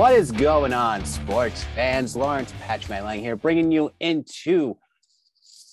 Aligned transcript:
What 0.00 0.14
is 0.14 0.32
going 0.32 0.72
on, 0.72 1.04
sports 1.04 1.62
fans? 1.74 2.16
Lawrence 2.16 2.54
Patchman 2.62 3.04
Lang 3.04 3.20
here, 3.20 3.36
bringing 3.36 3.70
you 3.70 3.92
into 4.00 4.78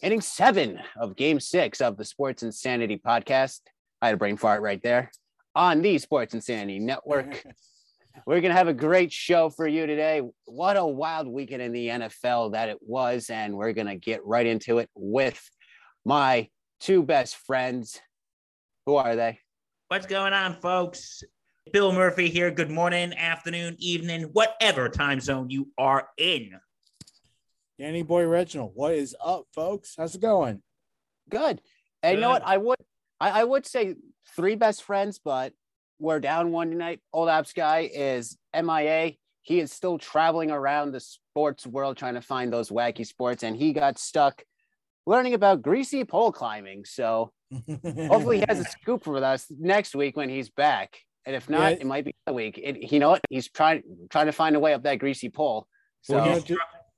inning 0.04 0.20
seven 0.20 0.82
of 1.00 1.16
game 1.16 1.40
six 1.40 1.80
of 1.80 1.96
the 1.96 2.04
Sports 2.04 2.44
Insanity 2.44 2.98
podcast. 2.98 3.62
I 4.02 4.08
had 4.08 4.16
a 4.16 4.18
brain 4.18 4.36
fart 4.36 4.62
right 4.62 4.84
there 4.84 5.12
on 5.56 5.82
the 5.82 5.98
Sports 5.98 6.34
Insanity 6.34 6.78
Network. 6.78 7.42
We're 8.26 8.42
going 8.42 8.52
to 8.52 8.58
have 8.58 8.68
a 8.68 8.74
great 8.74 9.14
show 9.14 9.50
for 9.50 9.66
you 9.66 9.88
today. 9.88 10.22
What 10.44 10.76
a 10.76 10.86
wild 10.86 11.30
weekend 11.30 11.62
in 11.62 11.72
the 11.72 11.88
NFL 11.88 12.52
that 12.52 12.68
it 12.68 12.80
was. 12.82 13.30
And 13.30 13.56
we're 13.56 13.72
going 13.72 13.88
to 13.88 13.96
get 13.96 14.26
right 14.26 14.46
into 14.46 14.80
it 14.80 14.90
with 14.94 15.42
my 16.04 16.50
two 16.82 17.02
best 17.02 17.38
friends. 17.38 17.98
Who 18.88 18.98
are 18.98 19.16
they? 19.16 19.40
What's 19.88 20.06
going 20.06 20.34
on, 20.34 20.60
folks? 20.60 21.24
Bill 21.72 21.92
Murphy 21.92 22.30
here. 22.30 22.52
Good 22.52 22.72
morning, 22.72 23.14
afternoon, 23.14 23.76
evening, 23.80 24.24
whatever 24.34 24.90
time 24.90 25.20
zone 25.20 25.50
you 25.50 25.70
are 25.78 26.08
in. 26.18 26.52
Danny 27.80 28.04
Boy 28.04 28.26
Reginald, 28.26 28.72
what 28.74 28.94
is 28.94 29.16
up, 29.24 29.46
folks? 29.54 29.96
How's 29.98 30.16
it 30.16 30.22
going? 30.22 30.62
Good. 31.30 31.62
And 32.02 32.16
you 32.16 32.22
know 32.22 32.30
what? 32.30 32.44
I 32.46 32.58
would 32.58 32.78
I, 33.20 33.42
I 33.42 33.44
would 33.44 33.66
say 33.66 33.96
three 34.36 34.56
best 34.56 34.84
friends, 34.84 35.20
but 35.24 35.54
we're 36.00 36.20
down 36.20 36.52
one 36.52 36.70
tonight. 36.70 37.02
Old 37.14 37.30
Apps 37.30 37.54
guy 37.54 37.90
is 37.92 38.38
MIA. 38.56 39.14
He 39.42 39.60
is 39.60 39.72
still 39.72 39.98
traveling 39.98 40.52
around 40.52 40.92
the 40.92 41.00
sports 41.00 41.66
world 41.66 41.98
trying 41.98 42.16
to 42.16 42.22
find 42.22 42.52
those 42.52 42.70
wacky 42.70 43.06
sports, 43.06 43.44
and 43.44 43.56
he 43.56 43.74
got 43.74 43.98
stuck 43.98 44.44
learning 45.06 45.34
about 45.34 45.62
greasy 45.62 46.04
pole 46.04 46.32
climbing. 46.32 46.86
So 46.86 47.32
hopefully 47.68 48.40
he 48.40 48.46
has 48.48 48.60
a 48.60 48.66
scoop 48.66 49.04
for 49.04 49.24
us 49.24 49.46
next 49.50 49.96
week 49.96 50.18
when 50.18 50.30
he's 50.30 50.50
back. 50.50 51.00
And 51.28 51.36
if 51.36 51.50
not, 51.50 51.74
Yeah. 51.74 51.78
it 51.82 51.86
might 51.86 52.06
be 52.06 52.16
the 52.26 52.32
week. 52.32 52.58
It, 52.58 52.90
you 52.92 53.00
know 53.00 53.10
what? 53.10 53.22
He's 53.30 53.50
trying 53.50 53.84
trying 54.10 54.28
to 54.28 54.32
find 54.32 54.56
a 54.56 54.60
way 54.62 54.74
up 54.74 54.84
that 54.84 54.98
greasy 54.98 55.30
pole. 55.30 55.68
So 56.02 56.18
Or 56.18 56.26
Yeah. 56.26 56.34
he's, 56.36 56.44
tr- 56.46 56.54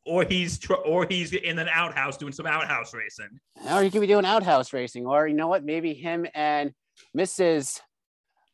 or 0.06 0.24
he's 0.24 0.60
tr- 0.60 0.74
or 0.76 1.08
he's 1.10 1.34
in 1.34 1.58
an 1.58 1.68
outhouse 1.68 2.16
doing 2.16 2.32
some 2.32 2.46
outhouse 2.46 2.94
racing. 2.94 3.40
Or 3.68 3.82
he 3.82 3.90
could 3.90 4.02
be 4.02 4.08
doing 4.08 4.26
outhouse 4.26 4.72
racing, 4.72 5.08
or 5.08 5.28
you 5.28 5.34
know 5.36 5.48
what? 5.48 5.64
Maybe 5.66 5.96
him 5.96 6.28
and 6.36 6.72
Mrs. 7.18 7.82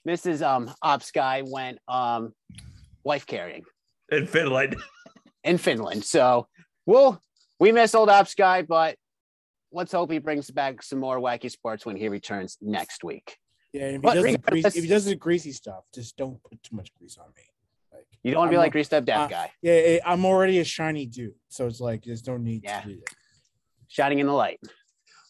Mrs. 0.08 0.42
Um 0.42 0.74
Ops 0.82 1.12
guy 1.12 1.44
went 1.46 1.80
um 1.90 2.34
wife 3.04 3.26
carrying 3.26 3.66
in 4.10 4.28
Finland. 4.28 4.78
in 5.44 5.58
Finland. 5.58 6.06
So 6.06 6.48
we'll 6.86 7.20
we 7.60 7.74
miss 7.74 7.94
old 7.96 8.08
Ops 8.10 8.34
guy, 8.34 8.62
but 8.62 8.96
let's 9.74 9.92
hope 9.92 10.10
he 10.10 10.20
brings 10.20 10.50
back 10.50 10.82
some 10.82 11.00
more 11.00 11.20
wacky 11.20 11.52
sports 11.52 11.86
when 11.86 11.98
he 11.98 12.08
returns 12.08 12.58
next 12.62 13.04
week. 13.04 13.38
Yeah, 13.76 13.88
if 13.88 14.02
he, 14.02 14.08
does 14.08 14.14
the 14.16 14.22
regardless- 14.24 14.42
grease, 14.64 14.76
if 14.76 14.84
he 14.84 14.90
does 14.90 15.06
the 15.06 15.16
greasy 15.16 15.52
stuff, 15.52 15.84
just 15.94 16.16
don't 16.18 16.42
put 16.44 16.62
too 16.64 16.76
much 16.76 16.94
grease 16.96 17.18
on 17.18 17.28
me. 17.36 17.44
Like, 17.94 18.06
You 18.24 18.32
don't 18.32 18.40
want 18.40 18.50
to 18.50 18.54
be 18.54 18.58
like 18.58 18.68
not- 18.68 18.72
greased 18.72 18.94
up 18.94 19.06
deaf 19.06 19.20
uh, 19.20 19.28
guy, 19.28 19.52
yeah, 19.62 19.98
I'm 20.06 20.26
already 20.26 20.60
a 20.60 20.64
shiny 20.64 21.06
dude, 21.06 21.34
so 21.50 21.68
it's 21.68 21.80
like 21.82 22.04
there's 22.04 22.26
no 22.26 22.38
need 22.38 22.64
Yeah. 22.64 22.82
to 22.82 22.88
do 22.88 22.96
that. 22.96 23.16
shining 23.88 24.20
in 24.20 24.28
the 24.28 24.34
light. 24.34 24.60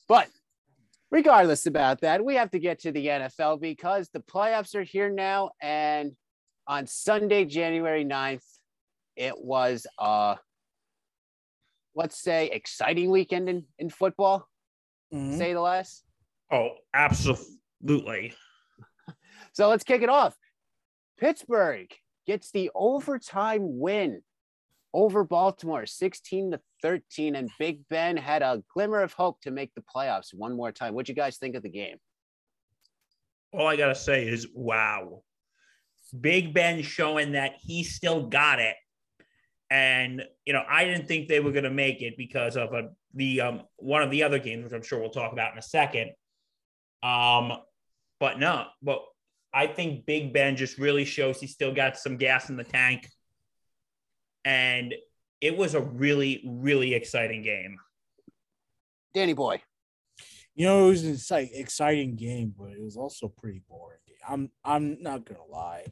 But 0.07 0.27
regardless 1.11 1.65
about 1.65 2.01
that, 2.01 2.23
we 2.23 2.35
have 2.35 2.51
to 2.51 2.59
get 2.59 2.79
to 2.81 2.91
the 2.91 3.07
NFL 3.07 3.59
because 3.59 4.09
the 4.09 4.21
playoffs 4.21 4.73
are 4.75 4.83
here 4.83 5.09
now. 5.09 5.51
And 5.61 6.15
on 6.67 6.87
Sunday, 6.87 7.45
January 7.45 8.03
9th, 8.05 8.45
it 9.15 9.37
was 9.37 9.85
uh 9.99 10.35
let's 11.95 12.19
say 12.19 12.47
exciting 12.51 13.09
weekend 13.11 13.47
in, 13.49 13.65
in 13.79 13.89
football, 13.89 14.47
Mhm. 15.13 15.37
say 15.37 15.53
the 15.53 15.61
less. 15.61 16.03
Oh, 16.51 16.69
absolutely. 16.93 17.59
So 19.53 19.69
let's 19.69 19.85
kick 19.85 20.01
it 20.01 20.09
off. 20.09 20.35
Pittsburgh 21.17 21.87
gets 22.27 22.51
the 22.51 22.71
overtime 22.75 23.79
win 23.79 24.21
over 24.93 25.23
Baltimore, 25.23 25.85
16 25.85 26.51
to 26.51 26.59
13. 26.81 27.35
And 27.35 27.49
Big 27.57 27.87
Ben 27.89 28.17
had 28.17 28.41
a 28.41 28.63
glimmer 28.73 29.01
of 29.01 29.13
hope 29.13 29.41
to 29.41 29.51
make 29.51 29.73
the 29.73 29.83
playoffs 29.95 30.33
one 30.33 30.55
more 30.55 30.71
time. 30.71 30.93
What'd 30.93 31.09
you 31.09 31.15
guys 31.15 31.37
think 31.37 31.55
of 31.55 31.63
the 31.63 31.69
game? 31.69 31.97
All 33.53 33.67
I 33.67 33.77
gotta 33.77 33.95
say 33.95 34.27
is 34.27 34.47
wow. 34.53 35.23
Big 36.19 36.53
Ben 36.53 36.81
showing 36.81 37.33
that 37.33 37.53
he 37.61 37.83
still 37.83 38.27
got 38.27 38.59
it. 38.59 38.75
And 39.69 40.23
you 40.45 40.51
know, 40.51 40.63
I 40.67 40.83
didn't 40.83 41.07
think 41.07 41.29
they 41.29 41.39
were 41.39 41.51
gonna 41.51 41.69
make 41.69 42.01
it 42.01 42.17
because 42.17 42.57
of 42.57 42.73
a, 42.73 42.89
the 43.13 43.39
um 43.39 43.61
one 43.77 44.01
of 44.01 44.11
the 44.11 44.23
other 44.23 44.39
games, 44.39 44.65
which 44.65 44.73
I'm 44.73 44.83
sure 44.83 44.99
we'll 44.99 45.09
talk 45.09 45.31
about 45.31 45.53
in 45.53 45.59
a 45.59 45.61
second. 45.61 46.11
Um, 47.05 47.53
but 48.19 48.39
no, 48.39 48.65
but 48.81 49.03
I 49.53 49.67
think 49.67 50.05
Big 50.05 50.33
Ben 50.33 50.55
just 50.55 50.79
really 50.79 51.05
shows 51.05 51.39
he 51.39 51.47
still 51.47 51.73
got 51.73 51.97
some 51.97 52.17
gas 52.17 52.49
in 52.49 52.57
the 52.57 52.63
tank. 52.63 53.07
And 54.43 54.93
it 55.39 55.55
was 55.55 55.75
a 55.75 55.81
really, 55.81 56.43
really 56.45 56.93
exciting 56.93 57.43
game. 57.43 57.77
Danny 59.13 59.33
boy. 59.33 59.61
You 60.55 60.65
know, 60.65 60.87
it 60.87 60.89
was 60.89 61.31
an 61.31 61.49
exciting 61.53 62.15
game, 62.15 62.53
but 62.57 62.71
it 62.71 62.81
was 62.81 62.97
also 62.97 63.27
pretty 63.27 63.61
boring. 63.69 63.99
I'm 64.27 64.49
I'm 64.63 65.01
not 65.01 65.25
gonna 65.25 65.45
lie. 65.47 65.85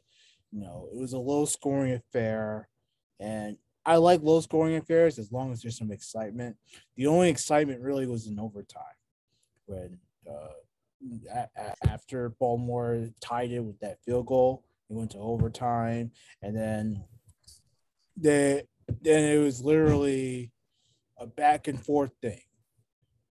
You 0.50 0.60
know, 0.60 0.88
it 0.92 0.98
was 0.98 1.12
a 1.12 1.18
low 1.18 1.44
scoring 1.44 1.92
affair, 1.92 2.68
and 3.20 3.56
I 3.84 3.96
like 3.96 4.22
low 4.22 4.40
scoring 4.40 4.76
affairs 4.76 5.18
as 5.18 5.30
long 5.30 5.52
as 5.52 5.62
there's 5.62 5.78
some 5.78 5.92
excitement. 5.92 6.56
The 6.96 7.06
only 7.06 7.28
excitement 7.28 7.82
really 7.82 8.06
was 8.06 8.26
in 8.26 8.40
overtime 8.40 8.82
when 9.66 9.98
uh, 10.28 10.63
a- 11.32 11.48
a- 11.56 11.88
after 11.88 12.30
Baltimore 12.30 13.08
tied 13.20 13.50
it 13.50 13.60
with 13.60 13.78
that 13.80 14.02
field 14.04 14.26
goal, 14.26 14.64
it 14.90 14.94
went 14.94 15.10
to 15.12 15.18
overtime, 15.18 16.12
and 16.42 16.56
then 16.56 17.04
the 18.16 18.66
then 19.00 19.24
it 19.24 19.42
was 19.42 19.62
literally 19.62 20.52
a 21.18 21.26
back 21.26 21.68
and 21.68 21.82
forth 21.82 22.12
thing 22.20 22.42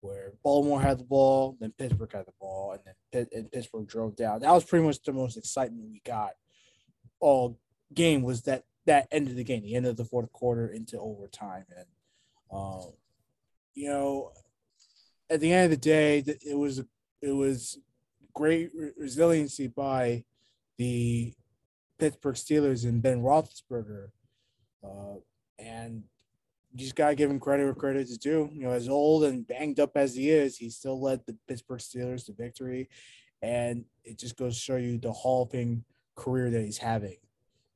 where 0.01 0.33
Baltimore 0.43 0.81
had 0.81 0.99
the 0.99 1.05
ball, 1.05 1.57
then 1.61 1.73
Pittsburgh 1.73 2.13
had 2.13 2.27
the 2.27 2.33
ball, 2.41 2.73
and 2.73 2.81
then 2.85 2.95
Pitt, 3.13 3.29
and 3.33 3.51
Pittsburgh 3.51 3.87
drove 3.87 4.17
down. 4.17 4.41
That 4.41 4.53
was 4.53 4.65
pretty 4.65 4.85
much 4.85 5.03
the 5.03 5.13
most 5.13 5.37
excitement 5.37 5.91
we 5.91 6.01
got 6.05 6.33
all 7.21 7.59
game 7.95 8.23
was 8.23 8.43
that 8.43 8.65
that 8.87 9.09
end 9.11 9.29
of 9.29 9.37
the 9.37 9.45
game, 9.45 9.63
the 9.63 9.75
end 9.75 9.87
of 9.87 9.97
the 9.97 10.05
fourth 10.05 10.33
quarter 10.33 10.69
into 10.69 10.99
overtime, 10.99 11.65
and 11.77 11.87
um, 12.53 12.93
you 13.75 13.89
know, 13.89 14.33
at 15.29 15.41
the 15.41 15.53
end 15.53 15.65
of 15.65 15.71
the 15.71 15.77
day, 15.77 16.23
it 16.27 16.57
was 16.57 16.83
it 17.23 17.33
was 17.33 17.79
great 18.35 18.71
re- 18.75 18.93
resiliency 18.97 19.67
by 19.67 20.25
the 20.79 21.33
Pittsburgh 21.99 22.35
Steelers 22.35 22.85
and 22.85 23.03
Ben 23.03 23.23
Roethlisberger, 23.23 24.09
uh, 24.85 25.17
and 25.59 26.05
you 26.73 26.79
just 26.79 26.95
gotta 26.95 27.15
give 27.15 27.31
him 27.31 27.41
credit 27.41 27.65
where 27.65 27.75
credit 27.75 28.03
is 28.03 28.19
due. 28.19 28.51
You 28.53 28.65
know, 28.65 28.73
as 28.73 28.89
old 28.89 29.25
and 29.25 29.47
banged 29.47 29.81
up 29.81 29.93
as 29.97 30.15
he 30.15 30.31
is, 30.31 30.57
he 30.57 30.69
still 30.69 31.01
led 31.01 31.21
the 31.27 31.37
Pittsburgh 31.49 31.81
Steelers 31.81 32.27
to 32.27 32.33
victory, 32.33 32.89
and 33.41 33.85
it 34.05 34.19
just 34.19 34.37
goes 34.37 34.55
to 34.55 34.61
show 34.61 34.77
you 34.77 34.99
the 34.99 35.13
Hall 35.13 35.45
of 35.45 35.51
Fame 35.51 35.85
career 36.17 36.51
that 36.51 36.63
he's 36.63 36.79
having. 36.79 37.17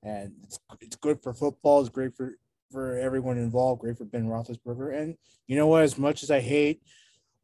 And 0.03 0.33
it's 0.45 0.59
it's 0.81 0.97
good 0.97 1.23
for 1.23 1.33
football. 1.33 1.81
It's 1.81 1.89
great 1.89 2.17
for 2.17 2.37
for 2.71 2.99
everyone 2.99 3.39
involved. 3.39 3.81
Great 3.81 3.99
for 3.99 4.05
Ben 4.05 4.27
Roethlisberger. 4.27 4.97
And 4.97 5.17
you 5.47 5.57
know 5.57 5.67
what? 5.67 5.83
As 5.83 5.99
much 5.99 6.23
as 6.23 6.31
I 6.31 6.41
hate 6.41 6.83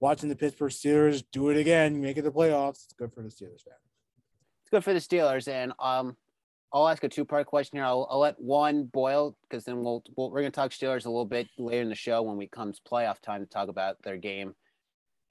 watching 0.00 0.28
the 0.28 0.37
Pittsburgh 0.37 0.72
Steelers 0.72 1.25
do 1.32 1.48
it 1.50 1.56
again, 1.56 2.00
make 2.00 2.16
it 2.16 2.22
the 2.22 2.31
playoffs, 2.31 2.84
it's 2.84 2.94
good 2.98 3.12
for 3.12 3.22
the 3.22 3.28
Steelers 3.28 3.62
fan. 3.64 3.75
It's 4.62 4.70
good 4.70 4.84
for 4.84 4.93
the 4.93 5.00
Steelers. 5.00 5.48
And 5.48 5.72
um, 5.78 6.16
I'll 6.72 6.88
ask 6.88 7.02
a 7.04 7.08
two 7.08 7.25
part 7.25 7.46
question 7.46 7.78
here. 7.78 7.84
I'll, 7.84 8.06
I'll 8.10 8.19
let 8.19 8.40
one 8.40 8.84
boil 8.84 9.37
because 9.48 9.64
then 9.64 9.82
we'll, 9.82 10.02
we'll 10.16 10.31
we're 10.31 10.40
going 10.40 10.52
to 10.52 10.56
talk 10.56 10.72
Steelers 10.72 11.06
a 11.06 11.10
little 11.10 11.25
bit 11.25 11.48
later 11.58 11.82
in 11.82 11.88
the 11.88 11.94
show 11.94 12.22
when 12.22 12.37
we 12.37 12.46
comes 12.48 12.81
playoff 12.81 13.20
time 13.20 13.40
to 13.40 13.46
talk 13.46 13.69
about 13.69 14.02
their 14.02 14.16
game 14.16 14.54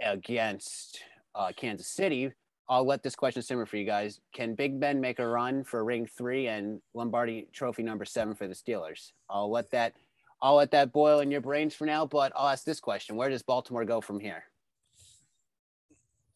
against 0.02 1.02
uh, 1.36 1.52
Kansas 1.56 1.88
City. 1.88 2.32
I'll 2.68 2.86
let 2.86 3.04
this 3.04 3.16
question 3.16 3.44
simmer 3.44 3.68
for 3.68 3.78
you 3.78 3.86
guys. 3.86 4.20
Can 4.34 4.56
Big 4.56 4.80
Ben 4.80 5.00
make 5.00 5.20
a 5.20 5.28
run 5.28 5.64
for 5.64 5.84
Ring 5.84 6.08
Three 6.08 6.48
and 6.48 6.82
Lombardi 6.96 7.48
Trophy 7.54 7.84
number 7.84 8.06
seven 8.06 8.34
for 8.34 8.48
the 8.48 8.56
Steelers? 8.56 9.12
I'll 9.30 9.52
let 9.52 9.70
that 9.72 9.94
I'll 10.42 10.56
let 10.56 10.72
that 10.72 10.92
boil 10.92 11.20
in 11.20 11.30
your 11.30 11.42
brains 11.42 11.76
for 11.76 11.86
now. 11.86 12.06
But 12.06 12.32
I'll 12.36 12.48
ask 12.48 12.64
this 12.64 12.80
question: 12.80 13.16
Where 13.16 13.30
does 13.30 13.44
Baltimore 13.44 13.86
go 13.86 14.02
from 14.02 14.20
here? 14.20 14.46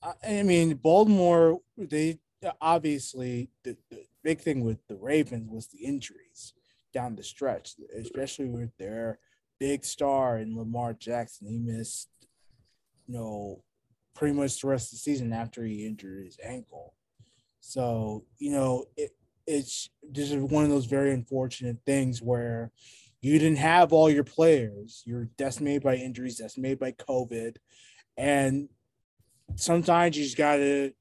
I 0.01 0.44
mean, 0.44 0.75
Baltimore, 0.75 1.60
they 1.78 2.19
uh, 2.46 2.51
obviously 2.62 3.50
the, 3.63 3.75
the 3.90 4.04
big 4.24 4.40
thing 4.40 4.63
with 4.63 4.86
the 4.88 4.96
Ravens 4.96 5.50
was 5.50 5.68
the 5.68 5.80
injuries 5.80 6.54
down 6.94 7.16
the 7.16 7.24
stretch, 7.24 7.75
especially 7.98 8.48
with 8.48 8.75
their 8.78 9.19
big 9.60 9.84
star 9.84 10.38
in 10.38 10.57
Lamar 10.57 10.94
Jackson. 10.94 11.48
He 11.48 11.57
missed, 11.57 12.10
you 13.07 13.13
know, 13.13 13.63
pretty 14.16 14.34
much 14.34 14.62
the 14.62 14.68
rest 14.68 14.88
of 14.88 14.92
the 14.92 14.98
season 14.98 15.34
after 15.34 15.63
he 15.63 15.86
injured 15.86 16.25
his 16.25 16.38
ankle. 16.44 16.94
So, 17.60 18.25
you 18.38 18.51
know, 18.51 18.86
it, 18.96 19.12
it's 19.46 19.90
just 20.12 20.36
one 20.36 20.63
of 20.63 20.69
those 20.69 20.86
very 20.86 21.12
unfortunate 21.12 21.78
things 21.86 22.22
where 22.22 22.72
you 23.22 23.38
didn't 23.38 23.57
have 23.57 23.92
all 23.92 24.10
your 24.10 24.24
players. 24.24 25.04
You're 25.06 25.30
decimated 25.38 25.84
by 25.84 25.96
injuries, 25.96 26.38
decimated 26.38 26.80
by 26.80 26.94
COVID. 26.94 27.57
And 28.16 28.69
sometimes 29.56 30.18
you 30.18 30.24
just 30.24 30.38
got 30.38 30.57
to 30.57 30.92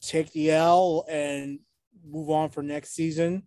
take 0.00 0.30
the 0.32 0.50
L 0.50 1.04
and 1.08 1.58
move 2.06 2.30
on 2.30 2.50
for 2.50 2.62
next 2.62 2.94
season. 2.94 3.42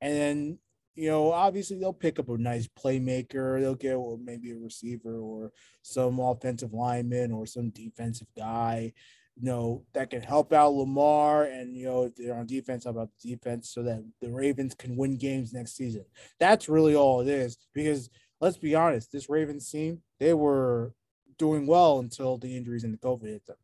And 0.00 0.14
then, 0.14 0.58
you 0.94 1.08
know, 1.08 1.32
obviously 1.32 1.78
they'll 1.78 1.92
pick 1.92 2.18
up 2.18 2.28
a 2.28 2.36
nice 2.36 2.68
playmaker. 2.68 3.60
They'll 3.60 3.74
get 3.74 3.98
well, 3.98 4.18
maybe 4.22 4.50
a 4.50 4.56
receiver 4.56 5.18
or 5.18 5.52
some 5.82 6.18
offensive 6.18 6.72
lineman 6.72 7.32
or 7.32 7.46
some 7.46 7.70
defensive 7.70 8.26
guy, 8.36 8.92
you 9.36 9.44
know, 9.44 9.84
that 9.94 10.10
can 10.10 10.22
help 10.22 10.52
out 10.52 10.74
Lamar. 10.74 11.44
And, 11.44 11.76
you 11.76 11.86
know, 11.86 12.04
if 12.04 12.16
they're 12.16 12.34
on 12.34 12.46
defense, 12.46 12.84
help 12.84 12.98
out 12.98 13.10
the 13.22 13.30
defense 13.30 13.70
so 13.70 13.82
that 13.84 14.04
the 14.20 14.30
Ravens 14.30 14.74
can 14.74 14.96
win 14.96 15.16
games 15.16 15.52
next 15.52 15.76
season. 15.76 16.04
That's 16.38 16.68
really 16.68 16.94
all 16.94 17.20
it 17.20 17.28
is. 17.28 17.56
Because 17.72 18.10
let's 18.40 18.58
be 18.58 18.74
honest, 18.74 19.12
this 19.12 19.30
Ravens 19.30 19.70
team, 19.70 20.02
they 20.18 20.34
were 20.34 20.94
doing 21.38 21.66
well 21.66 21.98
until 21.98 22.38
the 22.38 22.56
injuries 22.56 22.84
and 22.84 22.92
the 22.92 22.98
COVID 22.98 23.26
hit 23.26 23.46
them. 23.46 23.56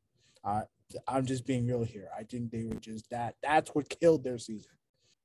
Uh, 0.44 0.62
I'm 1.06 1.26
just 1.26 1.46
being 1.46 1.66
real 1.66 1.84
here. 1.84 2.08
I 2.16 2.22
think 2.22 2.50
they 2.50 2.64
were 2.64 2.80
just 2.80 3.10
that. 3.10 3.34
That's 3.42 3.70
what 3.70 3.88
killed 3.88 4.24
their 4.24 4.38
season. 4.38 4.70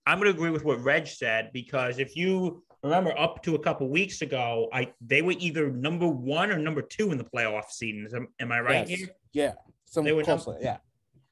I'm 0.06 0.20
going 0.20 0.32
to 0.32 0.38
agree 0.38 0.50
with 0.50 0.66
what 0.66 0.84
Reg 0.84 1.08
said 1.08 1.52
because 1.54 1.98
if 1.98 2.16
you 2.18 2.64
remember 2.84 3.18
up 3.18 3.42
to 3.44 3.56
a 3.56 3.60
couple 3.60 3.88
weeks 3.88 4.22
ago, 4.22 4.68
I 4.74 4.92
they 5.00 5.22
were 5.22 5.36
either 5.38 5.72
number 5.72 6.08
one 6.08 6.52
or 6.52 6.58
number 6.58 6.82
two 6.82 7.12
in 7.12 7.18
the 7.18 7.24
playoff 7.24 7.70
seasons. 7.70 8.14
Am, 8.14 8.28
am 8.40 8.52
I 8.52 8.60
right 8.60 8.90
yes. 8.90 9.00
here? 9.00 9.10
Yeah, 9.32 9.54
they 9.96 10.12
were. 10.12 10.24
Number, 10.24 10.58
yeah, 10.60 10.78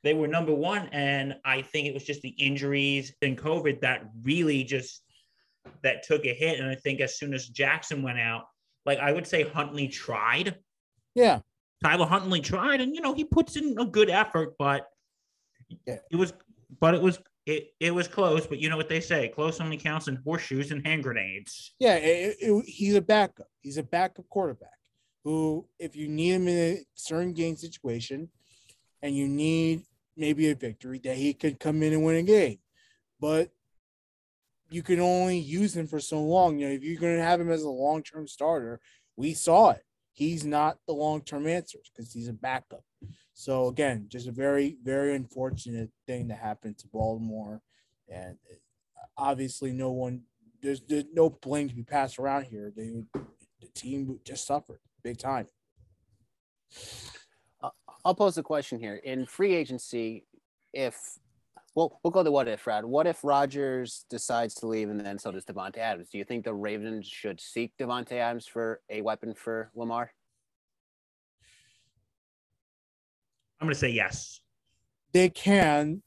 they 0.04 0.14
were 0.14 0.28
number 0.28 0.54
one, 0.54 0.88
and 0.94 1.36
I 1.44 1.62
think 1.62 1.88
it 1.88 1.94
was 1.94 2.04
just 2.04 2.22
the 2.22 2.30
injuries 2.30 3.14
and 3.22 3.38
COVID 3.38 3.82
that 3.82 4.10
really 4.24 4.64
just 4.64 5.04
that 5.84 6.04
took 6.04 6.26
a 6.26 6.34
hit. 6.34 6.60
And 6.60 6.70
I 6.70 6.76
think 6.76 7.02
as 7.02 7.18
soon 7.18 7.34
as 7.34 7.48
Jackson 7.50 8.02
went 8.02 8.20
out, 8.20 8.46
like 8.86 9.00
I 9.00 9.12
would 9.12 9.28
say 9.28 9.44
Huntley 9.44 9.88
tried. 9.88 10.58
Yeah, 11.16 11.40
Tyler 11.84 12.06
Huntley 12.06 12.42
tried, 12.42 12.82
and 12.82 12.96
you 12.96 13.02
know 13.02 13.14
he 13.14 13.24
puts 13.24 13.56
in 13.56 13.78
a 13.80 13.86
good 13.86 14.10
effort, 14.10 14.56
but 14.58 14.88
yeah. 15.86 15.98
it 16.12 16.16
was, 16.16 16.34
but 16.80 16.94
it 16.94 17.02
was 17.02 17.20
it 17.46 17.74
it 17.80 17.94
was 17.94 18.08
close. 18.08 18.46
But 18.46 18.60
you 18.60 18.70
know 18.70 18.78
what 18.78 18.90
they 18.90 19.00
say: 19.00 19.30
close 19.30 19.60
only 19.60 19.78
counts 19.78 20.08
in 20.08 20.18
horseshoes 20.18 20.72
and 20.72 20.86
hand 20.86 21.04
grenades. 21.04 21.74
Yeah, 21.80 21.96
it, 21.96 22.38
it, 22.40 22.66
he's 22.66 22.96
a 22.96 23.02
backup. 23.02 23.48
He's 23.62 23.78
a 23.78 23.84
backup 23.84 24.30
quarterback 24.30 24.70
who, 25.24 25.68
if 25.80 25.96
you 25.96 26.08
need 26.08 26.34
him 26.34 26.48
in 26.48 26.58
a 26.58 26.86
certain 26.96 27.34
game 27.34 27.56
situation, 27.56 28.30
and 29.02 29.16
you 29.16 29.28
need 29.28 29.84
maybe 30.16 30.50
a 30.50 30.56
victory, 30.56 31.00
that 31.04 31.16
he 31.16 31.34
could 31.34 31.60
come 31.60 31.82
in 31.82 31.94
and 31.94 32.04
win 32.04 32.18
a 32.18 32.24
game, 32.24 32.60
but 33.20 33.50
you 34.70 34.84
can 34.84 35.00
only 35.00 35.38
use 35.38 35.76
him 35.76 35.88
for 35.88 36.00
so 36.00 36.22
long. 36.22 36.60
You 36.60 36.68
know, 36.68 36.74
if 36.74 36.84
you're 36.84 37.00
going 37.00 37.18
to 37.18 37.24
have 37.24 37.42
him 37.42 37.52
as 37.52 37.64
a 37.64 37.70
long 37.70 38.04
term 38.04 38.28
starter, 38.28 38.80
we 39.18 39.34
saw 39.34 39.72
it 39.72 39.84
he's 40.14 40.46
not 40.46 40.78
the 40.88 40.94
long 40.94 41.22
term 41.22 41.48
answer 41.48 41.80
because 41.94 42.12
he's 42.12 42.28
a 42.28 42.34
backup. 42.34 42.84
So 43.34 43.68
again, 43.68 44.06
just 44.08 44.28
a 44.28 44.32
very 44.32 44.78
very 44.84 45.16
unfortunate 45.16 45.90
thing 46.08 46.28
that 46.28 46.38
happened 46.38 46.78
to 46.80 46.88
Baltimore, 46.88 47.62
and 48.10 48.38
uh, 48.52 49.06
obviously 49.18 49.72
no 49.72 49.92
one 49.92 50.22
there's, 50.62 50.82
there's 50.82 51.06
no 51.14 51.30
blame 51.30 51.70
to 51.70 51.76
be 51.76 51.84
passed 51.84 52.20
around 52.20 52.44
here. 52.46 52.72
They 52.76 53.04
the 53.14 53.68
team 53.74 54.20
just 54.26 54.46
suffered 54.46 54.80
big 55.04 55.18
time. 55.18 55.48
Uh, 57.62 57.70
I'll 58.04 58.16
pose 58.16 58.38
a 58.38 58.44
question 58.44 58.80
here 58.80 58.96
in 58.96 59.26
free 59.26 59.54
agency. 59.56 60.26
If 60.74 61.20
well, 61.76 62.00
we'll 62.04 62.12
go 62.12 62.24
to 62.24 62.32
what 62.32 62.48
if, 62.48 62.68
Rad. 62.68 62.84
What 62.84 63.08
if 63.08 63.24
Rodgers 63.24 64.06
decides 64.10 64.56
to 64.56 64.68
leave 64.68 64.90
and 64.90 65.00
then 65.00 65.18
so 65.18 65.32
does 65.32 65.46
Davante 65.46 65.78
Adams? 65.78 66.10
Do 66.10 66.18
you 66.18 66.26
think 66.26 66.44
the 66.44 66.54
Ravens 66.54 67.08
should 67.08 67.40
seek 67.40 67.74
Davante 67.80 68.14
Adams 68.14 68.46
for 68.46 68.82
a 68.90 69.02
weapon 69.02 69.34
for 69.34 69.72
Lamar? 69.74 70.12
I'm 73.60 73.68
going 73.68 73.74
to 73.74 73.80
say 73.80 73.92
yes. 73.92 74.42
They 75.14 75.30
can, 75.30 76.02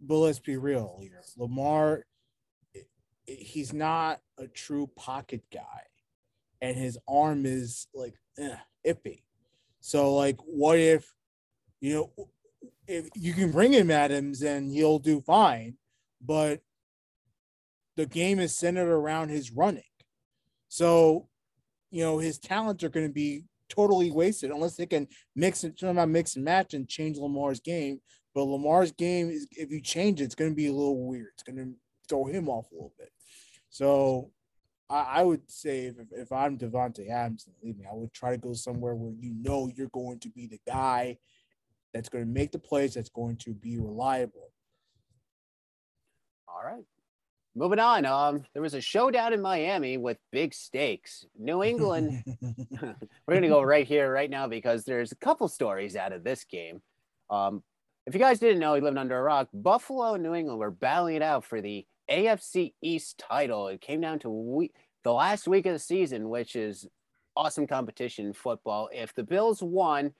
but 0.00 0.16
let's 0.16 0.38
be 0.38 0.56
real 0.56 0.98
here. 1.00 1.22
Lamar, 1.36 2.04
he's 3.26 3.72
not 3.72 4.20
a 4.38 4.46
true 4.46 4.88
pocket 4.94 5.42
guy, 5.52 5.82
and 6.60 6.76
his 6.76 6.98
arm 7.08 7.46
is 7.46 7.88
like 7.94 8.14
eh, 8.38 8.56
iffy. 8.86 9.22
So, 9.80 10.14
like, 10.14 10.36
what 10.44 10.78
if, 10.78 11.10
you 11.80 11.94
know, 11.94 12.28
if 12.90 13.08
you 13.14 13.32
can 13.32 13.52
bring 13.52 13.72
him 13.72 13.90
Adams 13.90 14.42
and 14.42 14.72
he'll 14.72 14.98
do 14.98 15.20
fine, 15.20 15.76
but 16.20 16.60
the 17.96 18.06
game 18.06 18.40
is 18.40 18.56
centered 18.56 18.90
around 18.90 19.28
his 19.28 19.52
running. 19.52 19.82
So, 20.68 21.28
you 21.90 22.02
know, 22.02 22.18
his 22.18 22.38
talents 22.38 22.82
are 22.82 22.88
going 22.88 23.06
to 23.06 23.12
be 23.12 23.44
totally 23.68 24.10
wasted 24.10 24.50
unless 24.50 24.76
they 24.76 24.86
can 24.86 25.06
mix 25.36 25.62
and 25.62 25.78
somehow 25.78 26.04
mix 26.04 26.34
and 26.34 26.44
match 26.44 26.74
and 26.74 26.88
change 26.88 27.16
Lamar's 27.16 27.60
game. 27.60 28.00
But 28.34 28.44
Lamar's 28.44 28.92
game 28.92 29.30
is 29.30 29.46
if 29.52 29.70
you 29.70 29.80
change 29.80 30.20
it, 30.20 30.24
it's 30.24 30.34
going 30.34 30.50
to 30.50 30.56
be 30.56 30.66
a 30.66 30.72
little 30.72 31.06
weird. 31.06 31.28
It's 31.34 31.42
going 31.44 31.58
to 31.58 31.72
throw 32.08 32.24
him 32.26 32.48
off 32.48 32.70
a 32.70 32.74
little 32.74 32.92
bit. 32.98 33.12
So 33.70 34.30
I, 34.88 35.02
I 35.18 35.22
would 35.22 35.48
say 35.48 35.86
if, 35.86 35.96
if 36.10 36.32
I'm 36.32 36.58
Davante 36.58 37.08
Adams 37.08 37.46
and 37.46 37.76
me. 37.76 37.84
I 37.88 37.94
would 37.94 38.12
try 38.12 38.32
to 38.32 38.38
go 38.38 38.52
somewhere 38.52 38.94
where 38.94 39.14
you 39.18 39.34
know 39.40 39.70
you're 39.76 39.88
going 39.88 40.18
to 40.20 40.28
be 40.28 40.48
the 40.48 40.60
guy 40.66 41.18
that's 41.92 42.08
going 42.08 42.24
to 42.24 42.30
make 42.30 42.52
the 42.52 42.58
plays, 42.58 42.94
that's 42.94 43.08
going 43.08 43.36
to 43.38 43.52
be 43.52 43.78
reliable. 43.78 44.50
All 46.48 46.62
right. 46.64 46.84
Moving 47.56 47.80
on. 47.80 48.06
Um, 48.06 48.44
there 48.52 48.62
was 48.62 48.74
a 48.74 48.80
showdown 48.80 49.32
in 49.32 49.42
Miami 49.42 49.96
with 49.96 50.18
big 50.30 50.54
stakes. 50.54 51.26
New 51.38 51.64
England. 51.64 52.22
we're 52.70 52.94
going 53.28 53.42
to 53.42 53.48
go 53.48 53.62
right 53.62 53.86
here, 53.86 54.12
right 54.12 54.30
now, 54.30 54.46
because 54.46 54.84
there's 54.84 55.12
a 55.12 55.16
couple 55.16 55.48
stories 55.48 55.96
out 55.96 56.12
of 56.12 56.22
this 56.22 56.44
game. 56.44 56.80
Um, 57.28 57.62
if 58.06 58.14
you 58.14 58.20
guys 58.20 58.38
didn't 58.38 58.60
know, 58.60 58.74
he 58.74 58.80
lived 58.80 58.96
under 58.96 59.18
a 59.18 59.22
rock. 59.22 59.48
Buffalo 59.52 60.14
and 60.14 60.22
New 60.22 60.34
England 60.34 60.58
were 60.58 60.70
battling 60.70 61.16
it 61.16 61.22
out 61.22 61.44
for 61.44 61.60
the 61.60 61.86
AFC 62.10 62.74
East 62.82 63.18
title. 63.18 63.68
It 63.68 63.80
came 63.80 64.00
down 64.00 64.20
to 64.20 64.30
week, 64.30 64.74
the 65.04 65.12
last 65.12 65.46
week 65.46 65.66
of 65.66 65.72
the 65.72 65.78
season, 65.78 66.28
which 66.28 66.56
is 66.56 66.88
awesome 67.36 67.66
competition 67.66 68.26
in 68.26 68.32
football. 68.32 68.88
If 68.92 69.14
the 69.14 69.22
Bills 69.22 69.62
won, 69.62 70.12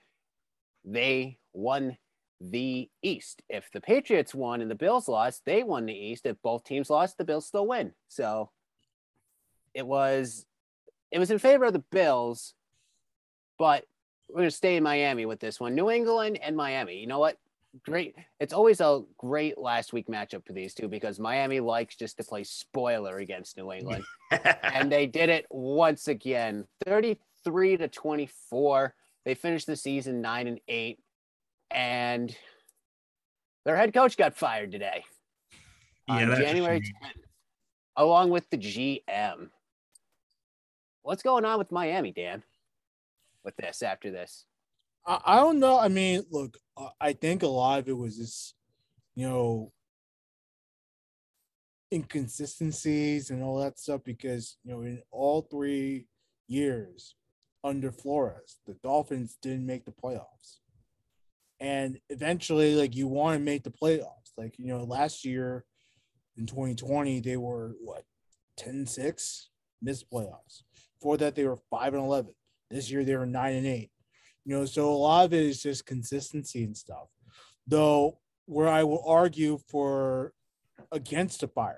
they 0.83 1.37
won 1.53 1.97
the 2.39 2.89
East. 3.03 3.43
If 3.49 3.69
the 3.71 3.81
Patriots 3.81 4.33
won 4.33 4.61
and 4.61 4.71
the 4.71 4.75
Bills 4.75 5.07
lost, 5.07 5.43
they 5.45 5.63
won 5.63 5.85
the 5.85 5.93
East. 5.93 6.25
If 6.25 6.41
both 6.41 6.63
teams 6.63 6.89
lost, 6.89 7.17
the 7.17 7.23
Bills 7.23 7.45
still 7.45 7.67
win. 7.67 7.93
So 8.07 8.49
it 9.73 9.85
was 9.85 10.45
it 11.11 11.19
was 11.19 11.31
in 11.31 11.39
favor 11.39 11.65
of 11.65 11.73
the 11.73 11.79
Bills, 11.91 12.53
but 13.59 13.85
we're 14.29 14.41
gonna 14.41 14.51
stay 14.51 14.77
in 14.77 14.83
Miami 14.83 15.25
with 15.25 15.39
this 15.39 15.59
one. 15.59 15.75
New 15.75 15.89
England 15.89 16.39
and 16.41 16.55
Miami. 16.55 16.97
You 16.97 17.07
know 17.07 17.19
what? 17.19 17.37
Great. 17.85 18.15
It's 18.39 18.53
always 18.53 18.81
a 18.81 19.01
great 19.17 19.57
last 19.57 19.93
week 19.93 20.07
matchup 20.07 20.45
for 20.45 20.53
these 20.53 20.73
two 20.73 20.89
because 20.89 21.19
Miami 21.19 21.59
likes 21.59 21.95
just 21.95 22.17
to 22.17 22.23
play 22.23 22.43
spoiler 22.43 23.17
against 23.17 23.55
New 23.55 23.71
England. 23.71 24.03
and 24.63 24.91
they 24.91 25.07
did 25.07 25.29
it 25.29 25.45
once 25.49 26.07
again. 26.09 26.65
33 26.85 27.77
to 27.77 27.87
24. 27.87 28.93
They 29.25 29.35
finished 29.35 29.67
the 29.67 29.75
season 29.75 30.21
nine 30.21 30.47
and 30.47 30.59
eight, 30.67 30.99
and 31.69 32.35
their 33.65 33.75
head 33.77 33.93
coach 33.93 34.17
got 34.17 34.35
fired 34.35 34.71
today 34.71 35.03
yeah, 36.07 36.31
on 36.31 36.35
January 36.35 36.79
10th, 36.79 37.21
along 37.95 38.31
with 38.31 38.49
the 38.49 38.57
GM. 38.57 39.49
What's 41.03 41.23
going 41.23 41.45
on 41.45 41.57
with 41.59 41.71
Miami, 41.71 42.11
Dan? 42.11 42.43
With 43.43 43.55
this 43.57 43.81
after 43.81 44.11
this, 44.11 44.45
I, 45.05 45.19
I 45.25 45.35
don't 45.37 45.59
know. 45.59 45.79
I 45.79 45.87
mean, 45.87 46.23
look, 46.29 46.57
I 46.99 47.13
think 47.13 47.41
a 47.41 47.47
lot 47.47 47.79
of 47.79 47.89
it 47.89 47.97
was 47.97 48.17
just, 48.17 48.53
you 49.15 49.27
know, 49.27 49.71
inconsistencies 51.91 53.31
and 53.31 53.43
all 53.43 53.57
that 53.59 53.77
stuff 53.77 54.01
because 54.03 54.57
you 54.63 54.71
know 54.71 54.81
in 54.81 55.01
all 55.11 55.41
three 55.41 56.07
years 56.47 57.15
under 57.63 57.91
Flores. 57.91 58.59
The 58.65 58.75
Dolphins 58.83 59.37
didn't 59.41 59.65
make 59.65 59.85
the 59.85 59.91
playoffs. 59.91 60.57
And 61.59 61.99
eventually, 62.09 62.75
like 62.75 62.95
you 62.95 63.07
want 63.07 63.37
to 63.37 63.43
make 63.43 63.63
the 63.63 63.71
playoffs. 63.71 64.31
Like, 64.37 64.57
you 64.57 64.67
know, 64.67 64.83
last 64.83 65.23
year 65.23 65.65
in 66.37 66.47
2020, 66.47 67.19
they 67.19 67.37
were 67.37 67.75
what 67.81 68.03
10 68.57 68.87
6, 68.87 69.49
missed 69.81 70.09
playoffs. 70.09 70.63
Before 70.99 71.17
that, 71.17 71.35
they 71.35 71.45
were 71.45 71.57
5 71.69 71.93
and 71.93 72.03
11. 72.03 72.33
This 72.69 72.89
year, 72.89 73.03
they 73.03 73.15
were 73.15 73.25
9 73.25 73.53
and 73.53 73.67
8. 73.67 73.91
You 74.45 74.57
know, 74.57 74.65
so 74.65 74.89
a 74.89 74.95
lot 74.95 75.25
of 75.25 75.33
it 75.33 75.43
is 75.43 75.61
just 75.61 75.85
consistency 75.85 76.63
and 76.63 76.75
stuff. 76.75 77.07
Though 77.67 78.17
where 78.45 78.67
I 78.67 78.83
will 78.83 79.03
argue 79.07 79.59
for 79.69 80.33
against 80.91 81.41
the 81.41 81.47
firing, 81.47 81.77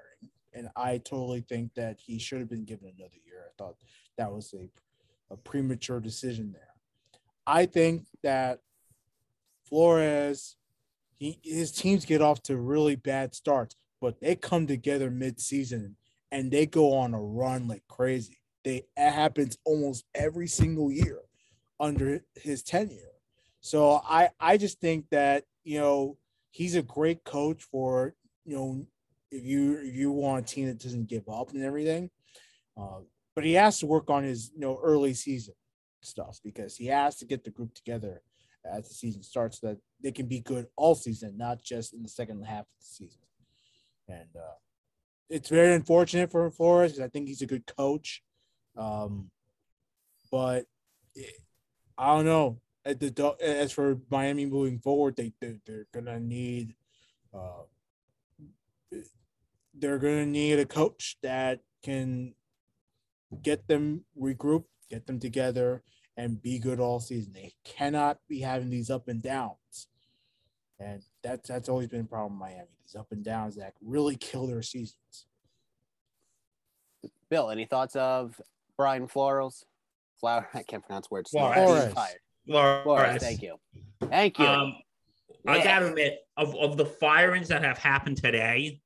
and 0.53 0.69
I 0.75 0.99
totally 0.99 1.41
think 1.41 1.73
that 1.75 1.99
he 1.99 2.19
should 2.19 2.39
have 2.39 2.49
been 2.49 2.65
given 2.65 2.87
another 2.87 3.17
year. 3.25 3.43
I 3.45 3.51
thought 3.57 3.75
that 4.17 4.31
was 4.31 4.53
a, 4.53 4.69
a 5.33 5.37
premature 5.37 5.99
decision 5.99 6.51
there. 6.53 6.61
I 7.45 7.65
think 7.65 8.05
that 8.21 8.59
Flores, 9.67 10.55
he 11.15 11.39
his 11.43 11.71
teams 11.71 12.05
get 12.05 12.21
off 12.21 12.41
to 12.43 12.57
really 12.57 12.95
bad 12.95 13.33
starts, 13.33 13.75
but 13.99 14.19
they 14.21 14.35
come 14.35 14.67
together 14.67 15.09
mid-season 15.09 15.97
and 16.31 16.51
they 16.51 16.65
go 16.65 16.93
on 16.93 17.13
a 17.13 17.21
run 17.21 17.67
like 17.67 17.83
crazy. 17.87 18.37
They 18.63 18.85
it 18.95 19.11
happens 19.11 19.57
almost 19.65 20.05
every 20.15 20.47
single 20.47 20.91
year 20.91 21.19
under 21.79 22.23
his 22.35 22.63
tenure. 22.63 23.13
So 23.61 24.01
I 24.07 24.29
I 24.39 24.57
just 24.57 24.79
think 24.79 25.05
that 25.11 25.43
you 25.63 25.79
know 25.79 26.17
he's 26.51 26.75
a 26.75 26.83
great 26.83 27.23
coach 27.23 27.63
for 27.63 28.13
you 28.45 28.55
know 28.55 28.85
if 29.31 29.43
you 29.43 29.79
if 29.79 29.95
you 29.95 30.11
want 30.11 30.49
a 30.49 30.53
team 30.53 30.67
that 30.67 30.79
doesn't 30.79 31.09
give 31.09 31.27
up 31.27 31.51
and 31.51 31.63
everything. 31.63 32.09
Uh, 32.77 33.01
but 33.35 33.43
he 33.43 33.53
has 33.53 33.79
to 33.79 33.85
work 33.85 34.09
on 34.09 34.23
his 34.23 34.51
you 34.53 34.59
know 34.59 34.79
early 34.83 35.13
season 35.13 35.53
stuff 36.01 36.39
because 36.43 36.75
he 36.75 36.87
has 36.87 37.17
to 37.17 37.25
get 37.25 37.43
the 37.43 37.49
group 37.49 37.73
together 37.73 38.21
as 38.65 38.87
the 38.87 38.93
season 38.93 39.23
starts 39.23 39.59
so 39.59 39.67
that 39.67 39.77
they 40.01 40.11
can 40.11 40.27
be 40.27 40.39
good 40.39 40.67
all 40.75 40.95
season, 40.95 41.37
not 41.37 41.61
just 41.61 41.93
in 41.93 42.01
the 42.01 42.09
second 42.09 42.43
half 42.43 42.61
of 42.61 42.65
the 42.79 42.85
season. 42.85 43.21
And 44.07 44.29
uh, 44.35 44.55
it's 45.29 45.49
very 45.49 45.73
unfortunate 45.73 46.31
for 46.31 46.49
Flores 46.51 46.93
because 46.93 47.05
I 47.05 47.09
think 47.09 47.27
he's 47.27 47.41
a 47.41 47.47
good 47.47 47.65
coach. 47.65 48.21
Um, 48.77 49.29
but 50.31 50.65
it, 51.15 51.35
I 51.97 52.15
don't 52.15 52.25
know. 52.25 52.59
The 52.85 53.35
as 53.41 53.71
for 53.71 53.99
Miami 54.09 54.45
moving 54.45 54.79
forward, 54.79 55.15
they, 55.15 55.31
they 55.39 55.55
they're 55.65 55.87
gonna 55.93 56.19
need 56.19 56.75
uh, 57.33 57.63
they're 59.73 59.99
gonna 59.99 60.25
need 60.25 60.59
a 60.59 60.65
coach 60.65 61.15
that 61.23 61.59
can 61.81 62.33
get 63.41 63.67
them 63.67 64.03
regroup, 64.19 64.65
get 64.89 65.07
them 65.07 65.19
together, 65.19 65.83
and 66.17 66.41
be 66.41 66.59
good 66.59 66.79
all 66.79 66.99
season. 66.99 67.33
They 67.33 67.53
cannot 67.63 68.19
be 68.27 68.41
having 68.41 68.69
these 68.69 68.89
up 68.89 69.07
and 69.07 69.21
downs. 69.21 69.87
And 70.79 71.01
that's 71.23 71.47
that's 71.47 71.69
always 71.69 71.87
been 71.87 72.01
a 72.01 72.05
problem 72.05 72.33
in 72.33 72.39
Miami. 72.39 72.67
These 72.83 72.95
up 72.95 73.07
and 73.11 73.23
downs 73.23 73.55
that 73.55 73.73
really 73.81 74.15
kill 74.15 74.47
their 74.47 74.61
seasons. 74.61 75.27
Bill, 77.29 77.49
any 77.49 77.65
thoughts 77.65 77.95
of 77.95 78.39
Brian 78.77 79.07
Florals? 79.07 79.63
Flower, 80.19 80.47
I 80.53 80.63
can't 80.63 80.85
pronounce 80.85 81.09
words. 81.09 81.31
Flores. 81.31 81.93
Flores. 82.45 82.83
Flores. 82.83 83.21
Thank 83.21 83.41
you. 83.41 83.57
Thank 84.09 84.39
you. 84.39 84.45
Um, 84.45 84.75
I 85.47 85.63
gotta 85.63 85.87
admit, 85.87 86.19
of, 86.37 86.55
of 86.55 86.77
the 86.77 86.85
firings 86.85 87.49
that 87.49 87.63
have 87.63 87.77
happened 87.77 88.17
today, 88.17 88.79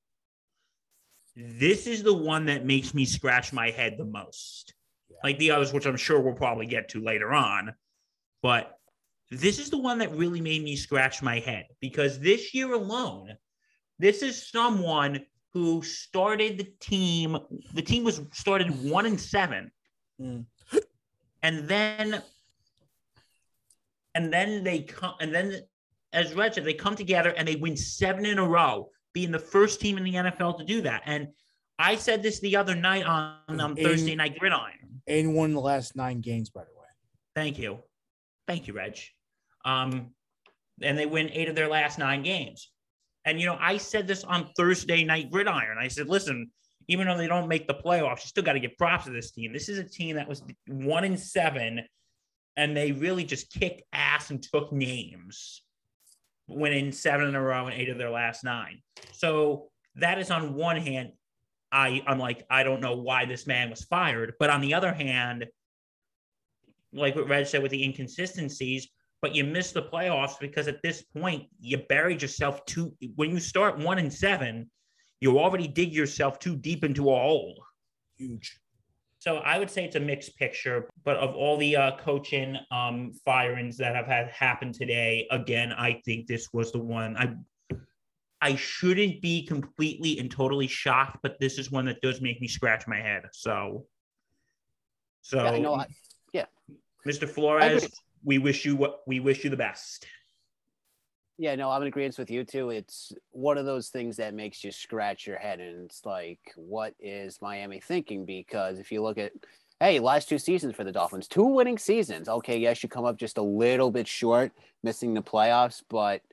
this 1.38 1.86
is 1.86 2.02
the 2.02 2.14
one 2.14 2.48
that 2.48 2.66
makes 2.66 2.96
me 2.96 3.06
scratch 3.06 3.54
my 3.54 3.70
head 3.70 3.96
the 3.98 4.06
most. 4.06 4.74
Like 5.24 5.38
the 5.38 5.52
others, 5.52 5.72
which 5.72 5.86
I'm 5.86 5.96
sure 5.96 6.20
we'll 6.20 6.34
probably 6.34 6.66
get 6.66 6.90
to 6.90 7.02
later 7.02 7.32
on. 7.32 7.76
But 8.42 8.74
this 9.30 9.60
is 9.60 9.70
the 9.70 9.78
one 9.78 10.00
that 10.00 10.16
really 10.16 10.42
made 10.42 10.64
me 10.64 10.76
scratch 10.76 11.22
my 11.22 11.40
head 11.40 11.66
because 11.80 12.20
this 12.20 12.56
year 12.56 12.74
alone, 12.74 13.38
this 14.00 14.24
is 14.24 14.50
someone 14.50 15.26
who 15.54 15.84
started 15.84 16.58
the 16.58 16.72
team. 16.80 17.38
The 17.74 17.82
team 17.84 18.04
was 18.04 18.20
started 18.34 18.84
one 18.84 19.06
and 19.06 19.20
seven. 19.20 19.72
Mm. 20.20 20.46
And 21.44 21.68
then 21.68 22.24
and 24.16 24.34
then 24.34 24.64
they 24.64 24.82
come 24.82 25.14
and 25.20 25.34
then 25.34 25.62
as 26.14 26.34
Red 26.34 26.56
said, 26.56 26.64
they 26.64 26.74
come 26.74 26.96
together 26.96 27.30
and 27.30 27.48
they 27.48 27.58
win 27.58 27.78
seven 27.78 28.26
in 28.26 28.40
a 28.40 28.48
row, 28.48 28.90
being 29.18 29.32
the 29.32 29.40
first 29.40 29.82
team 29.82 29.98
in 29.98 30.04
the 30.04 30.14
NFL 30.14 30.60
to 30.60 30.64
do 30.64 30.80
that. 30.80 31.02
And 31.08 31.30
I 31.80 31.96
said 31.96 32.22
this 32.22 32.40
the 32.40 32.56
other 32.56 32.76
night 32.76 33.04
on 33.04 33.60
um, 33.60 33.76
Thursday 33.76 34.14
Night 34.14 34.38
Gridiron. 34.38 35.02
And 35.08 35.34
won 35.34 35.54
the 35.54 35.60
last 35.60 35.96
nine 35.96 36.22
games, 36.22 36.52
by 36.52 36.62
the 36.62 36.80
way. 36.80 36.86
Thank 37.34 37.58
you. 37.58 37.80
Thank 38.48 38.68
you, 38.68 38.74
Reg. 38.74 39.00
Um, 39.66 40.12
and 40.84 40.96
they 40.96 41.08
win 41.08 41.32
eight 41.34 41.50
of 41.50 41.56
their 41.56 41.68
last 41.68 41.98
nine 41.98 42.22
games. 42.22 42.70
And, 43.26 43.40
you 43.40 43.48
know, 43.48 43.58
I 43.60 43.78
said 43.78 44.08
this 44.08 44.24
on 44.24 44.52
Thursday 44.56 45.04
Night 45.04 45.32
Gridiron. 45.32 45.80
I 45.80 45.88
said, 45.88 46.08
listen, 46.08 46.52
even 46.88 47.08
though 47.08 47.18
they 47.18 47.26
don't 47.26 47.48
make 47.48 47.66
the 47.66 47.74
playoffs, 47.74 48.22
you 48.22 48.28
still 48.28 48.44
got 48.44 48.54
to 48.54 48.60
give 48.60 48.78
props 48.78 49.06
to 49.06 49.12
this 49.12 49.32
team. 49.32 49.52
This 49.52 49.68
is 49.68 49.80
a 49.80 49.84
team 49.84 50.16
that 50.18 50.30
was 50.30 50.44
one 50.68 51.04
in 51.04 51.18
seven, 51.18 51.82
and 52.56 52.78
they 52.78 52.92
really 52.92 53.24
just 53.24 53.52
kicked 53.52 53.82
ass 53.94 54.30
and 54.30 54.44
took 54.44 54.72
names, 54.72 55.64
winning 56.48 56.92
seven 56.92 57.28
in 57.28 57.36
a 57.36 57.42
row 57.42 57.68
and 57.68 57.80
eight 57.80 57.90
of 57.90 57.98
their 57.98 58.10
last 58.10 58.44
nine. 58.44 58.82
So 59.12 59.70
that 59.96 60.20
is 60.20 60.32
on 60.32 60.54
one 60.54 60.78
hand. 60.78 61.12
I 61.72 62.02
I'm 62.08 62.20
like 62.20 62.46
I 62.50 62.64
don't 62.64 62.82
know 62.82 62.96
why 62.96 63.26
this 63.26 63.46
man 63.46 63.70
was 63.70 63.84
fired, 63.84 64.34
but 64.40 64.50
on 64.50 64.62
the 64.62 64.74
other 64.74 64.94
hand, 64.94 65.46
like 66.94 67.16
what 67.16 67.28
Red 67.28 67.48
said 67.48 67.62
with 67.62 67.72
the 67.72 67.84
inconsistencies, 67.84 68.88
but 69.22 69.36
you 69.36 69.44
miss 69.44 69.72
the 69.72 69.82
playoffs 69.82 70.40
because 70.40 70.68
at 70.68 70.82
this 70.82 71.02
point 71.02 71.48
you 71.60 71.78
buried 71.90 72.22
yourself 72.22 72.64
too. 72.66 72.94
When 73.16 73.32
you 73.32 73.40
start 73.40 73.78
one 73.78 74.00
and 74.00 74.14
seven, 74.14 74.70
you 75.20 75.40
already 75.40 75.68
dig 75.68 75.94
yourself 75.94 76.40
too 76.40 76.56
deep 76.56 76.84
into 76.84 77.10
a 77.10 77.20
hole. 77.20 77.62
Huge. 78.18 78.60
So 79.28 79.40
I 79.40 79.60
would 79.60 79.70
say 79.70 79.84
it's 79.84 79.98
a 79.98 80.00
mixed 80.00 80.38
picture, 80.38 80.88
but 81.04 81.18
of 81.18 81.36
all 81.36 81.58
the 81.58 81.76
uh, 81.76 81.98
coaching 81.98 82.56
um, 82.72 83.12
firings 83.26 83.76
that 83.76 83.94
have 83.94 84.08
had 84.08 84.30
happened 84.30 84.74
today, 84.74 85.28
again, 85.32 85.74
I 85.74 86.02
think 86.06 86.28
this 86.28 86.48
was 86.54 86.72
the 86.72 86.80
one. 86.80 87.18
I 87.18 87.36
I 88.40 88.56
shouldn't 88.56 89.22
be 89.22 89.46
completely 89.46 90.18
and 90.20 90.32
totally 90.32 90.68
shocked, 90.68 91.18
but 91.24 91.38
this 91.42 91.58
is 91.58 91.70
one 91.70 91.84
that 91.88 92.00
does 92.00 92.22
make 92.22 92.40
me 92.40 92.48
scratch 92.48 92.88
my 92.88 93.02
head. 93.02 93.24
So, 93.34 93.86
so 95.24 95.44
yeah, 95.44 95.52
I 95.52 95.60
know. 95.60 95.74
I, 95.74 95.88
yeah, 96.32 96.46
Mr. 97.06 97.28
Flores, 97.28 97.86
we 98.24 98.38
wish 98.38 98.64
you 98.64 98.78
what 98.78 99.02
we 99.08 99.20
wish 99.20 99.44
you 99.44 99.50
the 99.50 99.58
best. 99.58 100.06
Yeah, 101.40 101.54
no, 101.56 101.70
I'm 101.70 101.84
in 101.84 101.88
agreement 101.88 102.18
with 102.18 102.32
you 102.32 102.44
too. 102.44 102.72
It's 102.72 103.14
one 103.30 103.60
of 103.60 103.66
those 103.66 103.90
things 103.90 104.18
that 104.18 104.34
makes 104.34 104.64
you 104.64 104.72
scratch 104.72 105.28
your 105.28 105.38
head, 105.38 105.60
and 105.60 105.86
it's 105.86 106.04
like, 106.04 106.40
what 106.56 106.96
is 107.00 107.40
Miami 107.42 107.80
thinking? 107.80 108.26
Because 108.26 108.80
if 108.80 108.92
you 108.92 109.04
look 109.04 109.20
at, 109.20 109.34
hey, 109.80 110.00
last 110.00 110.30
two 110.30 110.40
seasons 110.40 110.76
for 110.76 110.84
the 110.84 110.92
Dolphins, 110.92 111.28
two 111.28 111.46
winning 111.46 111.78
seasons. 111.78 112.28
Okay, 112.28 112.58
yes, 112.58 112.82
you 112.82 112.90
come 112.90 113.06
up 113.06 113.18
just 113.18 113.38
a 113.38 113.44
little 113.44 113.92
bit 113.92 114.08
short, 114.08 114.52
missing 114.84 115.14
the 115.14 115.22
playoffs, 115.22 115.84
but 115.88 116.24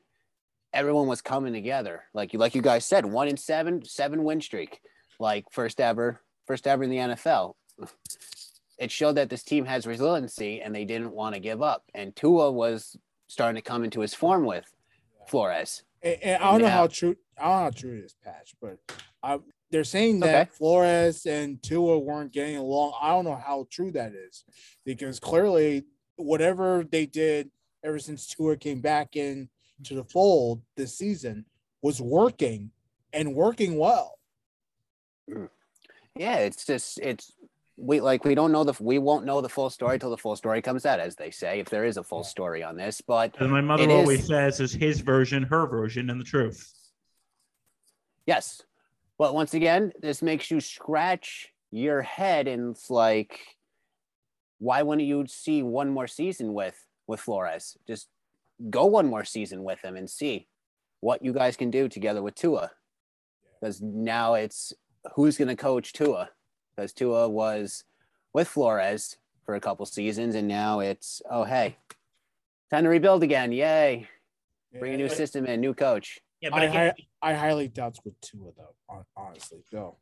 everyone 0.73 1.07
was 1.07 1.21
coming 1.21 1.53
together. 1.53 2.05
Like 2.15 2.33
you, 2.33 2.39
like 2.39 2.55
you 2.55 2.63
guys 2.63 2.87
said, 2.87 3.05
one 3.05 3.29
in 3.29 3.37
seven, 3.37 3.85
seven 3.85 4.25
win 4.25 4.41
streak, 4.41 4.81
like 5.21 5.45
first 5.51 5.81
ever, 5.81 6.23
first 6.47 6.67
ever 6.67 6.83
in 6.83 6.91
the 6.91 6.97
NFL. 6.97 7.57
It 8.79 8.91
showed 8.91 9.17
that 9.17 9.29
this 9.29 9.45
team 9.45 9.67
has 9.67 9.87
resiliency, 9.87 10.63
and 10.63 10.75
they 10.75 10.87
didn't 10.87 11.13
want 11.13 11.35
to 11.35 11.41
give 11.41 11.61
up. 11.61 11.85
And 11.95 12.17
Tua 12.17 12.51
was 12.51 12.97
starting 13.29 13.57
to 13.57 13.63
come 13.63 13.85
into 13.85 14.01
his 14.01 14.15
form 14.15 14.47
with 14.47 14.74
Flores. 15.27 15.83
And, 16.03 16.23
and 16.23 16.43
I 16.43 16.53
don't 16.53 16.63
know 16.63 16.69
how 16.69 16.87
true 16.87 17.17
I 17.39 17.43
don't 17.43 17.51
know 17.53 17.65
how 17.65 17.71
true 17.71 17.99
it 17.99 18.05
is, 18.05 18.15
Patch, 18.25 18.55
but 18.61 18.79
I, 19.23 19.41
they're 19.71 19.85
saying 19.85 20.21
that 20.21 20.49
Okay. 20.49 20.51
Flores 20.57 21.27
and 21.27 21.63
Tua 21.63 21.99
weren't 21.99 22.33
getting 22.33 22.57
along. 22.57 22.93
I 23.01 23.09
don't 23.09 23.25
know 23.25 23.35
how 23.37 23.67
true 23.71 23.91
that 23.93 24.13
is 24.15 24.45
because 24.85 25.19
clearly 25.19 25.85
whatever 26.17 26.85
they 26.85 27.07
did 27.07 27.51
ever 27.83 27.99
since 27.99 28.27
Tua 28.27 28.57
came 28.57 28.81
back 28.81 29.17
in 29.17 29.49
to 29.85 29.95
the 29.95 30.05
fold 30.05 30.63
this 30.77 30.97
season 30.97 31.45
was 31.83 32.01
working 32.01 32.71
and 33.13 33.35
working 33.35 33.79
well. 33.79 34.19
Hmm. 35.31 35.47
Yeah, 36.15 36.37
it's 36.37 36.65
just 36.65 37.01
it's 37.01 37.33
we 37.77 38.01
like 38.01 38.25
we 38.25 38.35
don't 38.35 38.53
know 38.53 38.63
the 38.65 38.75
we 38.81 38.99
won't 38.99 39.25
know 39.25 39.41
the 39.41 39.49
full 39.49 39.69
story 39.71 39.99
till 39.99 40.11
the 40.11 40.17
full 40.17 40.37
story 40.37 40.63
comes 40.63 40.87
out, 40.87 41.01
as 41.01 41.17
they 41.17 41.31
say, 41.31 41.59
if 41.61 41.69
there 41.69 41.85
is 41.85 41.97
a 41.97 42.05
full 42.05 42.23
story 42.25 42.63
on 42.63 42.77
this. 42.77 43.01
But 43.01 43.35
As 43.41 43.49
my 43.49 43.61
mother 43.61 43.83
It 43.83 43.91
is- 43.91 43.97
always 43.97 44.27
says, 44.27 44.61
is 44.61 44.73
his 44.73 45.01
version, 45.01 45.43
her 45.45 45.67
version, 45.67 46.09
and 46.11 46.21
the 46.21 46.25
truth. 46.25 46.73
yes, 48.27 48.63
but 49.19 49.35
once 49.35 49.55
again, 49.55 49.93
this 50.01 50.23
makes 50.23 50.51
you 50.51 50.61
scratch 50.61 51.53
your 51.71 52.03
head, 52.03 52.47
and 52.49 52.71
it's 52.75 52.91
like, 52.91 53.41
why 54.59 54.83
wouldn't 54.83 55.07
you 55.07 55.27
see 55.27 55.63
one 55.63 55.91
more 55.91 56.07
season 56.07 56.55
with 56.55 56.77
with 57.07 57.21
Flores? 57.21 57.77
Just 57.87 58.09
go 58.71 58.87
one 58.87 59.07
more 59.07 59.25
season 59.25 59.65
with 59.65 59.81
him 59.83 59.97
and 59.97 60.09
see 60.09 60.49
what 61.01 61.25
you 61.25 61.33
guys 61.33 61.57
can 61.57 61.71
do 61.71 61.89
together 61.89 62.23
with 62.23 62.35
Tua, 62.35 62.71
because 63.61 63.83
now 63.83 64.35
it's 64.35 64.73
who's 65.17 65.37
going 65.37 65.49
to 65.49 65.57
coach 65.57 65.93
Tua, 65.93 66.31
because 66.75 66.93
Tua 66.93 67.29
was 67.29 67.85
with 68.33 68.49
Flores 68.49 69.17
for 69.45 69.55
a 69.55 69.61
couple 69.61 69.87
seasons, 69.87 70.35
and 70.35 70.49
now 70.49 70.81
it's 70.81 71.23
oh 71.31 71.45
hey, 71.45 71.77
time 72.71 72.85
to 72.85 72.89
rebuild 72.89 73.23
again, 73.23 73.53
yay! 73.53 74.09
Bring 74.79 74.95
a 74.95 74.97
new 74.97 75.05
Yeah. 75.05 75.15
system 75.15 75.47
in, 75.47 75.61
new 75.61 75.75
coach. 75.75 76.21
Yeah, 76.41 76.51
but 76.51 76.63
I, 76.63 76.65
again, 76.67 76.93
I, 77.23 77.31
I 77.31 77.35
highly 77.35 77.69
doubt 77.69 77.99
with 78.05 78.21
Tua 78.21 78.51
though. 78.57 79.05
Honestly, 79.17 79.65
go. 79.73 79.97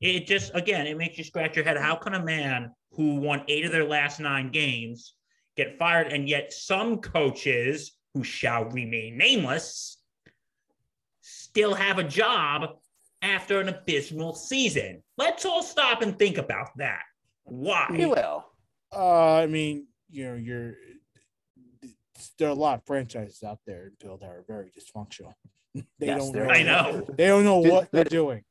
it 0.00 0.26
just 0.26 0.54
again 0.54 0.86
it 0.86 0.96
makes 0.96 1.18
you 1.18 1.24
scratch 1.24 1.56
your 1.56 1.64
head. 1.64 1.76
How 1.76 1.96
can 1.96 2.14
a 2.14 2.22
man 2.22 2.72
who 2.92 3.16
won 3.16 3.42
eight 3.48 3.64
of 3.64 3.72
their 3.72 3.84
last 3.84 4.20
nine 4.20 4.50
games 4.50 5.14
get 5.56 5.78
fired. 5.78 6.08
And 6.12 6.28
yet, 6.28 6.52
some 6.52 6.98
coaches 6.98 7.92
who 8.14 8.24
shall 8.24 8.64
remain 8.64 9.16
nameless 9.16 9.98
still 11.20 11.74
have 11.74 11.98
a 11.98 12.04
job 12.04 12.78
after 13.22 13.60
an 13.60 13.68
abysmal 13.68 14.34
season. 14.34 15.02
Let's 15.18 15.44
all 15.44 15.62
stop 15.62 16.02
and 16.02 16.18
think 16.18 16.38
about 16.38 16.76
that. 16.78 17.02
Why? 17.44 17.86
We 17.90 18.06
will. 18.06 18.46
Uh, 18.94 19.34
I 19.34 19.46
mean, 19.46 19.86
you 20.10 20.24
know, 20.24 20.34
you're 20.34 20.74
there 22.38 22.48
are 22.48 22.52
a 22.52 22.54
lot 22.54 22.78
of 22.78 22.84
franchises 22.84 23.42
out 23.42 23.58
there, 23.66 23.92
Bill, 24.00 24.16
that 24.18 24.28
are 24.28 24.44
very 24.46 24.70
dysfunctional. 24.78 25.34
they 25.74 26.06
Yes, 26.06 26.18
don't 26.18 26.32
there 26.32 26.44
know. 26.46 26.50
I 26.52 26.62
know. 26.62 27.06
They 27.16 27.26
don't 27.26 27.44
know 27.44 27.58
what 27.58 27.90
they're 27.92 28.04
doing. 28.04 28.44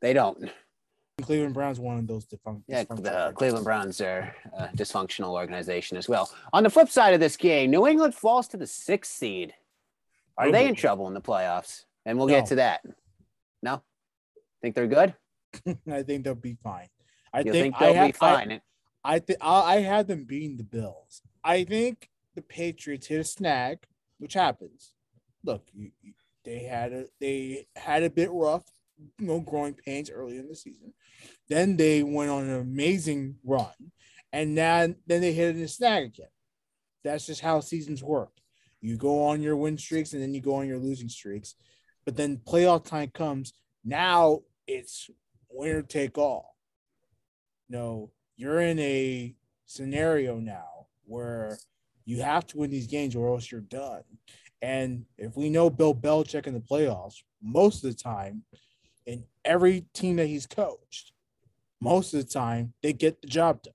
They 0.00 0.12
don't. 0.12 0.50
Cleveland 1.22 1.52
Browns 1.54 1.80
one 1.80 1.98
of 1.98 2.06
those 2.06 2.26
dysfunc- 2.26 2.62
Yeah, 2.68 2.84
the 2.84 2.86
franchises. 2.96 3.34
Cleveland 3.36 3.64
Browns 3.64 4.00
are 4.00 4.34
a 4.56 4.68
dysfunctional 4.68 5.30
organization 5.32 5.96
as 5.96 6.08
well. 6.08 6.30
On 6.52 6.62
the 6.62 6.70
flip 6.70 6.88
side 6.88 7.12
of 7.14 7.18
this 7.20 7.36
game, 7.36 7.70
New 7.72 7.86
England 7.88 8.14
falls 8.14 8.46
to 8.48 8.56
the 8.56 8.66
sixth 8.68 9.12
seed. 9.14 9.52
Are 10.36 10.46
Oh, 10.46 10.52
they 10.52 10.68
in 10.68 10.76
trouble 10.76 11.08
in 11.08 11.14
the 11.14 11.20
playoffs? 11.20 11.84
And 12.06 12.16
we'll 12.18 12.28
No. 12.28 12.34
get 12.34 12.46
to 12.46 12.54
that. 12.56 12.82
No? 13.62 13.82
Think 14.62 14.74
they're 14.74 14.86
good? 14.86 15.14
I 15.90 16.02
think 16.02 16.24
they'll 16.24 16.34
be 16.34 16.56
fine. 16.62 16.88
I 17.32 17.42
think, 17.42 17.52
think, 17.54 17.78
they'll 17.78 17.88
I 17.90 17.92
be 17.92 17.98
ha- 17.98 18.04
I- 18.26 18.36
fine? 18.46 18.60
I 19.04 19.18
think 19.20 19.38
I 19.40 19.76
have 19.76 20.06
them 20.06 20.24
beating 20.24 20.56
the 20.56 20.64
Bills. 20.64 21.22
I 21.44 21.64
think 21.64 22.08
the 22.34 22.42
Patriots 22.42 23.06
hit 23.06 23.20
a 23.20 23.24
snag, 23.24 23.78
which 24.18 24.34
happens. 24.34 24.92
Look, 25.44 25.62
you, 25.72 25.90
you- 26.02 26.12
they 26.44 26.60
had 26.60 26.92
a 26.92 27.04
they 27.20 27.66
had 27.76 28.02
a 28.02 28.10
bit 28.10 28.30
rough, 28.32 28.64
you 29.18 29.26
know, 29.26 29.40
growing 29.40 29.74
pains 29.74 30.08
early 30.10 30.38
in 30.38 30.48
the 30.48 30.54
season. 30.56 30.94
Then 31.48 31.76
they 31.76 32.02
went 32.02 32.30
on 32.30 32.44
an 32.44 32.60
amazing 32.60 33.36
run, 33.44 33.72
and 34.32 34.54
now 34.54 34.86
then 35.06 35.20
they 35.20 35.32
hit 35.32 35.56
a 35.56 35.68
snag 35.68 36.04
again. 36.06 36.28
That's 37.04 37.26
just 37.26 37.40
how 37.42 37.60
seasons 37.60 38.02
work. 38.02 38.30
You 38.80 38.96
go 38.96 39.24
on 39.26 39.42
your 39.42 39.56
win 39.56 39.76
streaks, 39.76 40.12
and 40.14 40.22
then 40.22 40.32
you 40.32 40.40
go 40.40 40.54
on 40.54 40.68
your 40.68 40.78
losing 40.78 41.08
streaks. 41.08 41.54
But 42.06 42.16
then 42.16 42.38
playoff 42.38 42.84
time 42.86 43.10
comes. 43.12 43.52
Now 43.88 44.40
it's 44.66 45.08
winner 45.50 45.80
take 45.80 46.18
all. 46.18 46.56
No, 47.70 48.10
you're 48.36 48.60
in 48.60 48.78
a 48.78 49.34
scenario 49.64 50.38
now 50.38 50.88
where 51.06 51.56
you 52.04 52.20
have 52.20 52.46
to 52.48 52.58
win 52.58 52.70
these 52.70 52.86
games 52.86 53.16
or 53.16 53.30
else 53.30 53.50
you're 53.50 53.62
done. 53.62 54.02
And 54.60 55.06
if 55.16 55.36
we 55.38 55.48
know 55.48 55.70
Bill 55.70 55.94
Belichick 55.94 56.46
in 56.46 56.52
the 56.52 56.60
playoffs, 56.60 57.22
most 57.42 57.82
of 57.82 57.90
the 57.90 57.96
time, 57.96 58.42
in 59.06 59.24
every 59.42 59.86
team 59.94 60.16
that 60.16 60.26
he's 60.26 60.46
coached, 60.46 61.12
most 61.80 62.12
of 62.12 62.20
the 62.20 62.30
time 62.30 62.74
they 62.82 62.92
get 62.92 63.22
the 63.22 63.28
job 63.28 63.62
done. 63.62 63.72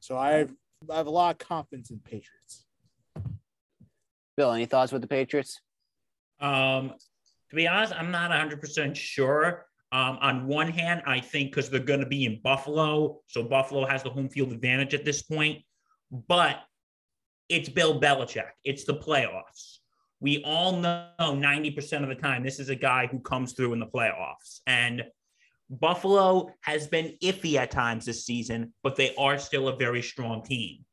So 0.00 0.18
I 0.18 0.32
have 0.32 0.52
I 0.90 0.96
have 0.96 1.06
a 1.06 1.10
lot 1.10 1.30
of 1.40 1.46
confidence 1.46 1.90
in 1.90 2.00
Patriots. 2.00 2.64
Bill, 4.36 4.52
any 4.52 4.66
thoughts 4.66 4.90
with 4.90 5.02
the 5.02 5.08
Patriots? 5.08 5.60
Um, 6.40 6.94
to 7.56 7.62
be 7.62 7.68
honest, 7.68 7.94
I'm 7.94 8.10
not 8.10 8.30
100% 8.30 8.94
sure. 8.94 9.64
Um, 9.90 10.18
on 10.20 10.46
one 10.46 10.68
hand, 10.68 11.02
I 11.06 11.20
think 11.20 11.50
because 11.50 11.70
they're 11.70 11.80
going 11.80 12.00
to 12.00 12.06
be 12.06 12.26
in 12.26 12.40
Buffalo, 12.42 13.20
so 13.28 13.42
Buffalo 13.42 13.86
has 13.86 14.02
the 14.02 14.10
home 14.10 14.28
field 14.28 14.52
advantage 14.52 14.92
at 14.92 15.06
this 15.06 15.22
point. 15.22 15.62
But 16.10 16.58
it's 17.48 17.70
Bill 17.70 17.98
Belichick. 17.98 18.50
It's 18.62 18.84
the 18.84 18.96
playoffs. 18.96 19.78
We 20.20 20.42
all 20.44 20.76
know 20.76 21.08
90% 21.18 22.02
of 22.02 22.08
the 22.08 22.14
time 22.14 22.42
this 22.42 22.60
is 22.60 22.68
a 22.68 22.74
guy 22.74 23.06
who 23.06 23.20
comes 23.20 23.54
through 23.54 23.72
in 23.72 23.80
the 23.80 23.86
playoffs. 23.86 24.60
And 24.66 25.04
Buffalo 25.70 26.50
has 26.60 26.86
been 26.86 27.16
iffy 27.22 27.54
at 27.54 27.70
times 27.70 28.04
this 28.04 28.26
season, 28.26 28.74
but 28.82 28.96
they 28.96 29.14
are 29.16 29.38
still 29.38 29.68
a 29.68 29.76
very 29.76 30.02
strong 30.02 30.44
team. 30.44 30.84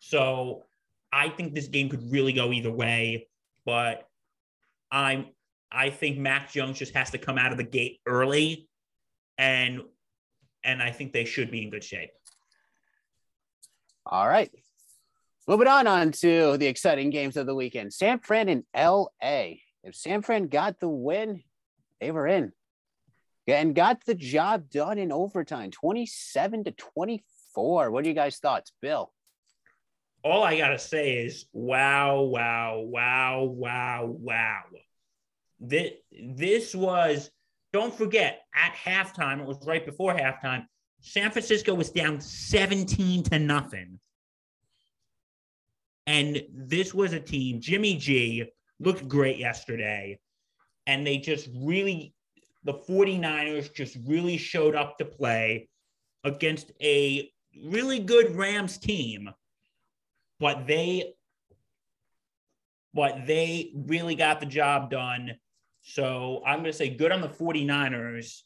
So 0.00 0.64
I 1.10 1.30
think 1.30 1.54
this 1.54 1.68
game 1.68 1.88
could 1.88 2.10
really 2.10 2.34
go 2.34 2.52
either 2.52 2.72
way. 2.72 3.28
But 3.64 4.06
I'm 4.90 5.26
I 5.72 5.90
think 5.90 6.18
Mac 6.18 6.52
Jones 6.52 6.78
just 6.78 6.94
has 6.94 7.10
to 7.10 7.18
come 7.18 7.38
out 7.38 7.50
of 7.50 7.58
the 7.58 7.64
gate 7.64 8.00
early 8.06 8.68
and 9.38 9.82
and 10.64 10.82
I 10.82 10.90
think 10.90 11.12
they 11.12 11.24
should 11.24 11.50
be 11.50 11.62
in 11.62 11.70
good 11.70 11.82
shape. 11.82 12.10
All 14.06 14.28
right. 14.28 14.50
Moving 15.48 15.66
on, 15.66 15.88
on 15.88 16.12
to 16.12 16.56
the 16.56 16.66
exciting 16.66 17.10
games 17.10 17.36
of 17.36 17.46
the 17.46 17.54
weekend. 17.54 17.92
San 17.92 18.20
Fran 18.20 18.48
and 18.48 18.62
LA. 18.76 19.56
If 19.82 19.96
San 19.96 20.22
Fran 20.22 20.46
got 20.46 20.78
the 20.78 20.88
win, 20.88 21.42
they 22.00 22.12
were 22.12 22.28
in. 22.28 22.52
And 23.48 23.74
got 23.74 24.04
the 24.06 24.14
job 24.14 24.70
done 24.70 24.98
in 24.98 25.10
overtime, 25.10 25.72
27 25.72 26.64
to 26.64 26.70
24. 26.70 27.90
What 27.90 28.04
are 28.04 28.08
you 28.08 28.14
guys' 28.14 28.38
thoughts, 28.38 28.70
Bill? 28.80 29.12
All 30.22 30.44
I 30.44 30.56
gotta 30.56 30.78
say 30.78 31.24
is 31.24 31.46
wow, 31.52 32.22
wow, 32.22 32.78
wow, 32.78 33.42
wow, 33.42 34.06
wow. 34.06 34.62
This 35.64 35.92
this 36.10 36.74
was 36.74 37.30
don't 37.72 37.94
forget 37.94 38.42
at 38.54 38.74
halftime, 38.74 39.40
it 39.40 39.46
was 39.46 39.64
right 39.66 39.84
before 39.84 40.14
halftime. 40.14 40.66
San 41.00 41.30
Francisco 41.30 41.74
was 41.74 41.90
down 41.90 42.20
17 42.20 43.22
to 43.24 43.38
nothing. 43.38 43.98
And 46.06 46.42
this 46.52 46.92
was 46.92 47.12
a 47.12 47.20
team, 47.20 47.60
Jimmy 47.60 47.96
G 47.96 48.44
looked 48.80 49.08
great 49.08 49.38
yesterday. 49.38 50.18
And 50.86 51.06
they 51.06 51.18
just 51.18 51.48
really, 51.56 52.14
the 52.64 52.74
49ers 52.74 53.72
just 53.72 53.96
really 54.04 54.36
showed 54.36 54.74
up 54.74 54.98
to 54.98 55.04
play 55.04 55.68
against 56.24 56.72
a 56.82 57.30
really 57.64 58.00
good 58.00 58.34
Rams 58.36 58.78
team. 58.78 59.30
But 60.40 60.66
they, 60.66 61.14
but 62.94 63.26
they 63.26 63.72
really 63.74 64.16
got 64.16 64.40
the 64.40 64.46
job 64.46 64.90
done. 64.90 65.36
So 65.82 66.42
I'm 66.46 66.60
going 66.60 66.70
to 66.70 66.76
say 66.76 66.90
good 66.90 67.12
on 67.12 67.20
the 67.20 67.28
49ers. 67.28 68.42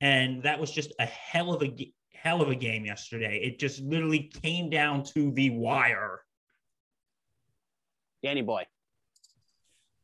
And 0.00 0.42
that 0.42 0.58
was 0.58 0.70
just 0.70 0.92
a 0.98 1.06
hell 1.06 1.52
of 1.52 1.62
a 1.62 1.68
g- 1.68 1.94
hell 2.12 2.42
of 2.42 2.48
a 2.48 2.54
game 2.54 2.84
yesterday. 2.84 3.40
It 3.42 3.58
just 3.58 3.80
literally 3.80 4.30
came 4.42 4.70
down 4.70 5.04
to 5.14 5.30
the 5.32 5.50
wire. 5.50 6.20
Danny 8.22 8.42
Boy. 8.42 8.62
I 8.62 8.66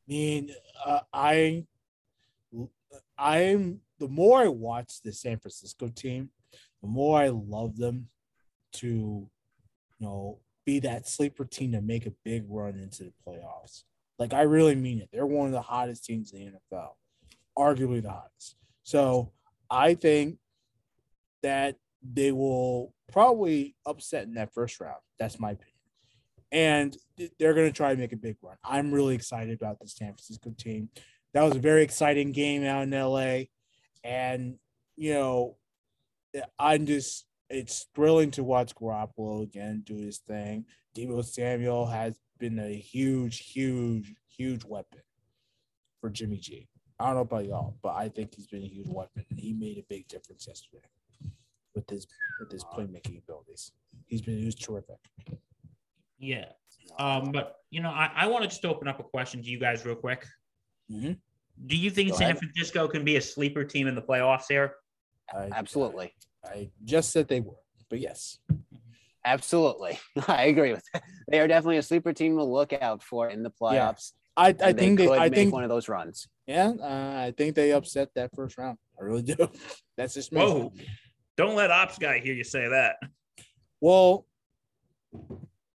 mean, 0.07 0.55
uh, 0.85 1.01
I, 1.13 1.65
I'm 3.17 3.81
the 3.99 4.09
more 4.09 4.41
I 4.41 4.49
watch 4.49 5.03
the 5.03 5.13
San 5.13 5.39
Francisco 5.39 5.89
team, 5.89 6.31
the 6.83 6.89
more 6.89 7.21
I 7.21 7.29
love 7.29 7.77
them 7.77 8.09
to, 8.75 8.87
you 8.87 9.29
know, 10.01 10.39
be 10.67 10.81
that 10.81 11.09
sleeper 11.09 11.45
team 11.45 11.73
to 11.73 11.81
make 11.81 12.07
a 12.07 12.13
big 12.25 12.45
run 12.49 12.75
into 12.75 13.05
the 13.05 13.13
playoffs. 13.27 13.85
Like 14.21 14.33
I 14.33 14.43
really 14.43 14.77
mean 14.77 15.01
it. 15.01 15.09
They're 15.13 15.27
one 15.27 15.47
of 15.47 15.53
the 15.53 15.61
hottest 15.61 16.05
teams 16.05 16.33
in 16.33 16.53
the 16.71 16.77
NFL, 16.77 16.91
arguably 17.59 18.01
the 18.01 18.11
hottest. 18.11 18.55
So 18.85 19.33
I 19.69 19.95
think 19.95 20.39
that 21.43 21.75
they 22.03 22.31
will 22.31 22.95
probably 23.11 23.75
upset 23.85 24.25
in 24.25 24.35
that 24.35 24.55
first 24.55 24.81
round. 24.81 25.01
That's 25.19 25.41
my 25.41 25.51
opinion 25.51 25.75
and 26.53 26.97
they're 27.39 27.55
going 27.55 27.69
to 27.69 27.77
try 27.77 27.95
to 27.95 28.01
make 28.01 28.13
a 28.13 28.17
big 28.17 28.37
run. 28.43 28.57
I'm 28.65 28.93
really 28.93 29.15
excited 29.15 29.55
about 29.55 29.79
the 29.79 29.89
San 29.89 30.09
Francisco 30.09 30.53
team. 30.57 30.89
That 31.33 31.43
was 31.43 31.57
a 31.57 31.61
very 31.61 31.83
exciting 31.83 32.33
game 32.33 32.65
out 32.65 32.83
in 32.83 32.91
LA, 32.91 33.45
and 34.03 34.57
you 34.97 35.15
know, 35.15 35.57
I'm 36.59 36.87
just 36.87 37.27
it's 37.49 37.87
thrilling 37.95 38.31
to 38.33 38.45
watch 38.45 38.75
Garoppolo 38.75 39.43
again 39.43 39.83
do 39.85 39.97
his 39.97 40.19
thing. 40.19 40.65
Debo 40.97 41.25
Samuel 41.25 41.87
has 41.87 42.19
been 42.41 42.59
a 42.59 42.75
huge, 42.75 43.39
huge, 43.39 44.15
huge 44.29 44.65
weapon 44.65 45.01
for 46.01 46.11
Jimmy 46.11 46.39
G. 46.39 46.67
I 46.99 47.07
don't 47.07 47.15
know 47.15 47.21
about 47.21 47.47
y'all, 47.47 47.77
but 47.83 47.95
I 47.95 48.09
think 48.09 48.35
he's 48.35 48.47
been 48.47 48.63
a 48.65 48.67
huge 48.67 48.89
weapon, 48.89 49.25
and 49.31 49.39
he 49.39 49.53
made 49.53 49.79
a 49.79 49.85
big 49.89 50.09
difference 50.09 50.47
yesterday 50.49 50.83
with 51.75 51.89
his 51.89 52.07
with 52.41 52.51
his 52.51 52.65
playmaking 52.65 53.19
abilities. 53.19 53.73
He's 54.07 54.23
been 54.23 54.39
he 54.39 54.47
was 54.47 54.55
terrific. 54.55 54.97
Yeah. 56.19 56.47
Um, 56.99 57.31
but 57.31 57.57
you 57.71 57.81
know, 57.81 57.91
I, 57.91 58.11
I 58.15 58.27
want 58.27 58.43
to 58.43 58.49
just 58.49 58.65
open 58.65 58.89
up 58.89 58.99
a 58.99 59.05
question 59.05 59.43
to 59.43 59.49
you 59.49 59.59
guys 59.61 59.87
real 59.87 59.95
quick. 59.95 60.27
Mhm. 60.91 61.19
Do 61.67 61.77
you 61.77 61.91
think 61.91 62.11
Go 62.11 62.17
San 62.17 62.31
ahead. 62.31 62.39
Francisco 62.39 62.89
can 62.89 63.05
be 63.05 63.17
a 63.17 63.21
sleeper 63.21 63.65
team 63.65 63.87
in 63.87 63.95
the 63.95 64.03
playoffs 64.03 64.45
here? 64.49 64.75
I, 65.33 65.49
Absolutely. 65.53 66.13
I 66.45 66.71
just 66.85 67.11
said 67.11 67.29
they 67.29 67.41
were, 67.41 67.61
but 67.89 68.01
yes. 68.01 68.39
Absolutely. 69.25 69.99
I 70.29 70.45
agree 70.45 70.73
with 70.73 70.85
that. 70.93 71.03
They 71.29 71.41
are 71.41 71.49
definitely 71.49 71.77
a 71.77 71.83
sleeper 71.83 72.13
team 72.13 72.37
to 72.37 72.45
look 72.45 72.73
out 72.73 73.03
for 73.03 73.29
in 73.29 73.43
the 73.43 73.51
playoffs. 73.51 74.13
I, 74.37 74.49
I 74.49 74.53
they 74.53 74.73
think 74.73 74.99
they, 74.99 75.07
could 75.07 75.19
I 75.19 75.29
make 75.29 75.35
think 75.35 75.53
one 75.53 75.65
of 75.65 75.69
those 75.69 75.89
runs. 75.89 76.29
yeah, 76.47 76.73
uh, 76.81 77.25
I 77.27 77.35
think 77.37 77.55
they 77.55 77.73
upset 77.73 78.09
that 78.15 78.31
first 78.35 78.57
round. 78.57 78.79
I 78.99 79.05
really 79.05 79.23
do. 79.23 79.37
That's 79.97 80.15
just 80.15 80.33
me. 80.33 80.41
Whoa. 80.41 80.73
Don't 81.37 81.57
let 81.57 81.71
Ops 81.71 81.99
guy 81.99 82.19
hear 82.19 82.35
you 82.35 82.45
say 82.45 82.69
that. 82.69 82.97
Well, 83.81 84.27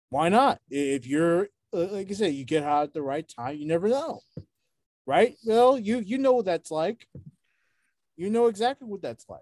why 0.10 0.29
not? 0.29 0.60
If 0.69 1.08
you're 1.08 1.49
uh, 1.73 1.88
like 1.88 2.10
I 2.10 2.13
said, 2.13 2.34
you 2.34 2.45
get 2.45 2.63
hot 2.63 2.84
at 2.84 2.93
the 2.93 3.01
right 3.01 3.27
time. 3.27 3.58
You 3.58 3.67
never 3.67 3.88
know, 3.88 4.21
right? 5.05 5.36
Well, 5.45 5.77
you 5.77 5.99
you 5.99 6.17
know 6.17 6.34
what 6.34 6.45
that's 6.45 6.71
like. 6.71 7.08
You 8.15 8.29
know 8.29 8.47
exactly 8.47 8.88
what 8.88 9.01
that's 9.01 9.25
like. 9.29 9.41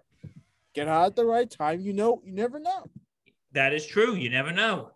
Get 0.74 0.88
hot 0.88 1.06
at 1.06 1.16
the 1.16 1.24
right 1.24 1.48
time. 1.48 1.80
You 1.80 1.92
know, 1.92 2.20
you 2.24 2.32
never 2.32 2.58
know. 2.58 2.86
That 3.54 3.72
is 3.72 3.86
true. 3.86 4.14
You 4.14 4.30
never 4.30 4.52
know. 4.52 4.90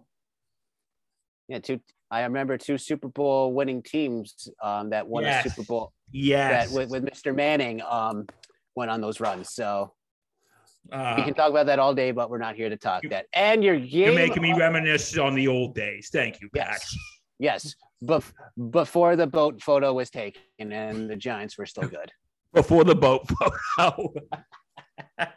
Yeah, 1.49 1.61
two. 1.61 1.81
I 2.11 2.23
remember 2.23 2.57
two 2.59 2.79
Super 2.79 3.09
Bowl 3.09 3.53
winning 3.53 3.83
teams 3.83 4.49
um, 4.62 4.90
that 4.90 5.07
won 5.07 5.25
Yes. 5.25 5.47
a 5.47 5.51
Super 5.51 5.66
Bowl 5.66 5.92
Yes. 6.12 6.68
that 6.71 6.75
with, 6.77 6.90
with 6.90 7.05
Mr. 7.05 7.35
Manning 7.35 7.83
um, 7.83 8.27
went 8.77 8.90
on 8.90 9.01
those 9.01 9.21
runs. 9.21 9.53
So 9.53 9.92
we 10.90 10.97
Uh, 10.97 11.23
can 11.25 11.35
talk 11.35 11.51
about 11.51 11.66
that 11.66 11.79
all 11.79 11.94
day, 11.94 12.11
but 12.12 12.31
we're 12.31 12.38
not 12.38 12.57
here 12.57 12.68
to 12.71 12.77
talk 12.77 13.03
that. 13.11 13.27
And 13.35 13.62
your 13.62 13.77
game, 13.79 13.88
you're 14.07 14.14
making 14.14 14.42
me 14.42 14.55
reminisce 14.55 15.16
on 15.18 15.35
the 15.35 15.47
old 15.49 15.75
days. 15.75 16.09
Thank 16.11 16.40
you, 16.40 16.49
Pat. 16.55 16.81
yes, 16.81 16.97
yes. 17.38 17.75
Bef- 18.03 18.33
before 18.71 19.16
the 19.16 19.27
boat 19.27 19.61
photo 19.62 19.92
was 19.92 20.09
taken, 20.09 20.40
and 20.73 21.11
the 21.11 21.16
Giants 21.16 21.59
were 21.59 21.66
still 21.66 21.88
good. 21.88 22.11
Before 22.55 22.83
the 22.85 22.94
boat 22.94 23.29
photo. 23.77 24.14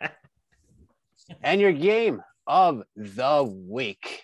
and 1.41 1.59
your 1.59 1.73
game 1.73 2.21
of 2.51 2.83
the 2.97 3.43
week. 3.69 4.23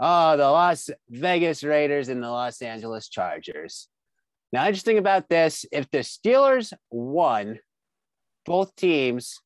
Oh, 0.00 0.36
the 0.36 0.50
Las 0.50 0.90
Vegas 1.08 1.62
Raiders 1.62 2.08
and 2.08 2.20
the 2.20 2.28
Los 2.28 2.60
Angeles 2.60 3.08
Chargers. 3.08 3.86
Now, 4.52 4.66
interesting 4.66 4.98
about 4.98 5.28
this 5.28 5.64
if 5.70 5.88
the 5.92 5.98
Steelers 5.98 6.72
won, 6.90 7.60
both 8.44 8.74
teams 8.74 9.38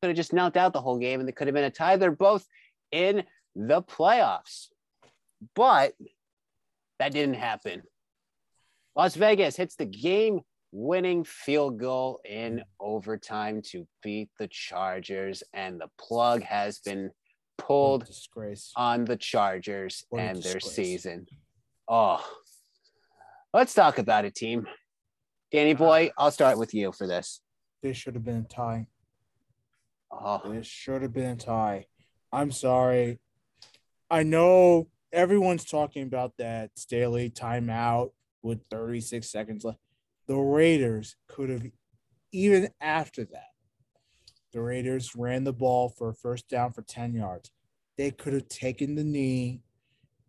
could 0.00 0.08
have 0.08 0.16
just 0.16 0.32
knelt 0.32 0.56
out 0.56 0.72
the 0.72 0.80
whole 0.80 0.98
game 0.98 1.20
and 1.20 1.28
they 1.28 1.32
could 1.32 1.46
have 1.46 1.52
been 1.52 1.64
a 1.64 1.70
tie. 1.70 1.98
They're 1.98 2.10
both 2.10 2.46
in 2.90 3.22
the 3.54 3.82
playoffs. 3.82 4.68
But 5.54 5.92
that 7.00 7.12
didn't 7.12 7.34
happen. 7.34 7.82
Las 8.96 9.14
Vegas 9.14 9.56
hits 9.56 9.76
the 9.76 9.84
game 9.84 10.40
winning 10.72 11.22
field 11.24 11.78
goal 11.78 12.20
in 12.24 12.62
overtime 12.80 13.60
to 13.72 13.86
beat 14.02 14.30
the 14.38 14.48
Chargers, 14.48 15.42
and 15.52 15.78
the 15.78 15.88
plug 15.98 16.42
has 16.44 16.78
been 16.78 17.10
pulled 17.66 18.06
disgrace. 18.06 18.72
on 18.76 19.04
the 19.04 19.16
Chargers 19.16 20.04
What 20.10 20.20
and 20.22 20.42
their 20.42 20.60
season. 20.60 21.26
Oh, 21.88 22.24
let's 23.52 23.74
talk 23.74 23.98
about 23.98 24.24
it, 24.24 24.34
team. 24.34 24.66
Danny 25.50 25.74
boy, 25.74 26.08
uh, 26.16 26.22
I'll 26.22 26.30
start 26.30 26.58
with 26.58 26.72
you 26.74 26.92
for 26.92 27.06
this. 27.06 27.40
This 27.82 27.96
should 27.96 28.14
have 28.14 28.24
been 28.24 28.46
a 28.50 28.54
tie. 28.54 28.86
Oh, 30.10 30.40
This 30.44 30.66
should 30.66 31.02
have 31.02 31.12
been 31.12 31.30
a 31.30 31.36
tie. 31.36 31.86
I'm 32.32 32.50
sorry. 32.52 33.18
I 34.10 34.22
know 34.22 34.88
everyone's 35.12 35.64
talking 35.64 36.04
about 36.04 36.36
that 36.38 36.70
Staley 36.76 37.30
timeout 37.30 38.12
with 38.42 38.60
36 38.70 39.30
seconds 39.30 39.64
left. 39.64 39.78
The 40.26 40.36
Raiders 40.36 41.16
could 41.28 41.50
have, 41.50 41.66
even 42.32 42.70
after 42.80 43.24
that, 43.24 43.51
the 44.52 44.60
Raiders 44.60 45.14
ran 45.16 45.44
the 45.44 45.52
ball 45.52 45.88
for 45.88 46.10
a 46.10 46.14
first 46.14 46.48
down 46.48 46.72
for 46.72 46.82
10 46.82 47.14
yards. 47.14 47.50
They 47.96 48.10
could 48.10 48.32
have 48.32 48.48
taken 48.48 48.94
the 48.94 49.04
knee 49.04 49.62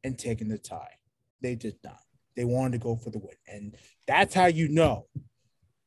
and 0.04 0.18
taken 0.18 0.48
the 0.48 0.58
tie. 0.58 0.96
They 1.42 1.56
did 1.56 1.76
not. 1.84 2.00
They 2.36 2.46
wanted 2.46 2.74
to 2.74 2.84
go 2.84 2.96
for 2.96 3.10
the 3.10 3.20
win. 3.20 3.36
And 3.48 3.76
that's 4.08 4.34
how 4.34 4.48
you 4.48 4.68
know 4.68 5.08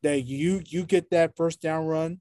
that 0.02 0.20
you 0.22 0.62
you 0.66 0.84
get 0.84 1.10
that 1.10 1.36
first 1.36 1.60
down 1.60 1.86
run 1.86 2.20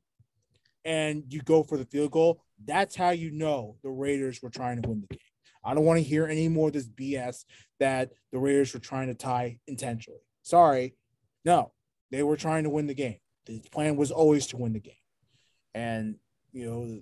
and 0.84 1.24
you 1.30 1.42
go 1.42 1.64
for 1.64 1.78
the 1.78 1.86
field 1.86 2.12
goal, 2.12 2.42
that's 2.64 2.96
how 2.96 3.10
you 3.10 3.32
know 3.32 3.76
the 3.84 3.90
Raiders 3.90 4.42
were 4.42 4.50
trying 4.50 4.82
to 4.82 4.88
win 4.88 5.02
the 5.02 5.16
game. 5.16 5.20
I 5.64 5.74
don't 5.74 5.84
want 5.84 5.98
to 5.98 6.04
hear 6.04 6.28
any 6.28 6.48
more 6.48 6.68
of 6.68 6.74
this 6.74 6.88
BS 6.88 7.44
that 7.80 8.12
the 8.32 8.40
Raiders 8.40 8.74
were 8.74 8.80
trying 8.80 9.08
to 9.08 9.16
tie 9.16 9.58
intentionally. 9.68 10.22
Sorry. 10.44 10.96
No, 11.44 11.74
they 12.12 12.24
were 12.24 12.38
trying 12.38 12.64
to 12.64 12.70
win 12.70 12.88
the 12.88 12.94
game. 12.94 13.18
The 13.48 13.60
plan 13.72 13.96
was 13.96 14.12
always 14.12 14.48
to 14.48 14.58
win 14.58 14.74
the 14.74 14.80
game. 14.80 14.94
And, 15.76 16.16
you 16.52 16.66
know, 16.66 17.02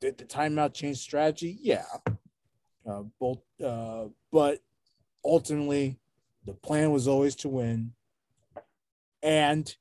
did 0.00 0.18
the 0.18 0.24
timeout 0.24 0.74
change 0.74 0.96
strategy? 0.96 1.56
Yeah. 1.60 1.84
Uh, 2.88 3.02
both, 3.20 3.42
uh, 3.64 4.06
but 4.32 4.60
ultimately, 5.24 5.98
the 6.44 6.54
plan 6.54 6.90
was 6.90 7.06
always 7.06 7.36
to 7.36 7.48
win. 7.48 7.92
And 9.22 9.72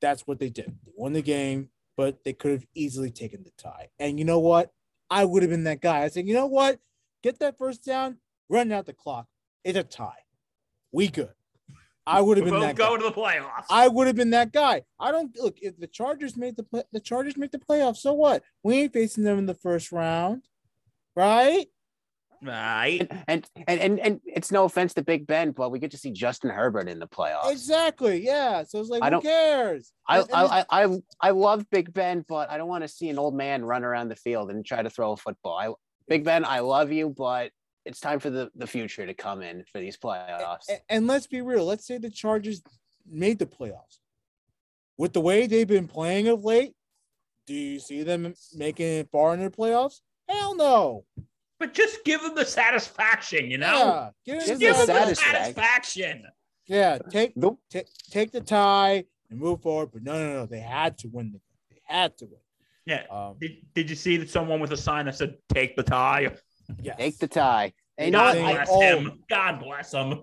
that's 0.00 0.26
what 0.26 0.38
they 0.38 0.48
did. 0.48 0.74
They 0.86 0.92
won 0.96 1.12
the 1.12 1.22
game 1.22 1.68
but 1.96 2.24
they 2.24 2.32
could 2.32 2.52
have 2.52 2.66
easily 2.74 3.10
taken 3.10 3.42
the 3.42 3.52
tie. 3.56 3.88
And 3.98 4.18
you 4.18 4.24
know 4.24 4.38
what? 4.38 4.72
I 5.10 5.24
would 5.24 5.42
have 5.42 5.50
been 5.50 5.64
that 5.64 5.80
guy. 5.80 6.02
I 6.02 6.08
said, 6.08 6.26
you 6.26 6.34
know 6.34 6.46
what? 6.46 6.78
Get 7.22 7.38
that 7.40 7.58
first 7.58 7.84
down, 7.84 8.18
run 8.48 8.72
out 8.72 8.86
the 8.86 8.92
clock. 8.92 9.26
It's 9.62 9.78
a 9.78 9.84
tie. 9.84 10.24
We 10.90 11.08
good. 11.08 11.32
I 12.06 12.20
would 12.20 12.36
have 12.36 12.44
been 12.44 12.54
We'll 12.54 12.62
that 12.62 12.74
go 12.76 12.96
guy. 12.96 13.02
to 13.02 13.08
the 13.08 13.12
playoffs. 13.12 13.64
I 13.70 13.86
would 13.88 14.06
have 14.08 14.16
been 14.16 14.30
that 14.30 14.52
guy. 14.52 14.82
I 14.98 15.12
don't 15.12 15.36
look 15.38 15.58
if 15.60 15.78
the 15.78 15.86
Chargers 15.86 16.36
made 16.36 16.56
the 16.56 16.64
play, 16.64 16.82
the 16.92 17.00
Chargers 17.00 17.36
make 17.36 17.52
the 17.52 17.58
playoffs. 17.58 17.98
So 17.98 18.12
what? 18.12 18.42
We 18.64 18.74
ain't 18.82 18.92
facing 18.92 19.22
them 19.24 19.38
in 19.38 19.46
the 19.46 19.54
first 19.54 19.92
round, 19.92 20.42
right? 21.14 21.66
right. 22.42 23.06
and, 23.28 23.46
and 23.68 23.80
and 23.80 24.00
and 24.00 24.20
it's 24.26 24.50
no 24.50 24.64
offense 24.64 24.94
to 24.94 25.02
Big 25.02 25.26
Ben, 25.28 25.52
but 25.52 25.70
we 25.70 25.78
get 25.78 25.92
to 25.92 25.96
see 25.96 26.10
Justin 26.10 26.50
Herbert 26.50 26.88
in 26.88 26.98
the 26.98 27.06
playoffs. 27.06 27.52
Exactly. 27.52 28.24
Yeah. 28.24 28.64
So 28.64 28.80
it's 28.80 28.88
like, 28.90 29.02
I 29.02 29.06
who 29.06 29.10
don't- 29.12 29.22
cares? 29.22 29.92
I, 30.08 30.18
And- 30.20 30.28
and 30.30 30.36
I, 30.36 30.64
I 30.70 30.84
I 30.84 30.98
I 31.20 31.30
love 31.30 31.64
Big 31.70 31.92
Ben, 31.92 32.24
but 32.28 32.50
I 32.50 32.56
don't 32.56 32.68
want 32.68 32.82
to 32.82 32.88
see 32.88 33.08
an 33.10 33.18
old 33.18 33.34
man 33.36 33.64
run 33.64 33.84
around 33.84 34.08
the 34.08 34.16
field 34.16 34.50
and 34.50 34.66
try 34.66 34.82
to 34.82 34.90
throw 34.90 35.12
a 35.12 35.16
football. 35.16 35.56
I 35.56 35.72
Big 36.08 36.24
Ben, 36.24 36.44
I 36.44 36.58
love 36.60 36.90
you, 36.90 37.10
but 37.16 37.52
it's 37.84 38.00
time 38.00 38.18
for 38.20 38.30
the, 38.30 38.50
the 38.54 38.66
future 38.66 39.06
to 39.06 39.14
come 39.14 39.42
in 39.42 39.64
for 39.72 39.80
these 39.80 39.96
playoffs. 39.96 40.68
and, 40.68 40.80
and 40.88 41.06
let's 41.06 41.26
be 41.26 41.40
real. 41.40 41.64
Let's 41.64 41.86
say 41.86 41.98
the 41.98 42.10
Chargers 42.10 42.62
made 43.10 43.38
the 43.38 43.46
playoffs. 43.46 43.98
With 44.98 45.12
the 45.12 45.20
way 45.20 45.46
they've 45.46 45.66
been 45.66 45.88
playing 45.88 46.28
of 46.28 46.44
late, 46.44 46.74
do 47.46 47.54
you 47.54 47.80
see 47.80 48.02
them 48.04 48.34
making 48.54 48.86
it 48.86 49.08
far 49.10 49.34
in 49.34 49.42
the 49.42 49.50
playoffs? 49.50 50.00
Hell 50.28 50.54
no. 50.54 51.04
But 51.58 51.74
just 51.74 52.04
give 52.04 52.20
them 52.22 52.34
the 52.34 52.44
satisfaction, 52.44 53.50
you 53.50 53.58
know? 53.58 54.10
Yeah, 54.24 54.36
give 54.38 54.46
Just 54.46 54.60
Give 54.60 54.76
the 54.76 54.86
them 54.86 54.96
that. 54.96 55.08
the 55.08 55.14
satisfaction. 55.14 55.54
satisfaction. 55.54 56.22
yeah. 56.66 56.98
Take 57.10 57.36
Nope. 57.36 57.60
take 57.70 57.86
take 58.10 58.32
the 58.32 58.40
tie 58.40 59.04
and 59.30 59.38
move 59.40 59.62
forward. 59.62 59.90
But 59.92 60.02
no, 60.02 60.12
no, 60.12 60.32
no. 60.40 60.46
They 60.46 60.60
had 60.60 60.98
to 60.98 61.08
win 61.08 61.26
the 61.32 61.38
game. 61.38 61.40
They 61.70 61.80
had 61.84 62.16
to 62.18 62.26
win. 62.26 62.40
Yeah. 62.86 63.02
Um, 63.10 63.36
Did, 63.40 63.56
did 63.74 63.90
you 63.90 63.96
see 63.96 64.16
that 64.18 64.28
someone 64.30 64.58
with 64.60 64.72
a 64.72 64.76
sign 64.76 65.06
that 65.06 65.14
said 65.16 65.36
"Take 65.52 65.76
the 65.76 65.82
tie"? 65.84 66.32
Yes. 66.80 66.96
Take 66.98 67.18
the 67.18 67.28
tie. 67.28 67.72
And 67.98 68.06
you 68.06 68.12
know 68.12 68.18
God 68.18 68.36
what? 68.38 68.44
I, 68.44 68.54
bless 68.54 68.68
Oh. 68.70 68.80
him. 68.80 69.22
God 69.28 69.60
bless 69.60 69.92
him. 69.92 70.22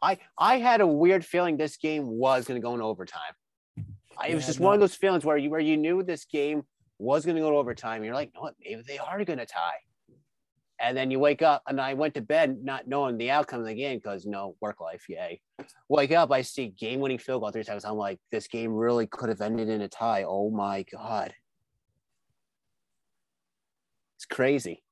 I 0.00 0.18
I 0.36 0.58
had 0.58 0.80
a 0.80 0.86
weird 0.86 1.24
feeling 1.24 1.56
this 1.56 1.76
game 1.76 2.06
was 2.06 2.44
going 2.44 2.60
to 2.60 2.64
go 2.64 2.74
in 2.74 2.80
overtime. 2.80 3.20
I, 4.18 4.28
it 4.28 4.34
was 4.34 4.44
Yeah, 4.44 4.48
just 4.48 4.60
no. 4.60 4.66
one 4.66 4.74
of 4.74 4.80
those 4.80 4.94
feelings 4.94 5.24
where 5.24 5.36
you 5.36 5.50
where 5.50 5.60
you 5.60 5.76
knew 5.76 6.02
this 6.02 6.24
game 6.24 6.62
was 6.98 7.24
going 7.24 7.36
to 7.36 7.42
go 7.42 7.50
to 7.50 7.56
overtime. 7.56 8.04
You're 8.04 8.14
like, 8.14 8.30
no, 8.34 8.42
what? 8.42 8.54
Maybe 8.64 8.82
they 8.86 8.98
are 8.98 9.24
going 9.24 9.38
to 9.38 9.46
tie. 9.46 9.78
And 10.80 10.96
then 10.96 11.12
you 11.12 11.20
wake 11.20 11.42
up, 11.42 11.62
and 11.68 11.80
I 11.80 11.94
went 11.94 12.14
to 12.14 12.20
bed 12.20 12.58
not 12.64 12.88
knowing 12.88 13.16
the 13.16 13.30
outcome 13.30 13.60
of 13.60 13.66
the 13.66 13.74
game 13.74 13.98
because 13.98 14.24
you 14.24 14.32
know 14.32 14.56
work 14.60 14.80
life, 14.80 15.04
yay. 15.08 15.40
Wake 15.88 16.10
up, 16.10 16.32
I 16.32 16.42
see 16.42 16.68
game-winning 16.76 17.18
field 17.18 17.42
goal 17.42 17.52
three 17.52 17.62
times. 17.62 17.84
I'm 17.84 17.96
like, 17.96 18.18
this 18.32 18.48
game 18.48 18.72
really 18.72 19.06
could 19.06 19.28
have 19.28 19.40
ended 19.40 19.68
in 19.68 19.80
a 19.82 19.88
tie. 19.88 20.24
Oh 20.24 20.50
my 20.50 20.84
god, 20.90 21.32
it's 24.16 24.24
crazy. 24.24 24.82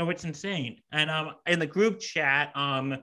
No, 0.00 0.08
it's 0.08 0.24
insane. 0.24 0.78
And 0.92 1.10
um, 1.10 1.32
in 1.46 1.58
the 1.58 1.66
group 1.66 2.00
chat, 2.00 2.56
um, 2.56 2.96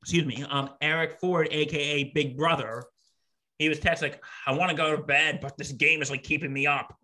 excuse 0.00 0.24
me, 0.24 0.46
um, 0.48 0.70
Eric 0.80 1.20
Ford, 1.20 1.48
aka 1.50 2.04
Big 2.14 2.38
Brother, 2.38 2.82
he 3.58 3.68
was 3.68 3.78
texting 3.78 4.02
like, 4.02 4.24
"I 4.46 4.52
want 4.52 4.70
to 4.70 4.76
go 4.76 4.96
to 4.96 5.02
bed, 5.02 5.40
but 5.42 5.58
this 5.58 5.72
game 5.72 6.00
is 6.00 6.10
like 6.10 6.22
keeping 6.22 6.50
me 6.50 6.66
up." 6.66 6.96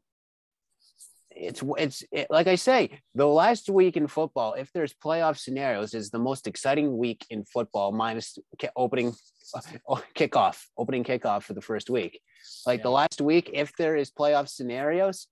it's 1.30 1.62
it's 1.76 2.04
it, 2.10 2.28
like 2.30 2.46
I 2.46 2.54
say, 2.54 3.00
the 3.14 3.26
last 3.26 3.68
week 3.68 3.98
in 3.98 4.06
football, 4.06 4.54
if 4.54 4.72
there's 4.72 4.94
playoff 4.94 5.36
scenarios, 5.36 5.92
is 5.92 6.08
the 6.08 6.18
most 6.18 6.46
exciting 6.46 6.96
week 6.96 7.26
in 7.28 7.44
football, 7.44 7.92
minus 7.92 8.38
opening 8.76 9.14
uh, 9.54 9.60
kickoff, 10.16 10.64
opening 10.78 11.04
kickoff 11.04 11.42
for 11.42 11.52
the 11.52 11.60
first 11.60 11.90
week. 11.90 12.18
Like 12.66 12.82
the 12.82 12.90
last 12.90 13.20
week, 13.20 13.50
if 13.52 13.76
there 13.76 13.94
is 13.94 14.10
playoff 14.10 14.48
scenarios 14.48 15.28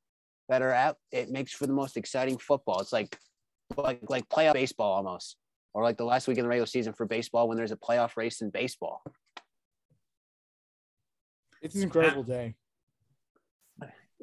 that 0.49 0.63
are 0.63 0.73
out, 0.73 0.97
it 1.13 1.31
makes 1.31 1.53
for 1.53 1.67
the 1.67 1.73
most 1.73 1.97
exciting 1.97 2.39
football. 2.39 2.81
It's 2.81 2.93
like 2.93 3.17
like 3.77 4.01
like 4.09 4.29
playoff 4.29 4.53
baseball 4.55 4.93
almost, 4.93 5.37
or 5.75 5.83
like 5.83 5.97
the 5.97 6.05
last 6.05 6.29
week 6.29 6.39
in 6.39 6.45
the 6.45 6.49
regular 6.49 6.67
season 6.67 6.93
for 6.93 7.05
baseball 7.07 7.49
when 7.49 7.57
there's 7.57 7.73
a 7.73 7.77
playoff 7.77 8.17
race 8.17 8.41
in 8.43 8.51
baseball. 8.51 9.03
It's 11.63 11.75
an 11.75 11.83
incredible 11.83 12.23
day. 12.23 12.55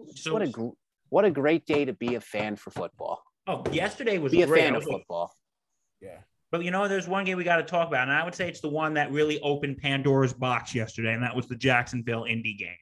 Just 0.08 0.24
So- 0.24 0.34
what 0.34 0.42
a 0.42 0.48
gr- 0.50 0.70
what 1.10 1.26
a 1.26 1.32
great 1.32 1.66
day 1.66 1.86
to 1.86 1.94
be 1.94 2.16
a 2.16 2.22
fan 2.22 2.56
for 2.56 2.72
football. 2.72 3.24
Oh, 3.46 3.64
yesterday 3.72 4.18
was 4.18 4.32
Be 4.32 4.42
a 4.42 4.48
great. 4.48 4.62
fan 4.62 4.76
of 4.76 4.84
football. 4.84 5.32
Yeah. 6.02 6.22
But 6.52 6.64
you 6.64 6.72
know, 6.72 6.88
there's 6.88 7.08
one 7.08 7.26
game 7.26 7.38
we 7.38 7.44
got 7.44 7.58
to 7.58 7.64
talk 7.64 7.88
about, 7.88 8.04
and 8.08 8.12
I 8.12 8.24
would 8.24 8.34
say 8.34 8.48
it's 8.48 8.62
the 8.62 8.70
one 8.70 8.94
that 8.96 9.12
really 9.12 9.40
opened 9.42 9.78
Pandora's 9.80 10.34
box 10.34 10.74
yesterday, 10.74 11.14
and 11.14 11.22
that 11.24 11.36
was 11.36 11.48
the 11.48 11.56
Jacksonville 11.56 12.24
Indy 12.24 12.54
game. 12.54 12.78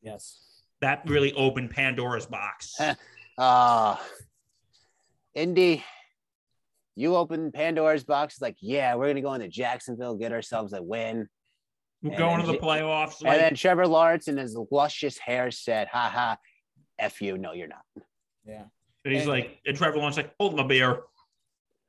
Yes. 0.00 0.46
That 0.80 1.02
really 1.08 1.32
opened 1.34 1.70
Pandora's 1.70 2.26
box. 2.26 2.76
Uh 3.38 3.96
Indy, 5.34 5.84
you 6.96 7.14
open 7.16 7.52
Pandora's 7.52 8.04
box. 8.04 8.34
It's 8.34 8.42
like, 8.42 8.56
yeah, 8.60 8.94
we're 8.94 9.06
gonna 9.08 9.20
go 9.20 9.34
into 9.34 9.48
Jacksonville, 9.48 10.16
get 10.16 10.32
ourselves 10.32 10.72
a 10.72 10.82
win. 10.82 11.28
We're 12.02 12.10
and 12.10 12.18
going 12.18 12.40
to 12.40 12.46
the 12.46 12.54
J- 12.54 12.58
playoffs. 12.60 13.20
and 13.20 13.28
Like, 13.28 13.38
then 13.40 13.54
Trevor 13.54 13.86
Lawrence 13.86 14.26
in 14.28 14.38
his 14.38 14.56
luscious 14.70 15.18
hair 15.18 15.50
said, 15.50 15.86
ha 15.88 16.08
ha, 16.12 16.38
F 16.98 17.20
you. 17.20 17.36
No, 17.36 17.52
you're 17.52 17.68
not. 17.68 17.82
Yeah. 18.46 18.64
and 19.04 19.12
he's 19.12 19.22
and- 19.22 19.30
like, 19.30 19.60
and 19.66 19.76
Trevor 19.76 19.98
Lawrence 19.98 20.16
like, 20.16 20.32
hold 20.40 20.56
my 20.56 20.62
beer. 20.62 21.02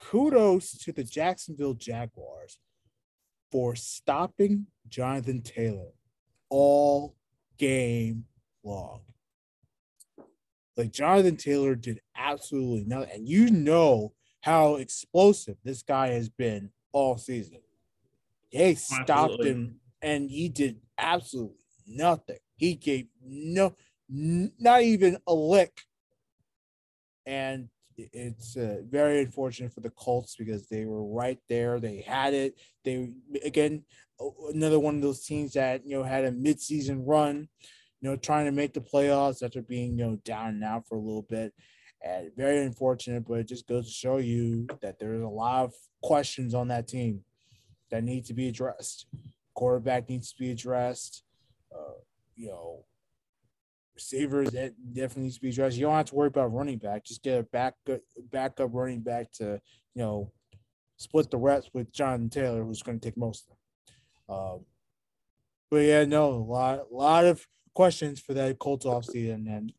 kudos 0.01 0.77
to 0.79 0.91
the 0.91 1.03
Jacksonville 1.05 1.73
Jaguars 1.75 2.59
for 3.51 3.75
stopping 3.75 4.67
Jonathan 4.89 5.41
Taylor 5.41 5.91
all 6.49 7.15
game 7.57 8.25
long. 8.63 9.01
Like 10.77 10.91
Jonathan 10.91 11.37
Taylor 11.37 11.75
did 11.75 12.01
absolutely 12.15 12.85
nothing. 12.85 13.09
And 13.13 13.29
you 13.29 13.51
know 13.51 14.13
how 14.41 14.75
explosive 14.75 15.57
this 15.63 15.83
guy 15.83 16.09
has 16.09 16.29
been 16.29 16.71
all 16.91 17.17
season. 17.17 17.59
They 18.51 18.75
stopped 18.75 19.09
absolutely. 19.09 19.49
him 19.49 19.79
and 20.01 20.29
he 20.29 20.49
did 20.49 20.77
absolutely 20.97 21.57
nothing. 21.87 22.39
He 22.55 22.75
gave 22.75 23.07
no, 23.23 23.75
not 24.09 24.81
even 24.81 25.17
a 25.27 25.33
lick. 25.33 25.81
And 27.25 27.69
it's 27.97 28.57
uh, 28.57 28.77
very 28.89 29.21
unfortunate 29.21 29.73
for 29.73 29.81
the 29.81 29.89
Colts 29.91 30.35
because 30.35 30.67
they 30.67 30.85
were 30.85 31.03
right 31.03 31.39
there. 31.49 31.79
They 31.79 32.01
had 32.01 32.33
it. 32.33 32.59
They 32.83 33.09
again 33.43 33.83
another 34.53 34.79
one 34.79 34.95
of 34.95 35.01
those 35.01 35.25
teams 35.25 35.53
that 35.53 35.85
you 35.85 35.97
know 35.97 36.03
had 36.03 36.25
a 36.25 36.31
midseason 36.31 37.03
run, 37.05 37.47
you 38.01 38.09
know, 38.09 38.15
trying 38.15 38.45
to 38.45 38.51
make 38.51 38.73
the 38.73 38.81
playoffs 38.81 39.43
after 39.43 39.61
being 39.61 39.97
you 39.97 40.05
know 40.05 40.15
down 40.25 40.61
out 40.63 40.87
for 40.87 40.95
a 40.95 41.01
little 41.01 41.25
bit. 41.29 41.53
And 42.03 42.31
very 42.35 42.65
unfortunate, 42.65 43.27
but 43.27 43.39
it 43.39 43.47
just 43.47 43.67
goes 43.67 43.85
to 43.85 43.93
show 43.93 44.17
you 44.17 44.65
that 44.81 44.97
there's 44.97 45.21
a 45.21 45.27
lot 45.27 45.65
of 45.65 45.73
questions 46.01 46.55
on 46.55 46.69
that 46.69 46.87
team 46.87 47.21
that 47.91 48.03
need 48.03 48.25
to 48.25 48.33
be 48.33 48.47
addressed. 48.47 49.05
Quarterback 49.53 50.09
needs 50.09 50.31
to 50.31 50.39
be 50.39 50.49
addressed. 50.49 51.23
Uh, 51.71 51.99
you 52.35 52.47
know, 52.47 52.85
receivers 53.93 54.49
that 54.51 54.73
definitely 54.93 55.23
needs 55.23 55.35
to 55.35 55.41
be 55.41 55.49
addressed. 55.49 55.77
You 55.77 55.85
don't 55.85 55.95
have 55.95 56.07
to 56.07 56.15
worry 56.15 56.29
about 56.29 56.53
running 56.53 56.79
back. 56.79 57.05
Just 57.05 57.21
get 57.21 57.39
a 57.39 57.43
back 57.43 57.75
backup 58.31 58.69
running 58.73 59.01
back 59.01 59.31
to 59.33 59.61
you 59.93 60.01
know 60.01 60.31
split 60.97 61.29
the 61.29 61.37
reps 61.37 61.69
with 61.71 61.91
John 61.91 62.29
Taylor, 62.29 62.63
who's 62.63 62.81
going 62.81 62.99
to 62.99 63.07
take 63.07 63.17
most 63.17 63.43
of 63.43 63.49
them. 63.49 64.37
Um, 64.37 64.65
but 65.69 65.77
yeah, 65.77 66.05
no, 66.05 66.29
a 66.29 66.35
lot, 66.35 66.79
a 66.79 66.95
lot 66.95 67.25
of 67.25 67.47
questions 67.73 68.19
for 68.19 68.33
that 68.33 68.59
Colts 68.59 68.85
offseason, 68.85 69.47
and 69.47 69.73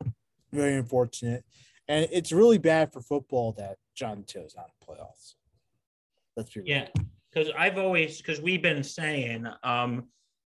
very 0.53 0.75
unfortunate. 0.75 1.45
And 1.89 2.09
it's 2.13 2.33
really 2.33 2.59
bad 2.59 2.93
for 2.93 3.01
football 3.01 3.53
that 3.59 3.77
John 3.95 4.25
Taylor's 4.25 4.55
not 4.57 4.71
in 4.81 4.95
playoffs. 4.95 5.35
Let's 6.37 6.53
be 6.55 6.63
yeah, 6.65 6.89
because 7.31 7.53
I've 7.59 7.79
always 7.79 8.19
because 8.19 8.41
we've 8.41 8.63
been 8.63 8.83
saying 8.83 9.47
um 9.63 10.05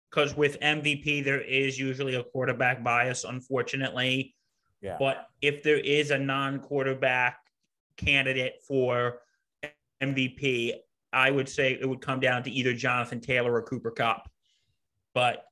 because 0.09 0.35
with 0.35 0.59
MVP 0.61 1.23
there 1.23 1.41
is 1.41 1.77
usually 1.77 2.15
a 2.15 2.23
quarterback 2.23 2.83
bias, 2.83 3.23
unfortunately. 3.25 4.33
Yeah. 4.81 4.97
But 4.99 5.27
if 5.41 5.63
there 5.63 5.79
is 5.79 6.11
a 6.11 6.17
non-quarterback 6.17 7.39
candidate 7.97 8.61
for 8.67 9.19
MVP, 10.01 10.73
I 11.11 11.31
would 11.31 11.49
say 11.49 11.73
it 11.73 11.87
would 11.87 12.01
come 12.01 12.19
down 12.19 12.43
to 12.43 12.51
either 12.51 12.73
Jonathan 12.73 13.19
Taylor 13.19 13.53
or 13.53 13.61
Cooper 13.63 13.91
Kupp. 13.91 14.29
But 15.13 15.45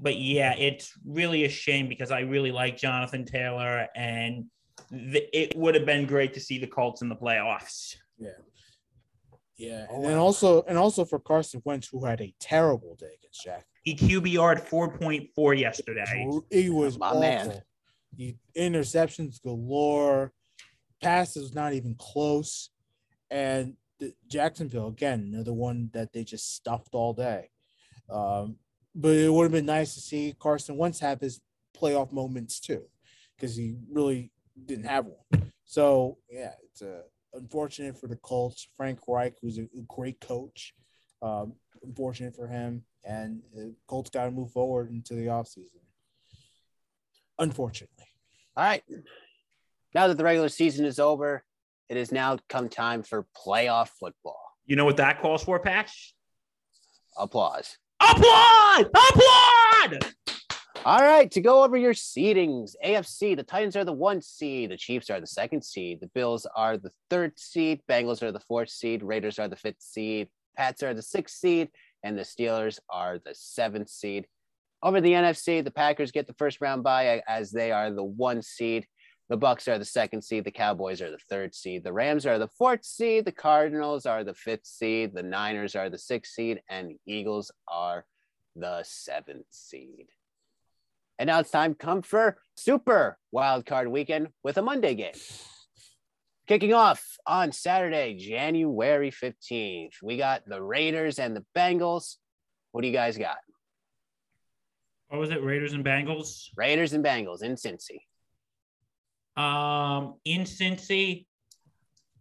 but 0.00 0.16
yeah, 0.16 0.54
it's 0.56 0.92
really 1.04 1.44
a 1.44 1.48
shame 1.48 1.88
because 1.88 2.10
I 2.10 2.20
really 2.20 2.52
like 2.52 2.78
Jonathan 2.78 3.24
Taylor, 3.24 3.86
and 3.94 4.46
th- 4.90 5.28
it 5.32 5.56
would 5.56 5.74
have 5.74 5.84
been 5.84 6.06
great 6.06 6.34
to 6.34 6.40
see 6.40 6.58
the 6.58 6.66
Colts 6.66 7.02
in 7.02 7.08
the 7.08 7.16
playoffs. 7.16 7.96
Yeah, 8.18 8.30
yeah, 9.56 9.86
oh, 9.90 9.96
and 9.96 10.04
then 10.06 10.18
also 10.18 10.62
and 10.62 10.78
also 10.78 11.04
for 11.04 11.18
Carson 11.18 11.60
Wentz, 11.64 11.88
who 11.88 12.04
had 12.04 12.20
a 12.22 12.34
terrible 12.40 12.96
day 12.96 13.10
against 13.18 13.44
Jack. 13.44 13.66
He 13.82 13.94
QBR'd 13.94 14.60
four 14.60 14.96
point 14.96 15.28
four 15.34 15.52
yesterday. 15.52 16.28
He 16.50 16.70
was 16.70 16.98
my 16.98 17.08
awful. 17.08 17.20
man. 17.20 17.62
He, 18.16 18.36
interceptions 18.56 19.40
galore, 19.42 20.32
passes 21.02 21.54
not 21.54 21.74
even 21.74 21.94
close, 21.98 22.70
and 23.30 23.74
Jacksonville 24.28 24.88
again 24.88 25.30
another 25.32 25.52
one 25.52 25.90
that 25.92 26.12
they 26.12 26.24
just 26.24 26.54
stuffed 26.54 26.94
all 26.94 27.12
day. 27.12 27.50
Um, 28.08 28.56
but 28.94 29.14
it 29.14 29.32
would 29.32 29.44
have 29.44 29.52
been 29.52 29.66
nice 29.66 29.94
to 29.94 30.00
see 30.00 30.34
Carson 30.38 30.76
Wentz 30.76 31.00
have 31.00 31.20
his 31.20 31.40
playoff 31.76 32.12
moments 32.12 32.60
too, 32.60 32.82
because 33.36 33.56
he 33.56 33.76
really 33.90 34.30
didn't 34.66 34.86
have 34.86 35.06
one. 35.06 35.52
So 35.64 36.18
yeah, 36.30 36.52
it's 36.64 36.82
a 36.82 37.02
unfortunate 37.32 37.98
for 37.98 38.08
the 38.08 38.16
Colts. 38.16 38.68
Frank 38.76 38.98
Reich, 39.06 39.34
who's 39.40 39.58
a 39.58 39.68
great 39.88 40.20
coach, 40.20 40.74
um, 41.22 41.54
unfortunate 41.82 42.34
for 42.34 42.48
him. 42.48 42.82
And 43.04 43.40
the 43.54 43.74
Colts 43.86 44.10
got 44.10 44.24
to 44.24 44.30
move 44.30 44.50
forward 44.50 44.90
into 44.90 45.14
the 45.14 45.26
offseason. 45.26 45.80
Unfortunately. 47.38 48.04
All 48.56 48.64
right. 48.64 48.82
Now 49.94 50.08
that 50.08 50.18
the 50.18 50.24
regular 50.24 50.48
season 50.48 50.84
is 50.84 50.98
over, 50.98 51.44
it 51.88 51.96
has 51.96 52.12
now 52.12 52.38
come 52.48 52.68
time 52.68 53.02
for 53.02 53.26
playoff 53.34 53.88
football. 53.88 54.40
You 54.66 54.76
know 54.76 54.84
what 54.84 54.98
that 54.98 55.20
calls 55.20 55.42
for, 55.42 55.58
Patch? 55.58 56.14
Applause. 57.16 57.78
Applaud! 58.00 58.90
Applaud! 58.94 60.14
All 60.84 61.02
right, 61.02 61.30
to 61.32 61.40
go 61.42 61.62
over 61.62 61.76
your 61.76 61.92
seedings 61.92 62.74
AFC, 62.84 63.36
the 63.36 63.42
Titans 63.42 63.76
are 63.76 63.84
the 63.84 63.92
one 63.92 64.22
seed, 64.22 64.70
the 64.70 64.78
Chiefs 64.78 65.10
are 65.10 65.20
the 65.20 65.26
second 65.26 65.62
seed, 65.62 66.00
the 66.00 66.06
Bills 66.08 66.46
are 66.56 66.78
the 66.78 66.90
third 67.10 67.38
seed, 67.38 67.82
Bengals 67.86 68.22
are 68.22 68.32
the 68.32 68.40
fourth 68.40 68.70
seed, 68.70 69.02
Raiders 69.02 69.38
are 69.38 69.48
the 69.48 69.56
fifth 69.56 69.82
seed, 69.82 70.28
Pats 70.56 70.82
are 70.82 70.94
the 70.94 71.02
sixth 71.02 71.36
seed, 71.36 71.68
and 72.02 72.18
the 72.18 72.22
Steelers 72.22 72.78
are 72.88 73.18
the 73.18 73.34
seventh 73.34 73.90
seed. 73.90 74.26
Over 74.82 75.02
the 75.02 75.12
NFC, 75.12 75.62
the 75.62 75.70
Packers 75.70 76.12
get 76.12 76.26
the 76.26 76.34
first 76.34 76.62
round 76.62 76.82
bye 76.82 77.22
as 77.28 77.50
they 77.50 77.72
are 77.72 77.90
the 77.90 78.02
one 78.02 78.40
seed. 78.40 78.86
The 79.30 79.38
Bucs 79.38 79.68
are 79.68 79.78
the 79.78 79.84
second 79.84 80.22
seed. 80.22 80.42
The 80.42 80.50
Cowboys 80.50 81.00
are 81.00 81.10
the 81.12 81.16
third 81.30 81.54
seed. 81.54 81.84
The 81.84 81.92
Rams 81.92 82.26
are 82.26 82.36
the 82.36 82.48
fourth 82.48 82.84
seed. 82.84 83.24
The 83.24 83.32
Cardinals 83.32 84.04
are 84.04 84.24
the 84.24 84.34
fifth 84.34 84.66
seed. 84.66 85.14
The 85.14 85.22
Niners 85.22 85.76
are 85.76 85.88
the 85.88 85.98
sixth 85.98 86.34
seed, 86.34 86.60
and 86.68 86.90
the 86.90 86.98
Eagles 87.06 87.52
are 87.68 88.04
the 88.56 88.82
seventh 88.82 89.46
seed. 89.50 90.08
And 91.20 91.28
now 91.28 91.38
it's 91.38 91.50
time 91.50 91.74
come 91.74 92.02
for 92.02 92.38
Super 92.56 93.18
Wild 93.30 93.66
Card 93.66 93.86
Weekend 93.86 94.30
with 94.42 94.58
a 94.58 94.62
Monday 94.62 94.96
game. 94.96 95.14
Kicking 96.48 96.74
off 96.74 97.16
on 97.24 97.52
Saturday, 97.52 98.16
January 98.16 99.12
15th, 99.12 99.94
we 100.02 100.16
got 100.16 100.42
the 100.44 100.60
Raiders 100.60 101.20
and 101.20 101.36
the 101.36 101.44
Bengals. 101.56 102.16
What 102.72 102.80
do 102.80 102.88
you 102.88 102.92
guys 102.92 103.16
got? 103.16 103.36
What 105.06 105.20
was 105.20 105.30
it? 105.30 105.44
Raiders 105.44 105.72
and 105.72 105.84
Bengals? 105.84 106.48
Raiders 106.56 106.94
and 106.94 107.04
Bengals 107.04 107.44
in 107.44 107.52
Cincy. 107.52 108.00
Um, 109.36 110.14
in 110.24 110.42
Cincy, 110.42 111.26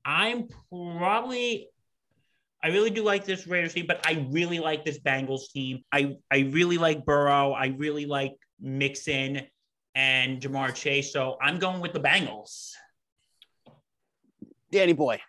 I'm 0.05 0.47
probably 0.71 1.69
I 2.61 2.67
really 2.69 2.89
do 2.89 3.03
like 3.03 3.25
this 3.25 3.47
Raiders 3.47 3.73
team, 3.73 3.85
but 3.87 4.05
I 4.05 4.27
really 4.31 4.59
like 4.59 4.83
this 4.83 4.99
Bengals 4.99 5.49
team. 5.51 5.83
I 5.91 6.17
I 6.31 6.49
really 6.51 6.77
like 6.77 7.05
Burrow. 7.05 7.51
I 7.53 7.67
really 7.67 8.05
like 8.05 8.35
Mixon 8.59 9.41
and 9.95 10.41
Ja'Marr 10.41 10.75
Chase. 10.75 11.13
So 11.13 11.37
I'm 11.41 11.57
going 11.57 11.79
with 11.79 11.93
the 11.93 11.99
Bengals. 11.99 12.73
Danny 14.71 14.93
boy. 14.93 15.19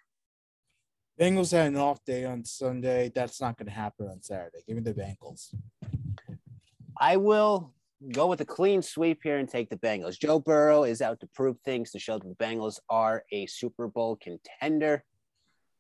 Bengals 1.21 1.53
had 1.53 1.69
an 1.69 1.77
off 1.77 2.05
day 2.05 2.25
on 2.25 2.45
Sunday. 2.45 3.13
That's 3.15 3.41
not 3.41 3.57
going 3.59 3.67
to 3.67 3.73
happen 3.73 4.09
on 4.09 4.23
Saturday. 4.23 4.63
Give 4.67 4.77
me 4.77 4.83
the 4.83 4.95
Bengals. 4.95 5.55
I 6.99 7.17
will 7.17 7.73
go 8.13 8.27
with 8.27 8.41
a 8.41 8.45
clean 8.45 8.83
sweep 8.83 9.21
here 9.23 9.39
and 9.39 9.49
take 9.49 9.69
the 9.69 9.77
Bengals. 9.77 10.19
Joe 10.19 10.39
Burrow 10.39 10.85
is 10.85 11.03
out 11.03 11.21
to 11.21 11.27
prove 11.35 11.59
things 11.65 11.91
to 11.93 11.99
show 11.99 12.19
that 12.19 12.27
the 12.27 12.45
Bengals 12.45 12.79
are 12.89 13.25
a 13.31 13.47
Super 13.47 13.89
Bowl 13.89 14.17
contender, 14.17 15.05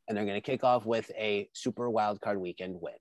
and 0.07 0.17
they're 0.17 0.27
going 0.27 0.41
to 0.41 0.41
kick 0.41 0.65
off 0.65 0.85
with 0.85 1.11
a 1.17 1.49
Super 1.55 1.89
Wild 1.89 2.21
Card 2.21 2.39
Weekend 2.39 2.77
win. 2.81 2.95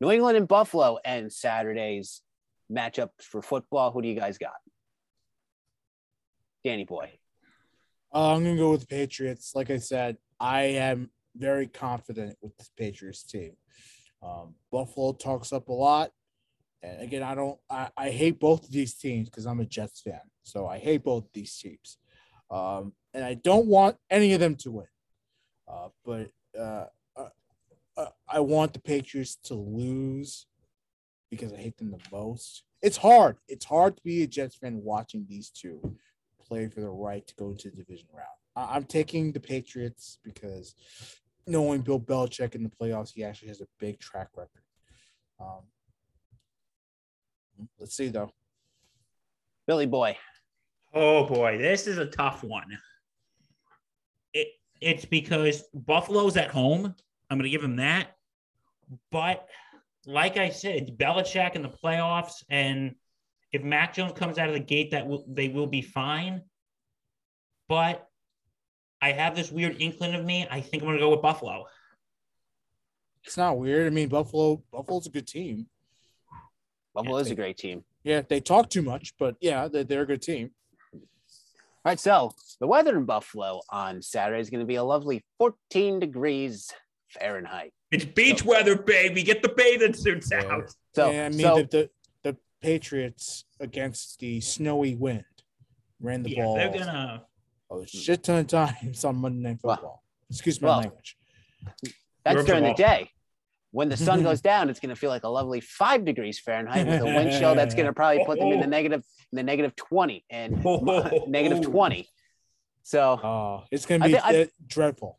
New 0.00 0.10
England 0.10 0.36
and 0.36 0.48
Buffalo 0.48 0.98
and 1.04 1.32
Saturday's 1.32 2.22
matchups 2.72 3.22
for 3.22 3.42
football. 3.42 3.92
Who 3.92 4.02
do 4.02 4.08
you 4.08 4.18
guys 4.18 4.38
got? 4.38 4.54
Danny 6.64 6.84
boy. 6.84 7.10
Uh, 8.12 8.34
I'm 8.34 8.42
gonna 8.42 8.56
go 8.56 8.72
with 8.72 8.80
the 8.80 8.86
Patriots. 8.86 9.52
Like 9.54 9.70
I 9.70 9.76
said, 9.76 10.16
I 10.40 10.62
am 10.62 11.10
very 11.36 11.66
confident 11.66 12.36
with 12.42 12.56
this 12.56 12.70
Patriots 12.76 13.22
team. 13.22 13.52
Um, 14.22 14.54
Buffalo 14.72 15.12
talks 15.12 15.52
up 15.52 15.68
a 15.68 15.72
lot, 15.72 16.10
and 16.82 17.02
again, 17.02 17.22
I 17.22 17.34
don't. 17.34 17.58
I, 17.68 17.88
I 17.96 18.10
hate 18.10 18.40
both 18.40 18.64
of 18.64 18.72
these 18.72 18.94
teams 18.94 19.28
because 19.28 19.46
I'm 19.46 19.60
a 19.60 19.64
Jets 19.64 20.00
fan, 20.00 20.20
so 20.42 20.66
I 20.66 20.78
hate 20.78 21.04
both 21.04 21.30
these 21.32 21.56
teams, 21.58 21.98
um, 22.50 22.92
and 23.12 23.24
I 23.24 23.34
don't 23.34 23.66
want 23.66 23.96
any 24.10 24.32
of 24.32 24.40
them 24.40 24.56
to 24.56 24.70
win. 24.70 24.86
Uh, 25.68 25.88
but 26.04 26.30
uh, 26.58 26.86
uh, 27.16 27.28
uh 27.96 28.06
I 28.28 28.40
want 28.40 28.72
the 28.72 28.80
Patriots 28.80 29.36
to 29.44 29.54
lose 29.54 30.46
because 31.30 31.52
I 31.52 31.56
hate 31.56 31.76
them 31.76 31.90
the 31.90 32.00
most. 32.10 32.64
It's 32.82 32.96
hard. 32.96 33.36
It's 33.46 33.66
hard 33.66 33.96
to 33.96 34.02
be 34.02 34.22
a 34.22 34.26
Jets 34.26 34.56
fan 34.56 34.80
watching 34.82 35.26
these 35.28 35.50
two 35.50 35.96
play 36.40 36.66
for 36.68 36.80
the 36.80 36.88
right 36.88 37.26
to 37.26 37.34
go 37.36 37.50
into 37.50 37.70
the 37.70 37.76
division 37.76 38.08
round. 38.12 38.26
I'm 38.56 38.84
taking 38.84 39.32
the 39.32 39.40
Patriots 39.40 40.18
because 40.24 40.74
knowing 41.46 41.82
Bill 41.82 42.00
Belichick 42.00 42.54
in 42.54 42.62
the 42.62 42.70
playoffs, 42.70 43.12
he 43.14 43.22
actually 43.22 43.48
has 43.48 43.60
a 43.60 43.66
big 43.78 44.00
track 44.00 44.28
record. 44.36 44.62
Um, 45.40 45.62
let's 47.78 47.96
see 47.96 48.08
though. 48.08 48.32
Billy 49.66 49.86
boy. 49.86 50.16
Oh 50.92 51.26
boy, 51.26 51.58
this 51.58 51.86
is 51.86 51.98
a 51.98 52.06
tough 52.06 52.42
one. 52.42 52.78
It 54.32 54.48
it's 54.80 55.04
because 55.04 55.64
Buffalo's 55.74 56.36
at 56.36 56.50
home. 56.50 56.94
I'm 57.28 57.38
going 57.38 57.44
to 57.44 57.50
give 57.50 57.62
them 57.62 57.76
that. 57.76 58.16
But 59.12 59.46
like 60.06 60.36
I 60.36 60.50
said, 60.50 60.76
it's 60.76 60.90
Belichick 60.90 61.54
in 61.54 61.62
the 61.62 61.68
playoffs, 61.68 62.42
and 62.48 62.94
if 63.52 63.62
Mac 63.62 63.94
Jones 63.94 64.12
comes 64.12 64.38
out 64.38 64.48
of 64.48 64.54
the 64.54 64.60
gate, 64.60 64.90
that 64.90 65.06
will, 65.06 65.24
they 65.28 65.48
will 65.48 65.66
be 65.66 65.82
fine. 65.82 66.42
But 67.68 68.06
I 69.00 69.12
have 69.12 69.36
this 69.36 69.52
weird 69.52 69.80
inkling 69.80 70.14
of 70.14 70.24
me. 70.24 70.46
I 70.50 70.60
think 70.60 70.82
I'm 70.82 70.88
going 70.88 70.98
to 70.98 71.04
go 71.04 71.10
with 71.10 71.22
Buffalo. 71.22 71.66
It's 73.24 73.36
not 73.36 73.58
weird. 73.58 73.86
I 73.86 73.90
mean, 73.90 74.08
Buffalo 74.08 74.62
Buffalo's 74.72 75.06
a 75.06 75.10
good 75.10 75.26
team. 75.26 75.66
Buffalo 76.94 77.16
is 77.18 77.30
a 77.30 77.34
great 77.34 77.56
team. 77.56 77.84
Yeah, 78.02 78.22
they 78.28 78.40
talk 78.40 78.70
too 78.70 78.82
much, 78.82 79.14
but 79.18 79.36
yeah, 79.40 79.68
they're, 79.68 79.84
they're 79.84 80.02
a 80.02 80.06
good 80.06 80.22
team. 80.22 80.50
All 80.94 81.00
right, 81.92 82.00
so 82.00 82.32
the 82.60 82.66
weather 82.66 82.96
in 82.98 83.04
Buffalo 83.04 83.60
on 83.70 84.02
Saturday 84.02 84.40
is 84.40 84.50
going 84.50 84.60
to 84.60 84.66
be 84.66 84.74
a 84.74 84.82
lovely 84.84 85.24
14 85.38 85.98
degrees 86.00 86.70
Fahrenheit. 87.08 87.72
It's 87.90 88.04
beach 88.04 88.44
weather, 88.44 88.76
baby. 88.76 89.22
Get 89.22 89.42
the 89.42 89.48
bathing 89.48 89.94
suits 89.94 90.28
Yeah. 90.30 90.44
out. 90.50 90.70
So, 90.94 91.10
yeah, 91.10 91.26
I 91.26 91.28
mean 91.30 91.40
so 91.40 91.56
the, 91.56 91.62
the 91.64 91.90
the 92.32 92.36
Patriots 92.60 93.44
against 93.60 94.18
the 94.20 94.40
snowy 94.40 94.94
wind 94.94 95.24
ran 96.00 96.22
the 96.22 96.30
Yeah, 96.30 96.44
ball 96.44 96.54
they're 96.56 96.70
gonna. 96.72 97.24
a 97.70 97.86
shit 97.86 98.22
ton 98.24 98.40
of 98.40 98.46
times 98.48 99.04
on 99.04 99.16
Monday 99.16 99.48
Night 99.48 99.58
Well- 99.62 99.76
Football. 99.76 100.02
Excuse 100.30 100.60
my 100.60 100.68
well, 100.68 100.78
language. 100.78 101.16
that's 102.24 102.44
during 102.44 102.64
of 102.64 102.76
the 102.76 102.82
day. 102.82 103.10
When 103.72 103.88
the 103.88 103.96
sun 103.96 104.22
goes 104.22 104.40
down, 104.50 104.68
it's 104.70 104.80
going 104.80 104.90
to 104.94 104.96
feel 104.96 105.10
like 105.10 105.24
a 105.24 105.28
lovely 105.28 105.60
five 105.60 106.04
degrees 106.04 106.38
Fahrenheit 106.38 106.86
with 106.86 107.00
a 107.02 107.04
wind 107.04 107.30
chill 107.32 107.54
that's 107.54 107.74
going 107.74 107.86
to 107.86 107.92
probably 107.92 108.24
put 108.24 108.38
them 108.38 108.48
in 108.52 108.60
the 108.60 108.66
negative, 108.78 109.04
in 109.32 109.36
the 109.36 109.42
negative 109.42 109.76
20 109.76 110.24
and 110.30 110.64
negative 111.28 111.62
20. 111.62 112.08
So 112.82 113.20
Oh, 113.22 113.64
it's 113.70 113.86
gonna 113.86 114.04
I 114.04 114.08
be 114.08 114.18
I- 114.18 114.42
uh, 114.42 114.46
dreadful. 114.66 115.18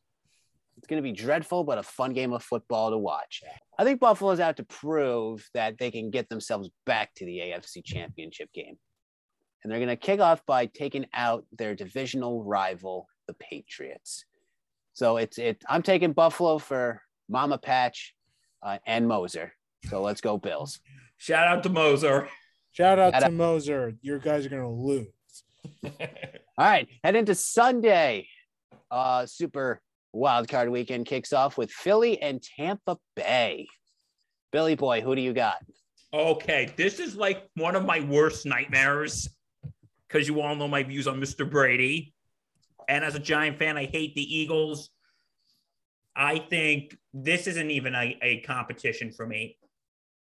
it's 0.77 0.87
going 0.87 1.01
to 1.01 1.03
be 1.03 1.13
dreadful, 1.13 1.63
but 1.63 1.77
a 1.77 1.83
fun 1.83 2.13
game 2.13 2.33
of 2.33 2.43
football 2.43 2.89
to 2.91 2.97
watch. 2.97 3.43
I 3.77 3.83
think 3.83 3.99
Buffalo's 3.99 4.39
out 4.39 4.57
to 4.57 4.63
prove 4.63 5.47
that 5.53 5.77
they 5.77 5.89
can 5.91 6.09
get 6.09 6.27
themselves 6.29 6.69
back 6.85 7.13
to 7.15 7.25
the 7.25 7.39
AFC 7.39 7.83
championship 7.83 8.51
game. 8.53 8.77
And 9.63 9.71
they're 9.71 9.79
going 9.79 9.89
to 9.89 9.95
kick 9.95 10.19
off 10.19 10.43
by 10.45 10.65
taking 10.65 11.05
out 11.13 11.45
their 11.57 11.75
divisional 11.75 12.43
rival, 12.43 13.07
the 13.27 13.35
Patriots. 13.35 14.25
So 14.93 15.17
it's 15.17 15.37
it. 15.37 15.63
I'm 15.69 15.83
taking 15.83 16.13
Buffalo 16.13 16.57
for 16.57 17.01
Mama 17.29 17.57
Patch 17.59 18.13
uh, 18.63 18.77
and 18.85 19.07
Moser. 19.07 19.53
So 19.89 20.01
let's 20.01 20.21
go 20.21 20.37
Bills. 20.37 20.79
Shout 21.17 21.47
out 21.47 21.63
to 21.63 21.69
Moser. 21.69 22.27
Shout 22.71 22.99
out 22.99 23.13
Shout 23.13 23.21
to 23.21 23.27
out- 23.27 23.33
Moser. 23.33 23.93
Your 24.01 24.19
guys 24.19 24.45
are 24.45 24.49
gonna 24.49 24.71
lose. 24.71 25.07
All 25.83 25.91
right, 26.57 26.87
head 27.03 27.15
into 27.15 27.35
Sunday. 27.35 28.27
Uh, 28.89 29.25
super 29.25 29.81
wild 30.13 30.47
card 30.47 30.69
weekend 30.69 31.05
kicks 31.05 31.33
off 31.33 31.57
with 31.57 31.71
Philly 31.71 32.21
and 32.21 32.41
Tampa 32.57 32.97
Bay. 33.15 33.67
Billy 34.51 34.75
boy, 34.75 35.01
who 35.01 35.15
do 35.15 35.21
you 35.21 35.33
got? 35.33 35.57
Okay, 36.13 36.73
this 36.75 36.99
is 36.99 37.15
like 37.15 37.47
one 37.55 37.75
of 37.75 37.85
my 37.85 38.01
worst 38.01 38.45
nightmares 38.45 39.29
because 40.07 40.27
you 40.27 40.41
all 40.41 40.55
know 40.55 40.67
my 40.67 40.83
views 40.83 41.07
on 41.07 41.21
Mr. 41.21 41.49
Brady. 41.49 42.13
And 42.89 43.05
as 43.05 43.15
a 43.15 43.19
Giant 43.19 43.57
fan, 43.57 43.77
I 43.77 43.85
hate 43.85 44.13
the 44.15 44.37
Eagles. 44.37 44.89
I 46.15 46.39
think 46.39 46.97
this 47.13 47.47
isn't 47.47 47.71
even 47.71 47.95
a, 47.95 48.17
a 48.21 48.41
competition 48.41 49.11
for 49.11 49.25
me. 49.25 49.57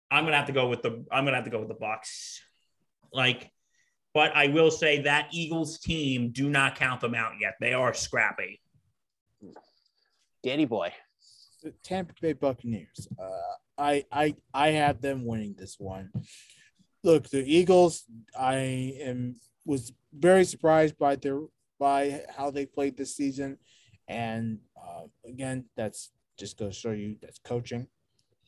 I'm 0.10 0.26
gonna 0.26 0.36
have 0.36 0.48
to 0.48 0.54
go 0.54 0.68
with 0.68 0.82
the 0.82 1.06
I'm 1.12 1.24
gonna 1.24 1.38
have 1.38 1.46
to 1.46 1.52
go 1.52 1.60
with 1.60 1.70
the 1.70 1.76
Bucs. 1.76 2.40
Like, 3.14 3.50
but 4.14 4.36
I 4.36 4.48
will 4.48 4.72
say 4.72 5.02
that 5.04 5.30
Eagles 5.32 5.80
team, 5.80 6.32
do 6.32 6.50
not 6.50 6.76
count 6.76 7.02
them 7.02 7.16
out 7.16 7.34
yet. 7.40 7.56
They 7.62 7.74
are 7.74 7.94
scrappy. 7.94 8.60
Danny 10.44 10.66
boy. 10.66 10.94
The 11.64 11.72
Tampa 11.84 12.14
Bay 12.22 12.34
Buccaneers. 12.34 13.08
Uh, 13.20 13.56
I 13.78 14.06
I 14.12 14.36
I 14.54 14.70
have 14.70 15.02
them 15.02 15.26
winning 15.26 15.56
this 15.58 15.78
one. 15.80 16.12
Look, 17.04 17.30
the 17.30 17.44
Eagles. 17.44 18.04
I 18.38 18.96
am 19.02 19.36
was 19.66 19.94
very 20.14 20.44
surprised 20.44 20.98
by 20.98 21.16
their 21.16 21.40
by 21.80 22.24
how 22.36 22.52
they 22.52 22.66
played 22.66 22.98
this 22.98 23.16
season, 23.16 23.58
and 24.12 24.60
uh, 24.78 25.04
again, 25.26 25.66
that's 25.78 26.12
just 26.38 26.58
going 26.58 26.70
to 26.70 26.78
show 26.78 26.92
you 26.92 27.16
that's 27.22 27.40
coaching 27.40 27.88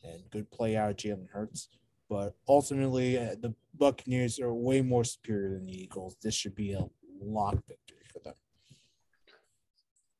and 0.04 0.22
good 0.30 0.50
play 0.50 0.76
out 0.76 0.90
of 0.90 0.96
Jalen 0.96 1.28
Hurts. 1.32 1.68
But 2.10 2.34
ultimately, 2.46 3.18
uh, 3.18 3.34
the 3.40 3.54
Buccaneers 3.78 4.38
are 4.38 4.52
way 4.52 4.82
more 4.82 5.04
superior 5.04 5.54
than 5.54 5.64
the 5.64 5.82
Eagles. 5.82 6.16
This 6.22 6.34
should 6.34 6.54
be 6.54 6.74
a 6.74 6.84
lock 7.22 7.56
victory 7.66 8.04
for 8.12 8.18
them. 8.18 8.34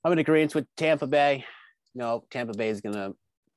I'm 0.02 0.12
in 0.12 0.18
agreement 0.18 0.54
with 0.54 0.66
Tampa 0.76 1.06
Bay. 1.06 1.44
No, 1.94 2.24
Tampa 2.30 2.54
Bay 2.54 2.70
is 2.70 2.80
going 2.80 2.94
to 2.94 3.14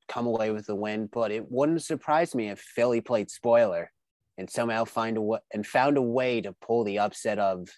come 0.10 0.28
away 0.28 0.52
with 0.52 0.66
the 0.66 0.76
win, 0.76 1.10
but 1.12 1.32
it 1.32 1.50
wouldn't 1.50 1.84
surprise 1.84 2.36
me 2.36 2.50
if 2.50 2.60
Philly 2.60 3.00
played 3.00 3.32
spoiler 3.32 3.92
and 4.38 4.50
somehow 4.50 4.84
find 4.84 5.18
a 5.18 5.22
way 5.22 5.40
and 5.54 5.66
found 5.66 5.98
a 5.98 6.02
way 6.02 6.42
to 6.42 6.54
pull 6.54 6.84
the 6.84 7.00
upset 7.00 7.40
of 7.40 7.70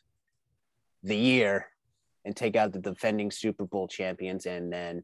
the 1.04 1.15
year 1.15 1.67
and 2.30 2.36
take 2.36 2.56
out 2.56 2.72
the 2.72 2.80
defending 2.80 3.32
Super 3.32 3.65
Bowl 3.65 3.88
champions 3.88 4.46
and 4.46 4.72
then 4.72 5.04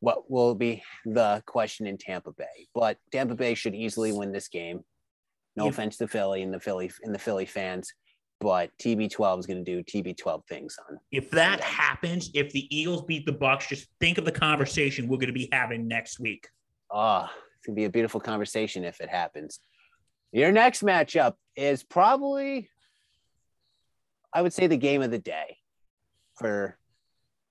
what 0.00 0.30
will 0.30 0.54
be 0.54 0.82
the 1.06 1.42
question 1.46 1.86
in 1.86 1.96
Tampa 1.96 2.32
Bay. 2.32 2.68
But 2.74 2.98
Tampa 3.10 3.34
Bay 3.34 3.54
should 3.54 3.74
easily 3.74 4.12
win 4.12 4.30
this 4.30 4.48
game. 4.48 4.84
No 5.56 5.64
Yeah. 5.64 5.70
offense 5.70 5.96
to 5.96 6.06
Philly 6.06 6.42
and 6.42 6.52
the 6.52 6.60
Philly 6.60 6.90
and 7.02 7.14
the 7.14 7.18
Philly 7.18 7.46
fans, 7.46 7.94
but 8.40 8.76
TB12 8.76 9.38
is 9.38 9.46
going 9.46 9.64
to 9.64 9.72
do 9.72 9.82
TB12 9.82 10.46
things 10.46 10.76
on 10.86 10.98
If 11.10 11.30
that 11.30 11.60
happens, 11.60 12.30
if 12.34 12.52
the 12.52 12.68
Eagles 12.76 13.02
beat 13.04 13.24
the 13.24 13.32
Bucs, 13.32 13.66
just 13.68 13.88
think 14.00 14.18
of 14.18 14.26
the 14.26 14.32
conversation 14.32 15.08
we're 15.08 15.16
going 15.16 15.28
to 15.28 15.32
be 15.32 15.48
having 15.50 15.88
next 15.88 16.20
week. 16.20 16.46
Oh, 16.90 17.30
it's 17.56 17.66
gonna 17.66 17.74
be 17.74 17.84
a 17.86 17.90
beautiful 17.90 18.20
conversation 18.20 18.84
if 18.84 19.00
it 19.00 19.08
happens. 19.08 19.60
Your 20.32 20.52
next 20.52 20.82
matchup 20.82 21.36
is 21.56 21.82
probably, 21.82 22.68
I 24.34 24.42
would 24.42 24.52
say, 24.52 24.66
the 24.66 24.76
game 24.76 25.02
of 25.02 25.10
the 25.10 25.18
day 25.18 25.58
for 26.36 26.76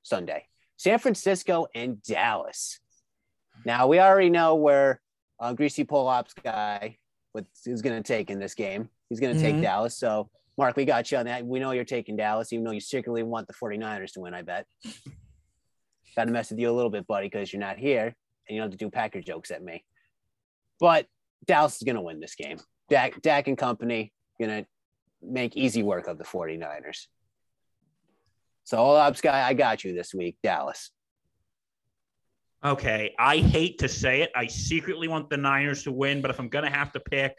Sunday. 0.04 0.48
San 0.78 1.00
Francisco 1.00 1.68
and 1.74 2.02
Dallas. 2.04 2.80
Now 3.66 3.88
we 3.88 4.00
already 4.00 4.30
know 4.30 4.56
where 4.56 5.02
uh, 5.40 5.54
Greasy 5.54 5.84
Polops 5.86 6.34
guy 6.44 6.98
with, 7.34 7.46
is 7.66 7.82
going 7.82 7.96
to 8.02 8.06
take 8.06 8.30
in 8.30 8.40
this 8.40 8.54
game. 8.56 8.90
He's 9.10 9.20
going 9.20 9.36
to 9.36 9.42
take 9.42 9.56
Mhm. 9.56 9.62
Dallas. 9.62 9.98
So, 9.98 10.30
Mark, 10.58 10.76
we 10.76 10.86
got 10.86 11.12
you 11.12 11.18
on 11.18 11.26
that. 11.26 11.46
We 11.46 11.60
know 11.60 11.72
you're 11.72 11.86
taking 11.86 12.16
Dallas, 12.16 12.52
even 12.52 12.66
though 12.66 12.72
you 12.72 12.80
secretly 12.80 13.24
want 13.24 13.48
the 13.48 13.54
49ers 13.54 14.12
to 14.14 14.20
win, 14.22 14.34
I 14.34 14.42
bet. 14.42 14.68
Got 16.16 16.26
to 16.26 16.32
mess 16.32 16.52
with 16.52 16.60
you 16.60 16.70
a 16.70 16.74
little 16.74 16.92
bit, 16.92 17.08
buddy, 17.08 17.28
because 17.28 17.52
you're 17.52 17.60
not 17.60 17.78
here 17.78 18.06
and 18.06 18.16
you 18.56 18.58
don't 18.58 18.72
have 18.72 18.78
to 18.78 18.86
do 18.86 18.90
Packer 18.92 19.22
jokes 19.22 19.50
at 19.52 19.64
me. 19.64 19.84
But 20.80 21.08
Dallas 21.46 21.78
is 21.78 21.84
going 21.84 21.96
to 21.96 22.02
win 22.02 22.20
this 22.20 22.36
game. 22.36 22.58
Dak, 22.90 23.20
Dak 23.22 23.48
and 23.48 23.58
company 23.58 24.14
going 24.40 24.64
to 24.64 24.68
make 25.26 25.56
easy 25.56 25.84
work 25.84 26.08
of 26.08 26.18
the 26.18 26.24
49ers. 26.24 27.08
So, 28.66 28.78
all 28.78 28.96
ups 28.96 29.22
guy, 29.22 29.48
I 29.48 29.54
got 29.54 29.84
you 29.84 29.94
this 29.94 30.14
week, 30.14 30.38
Dallas. 30.42 30.92
Okay, 32.64 33.14
I 33.20 33.38
hate 33.38 33.80
to 33.80 33.90
say 33.90 34.22
it. 34.22 34.32
I 34.36 34.48
secretly 34.48 35.10
want 35.10 35.30
the 35.30 35.36
Niners 35.36 35.84
to 35.84 35.92
win, 35.92 36.22
but 36.22 36.32
if 36.32 36.40
I'm 36.40 36.48
going 36.48 36.64
to 36.64 36.72
have 36.72 36.94
to 36.94 37.00
pick, 37.02 37.38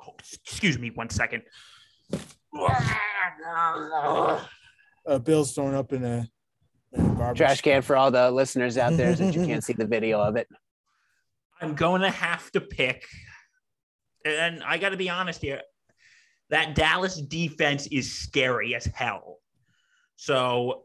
oh, 0.00 0.14
excuse 0.18 0.78
me 0.78 0.90
one 0.90 1.10
second. 1.10 1.42
Uh, 5.06 5.18
Bill's 5.18 5.52
thrown 5.52 5.74
up 5.74 5.92
in 5.92 6.04
a, 6.04 6.26
in 6.92 7.04
a 7.04 7.14
garbage. 7.14 7.36
Trash 7.36 7.60
can 7.60 7.82
for 7.82 7.96
all 7.96 8.10
the 8.10 8.30
listeners 8.30 8.78
out 8.78 8.96
there 8.96 9.14
that 9.14 9.34
you 9.34 9.44
can't 9.44 9.62
see 9.64 9.74
the 9.74 9.86
video 9.86 10.20
of 10.20 10.36
it. 10.36 10.48
I'm 11.60 11.74
going 11.74 12.00
to 12.00 12.10
have 12.10 12.50
to 12.52 12.60
pick, 12.60 13.06
and 14.24 14.62
I 14.64 14.78
got 14.78 14.88
to 14.90 14.96
be 14.96 15.10
honest 15.10 15.42
here. 15.42 15.60
That 16.52 16.74
Dallas 16.74 17.16
defense 17.16 17.86
is 17.86 18.12
scary 18.12 18.74
as 18.74 18.84
hell. 18.84 19.38
So, 20.16 20.84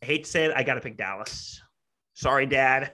I 0.00 0.06
hate 0.06 0.24
to 0.24 0.30
say 0.30 0.44
it, 0.44 0.52
I 0.54 0.62
got 0.62 0.74
to 0.74 0.80
pick 0.80 0.96
Dallas. 0.96 1.60
Sorry, 2.14 2.46
Dad. 2.46 2.92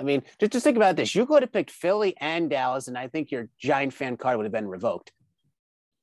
I 0.00 0.02
mean, 0.02 0.24
just, 0.40 0.52
just 0.52 0.64
think 0.64 0.76
about 0.76 0.96
this. 0.96 1.14
You 1.14 1.26
could 1.26 1.44
have 1.44 1.52
picked 1.52 1.70
Philly 1.70 2.16
and 2.20 2.50
Dallas, 2.50 2.88
and 2.88 2.98
I 2.98 3.06
think 3.06 3.30
your 3.30 3.48
Giant 3.60 3.94
fan 3.94 4.16
card 4.16 4.36
would 4.36 4.46
have 4.46 4.52
been 4.52 4.66
revoked. 4.66 5.12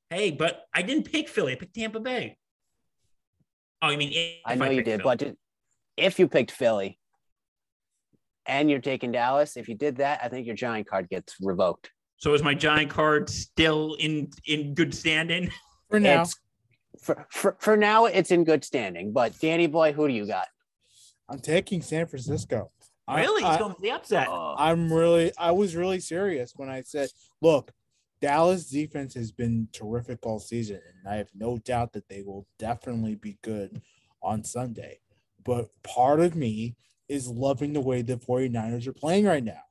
Hey, 0.08 0.30
but 0.30 0.62
I 0.72 0.80
didn't 0.80 1.12
pick 1.12 1.28
Philly. 1.28 1.52
I 1.52 1.56
picked 1.56 1.74
Tampa 1.74 2.00
Bay. 2.00 2.38
Oh, 3.82 3.90
you 3.90 3.98
mean 3.98 4.10
if 4.14 4.40
I 4.46 4.54
know 4.54 4.70
you 4.70 4.82
did, 4.82 5.02
Philly. 5.02 5.16
but 5.16 5.34
if 5.98 6.18
you 6.18 6.28
picked 6.28 6.50
Philly 6.50 6.98
and 8.46 8.70
you're 8.70 8.80
taking 8.80 9.12
Dallas, 9.12 9.58
if 9.58 9.68
you 9.68 9.74
did 9.74 9.96
that, 9.96 10.20
I 10.22 10.30
think 10.30 10.46
your 10.46 10.56
Giant 10.56 10.88
card 10.88 11.10
gets 11.10 11.36
revoked. 11.42 11.90
So 12.20 12.34
is 12.34 12.42
my 12.42 12.54
giant 12.54 12.90
card 12.90 13.28
still 13.28 13.94
in 13.98 14.30
in 14.46 14.74
good 14.74 14.94
standing? 14.94 15.50
for 15.90 15.98
now. 15.98 16.22
It's 16.22 16.36
for, 17.02 17.26
for 17.30 17.56
for 17.58 17.76
now, 17.76 18.04
it's 18.04 18.30
in 18.30 18.44
good 18.44 18.64
standing. 18.64 19.12
But 19.12 19.38
Danny 19.40 19.66
boy, 19.66 19.92
who 19.92 20.06
do 20.06 20.14
you 20.14 20.26
got? 20.26 20.46
I'm 21.28 21.40
taking 21.40 21.82
San 21.82 22.06
Francisco. 22.06 22.70
I- 23.08 23.20
Really? 23.22 23.42
I, 23.42 23.50
He's 23.50 23.58
going 23.58 23.74
for 23.74 23.80
the 23.80 23.90
upset. 23.90 24.28
I'm 24.30 24.92
really, 24.92 25.32
I 25.36 25.50
was 25.50 25.74
really 25.74 25.98
serious 25.98 26.52
when 26.54 26.68
I 26.68 26.82
said, 26.82 27.08
look, 27.42 27.72
Dallas 28.20 28.68
defense 28.68 29.14
has 29.14 29.32
been 29.32 29.66
terrific 29.72 30.18
all 30.24 30.38
season, 30.38 30.80
and 31.02 31.12
I 31.12 31.16
have 31.16 31.30
no 31.34 31.58
doubt 31.58 31.92
that 31.94 32.08
they 32.08 32.22
will 32.22 32.46
definitely 32.58 33.16
be 33.16 33.38
good 33.42 33.80
on 34.22 34.44
Sunday. 34.44 35.00
But 35.44 35.70
part 35.82 36.20
of 36.20 36.36
me 36.36 36.76
is 37.08 37.26
loving 37.28 37.72
the 37.72 37.80
way 37.80 38.02
the 38.02 38.16
49ers 38.16 38.86
are 38.86 38.92
playing 38.92 39.24
right 39.24 39.42
now. 39.42 39.62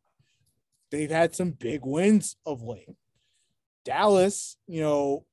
They've 0.91 1.11
had 1.11 1.35
some 1.35 1.51
big 1.51 1.81
wins 1.83 2.35
of 2.45 2.61
late. 2.63 2.95
Dallas, 3.85 4.57
you 4.67 4.81
know, 4.81 5.25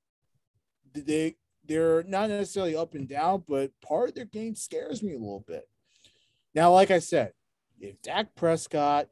they 0.93 1.37
they're 1.67 2.05
not 2.05 2.29
necessarily 2.29 2.77
up 2.77 2.95
and 2.95 3.09
down, 3.09 3.43
but 3.49 3.73
part 3.81 4.11
of 4.11 4.15
their 4.15 4.25
game 4.25 4.55
scares 4.55 5.03
me 5.03 5.15
a 5.15 5.19
little 5.19 5.45
bit. 5.47 5.69
Now, 6.55 6.73
like 6.73 6.91
I 6.91 7.01
said, 7.01 7.33
if 7.81 8.01
Dak 8.03 8.35
Prescott 8.35 9.09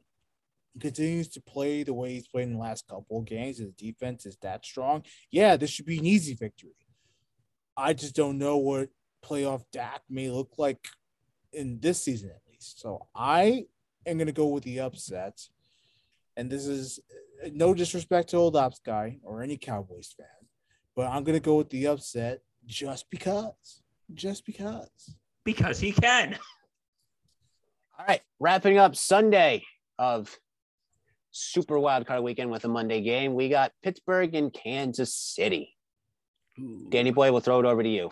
continues 0.79 1.27
to 1.29 1.41
play 1.41 1.83
the 1.83 1.93
way 1.93 2.13
he's 2.13 2.27
played 2.27 2.43
in 2.47 2.53
the 2.53 2.59
last 2.59 2.87
couple 2.87 3.19
of 3.19 3.25
games, 3.25 3.59
and 3.59 3.69
the 3.69 3.91
defense 3.91 4.25
is 4.25 4.37
that 4.41 4.65
strong, 4.65 5.03
yeah, 5.31 5.57
this 5.57 5.69
should 5.69 5.85
be 5.85 5.99
an 5.99 6.05
easy 6.05 6.33
victory. 6.33 6.75
I 7.77 7.93
just 7.93 8.15
don't 8.15 8.37
know 8.37 8.57
what 8.57 8.89
playoff 9.23 9.63
Dak 9.71 10.01
may 10.09 10.29
look 10.29 10.53
like 10.57 10.79
in 11.51 11.79
this 11.79 12.01
season 12.03 12.29
at 12.29 12.41
least. 12.49 12.79
So 12.79 13.07
I 13.13 13.65
am 14.05 14.17
going 14.17 14.27
to 14.27 14.33
go 14.33 14.47
with 14.47 14.63
the 14.63 14.79
upset. 14.79 15.39
And 16.37 16.49
this 16.49 16.65
is 16.65 16.99
uh, 17.43 17.49
no 17.53 17.73
disrespect 17.73 18.29
to 18.29 18.37
old 18.37 18.55
ops 18.55 18.79
guy 18.85 19.19
or 19.23 19.41
any 19.41 19.57
Cowboys 19.57 20.13
fan, 20.17 20.27
but 20.95 21.07
I'm 21.07 21.23
going 21.23 21.37
to 21.37 21.43
go 21.43 21.55
with 21.57 21.69
the 21.69 21.87
upset 21.87 22.41
just 22.65 23.09
because. 23.09 23.81
Just 24.13 24.45
because. 24.45 25.15
Because 25.43 25.79
he 25.79 25.91
can. 25.91 26.33
All 27.99 28.05
right, 28.07 28.21
wrapping 28.39 28.77
up 28.77 28.95
Sunday 28.95 29.63
of 29.97 30.37
Super 31.31 31.79
Wild 31.79 32.05
Card 32.05 32.23
Weekend 32.23 32.51
with 32.51 32.65
a 32.65 32.67
Monday 32.67 33.01
game. 33.01 33.35
We 33.35 33.49
got 33.49 33.71
Pittsburgh 33.83 34.35
and 34.35 34.51
Kansas 34.51 35.13
City. 35.13 35.75
Danny 36.89 37.11
Boy, 37.11 37.31
we'll 37.31 37.41
throw 37.41 37.59
it 37.59 37.65
over 37.65 37.83
to 37.83 37.89
you. 37.89 38.09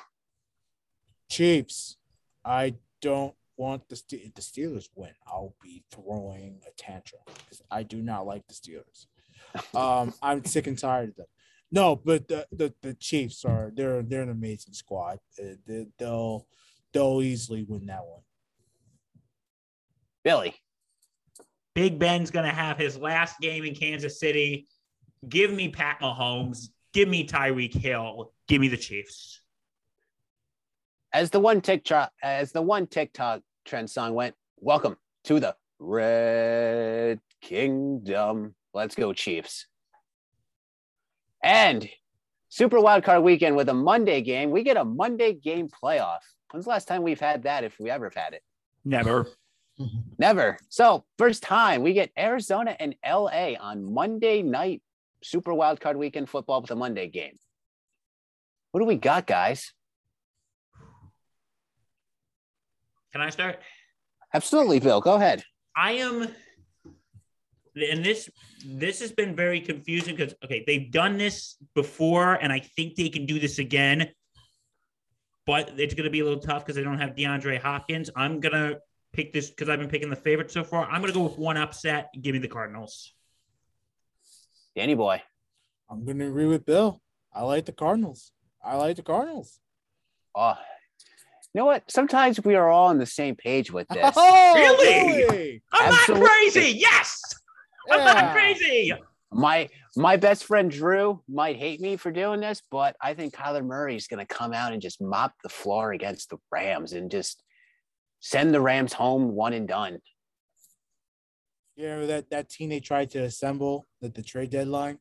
Chiefs. 1.29 1.97
I 2.45 2.75
don't 3.01 3.33
want 3.57 3.87
the 3.89 4.01
if 4.11 4.33
the 4.33 4.41
Steelers 4.41 4.89
win. 4.95 5.11
I'll 5.27 5.55
be 5.61 5.83
throwing 5.91 6.61
a 6.67 6.71
tantrum 6.77 7.21
because 7.25 7.61
I 7.71 7.83
do 7.83 8.01
not 8.01 8.25
like 8.25 8.47
the 8.47 8.53
Steelers. 8.53 9.07
Um, 9.75 10.13
I'm 10.21 10.43
sick 10.45 10.65
and 10.67 10.79
tired 10.79 11.09
of 11.09 11.15
them. 11.15 11.25
No, 11.71 11.95
but 11.95 12.27
the, 12.27 12.47
the, 12.51 12.73
the 12.81 12.93
Chiefs 12.93 13.45
are 13.45 13.71
they're 13.75 14.01
they're 14.01 14.21
an 14.21 14.29
amazing 14.29 14.73
squad. 14.73 15.19
Uh, 15.39 15.55
They, 15.67 15.87
they'll 15.99 16.47
they'll 16.93 17.21
easily 17.21 17.63
win 17.63 17.87
that 17.87 18.05
one. 18.05 18.21
Billy. 20.23 20.55
Big 21.75 21.97
Ben's 21.97 22.31
going 22.31 22.45
to 22.45 22.55
have 22.55 22.77
his 22.77 22.97
last 22.97 23.39
game 23.39 23.63
in 23.63 23.73
Kansas 23.73 24.19
City. 24.19 24.67
Give 25.27 25.51
me 25.51 25.69
Pat 25.69 25.99
Mahomes. 25.99 26.69
Give 26.93 27.09
me 27.09 27.27
Tyreek 27.27 27.73
Hill. 27.73 28.31
Give 28.47 28.61
me 28.61 28.67
the 28.67 28.77
Chiefs. 28.77 29.41
As 31.13 31.29
the 31.29 31.39
one 31.39 31.61
TikTok 31.61 32.11
as 32.23 32.51
the 32.53 32.61
one 32.63 32.87
TikTok 32.87 33.41
trend 33.65 33.87
song 33.87 34.15
went, 34.15 34.33
welcome 34.59 34.97
to 35.25 35.39
the 35.39 35.55
Red 35.77 37.19
Kingdom. 37.39 38.55
Let's 38.73 38.95
go, 38.95 39.13
Chiefs. 39.13 39.67
And 41.43 41.87
Super 42.49 42.77
Wildcard 42.77 43.21
Weekend 43.21 43.55
with 43.55 43.69
a 43.69 43.75
Monday 43.75 44.21
game. 44.21 44.49
We 44.49 44.63
get 44.63 44.75
a 44.75 44.83
Monday 44.83 45.33
game 45.33 45.69
playoff. 45.69 46.21
When's 46.49 46.65
the 46.65 46.71
last 46.71 46.87
time 46.87 47.03
we've 47.03 47.19
had 47.19 47.43
that, 47.43 47.63
if 47.63 47.79
we 47.79 47.91
ever 47.91 48.05
have 48.05 48.15
had 48.15 48.33
it? 48.33 48.41
Never. 48.83 49.27
Never. 50.17 50.57
So, 50.69 51.05
first 51.19 51.43
time 51.43 51.83
we 51.83 51.93
get 51.93 52.09
Arizona 52.17 52.75
and 52.79 52.95
LA 53.05 53.53
on 53.59 53.93
Monday 53.93 54.41
night 54.41 54.81
Super 55.23 55.51
Wildcard 55.51 55.95
Weekend 55.95 56.27
football 56.27 56.61
with 56.61 56.71
a 56.71 56.75
Monday 56.75 57.07
game. 57.07 57.37
What 58.71 58.79
do 58.79 58.87
we 58.87 58.95
got, 58.95 59.27
guys? 59.27 59.73
Can 63.13 63.21
I 63.21 63.29
start? 63.29 63.59
Absolutely, 64.33 64.79
Bill. 64.79 64.99
Go 64.99 65.13
ahead. 65.13 65.43
I 65.77 65.93
am, 65.93 66.27
and 67.75 68.03
this 68.03 68.29
this 68.65 68.99
has 69.01 69.11
been 69.11 69.35
very 69.35 69.61
confusing 69.61 70.15
because 70.15 70.33
okay, 70.43 70.63
they've 70.65 70.91
done 70.91 71.17
this 71.17 71.55
before, 71.75 72.33
and 72.33 72.51
I 72.51 72.59
think 72.59 72.95
they 72.95 73.09
can 73.09 73.25
do 73.27 73.39
this 73.39 73.59
again. 73.59 74.09
But 75.45 75.73
it's 75.77 75.93
going 75.93 76.05
to 76.05 76.09
be 76.09 76.21
a 76.21 76.23
little 76.23 76.39
tough 76.39 76.63
because 76.65 76.75
they 76.75 76.83
don't 76.83 76.99
have 76.99 77.11
DeAndre 77.11 77.61
Hopkins. 77.61 78.09
I'm 78.15 78.39
gonna 78.39 78.77
pick 79.11 79.31
this 79.31 79.51
because 79.51 79.69
I've 79.69 79.79
been 79.79 79.89
picking 79.89 80.09
the 80.09 80.15
favorite 80.15 80.49
so 80.49 80.63
far. 80.63 80.85
I'm 80.89 81.01
gonna 81.01 81.13
go 81.13 81.23
with 81.23 81.37
one 81.37 81.57
upset. 81.57 82.09
Give 82.19 82.33
me 82.33 82.39
the 82.39 82.47
Cardinals. 82.47 83.13
Danny 84.75 84.95
boy. 84.95 85.21
I'm 85.87 86.03
gonna 86.03 86.27
agree 86.27 86.47
with 86.47 86.65
Bill. 86.65 86.99
I 87.31 87.43
like 87.43 87.65
the 87.65 87.73
Cardinals. 87.73 88.31
I 88.63 88.75
like 88.77 88.95
the 88.95 89.03
Cardinals. 89.03 89.59
Oh, 90.33 90.55
you 91.53 91.59
know 91.59 91.65
what? 91.65 91.89
Sometimes 91.89 92.43
we 92.43 92.55
are 92.55 92.69
all 92.69 92.87
on 92.87 92.97
the 92.97 93.05
same 93.05 93.35
page 93.35 93.71
with 93.71 93.87
oh, 93.91 93.93
this. 93.95 94.13
Oh, 94.15 94.53
Really? 94.55 95.17
really? 95.23 95.63
I'm 95.71 95.91
Absolutely. 95.93 96.21
not 96.23 96.29
crazy. 96.31 96.77
Yes, 96.77 97.21
I'm 97.91 97.99
Yeah. 97.99 98.13
not 98.13 98.33
crazy. 98.33 98.93
My 99.31 99.69
my 99.95 100.17
best 100.17 100.45
friend 100.45 100.69
Drew 100.71 101.21
might 101.27 101.55
hate 101.57 101.79
me 101.81 101.97
for 101.97 102.11
doing 102.11 102.39
this, 102.39 102.61
but 102.71 102.95
I 103.01 103.13
think 103.13 103.33
Kyler 103.35 103.65
Murray 103.65 103.95
is 103.95 104.07
going 104.07 104.25
to 104.25 104.31
come 104.31 104.53
out 104.53 104.73
and 104.73 104.81
just 104.81 105.01
mop 105.01 105.33
the 105.43 105.49
floor 105.49 105.91
against 105.91 106.29
the 106.29 106.37
Rams 106.51 106.93
and 106.93 107.09
just 107.11 107.41
send 108.19 108.53
the 108.53 108.61
Rams 108.61 108.93
home 108.93 109.33
one 109.33 109.53
and 109.53 109.67
done. 109.67 109.99
You 111.75 111.87
know 111.87 112.07
that 112.07 112.29
that 112.29 112.49
team 112.49 112.69
they 112.69 112.79
tried 112.79 113.09
to 113.11 113.19
assemble 113.23 113.87
at 114.03 114.13
the 114.13 114.21
trade 114.21 114.51
deadline 114.51 114.99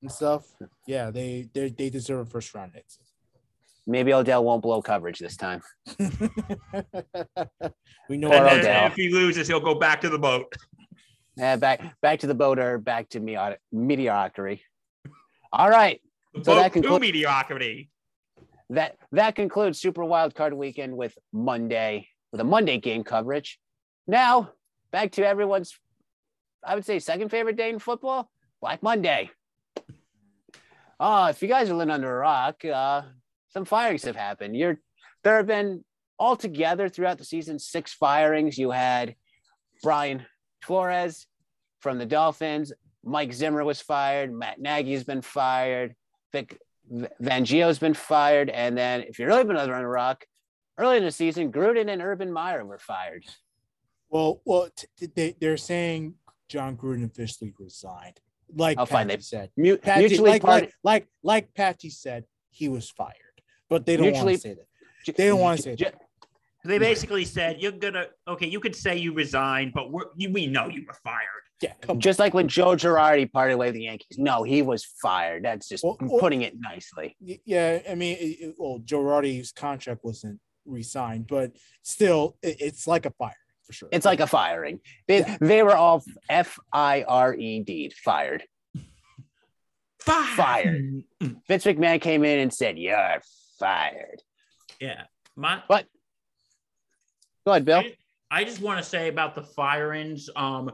and 0.00 0.10
stuff. 0.10 0.46
Yeah, 0.86 1.10
they 1.10 1.48
they 1.52 1.68
they 1.68 1.90
deserve 1.90 2.26
a 2.26 2.30
first 2.30 2.54
round 2.54 2.72
exit. 2.74 3.01
Maybe 3.86 4.12
Odell 4.12 4.44
won't 4.44 4.62
blow 4.62 4.80
coverage 4.80 5.18
this 5.18 5.36
time. 5.36 5.60
we 5.98 6.06
know 8.16 8.28
Poor 8.30 8.36
And 8.38 8.46
our 8.46 8.58
Odell. 8.58 8.86
if 8.86 8.94
he 8.94 9.12
loses, 9.12 9.48
he'll 9.48 9.60
go 9.60 9.74
back 9.74 10.00
to 10.02 10.08
the 10.08 10.18
boat. 10.18 10.52
Eh, 11.38 11.56
back 11.56 11.98
back 12.00 12.20
to 12.20 12.26
the 12.26 12.34
boat 12.34 12.58
or 12.58 12.78
back 12.78 13.08
to 13.10 13.20
medio- 13.20 13.56
mediocrity. 13.72 14.62
All 15.52 15.68
right. 15.70 16.00
The 16.34 16.44
So 16.44 16.54
boat 16.54 16.72
that 16.74 16.82
to 16.82 16.98
mediocrity. 17.00 17.90
that 18.70 18.96
that 19.12 19.34
concludes 19.34 19.80
Super 19.80 20.04
Wild 20.04 20.34
Card 20.34 20.54
Weekend 20.54 20.96
with 20.96 21.16
Monday 21.32 22.08
with 22.30 22.40
a 22.40 22.44
Monday 22.44 22.78
game 22.78 23.02
coverage. 23.02 23.58
Now 24.06 24.52
back 24.92 25.12
to 25.12 25.26
everyone's, 25.26 25.76
I 26.64 26.74
would 26.74 26.84
say, 26.84 26.98
second 26.98 27.30
favorite 27.30 27.56
day 27.56 27.70
in 27.70 27.78
football, 27.78 28.30
Black 28.60 28.82
Monday. 28.82 29.30
Uh, 31.00 31.28
if 31.30 31.42
you 31.42 31.48
guys 31.48 31.68
are 31.68 31.74
living 31.74 31.92
under 31.92 32.14
a 32.14 32.20
rock, 32.20 32.64
uh, 32.64 33.02
some 33.52 33.64
firings 33.64 34.04
have 34.04 34.16
happened. 34.16 34.56
You're 34.56 34.78
there 35.24 35.36
have 35.36 35.46
been 35.46 35.84
altogether 36.18 36.88
throughout 36.88 37.18
the 37.18 37.24
season 37.24 37.58
six 37.58 37.92
firings. 37.92 38.58
You 38.58 38.70
had 38.70 39.14
Brian 39.82 40.24
Flores 40.62 41.26
from 41.80 41.98
the 41.98 42.06
Dolphins. 42.06 42.72
Mike 43.04 43.32
Zimmer 43.32 43.64
was 43.64 43.80
fired. 43.80 44.32
Matt 44.32 44.60
Nagy's 44.60 45.04
been 45.04 45.22
fired. 45.22 45.94
Vic 46.32 46.58
V- 46.90 47.06
Fangio's 47.22 47.78
been 47.78 47.94
fired, 47.94 48.48
and 48.50 48.76
then 48.76 49.02
if 49.02 49.18
you're 49.18 49.28
really 49.28 49.44
been 49.44 49.56
under 49.56 49.74
a 49.74 49.86
rock, 49.86 50.24
early 50.78 50.96
in 50.96 51.04
the 51.04 51.10
season, 51.10 51.52
Gruden 51.52 51.88
and 51.90 52.00
Urban 52.02 52.32
Meyer 52.32 52.64
were 52.64 52.78
fired. 52.78 53.24
well, 54.08 54.40
well, 54.44 54.68
t- 54.74 55.06
they 55.14 55.34
they're 55.40 55.56
saying 55.56 56.14
Jon 56.48 56.76
Gruden 56.76 57.04
officially 57.04 57.52
resigned. 57.58 58.20
Like 58.54 58.78
Oh, 58.78 58.84
fine, 58.86 59.06
Patty 59.08 59.16
they- 59.16 59.22
said, 59.22 59.50
Mu- 59.56 59.76
Patty, 59.78 60.00
mutually 60.00 60.30
like, 60.30 60.42
part. 60.42 60.62
like 60.64 60.74
like 60.84 61.08
like 61.22 61.54
Patty 61.54 61.90
said, 61.90 62.24
he 62.50 62.68
was 62.68 62.90
fired, 62.90 63.14
but 63.72 63.86
they 63.86 63.96
don't 63.96 64.12
want 64.12 64.28
to 64.28 64.38
say 64.38 64.54
that. 64.54 65.16
they 65.16 65.26
don't 65.26 65.40
wanna 65.40 65.58
say 65.58 65.74
Ju- 65.76 65.86
They 66.64 66.78
basically 66.78 67.24
said 67.24 67.60
you're 67.60 67.72
gonna 67.72 68.06
okay. 68.28 68.46
You 68.46 68.60
could 68.60 68.76
say 68.76 68.96
you 68.96 69.12
resigned, 69.12 69.72
but 69.74 69.90
we're, 69.90 70.04
you, 70.16 70.30
we 70.30 70.46
know 70.46 70.68
you 70.68 70.84
were 70.86 70.94
fired. 71.02 71.42
Yeah, 71.60 71.72
come 71.80 71.96
on. 71.96 72.00
Just 72.00 72.18
like 72.18 72.34
when 72.34 72.48
Joe 72.48 72.74
Girardi 72.76 73.30
parted 73.30 73.54
away 73.54 73.68
with 73.68 73.74
the 73.76 73.84
Yankees. 73.84 74.18
No, 74.18 74.42
he 74.42 74.62
was 74.62 74.84
fired. 75.00 75.44
That's 75.44 75.68
just 75.68 75.82
Well, 75.84 75.96
well- 76.00 76.20
putting 76.20 76.42
it 76.42 76.54
nicely. 76.58 77.16
Yeah, 77.20 77.80
I 77.88 77.94
mean, 77.94 78.16
it, 78.18 78.24
it- 78.24 78.54
well, 78.58 78.78
Joe 78.84 79.00
Girardi's 79.00 79.52
contract 79.52 80.00
wasn't 80.04 80.38
re-signed, 80.66 81.26
but 81.26 81.52
still, 81.82 82.36
it, 82.42 82.56
it's 82.60 82.86
like 82.86 83.06
a 83.06 83.10
fire 83.12 83.34
for 83.64 83.72
sure. 83.72 83.88
It's 83.92 84.06
like 84.06 84.20
a 84.20 84.26
firing. 84.26 84.80
They, 85.08 85.18
Yeah. 85.20 85.36
they 85.40 85.62
were 85.64 85.76
all 85.76 86.02
F 86.28 86.58
I 86.72 87.04
R 87.08 87.34
E 87.34 87.60
D 87.64 87.92
fired. 88.04 88.44
Fired. 90.00 90.36
Fired. 90.36 91.02
Vince 91.48 91.64
McMahon 91.64 92.00
came 92.00 92.24
in 92.24 92.40
and 92.40 92.52
said, 92.52 92.76
You're 92.78 93.20
fired. 93.62 94.22
Yeah. 94.80 95.04
My 95.36 95.62
but 95.68 95.86
Go 97.44 97.52
ahead, 97.52 97.64
Bill. 97.64 97.78
I, 97.78 97.94
I 98.30 98.44
just 98.44 98.60
want 98.60 98.82
to 98.82 98.88
say 98.88 99.08
about 99.08 99.34
the 99.34 99.42
firings. 99.42 100.28
Um, 100.36 100.72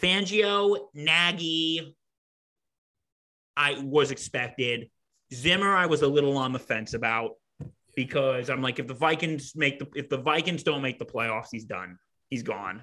Fangio, 0.00 0.78
Nagy, 0.94 1.96
I 3.56 3.78
was 3.80 4.10
expected. 4.10 4.90
Zimmer, 5.32 5.76
I 5.76 5.86
was 5.86 6.02
a 6.02 6.08
little 6.08 6.36
on 6.36 6.52
the 6.52 6.58
fence 6.58 6.94
about 6.94 7.32
because 7.94 8.50
I'm 8.50 8.62
like, 8.62 8.78
if 8.78 8.86
the 8.86 8.94
Vikings 8.94 9.52
make 9.54 9.78
the 9.78 9.86
if 9.94 10.08
the 10.08 10.18
Vikings 10.18 10.62
don't 10.62 10.82
make 10.82 10.98
the 10.98 11.06
playoffs, 11.06 11.48
he's 11.50 11.64
done. 11.64 11.98
He's 12.28 12.42
gone. 12.42 12.82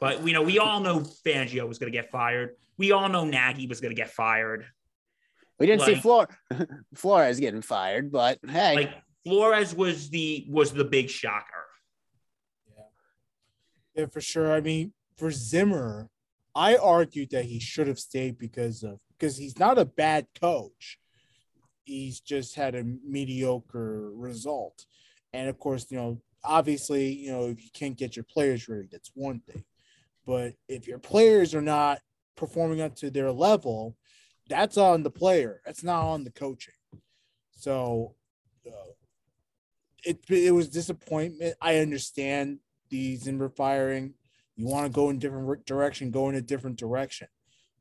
But 0.00 0.26
you 0.26 0.32
know, 0.32 0.42
we 0.42 0.58
all 0.58 0.80
know 0.80 1.00
Fangio 1.00 1.66
was 1.66 1.78
going 1.78 1.90
to 1.90 1.96
get 1.96 2.10
fired. 2.10 2.56
We 2.76 2.92
all 2.92 3.08
know 3.08 3.24
Nagy 3.24 3.66
was 3.66 3.80
going 3.80 3.94
to 3.94 4.00
get 4.00 4.10
fired. 4.10 4.66
We 5.58 5.66
didn't 5.66 5.82
see 5.82 5.94
Flor- 5.94 6.28
Flores 6.94 7.38
getting 7.40 7.62
fired, 7.62 8.10
but 8.10 8.38
hey, 8.48 8.74
Like 8.74 8.94
Flores 9.24 9.74
was 9.74 10.10
the 10.10 10.46
was 10.48 10.72
the 10.72 10.84
big 10.84 11.08
shocker. 11.08 11.66
Yeah, 12.76 12.82
yeah, 13.94 14.06
for 14.06 14.20
sure. 14.20 14.52
I 14.52 14.60
mean, 14.60 14.92
for 15.16 15.30
Zimmer, 15.30 16.10
I 16.54 16.76
argued 16.76 17.30
that 17.30 17.44
he 17.44 17.60
should 17.60 17.86
have 17.86 17.98
stayed 17.98 18.38
because 18.38 18.82
of 18.82 18.98
because 19.18 19.36
he's 19.36 19.58
not 19.58 19.78
a 19.78 19.84
bad 19.84 20.26
coach. 20.40 20.98
He's 21.84 22.20
just 22.20 22.56
had 22.56 22.74
a 22.74 22.82
mediocre 22.82 24.10
result, 24.12 24.84
and 25.32 25.48
of 25.48 25.58
course, 25.58 25.86
you 25.90 25.98
know, 25.98 26.20
obviously, 26.42 27.12
you 27.12 27.30
know, 27.30 27.46
if 27.46 27.62
you 27.62 27.70
can't 27.72 27.96
get 27.96 28.16
your 28.16 28.24
players 28.24 28.68
ready, 28.68 28.88
that's 28.90 29.10
one 29.14 29.40
thing. 29.40 29.64
But 30.26 30.54
if 30.68 30.88
your 30.88 30.98
players 30.98 31.54
are 31.54 31.62
not 31.62 32.00
performing 32.36 32.80
up 32.80 32.96
to 32.96 33.10
their 33.10 33.30
level, 33.30 33.96
that's 34.48 34.76
on 34.76 35.02
the 35.02 35.10
player. 35.10 35.60
That's 35.64 35.82
not 35.82 36.04
on 36.04 36.24
the 36.24 36.30
coaching. 36.30 36.74
So 37.56 38.14
uh, 38.66 38.92
it 40.04 40.20
it 40.28 40.52
was 40.52 40.68
disappointment. 40.68 41.56
I 41.60 41.78
understand 41.78 42.58
the 42.90 43.16
Zimmer 43.16 43.48
firing. 43.48 44.14
You 44.56 44.66
want 44.66 44.86
to 44.86 44.92
go 44.92 45.10
in 45.10 45.18
different 45.18 45.66
direction, 45.66 46.10
go 46.10 46.28
in 46.28 46.34
a 46.36 46.42
different 46.42 46.78
direction. 46.78 47.28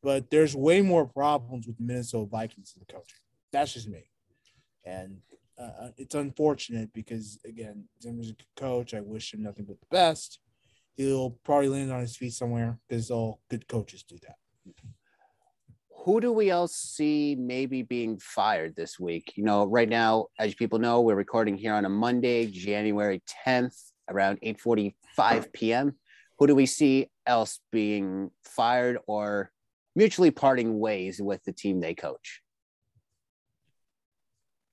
But 0.02 0.30
there's 0.32 0.56
way 0.56 0.82
more 0.82 1.06
problems 1.06 1.68
with 1.68 1.78
the 1.78 1.84
Minnesota 1.84 2.30
Vikings 2.30 2.74
in 2.76 2.84
the 2.86 2.92
coaching. 2.92 3.20
That's 3.52 3.74
just 3.74 3.88
me. 3.88 4.10
And 4.84 5.18
uh, 5.58 5.90
it's 5.98 6.16
unfortunate 6.16 6.92
because 6.94 7.38
again, 7.46 7.86
Zimmer's 8.02 8.30
a 8.30 8.34
good 8.34 8.56
coach. 8.56 8.94
I 8.94 9.02
wish 9.02 9.34
him 9.34 9.44
nothing 9.44 9.66
but 9.66 9.80
the 9.80 9.88
best. 9.92 10.40
He'll 10.96 11.32
probably 11.44 11.70
land 11.70 11.92
on 11.92 12.02
his 12.02 12.16
feet 12.16 12.34
somewhere 12.34 12.80
because 12.88 13.12
all 13.12 13.42
good 13.50 13.68
coaches 13.68 14.04
do 14.04 14.18
that 14.24 14.36
who 16.04 16.20
do 16.20 16.34
we 16.34 16.50
else 16.50 16.76
see 16.76 17.36
maybe 17.40 17.82
being 17.82 18.18
fired 18.20 18.76
this 18.76 19.00
week? 19.00 19.34
You 19.38 19.46
know, 19.46 19.66
right 19.66 19.88
now, 19.88 20.28
as 20.38 20.54
people 20.54 20.78
know, 20.78 21.00
we're 21.00 21.16
recording 21.16 21.58
here 21.58 21.74
on 21.74 21.86
a 21.86 21.90
Monday, 21.90 22.46
January 22.46 23.24
10th, 23.48 23.78
around 24.10 24.40
8:45 24.42 25.54
p.m. 25.54 25.96
Who 26.40 26.48
do 26.48 26.56
we 26.56 26.66
see 26.66 27.10
else 27.26 27.62
being 27.72 28.32
fired 28.44 28.98
or 29.08 29.52
mutually 29.96 30.30
parting 30.30 30.78
ways 30.78 31.22
with 31.22 31.42
the 31.46 31.54
team 31.54 31.80
they 31.80 31.94
coach? 31.94 32.42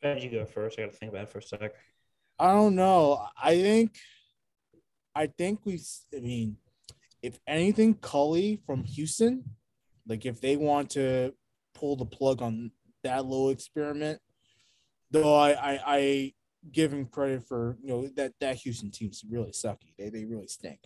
How 0.02 0.14
did 0.14 0.24
you 0.24 0.30
go 0.30 0.44
first? 0.46 0.80
I 0.80 0.82
got 0.82 0.92
to 0.92 0.96
think 0.96 1.12
about 1.12 1.24
it 1.24 1.30
for 1.30 1.38
a 1.38 1.42
sec. 1.42 1.74
I 2.40 2.52
don't 2.54 2.74
know. 2.74 3.24
I 3.40 3.54
think, 3.54 3.96
I 5.14 5.28
think 5.28 5.60
we. 5.64 5.80
I 6.12 6.20
mean, 6.20 6.56
if 7.22 7.38
anything, 7.46 7.94
Culley 7.94 8.60
from 8.66 8.82
Houston 8.82 9.44
like 10.06 10.26
if 10.26 10.40
they 10.40 10.56
want 10.56 10.90
to 10.90 11.34
pull 11.74 11.96
the 11.96 12.04
plug 12.04 12.42
on 12.42 12.70
that 13.02 13.24
little 13.24 13.50
experiment, 13.50 14.20
though 15.10 15.34
I 15.34 15.50
I, 15.50 15.80
I 15.86 16.32
give 16.72 16.92
him 16.92 17.06
credit 17.06 17.46
for 17.46 17.76
you 17.82 17.88
know 17.88 18.08
that 18.16 18.34
that 18.40 18.56
Houston 18.56 18.90
team's 18.90 19.24
really 19.28 19.52
sucky. 19.52 19.94
They 19.98 20.10
they 20.10 20.24
really 20.24 20.48
stink. 20.48 20.80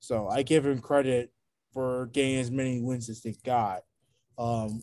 So 0.00 0.28
I 0.28 0.42
give 0.42 0.64
him 0.64 0.80
credit 0.80 1.32
for 1.72 2.06
getting 2.12 2.36
as 2.36 2.50
many 2.50 2.80
wins 2.80 3.08
as 3.08 3.20
they 3.20 3.34
got. 3.44 3.82
Um, 4.38 4.82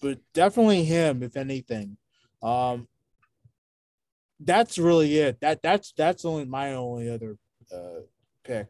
but 0.00 0.18
definitely 0.34 0.84
him, 0.84 1.22
if 1.22 1.36
anything. 1.36 1.96
Um, 2.42 2.86
that's 4.40 4.78
really 4.78 5.16
it. 5.18 5.40
That 5.40 5.62
that's 5.62 5.92
that's 5.96 6.24
only 6.24 6.44
my 6.44 6.74
only 6.74 7.10
other 7.10 7.36
uh, 7.74 8.02
pick. 8.44 8.68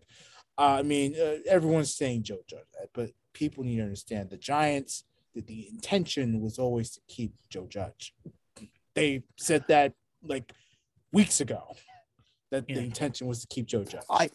Uh, 0.57 0.79
I 0.79 0.83
mean, 0.83 1.15
uh, 1.15 1.37
everyone's 1.47 1.95
saying 1.95 2.25
Joe 2.25 2.39
Judge, 2.49 2.61
but 2.95 3.11
people 3.39 3.63
need 3.63 3.77
to 3.77 3.83
understand 3.83 4.31
the 4.31 4.37
Giants 4.37 5.05
that 5.35 5.47
the 5.47 5.69
intention 5.69 6.41
was 6.41 6.59
always 6.59 6.91
to 6.91 7.01
keep 7.07 7.33
Joe 7.49 7.67
Judge. 7.69 8.13
They 8.95 9.23
said 9.37 9.65
that 9.69 9.93
like 10.25 10.53
weeks 11.13 11.41
ago 11.41 11.77
that 12.51 12.65
yeah. 12.69 12.77
the 12.77 12.81
intention 12.83 13.29
was 13.29 13.41
to 13.43 13.47
keep 13.47 13.67
Joe 13.67 13.85
Judge. 13.85 14.03
I 14.11 14.31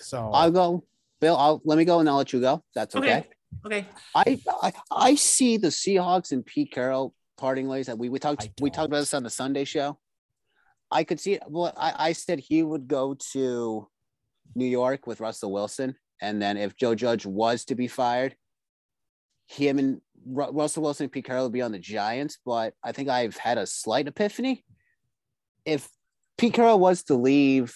so 0.00 0.30
I'll 0.32 0.50
go, 0.50 0.84
Bill. 1.20 1.36
I'll 1.36 1.62
let 1.64 1.78
me 1.78 1.84
go 1.84 2.00
and 2.00 2.08
I'll 2.08 2.16
let 2.16 2.32
you 2.32 2.40
go. 2.40 2.64
That's 2.74 2.96
okay. 2.96 3.24
Okay. 3.64 3.86
okay. 3.86 3.88
I, 4.16 4.40
I 4.60 4.72
I 4.90 5.14
see 5.14 5.56
the 5.56 5.68
Seahawks 5.68 6.32
and 6.32 6.44
Pete 6.44 6.72
Carroll 6.72 7.14
parting 7.36 7.68
ways. 7.68 7.86
That 7.86 7.98
we 7.98 8.08
we 8.08 8.18
talked 8.18 8.50
we 8.60 8.70
talked 8.70 8.86
about 8.86 9.00
this 9.00 9.14
on 9.14 9.22
the 9.22 9.30
Sunday 9.30 9.64
show. 9.64 9.98
I 10.90 11.04
could 11.04 11.20
see 11.20 11.34
it. 11.34 11.42
Well, 11.46 11.72
I, 11.76 12.08
I 12.08 12.12
said 12.12 12.40
he 12.40 12.64
would 12.64 12.88
go 12.88 13.14
to 13.32 13.88
New 14.56 14.66
York 14.66 15.06
with 15.06 15.20
Russell 15.20 15.52
Wilson 15.52 15.94
and 16.22 16.40
then 16.40 16.56
if 16.56 16.76
Joe 16.76 16.94
Judge 16.94 17.26
was 17.26 17.64
to 17.66 17.74
be 17.74 17.88
fired, 17.88 18.36
him 19.48 19.78
and 19.78 20.00
Russell 20.24 20.84
Wilson 20.84 21.04
and 21.04 21.12
Pete 21.12 21.24
Carroll 21.24 21.44
would 21.44 21.52
be 21.52 21.62
on 21.62 21.72
the 21.72 21.80
Giants. 21.80 22.38
But 22.46 22.74
I 22.82 22.92
think 22.92 23.08
I've 23.08 23.36
had 23.36 23.58
a 23.58 23.66
slight 23.66 24.06
epiphany. 24.06 24.64
If 25.64 25.88
Pete 26.38 26.54
Carroll 26.54 26.78
was 26.78 27.02
to 27.04 27.14
leave 27.14 27.74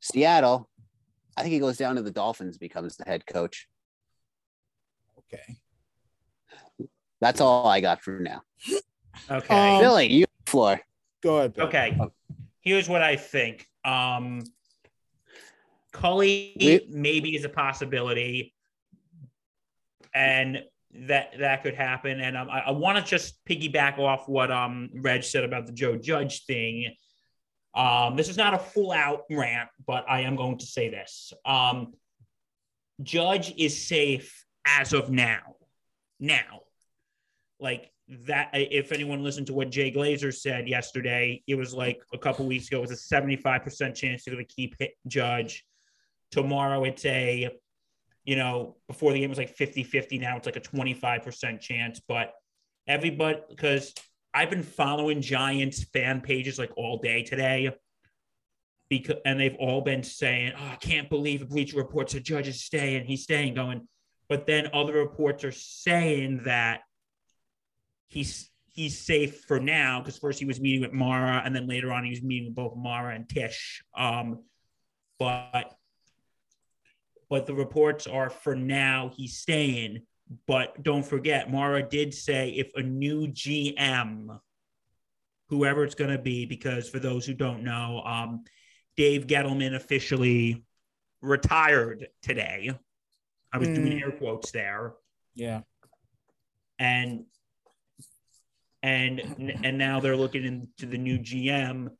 Seattle, 0.00 0.68
I 1.36 1.42
think 1.42 1.52
he 1.52 1.60
goes 1.60 1.76
down 1.76 1.96
to 1.96 2.02
the 2.02 2.10
Dolphins, 2.10 2.58
becomes 2.58 2.96
the 2.96 3.04
head 3.04 3.24
coach. 3.26 3.68
Okay. 5.18 5.56
That's 7.20 7.40
all 7.40 7.68
I 7.68 7.80
got 7.80 8.02
for 8.02 8.18
now. 8.18 8.42
Okay. 9.30 9.76
Um, 9.76 9.80
Billy, 9.80 10.12
you 10.12 10.26
floor. 10.46 10.80
Go 11.22 11.38
ahead. 11.38 11.54
Bill. 11.54 11.66
Okay. 11.66 11.96
Here's 12.60 12.88
what 12.88 13.02
I 13.02 13.14
think. 13.14 13.66
Um, 13.84 14.42
Culley 16.00 16.52
we, 16.58 16.86
maybe 16.90 17.34
is 17.34 17.44
a 17.44 17.48
possibility, 17.48 18.54
and 20.14 20.62
that 20.92 21.32
that 21.38 21.62
could 21.62 21.74
happen. 21.74 22.20
And 22.20 22.36
um, 22.36 22.48
I, 22.50 22.60
I 22.60 22.70
want 22.70 22.98
to 22.98 23.04
just 23.04 23.44
piggyback 23.44 23.98
off 23.98 24.28
what 24.28 24.50
um 24.50 24.90
Reg 24.94 25.24
said 25.24 25.44
about 25.44 25.66
the 25.66 25.72
Joe 25.72 25.96
Judge 25.96 26.44
thing. 26.44 26.94
Um, 27.74 28.16
this 28.16 28.28
is 28.28 28.36
not 28.36 28.54
a 28.54 28.58
full 28.58 28.92
out 28.92 29.24
rant, 29.30 29.68
but 29.86 30.04
I 30.08 30.20
am 30.22 30.36
going 30.36 30.58
to 30.58 30.66
say 30.66 30.88
this. 30.88 31.32
Um, 31.44 31.92
Judge 33.02 33.52
is 33.58 33.86
safe 33.86 34.46
as 34.66 34.94
of 34.94 35.10
now. 35.10 35.56
Now, 36.18 36.62
like 37.60 37.90
that, 38.08 38.50
if 38.54 38.92
anyone 38.92 39.22
listened 39.22 39.48
to 39.48 39.52
what 39.52 39.70
Jay 39.70 39.92
Glazer 39.92 40.34
said 40.34 40.68
yesterday, 40.68 41.42
it 41.46 41.54
was 41.56 41.74
like 41.74 42.00
a 42.14 42.18
couple 42.18 42.46
weeks 42.46 42.68
ago, 42.68 42.78
it 42.78 42.88
was 42.88 42.92
a 42.92 43.14
75% 43.14 43.94
chance 43.94 44.24
going 44.24 44.38
to 44.38 44.44
keep 44.44 44.74
Judge. 45.06 45.64
Tomorrow 46.36 46.84
it's 46.84 47.02
a, 47.06 47.48
you 48.24 48.36
know, 48.36 48.76
before 48.88 49.14
the 49.14 49.20
game 49.20 49.30
was 49.30 49.38
like 49.38 49.56
50 49.56 49.84
50. 49.84 50.18
Now 50.18 50.36
it's 50.36 50.44
like 50.44 50.56
a 50.56 50.60
25% 50.60 51.60
chance. 51.62 51.98
But 52.06 52.34
everybody, 52.86 53.38
because 53.48 53.94
I've 54.34 54.50
been 54.50 54.62
following 54.62 55.22
Giants 55.22 55.84
fan 55.84 56.20
pages 56.20 56.58
like 56.58 56.72
all 56.76 56.98
day 56.98 57.22
today. 57.22 57.74
Because 58.90 59.16
and 59.24 59.40
they've 59.40 59.56
all 59.58 59.80
been 59.80 60.02
saying, 60.02 60.52
"Oh, 60.56 60.68
I 60.72 60.76
can't 60.76 61.08
believe 61.08 61.48
Bleacher 61.48 61.78
Report 61.78 62.10
said 62.10 62.22
Judge 62.22 62.46
is 62.46 62.62
staying. 62.62 63.06
He's 63.06 63.22
staying." 63.22 63.54
Going, 63.54 63.88
but 64.28 64.46
then 64.46 64.68
other 64.74 64.92
reports 64.92 65.42
are 65.42 65.52
saying 65.52 66.42
that 66.44 66.82
he's 68.08 68.50
he's 68.74 68.98
safe 68.98 69.40
for 69.48 69.58
now 69.58 70.00
because 70.00 70.18
first 70.18 70.38
he 70.38 70.44
was 70.44 70.60
meeting 70.60 70.82
with 70.82 70.92
Mara 70.92 71.42
and 71.44 71.56
then 71.56 71.66
later 71.66 71.90
on 71.90 72.04
he 72.04 72.10
was 72.10 72.22
meeting 72.22 72.48
with 72.48 72.54
both 72.54 72.76
Mara 72.76 73.14
and 73.14 73.26
Tisch. 73.26 73.82
Um, 73.96 74.44
but 75.18 75.74
but 77.28 77.46
the 77.46 77.54
reports 77.54 78.06
are 78.06 78.30
for 78.30 78.54
now 78.54 79.10
he's 79.16 79.36
staying. 79.36 80.02
But 80.46 80.82
don't 80.82 81.04
forget, 81.04 81.50
Mara 81.50 81.82
did 81.82 82.12
say 82.12 82.50
if 82.50 82.74
a 82.74 82.82
new 82.82 83.28
GM, 83.28 84.40
whoever 85.48 85.84
it's 85.84 85.94
going 85.94 86.10
to 86.10 86.18
be, 86.18 86.46
because 86.46 86.88
for 86.88 86.98
those 86.98 87.24
who 87.24 87.34
don't 87.34 87.62
know, 87.62 88.02
um, 88.04 88.44
Dave 88.96 89.26
Gettleman 89.26 89.74
officially 89.74 90.64
retired 91.20 92.08
today. 92.22 92.70
I 93.52 93.58
was 93.58 93.68
mm. 93.68 93.76
doing 93.76 94.02
air 94.02 94.12
quotes 94.12 94.50
there. 94.50 94.94
Yeah. 95.34 95.60
And 96.78 97.24
and 98.82 99.20
and 99.64 99.78
now 99.78 100.00
they're 100.00 100.16
looking 100.16 100.44
into 100.44 100.86
the 100.86 100.98
new 100.98 101.18
GM. 101.18 101.90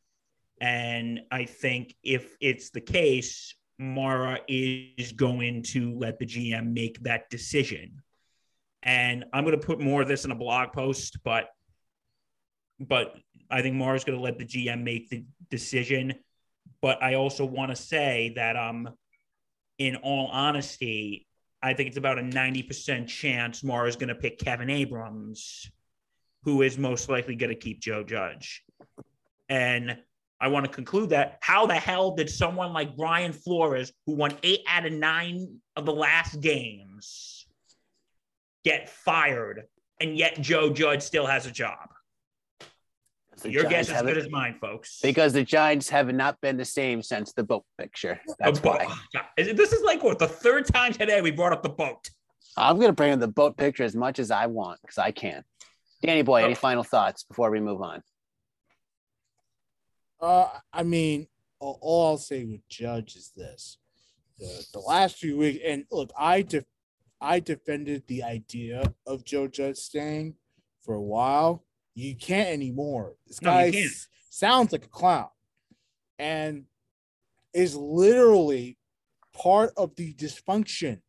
And 0.60 1.20
I 1.30 1.44
think 1.44 1.94
if 2.02 2.36
it's 2.40 2.70
the 2.70 2.80
case, 2.80 3.54
Mara 3.78 4.40
is 4.48 5.12
going 5.12 5.62
to 5.62 5.96
let 5.98 6.18
the 6.18 6.26
GM 6.26 6.72
make 6.72 7.02
that 7.02 7.28
decision. 7.30 8.02
And 8.82 9.24
I'm 9.32 9.44
going 9.44 9.58
to 9.58 9.66
put 9.66 9.80
more 9.80 10.02
of 10.02 10.08
this 10.08 10.24
in 10.24 10.30
a 10.30 10.36
blog 10.36 10.72
post, 10.72 11.18
but 11.24 11.48
but 12.78 13.14
I 13.50 13.62
think 13.62 13.76
Mara's 13.76 14.04
going 14.04 14.18
to 14.18 14.22
let 14.22 14.38
the 14.38 14.44
GM 14.44 14.82
make 14.82 15.08
the 15.08 15.24
decision. 15.50 16.14
But 16.82 17.02
I 17.02 17.14
also 17.14 17.44
want 17.44 17.70
to 17.70 17.76
say 17.76 18.32
that 18.36 18.56
um 18.56 18.88
in 19.78 19.96
all 19.96 20.28
honesty, 20.28 21.26
I 21.62 21.74
think 21.74 21.88
it's 21.88 21.96
about 21.96 22.18
a 22.18 22.22
90% 22.22 23.08
chance 23.08 23.62
Mara's 23.62 23.96
going 23.96 24.08
to 24.08 24.14
pick 24.14 24.38
Kevin 24.38 24.70
Abrams, 24.70 25.70
who 26.44 26.62
is 26.62 26.78
most 26.78 27.08
likely 27.08 27.34
going 27.34 27.50
to 27.50 27.58
keep 27.58 27.80
Joe 27.80 28.02
Judge. 28.02 28.62
And 29.48 29.98
I 30.40 30.48
want 30.48 30.66
to 30.66 30.70
conclude 30.70 31.10
that 31.10 31.38
how 31.40 31.66
the 31.66 31.74
hell 31.74 32.14
did 32.14 32.28
someone 32.28 32.72
like 32.72 32.96
Brian 32.96 33.32
Flores, 33.32 33.92
who 34.04 34.14
won 34.14 34.32
eight 34.42 34.60
out 34.68 34.84
of 34.84 34.92
nine 34.92 35.60
of 35.76 35.86
the 35.86 35.94
last 35.94 36.40
games, 36.40 37.46
get 38.64 38.88
fired, 38.90 39.64
and 40.00 40.16
yet 40.16 40.40
Joe 40.40 40.70
Judge 40.70 41.02
still 41.02 41.26
has 41.26 41.46
a 41.46 41.50
job? 41.50 41.88
Your 43.44 43.64
guess 43.64 43.88
Giants 43.88 43.90
is 43.90 43.94
as 43.96 44.02
good 44.02 44.16
as 44.18 44.30
mine, 44.30 44.56
folks. 44.60 44.98
because 45.02 45.34
the 45.34 45.44
Giants 45.44 45.90
have 45.90 46.12
not 46.12 46.40
been 46.40 46.56
the 46.56 46.64
same 46.64 47.02
since 47.02 47.32
the 47.34 47.42
boat 47.44 47.64
picture. 47.78 48.18
That's 48.38 48.58
boat. 48.58 48.80
why. 49.12 49.22
This 49.36 49.72
is 49.72 49.82
like 49.82 50.02
what 50.02 50.18
the 50.18 50.26
third 50.28 50.66
time 50.66 50.92
today 50.94 51.20
we 51.20 51.30
brought 51.30 51.52
up 51.52 51.62
the 51.62 51.68
boat. 51.68 52.08
I'm 52.56 52.78
gonna 52.80 52.92
bring 52.94 53.12
in 53.12 53.20
the 53.20 53.28
boat 53.28 53.56
picture 53.58 53.84
as 53.84 53.94
much 53.94 54.18
as 54.18 54.30
I 54.30 54.46
want 54.46 54.80
because 54.80 54.96
I 54.96 55.10
can. 55.10 55.44
Danny 56.02 56.22
boy, 56.22 56.44
any 56.44 56.52
Oh. 56.52 56.56
final 56.56 56.82
thoughts 56.82 57.24
before 57.24 57.50
we 57.50 57.60
move 57.60 57.82
on? 57.82 58.02
Uh, 60.20 60.48
I 60.72 60.82
mean, 60.82 61.26
all, 61.58 62.06
I'll 62.06 62.18
say 62.18 62.44
with 62.44 62.66
Judge 62.68 63.16
is 63.16 63.30
this: 63.36 63.78
the, 64.38 64.66
the 64.72 64.80
last 64.80 65.16
few 65.16 65.36
weeks, 65.38 65.58
and 65.64 65.84
look, 65.90 66.10
I 66.18 66.42
def, 66.42 66.64
I 67.20 67.40
defended 67.40 68.04
the 68.06 68.22
idea 68.22 68.92
of 69.06 69.24
Joe 69.24 69.46
Judge 69.48 69.76
staying 69.76 70.34
for 70.82 70.94
a 70.94 71.02
while. 71.02 71.64
You 71.94 72.14
can't 72.14 72.48
anymore. 72.48 73.14
This 73.26 73.40
No, 73.42 73.50
guy 73.50 73.68
s- 73.68 74.08
sounds 74.30 74.72
like 74.72 74.84
a 74.84 74.88
clown, 74.88 75.28
and 76.18 76.64
is 77.54 77.74
literally 77.74 78.78
part 79.32 79.72
of 79.76 79.94
the 79.96 80.12
dysfunction 80.14 81.00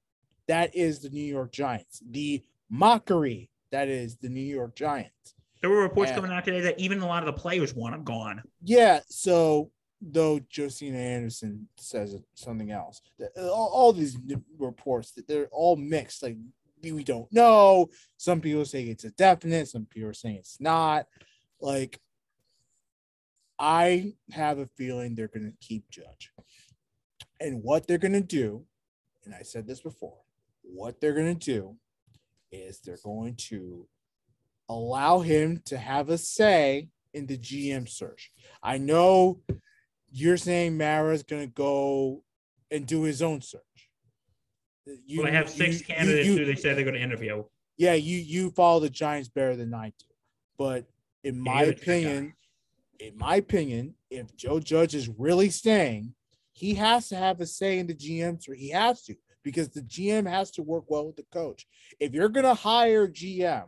that 0.48 0.74
is 0.76 1.00
the 1.00 1.10
New 1.10 1.24
York 1.26 1.52
Giants, 1.52 2.02
the 2.10 2.42
mockery 2.70 3.52
that 3.72 3.90
is 3.90 4.16
the 4.18 4.30
New 4.30 4.40
York 4.40 4.76
Giants. 4.76 5.34
There 5.68 5.76
were 5.76 5.82
reports 5.84 6.12
Yeah. 6.12 6.16
coming 6.16 6.32
out 6.32 6.46
today 6.46 6.62
that 6.62 6.80
even 6.80 7.02
a 7.02 7.06
lot 7.06 7.28
of 7.28 7.36
the 7.36 7.42
players 7.42 7.74
want 7.74 7.94
him 7.94 8.06
gone. 8.06 8.42
Yeah, 8.64 9.02
so 9.10 9.70
though 10.02 10.40
Josina 10.50 10.98
Anderson 10.98 11.68
says 11.76 12.16
something 12.36 12.72
else, 12.72 13.02
all, 13.36 13.68
all 13.74 13.92
these 13.92 14.18
reports 14.58 15.12
that 15.12 15.28
they're 15.28 15.50
all 15.52 15.76
mixed. 15.76 16.24
Like 16.24 16.38
we 16.82 17.04
don't 17.04 17.30
know. 17.34 17.90
Some 18.16 18.40
people 18.40 18.64
say 18.64 18.84
it's 18.84 19.04
a 19.04 19.10
definite. 19.12 19.68
Some 19.68 19.88
people 19.88 20.08
are 20.08 20.14
saying 20.14 20.38
it's 20.38 20.62
not. 20.62 21.06
Like 21.60 22.00
I 23.60 24.14
have 24.32 24.60
a 24.60 24.68
feeling 24.68 25.16
they're 25.16 25.28
going 25.28 25.52
to 25.52 25.68
keep 25.68 25.90
Judge, 25.90 26.32
and 27.42 27.62
what 27.62 27.88
they're 27.88 27.98
going 27.98 28.14
to 28.14 28.22
do, 28.22 28.64
and 29.26 29.36
I 29.36 29.42
said 29.42 29.68
this 29.68 29.82
before, 29.82 30.22
what 30.62 31.02
they're 31.02 31.14
going 31.14 31.38
to 31.38 31.46
do 31.46 31.76
is 32.54 32.80
they're 32.80 33.00
going 33.04 33.36
to 33.50 33.86
allow 34.70 35.20
him 35.20 35.62
to 35.66 35.78
have 35.78 36.10
a 36.10 36.18
say 36.18 36.90
in 37.14 37.26
the 37.28 37.38
GM 37.38 37.88
search. 37.88 38.32
I 38.62 38.78
know 38.78 39.42
you're 40.12 40.38
saying 40.38 40.78
Mara's 40.78 41.24
going 41.24 41.44
to 41.48 41.54
go 41.54 42.24
and 42.72 42.86
do 42.86 43.04
his 43.04 43.22
own 43.22 43.42
search. 43.42 43.62
You, 45.06 45.22
well, 45.22 45.32
they 45.32 45.36
have 45.38 45.50
six 45.50 45.80
you- 45.80 45.86
candidates 45.86 46.28
you- 46.28 46.38
who 46.38 46.46
they 46.46 46.56
said 46.56 46.78
they're 46.78 46.84
going 46.84 46.96
to 46.96 47.02
interview. 47.02 47.44
yeah, 47.78 47.94
you 47.94 48.18
you 48.20 48.52
follow 48.52 48.80
the 48.80 48.90
Giants 48.90 49.30
better 49.30 49.56
than 49.56 49.74
I 49.74 49.90
do, 50.00 50.06
but 50.58 50.86
in 51.24 51.40
my 51.40 51.64
you're 51.64 51.74
the 51.74 51.80
trick 51.80 51.86
guy. 51.86 51.94
opinion, 52.10 52.34
in 53.00 53.18
my 53.18 53.36
opinion, 53.36 53.96
if 54.10 54.36
Joe 54.36 54.60
Judge 54.60 54.96
is 54.96 55.10
really 55.10 55.50
staying, 55.50 56.14
he 56.54 56.74
has 56.76 57.10
to 57.10 57.16
have 57.18 57.42
a 57.42 57.46
say 57.46 57.80
in 57.80 57.88
the 57.88 57.94
GM 57.94 58.42
search. 58.42 58.58
He 58.58 58.70
has 58.70 59.04
to 59.04 59.16
because 59.44 59.70
the 59.70 59.82
GM 59.82 60.28
has 60.28 60.52
to 60.52 60.64
work 60.64 60.86
well 60.88 61.06
with 61.08 61.16
the 61.18 61.26
coach. 61.32 61.68
If 62.00 62.14
you're 62.14 62.30
going 62.30 62.46
to 62.46 62.54
hire 62.54 63.08
GM 63.08 63.66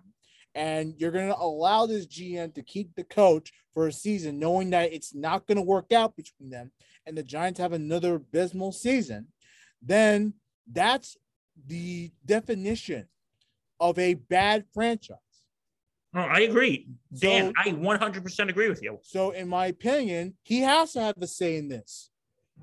and 0.55 0.93
you're 0.97 1.11
going 1.11 1.27
to 1.29 1.37
allow 1.39 1.85
this 1.85 2.07
GM 2.07 2.53
to 2.55 2.63
keep 2.63 2.95
the 2.95 3.03
coach 3.03 3.51
for 3.73 3.87
a 3.87 3.91
season, 3.91 4.39
knowing 4.39 4.71
that 4.71 4.91
it's 4.93 5.13
not 5.13 5.47
going 5.47 5.57
to 5.57 5.61
work 5.61 5.93
out 5.93 6.15
between 6.15 6.49
them, 6.49 6.71
and 7.05 7.17
the 7.17 7.23
Giants 7.23 7.59
have 7.59 7.73
another 7.73 8.15
abysmal 8.15 8.71
season, 8.71 9.27
then 9.81 10.33
that's 10.71 11.17
the 11.67 12.11
definition 12.25 13.07
of 13.79 13.97
a 13.99 14.15
bad 14.15 14.65
franchise. 14.73 15.17
Oh, 16.15 16.21
I 16.21 16.39
agree. 16.39 16.87
Dan, 17.15 17.53
So- 17.55 17.69
I 17.69 17.71
100% 17.73 18.49
agree 18.49 18.69
with 18.69 18.81
you. 18.81 18.99
So, 19.03 19.31
in 19.31 19.47
my 19.47 19.67
opinion, 19.67 20.35
he 20.43 20.61
has 20.61 20.93
to 20.93 21.01
have 21.01 21.15
a 21.21 21.27
say 21.27 21.57
in 21.57 21.67
this. 21.69 22.09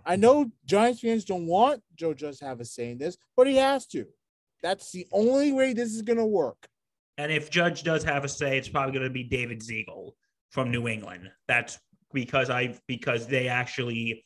I 0.05 0.17
know 0.17 0.51
Giants 0.67 1.01
fans 1.01 1.25
don't 1.25 1.47
want 1.47 1.83
Joe 1.95 2.13
Judge 2.13 2.39
to 2.41 2.45
have 2.45 2.61
a 2.61 2.65
say 2.65 2.91
in 2.91 2.99
this, 2.99 3.17
but 3.37 3.47
he 3.47 3.57
has 3.57 3.87
to. 3.89 4.07
That's 4.63 4.91
the 4.91 5.07
only 5.13 5.53
way 5.53 5.73
this 5.73 5.95
is 5.95 6.03
going 6.03 6.19
to 6.19 6.27
work. 6.27 6.69
And 7.19 7.33
if 7.33 7.51
Judge 7.51 7.83
does 7.83 8.05
have 8.05 8.25
a 8.25 8.29
say, 8.29 8.59
it's 8.59 8.69
probably 8.69 8.93
going 8.93 9.05
to 9.05 9.11
be 9.11 9.25
David 9.25 9.63
Ziegler 9.63 10.11
from 10.51 10.71
New 10.71 10.87
England. 10.87 11.31
That's 11.49 11.79
because 12.13 12.51
I 12.51 12.79
because 12.87 13.27
they 13.27 13.49
actually 13.49 14.25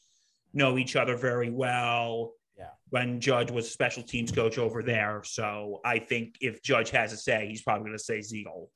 know 0.53 0.79
each 0.79 0.97
other 0.97 1.17
very 1.17 1.51
well. 1.51 2.33
Yeah. 2.59 2.71
When 2.91 3.21
Judge 3.21 3.51
was 3.51 3.71
special 3.71 4.03
teams 4.03 4.33
coach 4.33 4.59
over 4.59 4.83
there, 4.83 5.23
so 5.25 5.81
I 5.85 5.99
think 5.99 6.37
if 6.41 6.63
Judge 6.63 6.91
has 6.91 7.13
a 7.13 7.17
say, 7.17 7.47
he's 7.49 7.63
probably 7.63 7.87
going 7.87 7.99
to 7.99 8.05
say 8.05 8.21
Ziegler. 8.21 8.67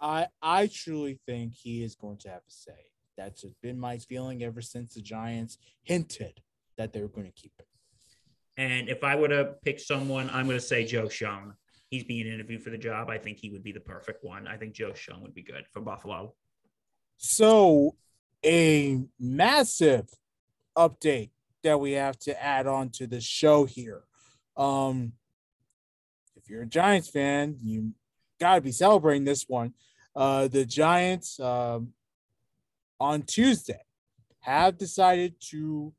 I 0.00 0.26
I 0.42 0.68
truly 0.72 1.18
think 1.26 1.54
he 1.54 1.82
is 1.82 1.94
going 1.94 2.18
to 2.18 2.28
have 2.28 2.42
a 2.46 2.50
say. 2.50 2.72
That's 3.16 3.44
been 3.62 3.78
my 3.78 3.98
feeling 3.98 4.42
ever 4.42 4.60
since 4.60 4.94
the 4.94 5.02
Giants 5.02 5.58
hinted 5.82 6.40
that 6.76 6.92
they 6.92 7.00
were 7.00 7.08
going 7.08 7.26
to 7.26 7.32
keep 7.32 7.52
it. 7.58 7.66
And 8.56 8.88
if 8.88 9.04
I 9.04 9.16
were 9.16 9.28
to 9.28 9.54
pick 9.64 9.80
someone, 9.80 10.28
I'm 10.30 10.46
going 10.46 10.58
to 10.58 10.64
say 10.64 10.84
Joe 10.84 11.08
Schoen. 11.08 11.54
He's 11.92 12.04
being 12.04 12.26
interviewed 12.26 12.62
for 12.62 12.70
the 12.70 12.78
job. 12.78 13.10
I 13.10 13.18
think 13.18 13.36
he 13.36 13.50
would 13.50 13.62
be 13.62 13.70
the 13.70 13.78
perfect 13.78 14.24
one. 14.24 14.48
I 14.48 14.56
think 14.56 14.72
Joe 14.72 14.94
Schoen 14.94 15.20
would 15.20 15.34
be 15.34 15.42
good 15.42 15.66
for 15.70 15.82
Buffalo. 15.82 16.32
So, 17.18 17.96
a 18.42 18.98
massive 19.20 20.08
update 20.74 21.32
that 21.62 21.78
we 21.78 21.92
have 21.92 22.18
to 22.20 22.42
add 22.42 22.66
on 22.66 22.88
to 22.94 23.06
the 23.06 23.20
show 23.20 23.66
here. 23.66 24.04
Um, 24.56 25.12
if 26.34 26.48
you're 26.48 26.62
a 26.62 26.66
Giants 26.66 27.10
fan, 27.10 27.58
you 27.60 27.92
got 28.40 28.54
to 28.54 28.62
be 28.62 28.72
celebrating 28.72 29.24
this 29.24 29.44
one. 29.46 29.74
Uh, 30.16 30.48
the 30.48 30.64
Giants 30.64 31.38
um, 31.40 31.92
on 32.98 33.20
Tuesday 33.20 33.82
have 34.40 34.78
decided 34.78 35.34
to 35.50 35.92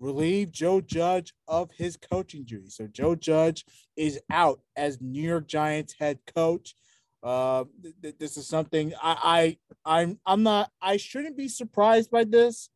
relieve 0.00 0.52
Joe 0.52 0.80
Judge 0.80 1.32
of 1.48 1.70
his 1.72 1.96
coaching 1.96 2.44
duties. 2.44 2.76
So 2.76 2.86
Joe 2.86 3.14
Judge 3.14 3.64
is 3.96 4.20
out 4.30 4.60
as 4.76 5.00
New 5.00 5.22
York 5.22 5.46
Giants 5.46 5.94
head 5.98 6.18
coach. 6.34 6.74
Uh, 7.22 7.64
th- 7.82 7.94
th- 8.02 8.18
this 8.18 8.36
is 8.36 8.46
something 8.46 8.92
I, 9.02 9.56
I 9.84 10.00
I'm 10.00 10.18
I'm 10.26 10.42
not 10.42 10.70
I 10.80 10.96
shouldn't 10.96 11.36
be 11.36 11.48
surprised 11.48 12.10
by 12.10 12.24
this, 12.24 12.68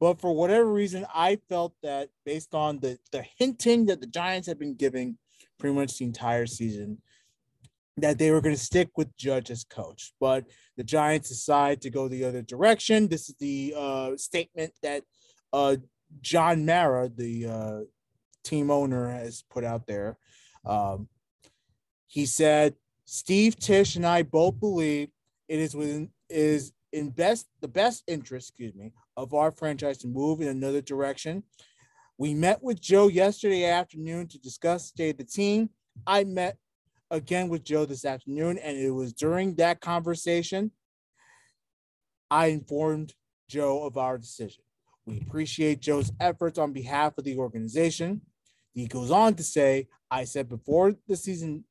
but 0.00 0.20
for 0.20 0.34
whatever 0.34 0.72
reason, 0.72 1.06
I 1.14 1.38
felt 1.48 1.74
that 1.82 2.08
based 2.24 2.54
on 2.54 2.80
the 2.80 2.98
the 3.12 3.24
hinting 3.38 3.86
that 3.86 4.00
the 4.00 4.06
Giants 4.06 4.48
have 4.48 4.58
been 4.58 4.74
giving 4.74 5.18
pretty 5.58 5.76
much 5.76 5.98
the 5.98 6.04
entire 6.06 6.46
season, 6.46 6.98
that 7.98 8.18
they 8.18 8.30
were 8.30 8.40
going 8.40 8.54
to 8.54 8.60
stick 8.60 8.90
with 8.96 9.16
Judge 9.16 9.50
as 9.50 9.62
coach. 9.62 10.12
But 10.18 10.46
the 10.76 10.84
Giants 10.84 11.28
decide 11.28 11.82
to 11.82 11.90
go 11.90 12.08
the 12.08 12.24
other 12.24 12.42
direction. 12.42 13.08
This 13.08 13.28
is 13.28 13.36
the 13.38 13.74
uh, 13.76 14.16
statement 14.16 14.72
that 14.82 15.04
uh, 15.52 15.76
John 16.20 16.66
Mara, 16.66 17.08
the 17.08 17.46
uh, 17.46 17.80
team 18.44 18.70
owner, 18.70 19.10
has 19.10 19.44
put 19.50 19.64
out 19.64 19.86
there. 19.86 20.18
Um, 20.64 21.08
he 22.06 22.26
said, 22.26 22.74
"Steve 23.04 23.56
Tisch 23.56 23.96
and 23.96 24.06
I 24.06 24.22
both 24.22 24.60
believe 24.60 25.08
it 25.48 25.58
is 25.58 25.74
within 25.74 26.10
is 26.28 26.72
in 26.92 27.10
best 27.10 27.48
the 27.60 27.68
best 27.68 28.04
interest, 28.06 28.50
excuse 28.50 28.74
me, 28.74 28.92
of 29.16 29.34
our 29.34 29.50
franchise 29.50 29.98
to 29.98 30.08
move 30.08 30.40
in 30.40 30.48
another 30.48 30.80
direction. 30.80 31.42
We 32.18 32.34
met 32.34 32.62
with 32.62 32.80
Joe 32.80 33.08
yesterday 33.08 33.64
afternoon 33.64 34.28
to 34.28 34.38
discuss 34.38 34.82
the 34.82 34.88
state 34.88 35.10
of 35.10 35.18
the 35.18 35.24
team. 35.24 35.70
I 36.06 36.24
met 36.24 36.56
again 37.10 37.48
with 37.48 37.64
Joe 37.64 37.84
this 37.84 38.04
afternoon, 38.04 38.58
and 38.58 38.76
it 38.76 38.90
was 38.90 39.12
during 39.12 39.54
that 39.56 39.80
conversation 39.80 40.70
I 42.30 42.46
informed 42.46 43.14
Joe 43.48 43.84
of 43.84 43.98
our 43.98 44.16
decision. 44.16 44.64
We 45.06 45.20
appreciate 45.20 45.80
Joe's 45.80 46.12
efforts 46.20 46.58
on 46.58 46.72
behalf 46.72 47.18
of 47.18 47.24
the 47.24 47.36
organization. 47.36 48.20
He 48.72 48.86
goes 48.86 49.10
on 49.10 49.34
to 49.34 49.42
say, 49.42 49.88
I 50.10 50.24
said 50.24 50.48
before 50.48 50.94
the 51.08 51.16
season 51.16 51.64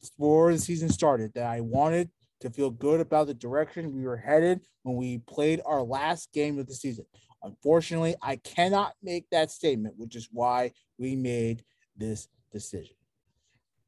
before 0.00 0.52
the 0.52 0.58
season 0.58 0.88
started 0.88 1.32
that 1.34 1.46
I 1.46 1.60
wanted 1.60 2.10
to 2.40 2.50
feel 2.50 2.70
good 2.70 3.00
about 3.00 3.26
the 3.26 3.34
direction 3.34 3.94
we 3.94 4.06
were 4.06 4.16
headed 4.16 4.60
when 4.82 4.96
we 4.96 5.18
played 5.18 5.60
our 5.64 5.82
last 5.82 6.32
game 6.32 6.58
of 6.58 6.66
the 6.66 6.74
season. 6.74 7.06
Unfortunately, 7.42 8.14
I 8.22 8.36
cannot 8.36 8.92
make 9.02 9.28
that 9.30 9.50
statement, 9.50 9.94
which 9.96 10.16
is 10.16 10.28
why 10.32 10.72
we 10.98 11.16
made 11.16 11.64
this 11.96 12.28
decision. 12.52 12.94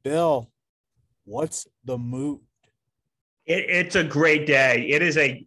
Bill, 0.03 0.49
what's 1.25 1.67
the 1.85 1.97
mood? 1.97 2.39
It, 3.45 3.65
it's 3.67 3.95
a 3.95 4.03
great 4.03 4.45
day. 4.45 4.87
It 4.89 5.01
is 5.01 5.17
a. 5.17 5.45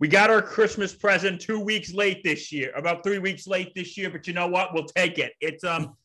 We 0.00 0.08
got 0.08 0.30
our 0.30 0.42
Christmas 0.42 0.94
present 0.94 1.40
two 1.40 1.58
weeks 1.58 1.92
late 1.92 2.22
this 2.22 2.52
year, 2.52 2.72
about 2.76 3.02
three 3.02 3.18
weeks 3.18 3.46
late 3.46 3.74
this 3.74 3.96
year. 3.96 4.10
But 4.10 4.26
you 4.26 4.32
know 4.32 4.46
what? 4.46 4.72
We'll 4.72 4.84
take 4.84 5.18
it. 5.18 5.32
It's 5.40 5.64
um. 5.64 5.96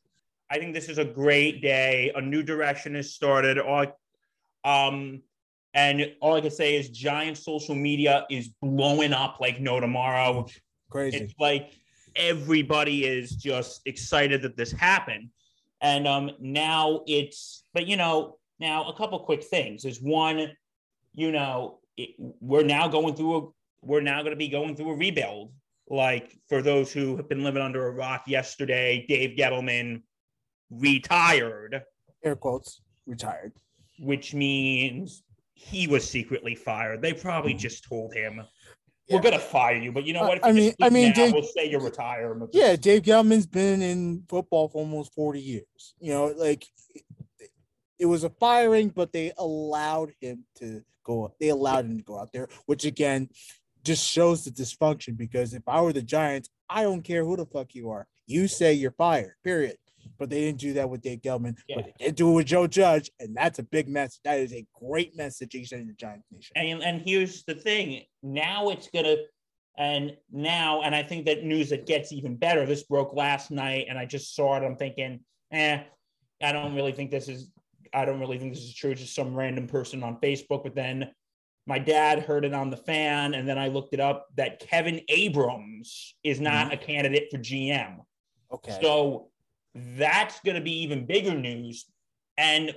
I 0.49 0.59
think 0.59 0.75
this 0.75 0.87
is 0.87 0.99
a 0.99 1.05
great 1.05 1.61
day. 1.61 2.11
A 2.15 2.21
new 2.21 2.43
direction 2.43 2.93
has 2.93 3.15
started. 3.15 3.57
All, 3.57 3.87
um, 4.63 5.21
and 5.73 6.11
all 6.21 6.35
I 6.35 6.41
can 6.41 6.51
say 6.51 6.75
is, 6.75 6.89
Giant 6.89 7.37
social 7.37 7.73
media 7.73 8.25
is 8.29 8.49
blowing 8.61 9.13
up 9.13 9.37
like 9.39 9.59
no 9.59 9.79
tomorrow. 9.79 10.45
Crazy. 10.89 11.17
It's 11.17 11.33
like 11.39 11.71
everybody 12.15 13.05
is 13.05 13.31
just 13.31 13.81
excited 13.85 14.41
that 14.43 14.55
this 14.55 14.71
happened. 14.71 15.29
And 15.81 16.07
um 16.07 16.31
now 16.39 17.01
it's 17.07 17.63
but 17.73 17.87
you 17.87 17.97
know, 17.97 18.37
now 18.59 18.87
a 18.89 18.95
couple 18.95 19.19
quick 19.19 19.43
things. 19.43 19.85
Is 19.85 20.01
one, 20.01 20.51
you 21.13 21.31
know, 21.31 21.79
it, 21.97 22.11
we're 22.39 22.63
now 22.63 22.87
going 22.87 23.15
through 23.15 23.53
we're 23.83 24.01
now 24.01 24.19
going 24.21 24.31
to 24.31 24.37
be 24.37 24.47
going 24.47 24.75
through 24.75 24.91
a 24.91 24.95
rebuild. 24.95 25.51
Like 25.89 26.37
for 26.47 26.61
those 26.61 26.91
who 26.93 27.17
have 27.17 27.27
been 27.27 27.43
living 27.43 27.61
under 27.61 27.87
a 27.87 27.91
rock 27.91 28.23
yesterday, 28.27 29.05
Dave 29.07 29.37
Gettleman 29.37 30.01
retired. 30.71 31.83
Air 32.23 32.35
quotes, 32.35 32.81
retired. 33.05 33.51
Which 33.99 34.33
means 34.33 35.23
he 35.53 35.87
was 35.87 36.09
secretly 36.09 36.55
fired. 36.55 37.01
They 37.01 37.13
probably 37.13 37.53
just 37.53 37.83
told 37.87 38.13
him, 38.13 38.41
"We're 39.09 39.21
gonna 39.21 39.39
fire 39.39 39.75
you," 39.75 39.91
but 39.91 40.05
you 40.05 40.13
know 40.13 40.23
what? 40.23 40.37
If 40.37 40.43
I 40.45 40.47
you 40.49 40.53
mean- 40.55 40.63
just 40.69 40.77
I 40.81 40.89
mean, 40.89 41.09
now, 41.09 41.13
Dave- 41.15 41.33
we'll 41.33 41.43
say 41.43 41.69
you're 41.69 41.79
retired. 41.81 42.41
Yeah, 42.53 42.75
Dave 42.75 43.03
Gettleman's 43.03 43.45
been 43.45 43.81
in 43.81 44.23
football 44.29 44.69
for 44.69 44.79
almost 44.79 45.13
40 45.13 45.41
years. 45.41 45.93
You 45.99 46.13
know, 46.13 46.25
like 46.27 46.65
it 47.99 48.05
was 48.05 48.23
a 48.23 48.29
firing, 48.29 48.89
but 48.89 49.11
they 49.11 49.33
allowed 49.37 50.13
him 50.19 50.45
to 50.55 50.83
go. 51.03 51.33
They 51.39 51.49
allowed 51.49 51.85
him 51.85 51.97
to 51.97 52.03
go 52.03 52.19
out 52.19 52.31
there, 52.31 52.47
which 52.65 52.85
again 52.85 53.29
just 53.83 54.07
shows 54.07 54.43
the 54.43 54.51
dysfunction. 54.51 55.17
Because 55.17 55.53
if 55.53 55.63
I 55.67 55.81
were 55.81 55.93
the 55.93 56.01
Giants, 56.01 56.49
I 56.69 56.83
don't 56.83 57.03
care 57.03 57.23
who 57.23 57.37
the 57.37 57.45
fuck 57.45 57.75
you 57.75 57.89
are. 57.89 58.07
You 58.25 58.47
say 58.47 58.73
you're 58.73 58.91
fired. 58.91 59.33
Period. 59.43 59.77
But 60.19 60.29
they 60.29 60.41
didn't 60.41 60.59
do 60.59 60.73
that 60.73 60.89
with 60.89 61.01
Dave 61.01 61.21
Gettleman. 61.21 61.57
Yeah. 61.67 61.77
But 61.77 61.85
they 61.85 62.05
did 62.05 62.15
do 62.15 62.31
it 62.31 62.33
with 62.33 62.45
Joe 62.45 62.67
Judge, 62.67 63.09
and 63.19 63.35
that's 63.35 63.59
a 63.59 63.63
big 63.63 63.87
message. 63.87 64.19
That 64.23 64.39
is 64.39 64.53
a 64.53 64.65
great 64.79 65.15
message 65.15 65.51
send 65.67 65.87
to 65.87 65.87
the 65.87 65.93
Giants 65.93 66.27
nation. 66.31 66.53
And 66.55 66.83
and 66.83 67.01
here's 67.01 67.43
the 67.45 67.55
thing: 67.55 68.03
now 68.21 68.69
it's 68.69 68.89
gonna, 68.93 69.15
and 69.77 70.15
now, 70.31 70.81
and 70.81 70.93
I 70.93 71.03
think 71.03 71.25
that 71.25 71.43
news 71.43 71.69
that 71.69 71.85
gets 71.85 72.11
even 72.11 72.35
better. 72.35 72.65
This 72.65 72.83
broke 72.83 73.13
last 73.13 73.49
night, 73.49 73.85
and 73.89 73.97
I 73.97 74.05
just 74.05 74.35
saw 74.35 74.57
it. 74.57 74.63
I'm 74.63 74.75
thinking, 74.75 75.21
eh, 75.51 75.83
I 76.41 76.51
don't 76.51 76.75
really 76.75 76.91
think 76.91 77.09
this 77.09 77.27
is. 77.27 77.49
I 77.93 78.05
don't 78.05 78.19
really 78.19 78.39
think 78.39 78.53
this 78.53 78.63
is 78.63 78.73
true. 78.73 78.95
Just 78.95 79.15
some 79.15 79.35
random 79.35 79.67
person 79.67 80.03
on 80.03 80.19
Facebook. 80.19 80.63
But 80.63 80.75
then 80.75 81.11
my 81.65 81.79
dad 81.79 82.19
heard 82.19 82.45
it 82.45 82.53
on 82.53 82.69
the 82.69 82.77
fan, 82.77 83.33
and 83.33 83.47
then 83.47 83.57
I 83.57 83.69
looked 83.69 83.93
it 83.93 83.99
up 83.99 84.27
that 84.35 84.59
Kevin 84.59 85.01
Abrams 85.07 86.15
is 86.23 86.41
not 86.41 86.65
mm-hmm. 86.65 86.73
a 86.73 86.77
candidate 86.77 87.29
for 87.31 87.37
GM. 87.37 87.99
Okay. 88.51 88.77
So 88.81 89.29
that's 89.75 90.39
going 90.41 90.55
to 90.55 90.61
be 90.61 90.81
even 90.83 91.05
bigger 91.05 91.33
news. 91.33 91.85
And 92.37 92.75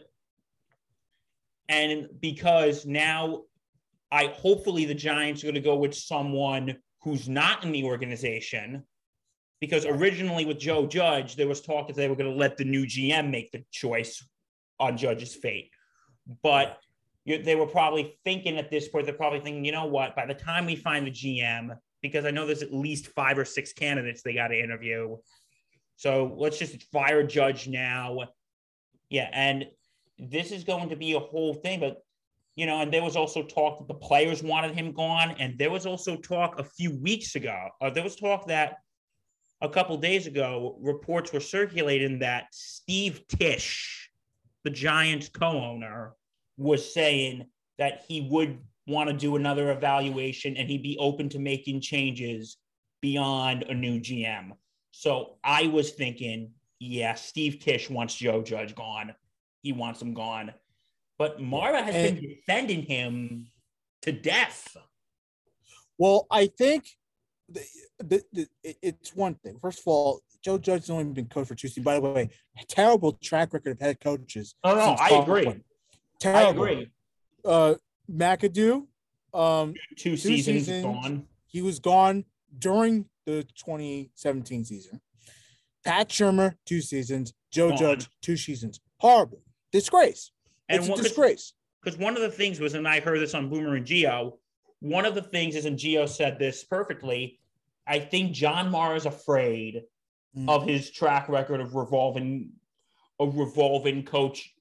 and 1.68 2.09
because 2.20 2.87
now 2.87 3.43
I 4.12 4.26
hopefully 4.26 4.84
the 4.84 4.95
Giants 4.95 5.43
are 5.43 5.47
going 5.47 5.55
to 5.55 5.61
go 5.61 5.76
with 5.76 5.95
someone 5.95 6.76
who's 7.03 7.28
not 7.28 7.64
in 7.64 7.72
the 7.72 7.84
organization. 7.84 8.84
Because 9.61 9.87
originally 9.87 10.45
with 10.45 10.59
Joe 10.59 10.87
Judge, 10.87 11.34
there 11.34 11.49
was 11.49 11.62
talk 11.62 11.87
that 11.89 11.97
they 11.97 12.09
were 12.09 12.14
going 12.14 12.30
to 12.30 12.37
let 12.37 12.57
the 12.59 12.64
new 12.64 12.84
GM 12.84 13.30
make 13.30 13.51
the 13.53 13.64
choice 13.72 14.22
on 14.78 14.99
Judge's 14.99 15.34
fate. 15.34 15.70
But 16.43 16.78
they 17.27 17.57
were 17.57 17.66
probably 17.66 18.16
thinking 18.24 18.57
at 18.57 18.70
this 18.70 18.89
point, 18.89 19.07
they're 19.07 19.14
probably 19.14 19.41
thinking, 19.41 19.64
you 19.64 19.72
know 19.72 19.87
what, 19.87 20.14
by 20.14 20.27
the 20.27 20.35
time 20.35 20.64
we 20.64 20.77
find 20.77 21.07
the 21.07 21.11
GM, 21.11 21.77
because 22.01 22.24
I 22.24 22.31
know 22.31 22.47
there's 22.47 22.62
at 22.62 22.72
least 22.72 23.09
five 23.09 23.37
or 23.37 23.45
six 23.45 23.72
candidates 23.72 24.22
they 24.22 24.35
got 24.35 24.49
to 24.49 24.59
interview. 24.59 25.16
So 25.97 26.35
let's 26.37 26.59
just 26.59 26.85
fire 26.93 27.27
Judge 27.27 27.66
now. 27.66 28.29
Yeah, 29.11 29.29
and 29.33 29.66
this 30.18 30.53
is 30.53 30.62
going 30.62 30.91
to 30.91 30.97
be 30.97 31.14
a 31.14 31.18
whole 31.20 31.55
thing, 31.55 31.81
but 31.81 32.03
you 32.55 32.64
know, 32.64 32.81
and 32.81 32.93
there 32.93 33.03
was 33.03 33.16
also 33.16 33.43
talk 33.43 33.79
that 33.79 33.89
the 33.89 33.95
players 33.95 34.43
wanted 34.43 34.74
him 34.74 34.93
gone, 34.93 35.35
and 35.39 35.59
there 35.59 35.70
was 35.70 35.85
also 35.85 36.16
talk 36.16 36.59
a 36.59 36.64
few 36.64 36.97
weeks 37.01 37.35
ago. 37.35 37.68
Uh, 37.83 37.91
there 37.91 38.05
was 38.05 38.16
talk 38.16 38.47
that 38.47 38.79
a 39.61 39.68
couple 39.68 39.97
days 39.97 40.27
ago, 40.27 40.77
reports 40.81 41.33
were 41.33 41.41
circulating 41.41 42.18
that 42.20 42.47
Steve 42.53 43.27
Tisch, 43.29 44.11
the 44.64 44.70
Giants 44.70 45.29
co-owner, 45.29 46.14
was 46.57 46.92
saying 46.92 47.46
that 47.78 48.04
he 48.09 48.28
would 48.30 48.59
want 48.86 49.11
to 49.11 49.16
do 49.16 49.36
another 49.36 49.70
evaluation 49.72 50.57
and 50.57 50.68
he'd 50.70 50.82
be 50.82 50.96
open 50.98 51.28
to 51.30 51.38
making 51.38 51.80
changes 51.80 52.57
beyond 53.02 53.64
a 53.64 53.74
new 53.74 54.00
GM. 54.00 54.52
So 54.92 55.36
I 55.44 55.66
was 55.66 55.90
thinking, 55.90 56.52
yeah, 56.78 57.14
Steve 57.14 57.59
Tisch 57.61 57.90
wants 57.90 58.14
Joe 58.14 58.42
Judge 58.42 58.74
gone. 58.74 59.14
He 59.62 59.72
wants 59.72 60.00
him 60.00 60.14
gone. 60.14 60.52
But 61.18 61.40
Mara 61.40 61.82
has 61.82 61.94
And- 61.94 62.20
been 62.20 62.28
defending 62.30 62.82
him 62.82 63.48
to 64.02 64.12
death. 64.12 64.76
Well, 65.98 66.26
I 66.30 66.46
think 66.46 66.86
the, 67.48 67.64
the, 67.98 68.22
the, 68.32 68.46
it's 68.62 69.14
one 69.14 69.34
thing. 69.36 69.59
First 69.61 69.80
of 69.80 69.86
all, 69.86 70.20
Joe 70.44 70.59
Judge 70.59 70.82
has 70.82 70.90
only 70.90 71.04
been 71.04 71.26
coach 71.26 71.48
for 71.48 71.54
two 71.54 71.68
seasons. 71.68 71.84
By 71.84 71.94
the 71.94 72.00
way, 72.02 72.28
terrible 72.68 73.12
track 73.22 73.52
record 73.52 73.72
of 73.72 73.80
head 73.80 73.98
coaches. 74.00 74.54
Oh, 74.62 74.74
no, 74.74 74.96
I 74.98 75.09
agree. 75.22 75.62
Quinn. 76.21 76.35
I 76.35 76.43
agree. 76.51 76.91
Uh, 77.45 77.75
McAdoo, 78.11 78.87
um, 79.35 79.75
Two, 79.97 80.17
seasons, 80.17 80.67
seasons. 80.67 80.83
gone. 80.85 81.27
he 81.47 81.62
was 81.62 81.79
gone 81.79 82.25
during 82.59 83.07
the 83.27 83.45
2017 83.57 84.64
season. 84.64 85.01
Pat 85.85 86.09
Shurmur, 86.09 86.55
two 86.64 86.81
seasons. 86.81 87.33
Joe 87.51 87.69
Gone. 87.71 87.79
Judge, 87.79 88.09
two 88.23 88.37
seasons. 88.37 88.81
Horrible. 88.99 89.41
Disgrace. 89.73 90.33
And 90.69 90.81
it's 90.81 90.89
a 91.01 91.03
disgrace. 91.03 91.53
because 91.83 91.99
one 91.99 92.17
of 92.17 92.23
the 92.23 92.31
things 92.31 92.59
was, 92.61 92.75
and 92.75 92.89
I 92.89 93.01
heard 93.01 93.21
this 93.21 93.35
on 93.35 93.49
Boomer 93.49 93.77
and 93.77 93.87
Gio, 93.87 94.39
one 94.81 95.05
of 95.07 95.14
the 95.14 95.23
things 95.23 95.55
is, 95.55 95.64
and 95.64 95.79
Gio 95.79 96.09
said 96.09 96.39
this 96.39 96.64
perfectly. 96.64 97.39
I 97.87 98.01
think 98.01 98.33
John 98.33 98.71
Mara 98.71 98.97
is 98.97 99.07
afraid 99.07 99.83
Mm. 100.37 100.51
of 100.51 100.67
his 100.67 100.91
track 100.91 101.31
record 101.31 101.62
of 101.62 101.75
revolving, 101.75 102.51
a 103.19 103.25
revolving 103.27 104.03
coach. 104.05 104.53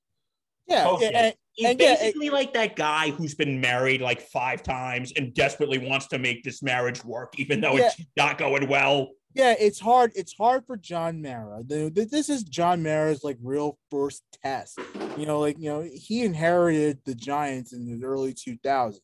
Yeah. 0.68 0.86
Oh, 0.88 0.96
coaching. 0.98 1.16
and- 1.16 1.36
He's 1.58 1.68
and 1.70 1.80
yeah, 1.80 1.94
it- 1.94 2.00
basically 2.02 2.30
like 2.32 2.54
that 2.54 2.76
guy 2.76 3.12
who's 3.12 3.34
been 3.34 3.62
married 3.62 4.02
like 4.02 4.20
five 4.20 4.62
times 4.62 5.14
and 5.16 5.34
desperately 5.34 5.78
wants 5.78 6.08
to 6.08 6.18
make 6.18 6.44
this 6.44 6.62
marriage 6.62 7.02
work, 7.06 7.40
even 7.40 7.62
though 7.62 7.78
it's 7.78 7.96
not 8.18 8.38
going 8.38 8.68
well. 8.68 9.12
yeah, 9.34 9.56
it's 9.58 9.80
hard. 9.80 10.12
It's 10.16 10.34
hard 10.38 10.66
for 10.68 10.76
John 10.76 11.22
Mara. 11.22 11.64
The- 11.66 11.90
the- 11.96 12.06
This 12.06 12.28
is 12.28 12.44
John 12.44 12.84
Mara's 12.84 13.24
like 13.24 13.38
real 13.42 13.78
first 13.90 14.24
test. 14.44 14.78
You 15.18 15.26
know, 15.26 15.40
like 15.40 15.58
you 15.58 15.70
know, 15.70 15.82
he 15.94 16.24
inherited 16.26 17.00
the 17.06 17.16
Giants 17.16 17.72
in 17.72 17.86
the 17.86 18.06
early 18.06 18.34
2000s. 18.34 19.00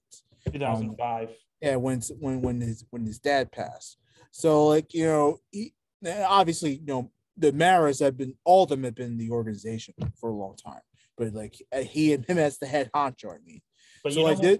2005. 0.51 1.29
Um, 1.29 1.35
yeah, 1.61 1.75
when 1.77 2.01
when 2.19 2.41
when 2.41 2.59
his 2.59 2.83
when 2.89 3.05
his 3.05 3.19
dad 3.19 3.51
passed. 3.53 3.97
So 4.31 4.67
like 4.67 4.93
you 4.93 5.05
know, 5.05 5.37
he 5.51 5.73
obviously 6.05 6.75
you 6.75 6.85
know 6.85 7.11
the 7.37 7.53
Maras 7.53 7.99
have 7.99 8.17
been 8.17 8.35
all 8.43 8.63
of 8.63 8.69
them 8.69 8.83
have 8.83 8.95
been 8.95 9.11
in 9.13 9.17
the 9.17 9.29
organization 9.31 9.93
for 10.19 10.29
a 10.31 10.35
long 10.35 10.57
time. 10.57 10.81
But 11.17 11.33
like 11.33 11.55
uh, 11.73 11.79
he 11.81 12.13
and 12.13 12.25
him 12.25 12.37
as 12.37 12.57
the 12.57 12.65
head 12.67 12.89
honcho, 12.95 13.33
I 13.33 13.37
mean. 13.45 13.61
but 14.03 14.13
so 14.13 14.23
like 14.23 14.39
this, 14.39 14.59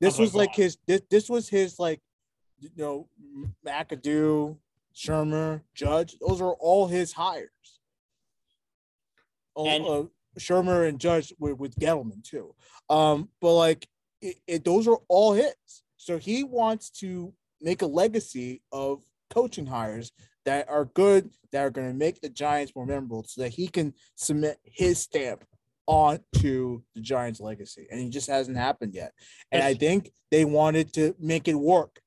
this 0.00 0.14
Oh 0.14 0.18
my 0.18 0.24
was 0.24 0.34
like 0.34 0.54
his 0.54 0.78
this, 0.86 1.02
this 1.10 1.28
was 1.28 1.48
his 1.48 1.78
like 1.78 2.00
you 2.58 2.70
know 2.76 3.08
McAdoo, 3.66 4.56
Shurmur, 4.94 5.62
Judge. 5.74 6.16
Those 6.20 6.40
are 6.40 6.54
all 6.54 6.86
his 6.88 7.12
hires. 7.12 7.50
Oh, 9.56 9.66
And- 9.66 9.86
uh, 9.86 10.04
Shurmur 10.38 10.88
and 10.88 11.00
Judge 11.00 11.34
with, 11.38 11.58
with 11.58 11.74
Gettleman 11.76 12.22
too. 12.22 12.54
Um, 12.88 13.28
but 13.40 13.54
like 13.54 13.88
it, 14.22 14.36
it, 14.46 14.64
those 14.64 14.86
are 14.88 14.98
all 15.08 15.32
his. 15.32 15.54
So 15.96 16.18
he 16.18 16.44
wants 16.44 16.90
to 17.00 17.32
make 17.60 17.82
a 17.82 17.86
legacy 17.86 18.62
of 18.72 19.02
coaching 19.28 19.66
hires 19.66 20.12
that 20.44 20.68
are 20.68 20.86
good, 20.86 21.30
that 21.52 21.60
are 21.60 21.70
going 21.70 21.88
to 21.88 21.94
make 21.94 22.20
the 22.20 22.28
Giants 22.28 22.74
more 22.74 22.86
memorable, 22.86 23.24
so 23.24 23.42
that 23.42 23.50
he 23.50 23.68
can 23.68 23.92
submit 24.14 24.58
his 24.64 25.00
stamp 25.00 25.44
onto 25.90 26.82
the 26.94 27.00
Giants' 27.00 27.40
legacy. 27.40 27.88
And 27.90 28.00
it 28.00 28.10
just 28.10 28.30
hasn't 28.30 28.56
happened 28.56 28.94
yet. 28.94 29.12
And 29.50 29.60
I 29.60 29.74
think 29.74 30.12
they 30.30 30.44
wanted 30.44 30.92
to 30.94 31.16
make 31.18 31.48
it 31.48 31.54
work. 31.54 32.00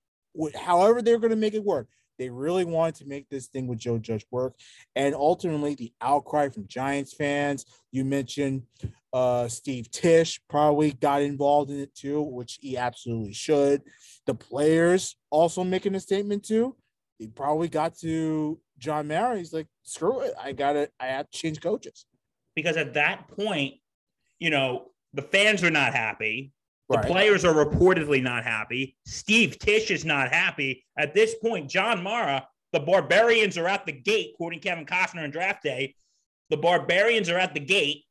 However, 0.55 1.01
they're 1.01 1.19
going 1.19 1.31
to 1.31 1.35
make 1.35 1.53
it 1.53 1.65
work. 1.65 1.89
They 2.17 2.29
really 2.29 2.63
wanted 2.63 2.95
to 2.95 3.05
make 3.07 3.27
this 3.27 3.47
thing 3.47 3.67
with 3.67 3.79
Joe 3.79 3.97
Judge 3.97 4.25
work. 4.31 4.55
And 4.95 5.13
ultimately, 5.13 5.75
the 5.75 5.91
outcry 5.99 6.47
from 6.47 6.65
Giants 6.65 7.13
fans, 7.13 7.65
you 7.91 8.05
mentioned 8.05 8.63
uh, 9.11 9.49
Steve 9.49 9.91
Tisch 9.91 10.39
probably 10.49 10.93
got 10.93 11.21
involved 11.21 11.69
in 11.69 11.79
it 11.79 11.93
too, 11.93 12.21
which 12.21 12.59
he 12.61 12.77
absolutely 12.77 13.33
should. 13.33 13.81
The 14.27 14.33
players 14.33 15.17
also 15.29 15.65
making 15.65 15.95
a 15.95 15.99
statement 15.99 16.45
too. 16.45 16.77
He 17.19 17.27
probably 17.27 17.67
got 17.67 17.97
to 17.97 18.61
John 18.77 19.09
Mara. 19.09 19.37
He's 19.37 19.51
like, 19.51 19.67
screw 19.83 20.21
it. 20.21 20.33
I 20.41 20.53
got 20.53 20.73
to, 20.73 20.89
I 21.01 21.07
have 21.07 21.29
to 21.29 21.37
change 21.37 21.59
coaches. 21.59 22.05
Because 22.55 22.77
at 22.77 22.93
that 22.93 23.27
point, 23.29 23.75
you 24.39 24.49
know, 24.49 24.91
the 25.13 25.21
fans 25.21 25.63
are 25.63 25.71
not 25.71 25.93
happy. 25.93 26.51
The 26.89 26.97
Right. 26.97 27.05
players 27.07 27.45
are 27.45 27.53
reportedly 27.53 28.21
not 28.21 28.43
happy. 28.43 28.97
Steve 29.05 29.57
Tisch 29.57 29.89
is 29.89 30.03
not 30.05 30.31
happy. 30.33 30.85
At 30.97 31.13
this 31.13 31.35
point, 31.35 31.69
John 31.69 32.03
Mara, 32.03 32.47
the 32.71 32.79
Barbarians 32.79 33.57
are 33.57 33.67
at 33.67 33.85
the 33.85 33.91
gate, 33.91 34.33
quoting 34.35 34.59
Kevin 34.59 34.85
Costner 34.85 35.23
in 35.23 35.31
draft 35.31 35.63
day. 35.63 35.95
The 36.49 36.57
Barbarians 36.57 37.29
are 37.29 37.37
at 37.37 37.53
the 37.53 37.59
gate. 37.59 38.03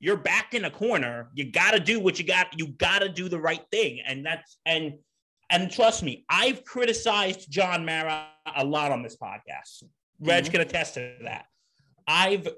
You're 0.00 0.16
back 0.16 0.52
in 0.54 0.64
a 0.64 0.70
corner. 0.70 1.30
You 1.34 1.50
got 1.50 1.70
to 1.70 1.80
do 1.80 2.00
what 2.00 2.18
you 2.18 2.24
got. 2.26 2.58
You 2.58 2.66
got 2.68 2.98
to 2.98 3.08
do 3.08 3.28
the 3.28 3.40
right 3.40 3.64
thing. 3.70 4.00
And 4.00 4.26
that's, 4.26 4.58
and, 4.66 4.98
and 5.48 5.70
trust 5.70 6.02
me, 6.02 6.24
I've 6.28 6.64
criticized 6.64 7.50
John 7.50 7.84
Mara 7.86 8.26
a 8.54 8.64
lot 8.64 8.92
on 8.92 9.02
this 9.02 9.16
podcast. 9.16 9.84
Reg 10.20 10.44
Mhm. 10.44 10.50
can 10.50 10.60
attest 10.62 10.94
to 10.94 11.16
that. 11.22 11.46
I've 12.06 12.48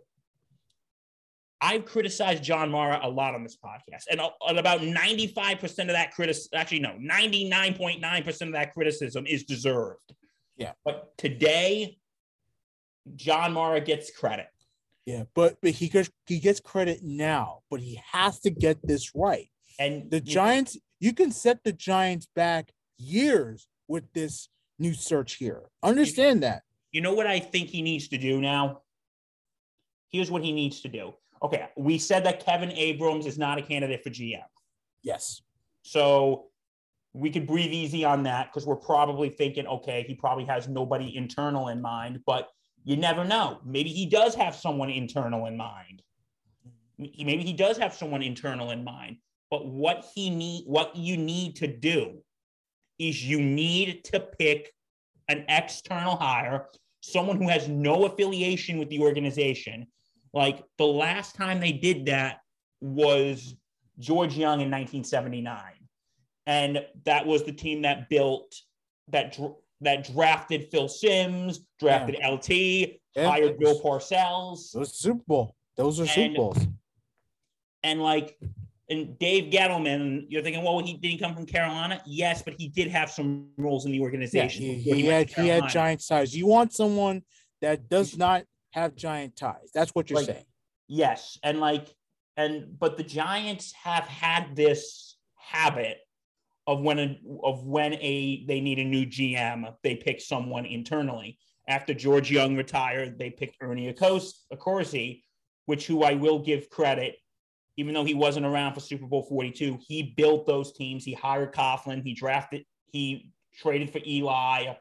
I've 1.61 1.84
criticized 1.84 2.42
John 2.42 2.70
Mara 2.70 3.00
a 3.02 3.09
lot 3.09 3.34
on 3.34 3.42
this 3.42 3.56
podcast, 3.56 4.04
and, 4.11 4.20
uh, 4.20 4.30
and 4.46 4.59
about 4.59 4.80
95% 4.80 5.64
of 5.80 5.88
that 5.88 6.12
criticism, 6.12 6.50
actually, 6.54 6.80
no, 6.80 6.90
99.9% 7.00 8.40
of 8.42 8.52
that 8.52 8.72
criticism 8.72 9.26
is 9.26 9.44
deserved. 9.44 10.14
Yeah. 10.56 10.72
But 10.84 11.16
today, 11.18 11.98
John 13.16 13.52
Mara 13.52 13.80
gets 13.80 14.11
credit. 14.11 14.48
Yeah, 15.06 15.24
but 15.34 15.56
but 15.62 15.70
he 15.70 15.88
gets 15.88 16.11
he 16.26 16.38
gets 16.38 16.61
credit 16.61 17.00
now, 17.02 17.61
but 17.70 17.80
he 17.80 17.98
has 18.12 18.40
to 18.40 18.50
get 18.50 18.86
this 18.86 19.12
right. 19.14 19.48
And 19.78 20.11
The 20.11 20.20
Giants, 20.20 20.76
you 21.00 21.14
can 21.14 21.30
set 21.30 21.64
the 21.64 21.72
Giants 21.72 22.28
back 22.36 22.72
years 22.98 23.68
with 23.86 24.12
this 24.12 24.50
new 24.78 24.92
search 24.92 25.36
here. 25.36 25.62
Understand 25.82 26.42
that. 26.42 26.62
You 26.92 27.00
know 27.00 27.14
what 27.14 27.26
I 27.26 27.38
think 27.38 27.68
he 27.68 27.80
needs 27.80 28.09
to 28.09 28.18
do 28.18 28.40
now? 28.40 28.82
Here's 30.11 30.30
what 30.30 30.42
he 30.42 30.52
needs 30.52 30.82
to 30.82 30.88
do. 30.88 31.14
Okay, 31.43 31.68
we 31.76 31.99
said 31.99 32.24
that 32.24 32.45
Kevin 32.45 32.72
Abrams 32.72 33.26
is 33.26 33.39
not 33.39 33.59
a 33.59 33.62
candidate 33.62 34.03
for 34.03 34.11
GM. 34.11 34.43
Yes. 35.03 35.43
So 35.82 36.47
we 37.12 37.30
could 37.30 37.47
breathe 37.47 37.72
easy 37.72 38.05
on 38.05 38.22
that 38.24 38.49
because 38.49 38.66
we're 38.66 38.76
probably 38.76 39.28
thinking, 39.28 39.66
okay, 39.66 40.05
he 40.07 40.14
probably 40.14 40.45
has 40.45 40.68
nobody 40.68 41.16
internal 41.16 41.68
in 41.68 41.80
mind, 41.80 42.20
but 42.26 42.49
you 42.84 42.97
never 42.97 43.24
know. 43.24 43.61
Maybe 43.64 43.91
he 43.91 44.07
does 44.07 44.34
have 44.34 44.55
someone 44.55 44.91
internal 44.91 45.47
in 45.47 45.57
mind. 45.57 46.03
Maybe 46.99 47.43
he 47.43 47.53
does 47.53 47.78
have 47.78 47.95
someone 47.95 48.22
internal 48.22 48.70
in 48.70 48.84
mind. 48.84 49.18
But 49.51 49.66
what 49.66 50.07
he 50.14 50.30
need, 50.30 50.64
what 50.66 50.95
you 50.95 51.16
need 51.16 51.57
to 51.57 51.66
do 51.66 52.18
is 52.99 53.24
you 53.24 53.41
need 53.41 54.05
to 54.05 54.20
pick 54.20 54.72
an 55.28 55.45
external 55.49 56.16
hire, 56.16 56.66
someone 57.01 57.36
who 57.36 57.49
has 57.49 57.68
no 57.68 58.05
affiliation 58.07 58.78
with 58.78 58.89
the 58.89 59.01
organization. 59.01 59.86
Like 60.33 60.62
the 60.76 60.87
last 60.87 61.35
time 61.35 61.61
they 61.61 61.72
did 61.72 62.07
that 62.07 62.41
was 62.81 63.55
George 63.99 64.37
Young 64.37 64.61
in 64.61 64.70
1979 64.70 65.59
and 66.47 66.85
that 67.05 67.26
was 67.26 67.45
the 67.45 67.53
team 67.53 67.83
that 67.83 68.09
built 68.09 68.55
that 69.09 69.39
that 69.81 70.11
drafted 70.12 70.68
Phil 70.70 70.89
Simms, 70.89 71.61
drafted 71.79 72.16
LT, 72.24 72.51
Yeah. 73.16 73.29
hired 73.31 73.59
Bill 73.59 73.81
Parcells, 73.81 74.72
Those 74.72 74.99
Super 74.99 75.22
Bowl. 75.26 75.55
Those 75.76 76.01
are 76.01 76.03
And- 76.03 76.11
Super 76.11 76.35
Bowls. 76.37 76.66
and 77.83 78.03
like 78.03 78.39
and 78.91 79.18
Dave 79.18 79.53
Gettleman. 79.53 80.24
You're 80.31 80.43
thinking, 80.43 80.64
well, 80.64 80.79
he 80.79 80.95
didn't 80.95 81.20
come 81.20 81.35
from 81.35 81.45
Carolina, 81.45 82.01
yes, 82.07 82.41
but 82.43 82.55
he 82.59 82.68
did 82.68 82.89
have 82.89 83.11
some 83.11 83.51
roles 83.59 83.85
in 83.85 83.93
the 83.93 83.99
Yeah, 83.99 84.03
organization. 84.05 84.62
he, 84.64 84.74
he 84.79 85.05
had 85.07 85.29
he 85.31 85.49
had 85.49 85.68
giant 85.68 86.01
size. 86.03 86.35
You 86.35 86.47
want 86.47 86.72
someone 86.72 87.22
that 87.61 87.89
does 87.89 88.16
not 88.16 88.45
have 88.79 88.95
giant 88.95 89.37
ties. 89.37 89.70
That's 89.74 89.95
what 89.95 90.11
you're 90.11 90.18
Like, 90.18 90.26
saying. 90.26 90.45
Yes, 90.89 91.39
and 91.43 91.61
like 91.61 91.89
and 92.37 92.79
but 92.79 92.97
the 92.97 93.03
Giants 93.03 93.72
have 93.72 94.05
had 94.05 94.57
this 94.57 95.16
habit 95.35 95.99
of 96.66 96.81
when 96.81 96.99
a 96.99 97.20
of 97.43 97.64
when 97.64 97.95
a 97.95 98.45
they 98.47 98.61
need 98.61 98.79
a 98.79 98.85
new 98.85 99.05
GM, 99.07 99.74
they 99.83 99.97
pick 99.97 100.20
someone 100.20 100.64
internally. 100.64 101.39
After 101.68 101.93
George 101.93 102.31
Young 102.31 102.57
retired, 102.57 103.18
they 103.18 103.29
picked 103.29 103.57
Ernie 103.61 103.93
Accorsi, 103.93 105.22
which 105.66 105.87
who 105.87 106.03
I 106.03 106.14
will 106.14 106.39
give 106.39 106.70
credit, 106.70 107.16
even 107.76 107.93
though 107.93 108.05
he 108.05 108.14
wasn't 108.14 108.47
around 108.47 108.72
for 108.72 108.81
Super 108.81 109.07
Bowl 109.07 109.22
42, 109.22 109.79
he 109.87 110.14
built 110.16 110.47
those 110.47 110.72
teams. 110.72 111.05
He 111.05 111.12
hired 111.12 111.53
Coughlin, 111.53 112.03
he 112.03 112.14
drafted, 112.14 112.64
he 112.87 113.33
traded 113.55 113.91
for 113.91 114.01
Eli, 114.07 114.72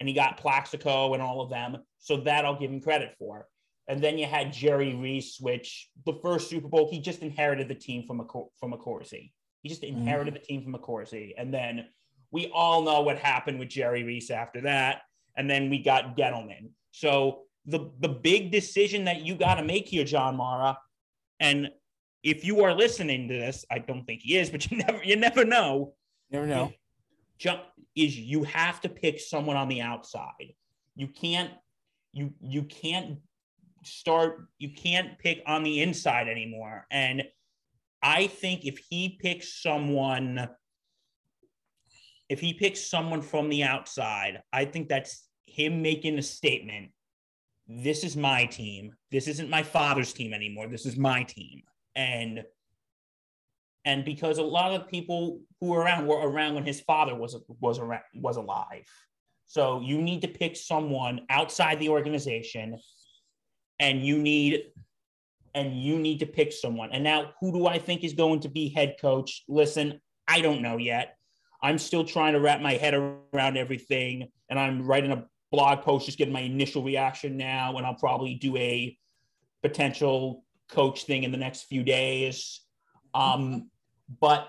and 0.00 0.08
he 0.08 0.14
got 0.14 0.36
Plaxico 0.36 1.14
and 1.14 1.22
all 1.22 1.40
of 1.40 1.50
them. 1.50 1.78
So 2.00 2.18
that 2.18 2.44
I'll 2.44 2.58
give 2.58 2.70
him 2.70 2.80
credit 2.80 3.14
for. 3.18 3.46
And 3.88 4.02
then 4.02 4.18
you 4.18 4.26
had 4.26 4.52
Jerry 4.52 4.94
Reese, 4.94 5.38
which 5.40 5.88
the 6.06 6.18
first 6.22 6.48
Super 6.48 6.68
Bowl, 6.68 6.88
he 6.90 7.00
just 7.00 7.22
inherited 7.22 7.68
the 7.68 7.74
team 7.74 8.04
from 8.06 8.20
a 8.20 8.24
from 8.58 8.72
Accorsi. 8.72 9.32
He 9.62 9.68
just 9.68 9.82
mm-hmm. 9.82 9.98
inherited 9.98 10.34
the 10.34 10.38
team 10.38 10.62
from 10.62 10.74
Accorsi. 10.74 11.34
And 11.36 11.52
then 11.52 11.86
we 12.30 12.50
all 12.54 12.82
know 12.82 13.02
what 13.02 13.18
happened 13.18 13.58
with 13.58 13.68
Jerry 13.68 14.02
Reese 14.02 14.30
after 14.30 14.60
that. 14.62 15.02
And 15.36 15.50
then 15.50 15.70
we 15.70 15.82
got 15.82 16.16
Gettleman. 16.16 16.70
So 16.92 17.42
the 17.66 17.90
the 18.00 18.08
big 18.08 18.50
decision 18.50 19.04
that 19.04 19.22
you 19.22 19.34
got 19.34 19.56
to 19.56 19.64
make 19.64 19.88
here, 19.88 20.04
John 20.04 20.36
Mara, 20.36 20.78
and 21.38 21.70
if 22.22 22.44
you 22.44 22.62
are 22.62 22.74
listening 22.74 23.28
to 23.28 23.34
this, 23.34 23.64
I 23.70 23.78
don't 23.78 24.04
think 24.04 24.20
he 24.22 24.36
is, 24.36 24.50
but 24.50 24.66
you 24.70 24.78
never 24.78 25.02
you 25.02 25.16
never 25.16 25.44
know. 25.44 25.94
Never 26.30 26.46
know. 26.46 26.72
Jump 27.38 27.62
is 27.96 28.16
you 28.16 28.44
have 28.44 28.80
to 28.82 28.88
pick 28.88 29.18
someone 29.18 29.56
on 29.56 29.68
the 29.68 29.80
outside. 29.80 30.54
You 30.94 31.08
can't 31.08 31.50
you 32.12 32.32
you 32.40 32.62
can't 32.64 33.18
start 33.84 34.46
you 34.58 34.70
can't 34.70 35.18
pick 35.18 35.42
on 35.46 35.62
the 35.62 35.82
inside 35.82 36.28
anymore. 36.28 36.86
And 36.90 37.24
I 38.02 38.26
think 38.26 38.64
if 38.64 38.78
he 38.90 39.18
picks 39.20 39.62
someone 39.62 40.48
if 42.28 42.38
he 42.38 42.54
picks 42.54 42.88
someone 42.88 43.22
from 43.22 43.48
the 43.48 43.64
outside, 43.64 44.42
I 44.52 44.64
think 44.64 44.88
that's 44.88 45.26
him 45.46 45.82
making 45.82 46.16
a 46.16 46.22
statement. 46.22 46.90
This 47.66 48.04
is 48.04 48.16
my 48.16 48.44
team. 48.44 48.92
This 49.10 49.26
isn't 49.26 49.50
my 49.50 49.64
father's 49.64 50.12
team 50.12 50.32
anymore. 50.32 50.68
This 50.68 50.86
is 50.86 50.96
my 50.96 51.24
team. 51.24 51.62
And 51.96 52.44
and 53.84 54.04
because 54.04 54.38
a 54.38 54.42
lot 54.42 54.72
of 54.72 54.88
people 54.88 55.40
who 55.60 55.68
were 55.68 55.80
around 55.80 56.06
were 56.06 56.20
around 56.20 56.54
when 56.54 56.64
his 56.64 56.80
father 56.80 57.14
was 57.14 57.36
was 57.60 57.78
around, 57.78 58.02
was 58.14 58.36
alive. 58.36 58.86
So 59.50 59.80
you 59.80 60.00
need 60.00 60.20
to 60.20 60.28
pick 60.28 60.54
someone 60.54 61.22
outside 61.28 61.80
the 61.80 61.88
organization, 61.88 62.78
and 63.80 64.06
you 64.06 64.16
need 64.16 64.66
and 65.56 65.74
you 65.74 65.98
need 65.98 66.20
to 66.20 66.26
pick 66.26 66.52
someone. 66.52 66.90
And 66.92 67.02
now, 67.02 67.32
who 67.40 67.50
do 67.50 67.66
I 67.66 67.80
think 67.80 68.04
is 68.04 68.12
going 68.12 68.38
to 68.42 68.48
be 68.48 68.68
head 68.68 68.94
coach? 69.00 69.42
Listen, 69.48 70.00
I 70.28 70.40
don't 70.40 70.62
know 70.62 70.76
yet. 70.76 71.16
I'm 71.60 71.78
still 71.78 72.04
trying 72.04 72.34
to 72.34 72.40
wrap 72.40 72.60
my 72.60 72.74
head 72.74 72.94
around 72.94 73.56
everything, 73.56 74.28
and 74.48 74.56
I'm 74.56 74.86
writing 74.86 75.10
a 75.10 75.26
blog 75.50 75.82
post, 75.82 76.06
just 76.06 76.16
getting 76.16 76.32
my 76.32 76.42
initial 76.42 76.84
reaction 76.84 77.36
now, 77.36 77.76
and 77.76 77.84
I'll 77.84 77.94
probably 77.94 78.36
do 78.36 78.56
a 78.56 78.96
potential 79.64 80.44
coach 80.70 81.06
thing 81.06 81.24
in 81.24 81.32
the 81.32 81.38
next 81.38 81.64
few 81.64 81.82
days. 81.82 82.60
Um, 83.14 83.68
but 84.20 84.46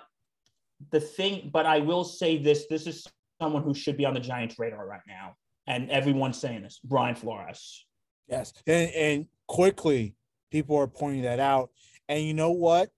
the 0.92 1.00
thing, 1.00 1.50
but 1.52 1.66
I 1.66 1.80
will 1.80 2.04
say 2.04 2.38
this: 2.38 2.68
this 2.68 2.86
is 2.86 3.08
someone 3.42 3.64
who 3.64 3.74
should 3.74 3.98
be 3.98 4.06
on 4.06 4.14
the 4.14 4.20
Giants' 4.20 4.60
radar 4.60 4.86
right 4.86 5.02
now, 5.08 5.36
and 5.68 5.90
everyone's 5.90 6.40
saying 6.40 6.62
this. 6.62 6.80
Brian 6.84 7.16
Flores. 7.16 7.86
Yes. 8.28 8.54
And 8.68 8.92
and 8.92 9.26
quickly 9.48 10.16
people 10.52 10.78
are 10.78 10.88
pointing 10.88 11.24
that 11.24 11.40
out. 11.40 11.72
And 12.08 12.24
you 12.24 12.34
know 12.34 12.52
what? 12.52 12.90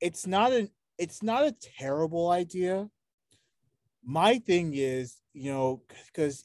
It's 0.00 0.26
not 0.26 0.52
an 0.52 0.68
it's 0.98 1.22
not 1.22 1.44
a 1.44 1.54
terrible 1.78 2.30
idea. 2.30 2.90
My 4.04 4.38
thing 4.38 4.72
is, 4.74 5.16
you 5.32 5.52
know, 5.52 5.82
because 6.06 6.44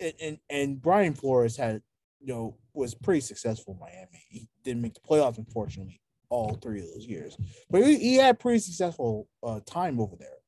and, 0.00 0.38
and 0.48 0.80
Brian 0.80 1.14
Flores 1.14 1.56
had, 1.56 1.82
you 2.20 2.28
know, 2.28 2.56
was 2.72 2.94
pretty 2.94 3.20
successful 3.20 3.74
in 3.74 3.80
Miami. 3.80 4.24
He 4.28 4.48
didn't 4.64 4.82
make 4.82 4.94
the 4.94 5.00
playoffs, 5.00 5.38
unfortunately, 5.38 6.00
all 6.30 6.54
three 6.54 6.80
of 6.80 6.86
those 6.94 7.06
years. 7.06 7.36
But 7.70 7.84
he, 7.84 7.98
he 7.98 8.14
had 8.16 8.40
pretty 8.40 8.60
successful 8.60 9.28
uh, 9.42 9.60
time 9.66 10.00
over 10.00 10.16
there. 10.18 10.41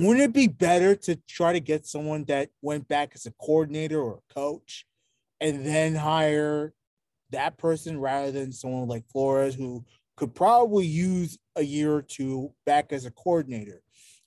Wouldn't 0.00 0.24
it 0.24 0.32
be 0.32 0.48
better 0.48 0.94
to 0.96 1.16
try 1.28 1.52
to 1.52 1.60
get 1.60 1.86
someone 1.86 2.24
that 2.24 2.50
went 2.62 2.88
back 2.88 3.12
as 3.14 3.26
a 3.26 3.32
coordinator 3.32 4.00
or 4.00 4.18
a 4.18 4.34
coach 4.34 4.86
and 5.40 5.64
then 5.64 5.94
hire 5.94 6.72
that 7.30 7.58
person 7.58 8.00
rather 8.00 8.30
than 8.30 8.52
someone 8.52 8.88
like 8.88 9.08
Flores 9.10 9.54
who 9.54 9.84
could 10.16 10.34
probably 10.34 10.86
use 10.86 11.38
a 11.56 11.62
year 11.62 11.94
or 11.94 12.02
two 12.02 12.52
back 12.66 12.92
as 12.92 13.04
a 13.04 13.10
coordinator 13.10 13.82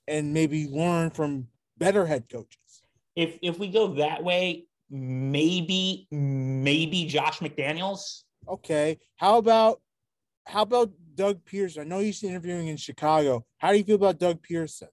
and 0.08 0.32
maybe 0.32 0.68
learn 0.68 1.10
from 1.10 1.48
better 1.78 2.06
head 2.06 2.28
coaches. 2.30 2.82
If 3.16 3.38
if 3.42 3.58
we 3.58 3.68
go 3.68 3.94
that 3.94 4.22
way, 4.22 4.66
maybe 4.90 6.06
maybe 6.10 7.06
Josh 7.06 7.38
McDaniels. 7.38 8.22
Okay. 8.48 8.98
How 9.16 9.38
about 9.38 9.80
how 10.46 10.62
about 10.62 10.92
Doug 11.14 11.44
Pederson? 11.44 11.82
I 11.82 11.84
know 11.84 12.00
he's 12.00 12.22
interviewing 12.22 12.68
in 12.68 12.76
Chicago. 12.76 13.44
How 13.58 13.72
do 13.72 13.78
you 13.78 13.84
feel 13.84 13.96
about 13.96 14.18
Doug 14.18 14.42
Pederson? 14.42 14.88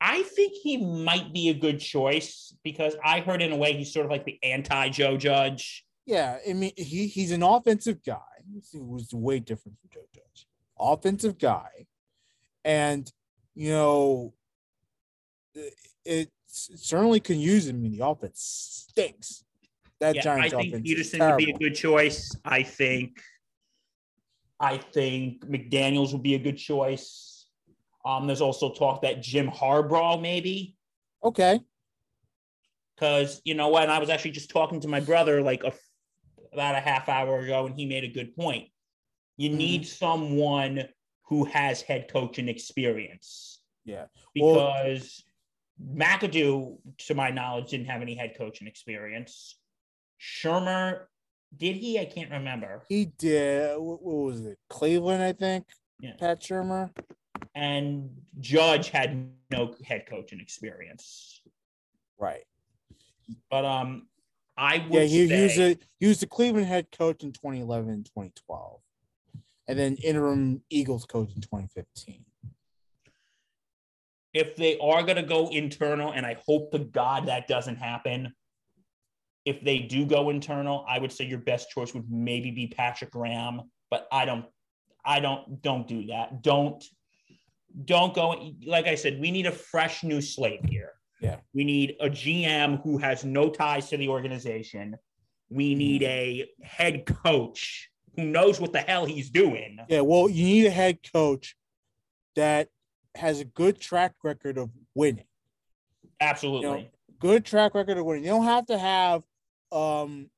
I 0.00 0.22
think 0.22 0.52
he 0.54 0.76
might 0.76 1.32
be 1.32 1.48
a 1.48 1.54
good 1.54 1.80
choice 1.80 2.54
because 2.62 2.96
I 3.04 3.20
heard 3.20 3.42
in 3.42 3.52
a 3.52 3.56
way 3.56 3.72
he's 3.72 3.92
sort 3.92 4.06
of 4.06 4.12
like 4.12 4.24
the 4.24 4.38
anti 4.42 4.88
Joe 4.90 5.16
Judge. 5.16 5.84
Yeah, 6.04 6.38
I 6.48 6.52
mean 6.52 6.72
he 6.76 7.06
he's 7.06 7.32
an 7.32 7.42
offensive 7.42 8.04
guy. 8.04 8.20
He 8.70 8.78
was 8.78 9.12
way 9.12 9.40
different 9.40 9.78
from 9.80 9.90
Joe 9.92 10.06
Judge. 10.14 10.46
Offensive 10.78 11.38
guy, 11.38 11.86
and 12.64 13.10
you 13.54 13.70
know, 13.70 14.34
it, 15.54 15.74
it 16.04 16.30
certainly 16.46 17.20
can 17.20 17.40
use 17.40 17.66
him. 17.66 17.76
I 17.76 17.78
mean, 17.80 17.96
the 17.96 18.06
offense 18.06 18.86
stinks. 18.90 19.44
That 19.98 20.14
Yeah, 20.14 20.34
I 20.34 20.48
think 20.50 20.74
Pederson 20.74 21.26
would 21.26 21.38
be 21.38 21.50
a 21.50 21.58
good 21.58 21.74
choice. 21.74 22.36
I 22.44 22.62
think 22.62 23.18
I 24.60 24.78
think 24.78 25.44
McDaniels 25.46 26.12
would 26.12 26.22
be 26.22 26.34
a 26.34 26.38
good 26.38 26.56
choice. 26.56 27.35
Um, 28.06 28.28
there's 28.28 28.40
also 28.40 28.72
talk 28.72 29.02
that 29.02 29.20
Jim 29.20 29.50
Harbaugh 29.50 30.20
maybe 30.22 30.76
Okay, 31.24 31.58
because 32.94 33.40
you 33.44 33.54
know 33.54 33.68
what? 33.68 33.90
I 33.90 33.98
was 33.98 34.10
actually 34.10 34.30
just 34.30 34.48
talking 34.50 34.80
to 34.82 34.88
my 34.88 35.00
brother 35.00 35.42
like 35.42 35.64
a, 35.64 35.72
about 36.52 36.76
a 36.76 36.80
half 36.80 37.08
hour 37.08 37.40
ago, 37.40 37.66
and 37.66 37.74
he 37.74 37.84
made 37.84 38.04
a 38.04 38.08
good 38.08 38.36
point. 38.36 38.68
You 39.36 39.50
Mhm. 39.50 39.56
need 39.56 39.86
someone 39.88 40.88
who 41.24 41.44
has 41.46 41.82
head 41.82 42.08
coaching 42.08 42.48
experience 42.48 43.60
Yeah. 43.84 44.06
Well- 44.36 44.54
because 44.54 45.24
McAdoo, 45.82 46.78
to 46.98 47.14
my 47.14 47.30
knowledge, 47.30 47.70
didn't 47.70 47.86
have 47.86 48.02
any 48.02 48.14
head 48.14 48.34
coaching 48.38 48.66
experience. 48.68 49.58
Shurmur, 50.20 51.06
did 51.56 51.76
he? 51.76 51.98
I 51.98 52.04
can't 52.06 52.30
remember. 52.30 52.84
He 52.88 53.06
did. 53.06 53.76
What, 53.78 54.02
what 54.02 54.16
was 54.24 54.46
it? 54.46 54.58
Cleveland, 54.70 55.22
I 55.22 55.32
think. 55.32 55.66
Yeah. 56.00 56.14
Pat 56.18 56.40
Shurmur. 56.40 56.90
And 57.54 58.10
Judge 58.40 58.90
had 58.90 59.30
no 59.50 59.74
head 59.84 60.06
coaching 60.08 60.40
experience. 60.40 61.40
Right. 62.18 62.44
But 63.50 63.64
um, 63.64 64.06
I 64.56 64.86
would 64.88 65.02
Yeah, 65.02 65.06
he, 65.06 65.26
he 65.28 65.42
was 65.42 65.58
a 65.58 65.78
he 65.98 66.06
was 66.06 66.20
the 66.20 66.26
Cleveland 66.26 66.66
head 66.66 66.86
coach 66.96 67.22
in 67.22 67.32
2011 67.32 67.90
and 67.90 68.04
2012, 68.04 68.80
and 69.68 69.78
then 69.78 69.96
interim 69.96 70.62
Eagles 70.70 71.04
coach 71.04 71.30
in 71.34 71.40
2015. 71.40 72.24
if 74.36 74.54
they 74.54 74.76
are 74.78 75.02
going 75.02 75.16
to 75.16 75.22
go 75.22 75.48
internal, 75.48 76.12
and 76.12 76.26
I 76.26 76.36
hope 76.46 76.70
to 76.72 76.78
God 76.78 77.26
that 77.26 77.48
doesn't 77.48 77.76
happen. 77.76 78.34
If 79.46 79.62
they 79.62 79.78
do 79.78 80.04
go 80.04 80.28
internal, 80.28 80.84
I 80.86 80.98
would 80.98 81.10
say 81.10 81.24
your 81.24 81.38
best 81.38 81.70
choice 81.70 81.94
would 81.94 82.10
maybe 82.10 82.50
be 82.50 82.66
Patrick 82.66 83.12
Graham, 83.12 83.62
but 83.90 84.06
I 84.12 84.26
don't, 84.26 84.44
I 85.06 85.20
don't, 85.20 85.62
don't 85.62 85.88
do 85.88 86.06
that. 86.08 86.42
Don't, 86.42 86.84
don't 87.84 88.14
go. 88.14 88.52
Like 88.66 88.86
I 88.86 88.94
said, 88.94 89.20
we 89.20 89.30
need 89.30 89.46
a 89.46 89.52
fresh 89.52 90.02
new 90.02 90.20
slate 90.20 90.64
here. 90.64 90.92
Yeah. 91.20 91.36
We 91.54 91.64
need 91.64 91.96
a 92.00 92.08
GM 92.08 92.82
who 92.82 92.98
has 92.98 93.24
no 93.24 93.50
ties 93.50 93.88
to 93.90 93.96
the 93.96 94.08
organization. 94.08 94.96
We 95.48 95.74
need 95.74 96.02
a 96.02 96.48
head 96.62 97.06
coach 97.06 97.90
who 98.16 98.24
knows 98.24 98.60
what 98.60 98.72
the 98.72 98.80
hell 98.80 99.04
he's 99.04 99.30
doing. 99.30 99.78
Yeah, 99.88 100.00
well, 100.00 100.28
you 100.28 100.44
need 100.44 100.66
a 100.66 100.70
head 100.70 100.98
coach 101.12 101.56
that 102.34 102.68
has 103.14 103.40
a 103.40 103.44
good 103.44 103.80
track 103.80 104.14
record 104.24 104.58
of 104.58 104.70
winning. 104.94 105.26
Absolutely. 106.20 106.90
Good 107.18 107.44
track 107.44 107.74
record 107.74 107.98
of 107.98 108.04
winning. 108.04 108.24
You 108.24 108.30
don't 108.30 108.44
have 108.44 108.66
to 108.66 108.78
have 108.78 109.22
um 109.72 110.30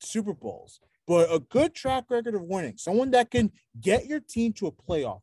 Super 0.00 0.34
Bowls, 0.34 0.80
but 1.06 1.32
a 1.32 1.38
good 1.38 1.74
track 1.74 2.04
record 2.10 2.34
of 2.34 2.42
winning. 2.42 2.76
Someone 2.76 3.10
that 3.12 3.30
can 3.30 3.50
get 3.80 4.06
your 4.06 4.20
team 4.20 4.52
to 4.54 4.66
a 4.66 4.72
playoff 4.72 5.20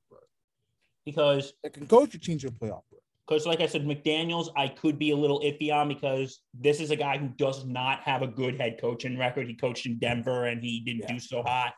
Because 1.05 1.53
that 1.63 1.73
can 1.73 1.87
coach 1.87 2.13
your 2.13 2.21
team 2.21 2.37
to 2.39 2.47
a 2.47 2.51
playoff 2.51 2.81
berth. 2.91 3.01
because 3.27 3.45
like 3.45 3.61
I 3.61 3.67
said, 3.67 3.85
McDaniels, 3.85 4.49
I 4.55 4.67
could 4.67 4.97
be 4.99 5.11
a 5.11 5.15
little 5.15 5.39
iffy 5.41 5.73
on 5.73 5.87
because 5.87 6.41
this 6.53 6.79
is 6.79 6.91
a 6.91 6.95
guy 6.95 7.17
who 7.17 7.27
does 7.29 7.65
not 7.65 8.01
have 8.01 8.21
a 8.21 8.27
good 8.27 8.59
head 8.59 8.77
coaching 8.79 9.17
record. 9.17 9.47
He 9.47 9.53
coached 9.55 9.85
in 9.85 9.97
Denver 9.99 10.45
and 10.45 10.63
he 10.63 10.79
didn't 10.81 11.01
Yeah. 11.03 11.13
do 11.13 11.19
so 11.19 11.41
hot. 11.43 11.73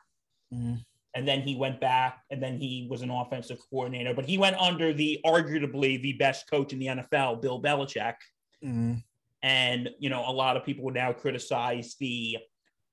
Mhm. 0.53 0.83
And 1.15 1.27
then 1.27 1.41
he 1.41 1.55
went 1.55 1.79
back 1.79 2.23
and 2.29 2.41
then 2.43 2.59
he 2.59 2.87
was 2.89 3.01
an 3.01 3.09
offensive 3.09 3.57
coordinator, 3.69 4.13
but 4.13 4.25
he 4.25 4.37
went 4.37 4.57
under 4.57 4.93
the 4.93 5.19
arguably 5.25 6.01
the 6.01 6.13
best 6.13 6.49
coach 6.49 6.73
in 6.73 6.79
the 6.79 6.87
NFL, 6.87 7.37
Bill 7.37 7.61
Belichick. 7.61 8.15
Mhm. 8.63 9.03
And, 9.41 9.89
you 9.99 10.09
know, 10.09 10.27
a 10.27 10.31
lot 10.33 10.57
of 10.57 10.65
people 10.65 10.83
would 10.85 10.93
now 10.95 11.13
criticize 11.13 11.95
the 11.99 12.37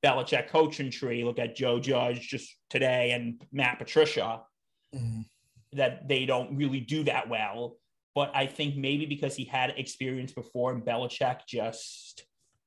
Belichick 0.04 0.48
coaching 0.48 0.90
tree. 0.90 1.24
Look 1.24 1.38
at 1.38 1.56
Joe 1.56 1.80
Judge 1.80 2.28
just 2.28 2.56
today 2.68 3.12
and 3.12 3.40
Matt 3.50 3.78
Patricia. 3.78 4.42
Mhm. 4.94 5.24
That 5.74 6.08
they 6.08 6.26
don't 6.26 6.56
really 6.56 6.80
do 6.80 7.04
that 7.04 7.28
well. 7.28 7.76
But 8.14 8.30
I 8.34 8.46
think 8.46 8.76
maybe 8.76 9.06
because 9.06 9.34
he 9.34 9.44
had 9.44 9.70
experience 9.76 10.32
before 10.32 10.72
and 10.72 10.84
Belichick 10.84 11.40
just 11.46 12.24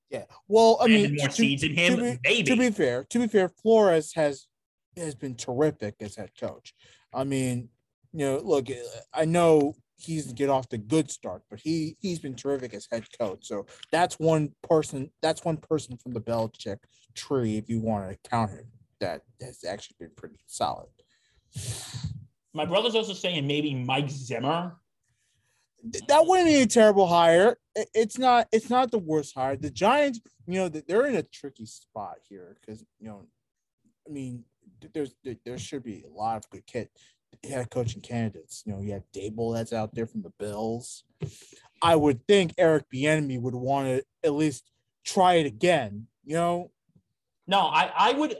Yeah. 0.09 0.25
Well, 0.47 0.77
I 0.81 0.87
mean, 0.87 1.15
more 1.15 1.27
to- 1.27 1.33
seeds 1.33 1.63
in 1.63 1.73
him, 1.75 1.95
to 1.97 2.01
be- 2.01 2.19
maybe. 2.23 2.43
to 2.51 2.55
be 2.57 2.69
fair, 2.71 3.03
to 3.05 3.19
be 3.19 3.27
fair, 3.27 3.49
Flores 3.49 4.13
has 4.15 4.47
has 4.97 5.13
been 5.13 5.35
terrific 5.35 5.95
as 5.99 6.15
head 6.15 6.31
coach. 6.39 6.73
I 7.13 7.25
mean, 7.25 7.69
you 8.13 8.19
know, 8.25 8.37
look, 8.39 8.67
I 9.13 9.25
know 9.25 9.75
he's 9.97 10.31
get 10.33 10.49
off 10.49 10.69
the 10.69 10.77
good 10.77 11.11
start, 11.11 11.43
but 11.49 11.59
he 11.59 11.97
he's 11.99 12.19
been 12.19 12.35
terrific 12.35 12.73
as 12.73 12.87
head 12.91 13.05
coach. 13.19 13.45
So 13.45 13.65
that's 13.91 14.17
one 14.19 14.53
person. 14.63 15.11
That's 15.21 15.43
one 15.43 15.57
person 15.57 15.97
from 15.97 16.13
the 16.13 16.21
Belichick 16.21 16.77
tree, 17.13 17.57
if 17.57 17.69
you 17.69 17.79
want 17.81 18.09
to 18.09 18.29
count 18.29 18.51
him, 18.51 18.71
that 18.99 19.21
has 19.41 19.63
actually 19.63 19.95
been 19.99 20.11
pretty 20.15 20.39
solid. 20.47 20.87
My 22.55 22.65
brother's 22.65 22.95
also 22.95 23.13
saying 23.13 23.45
maybe 23.45 23.75
Mike 23.75 24.09
Zimmer. 24.09 24.77
That 26.07 26.25
wouldn't 26.25 26.47
be 26.47 26.61
a 26.61 26.65
terrible 26.65 27.05
hire. 27.05 27.57
It's 27.93 28.17
not. 28.17 28.47
It's 28.53 28.69
not 28.69 28.91
the 28.91 28.97
worst 28.97 29.35
hire. 29.35 29.57
The 29.57 29.69
Giants, 29.69 30.21
you 30.47 30.55
know, 30.55 30.69
they're 30.69 31.05
in 31.05 31.15
a 31.15 31.21
tricky 31.21 31.65
spot 31.65 32.15
here 32.27 32.57
because 32.59 32.83
you 32.99 33.07
know, 33.07 33.27
I 34.07 34.11
mean, 34.11 34.45
there's 34.93 35.13
there, 35.43 35.57
should 35.57 35.83
be 35.83 36.05
a 36.09 36.17
lot 36.17 36.37
of 36.37 36.49
good 36.49 36.65
kid 36.65 36.87
head 37.43 37.69
coaching 37.69 38.01
candidates. 38.01 38.63
You 38.65 38.73
know, 38.73 38.81
you 38.81 38.93
have 38.93 39.03
Daboll 39.13 39.53
that's 39.53 39.73
out 39.73 39.93
there 39.93 40.07
from 40.07 40.21
the 40.21 40.31
Bills. 40.39 41.03
I 41.81 41.97
would 41.97 42.25
think 42.25 42.53
Eric 42.57 42.85
Bieniemy 42.91 43.39
would 43.39 43.53
want 43.53 43.87
to 43.87 44.03
at 44.23 44.33
least 44.33 44.71
try 45.05 45.35
it 45.35 45.45
again. 45.45 46.07
You 46.23 46.35
know, 46.35 46.71
No, 47.47 47.59
I, 47.59 47.91
I 47.95 48.13
would 48.13 48.35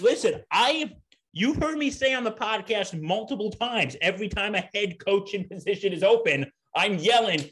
listen. 0.00 0.42
I 0.50 0.96
you 1.38 1.54
heard 1.54 1.78
me 1.78 1.88
say 1.88 2.14
on 2.14 2.24
the 2.24 2.32
podcast 2.32 3.00
multiple 3.00 3.50
times. 3.50 3.96
Every 4.02 4.28
time 4.28 4.56
a 4.56 4.68
head 4.74 4.98
coaching 4.98 5.46
position 5.48 5.92
is 5.92 6.02
open, 6.02 6.50
I'm 6.74 6.96
yelling, 6.98 7.44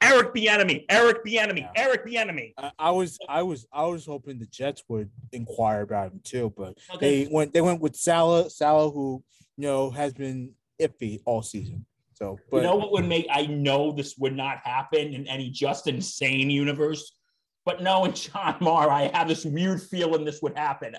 Eric 0.00 0.34
Bieniemy, 0.34 0.86
Eric 0.88 1.24
Bieniemy, 1.24 1.58
Yeah. 1.60 1.70
Eric 1.76 2.06
Bieniemy. 2.06 2.54
I, 2.56 2.70
I 2.78 2.90
was 2.90 3.18
I 3.28 3.42
was 3.42 3.66
I 3.72 3.84
was 3.84 4.06
hoping 4.06 4.38
the 4.38 4.46
Jets 4.46 4.82
would 4.88 5.10
inquire 5.32 5.82
about 5.82 6.12
him 6.12 6.20
too, 6.24 6.54
but 6.56 6.78
Okay. 6.94 7.24
they 7.24 7.30
went 7.30 7.52
they 7.52 7.60
went 7.60 7.82
with 7.82 7.96
Saleh 7.96 8.50
Saleh 8.50 8.92
who 8.94 9.22
you 9.58 9.62
know 9.68 9.90
has 9.90 10.14
been 10.14 10.52
iffy 10.80 11.20
all 11.26 11.42
season. 11.42 11.84
So, 12.14 12.38
but 12.50 12.58
you 12.58 12.62
know 12.62 12.76
what 12.76 12.92
would 12.92 13.06
make 13.06 13.26
I 13.30 13.44
know 13.46 13.92
this 13.92 14.16
would 14.16 14.34
not 14.36 14.58
happen 14.64 15.12
in 15.12 15.26
any 15.26 15.50
just 15.50 15.86
insane 15.86 16.48
universe, 16.48 17.14
but 17.66 17.82
knowing 17.82 18.12
John 18.24 18.56
Mara, 18.60 18.90
I 18.90 19.10
have 19.12 19.28
this 19.28 19.44
weird 19.44 19.82
feeling 19.82 20.24
this 20.24 20.40
would 20.40 20.56
happen. 20.56 20.94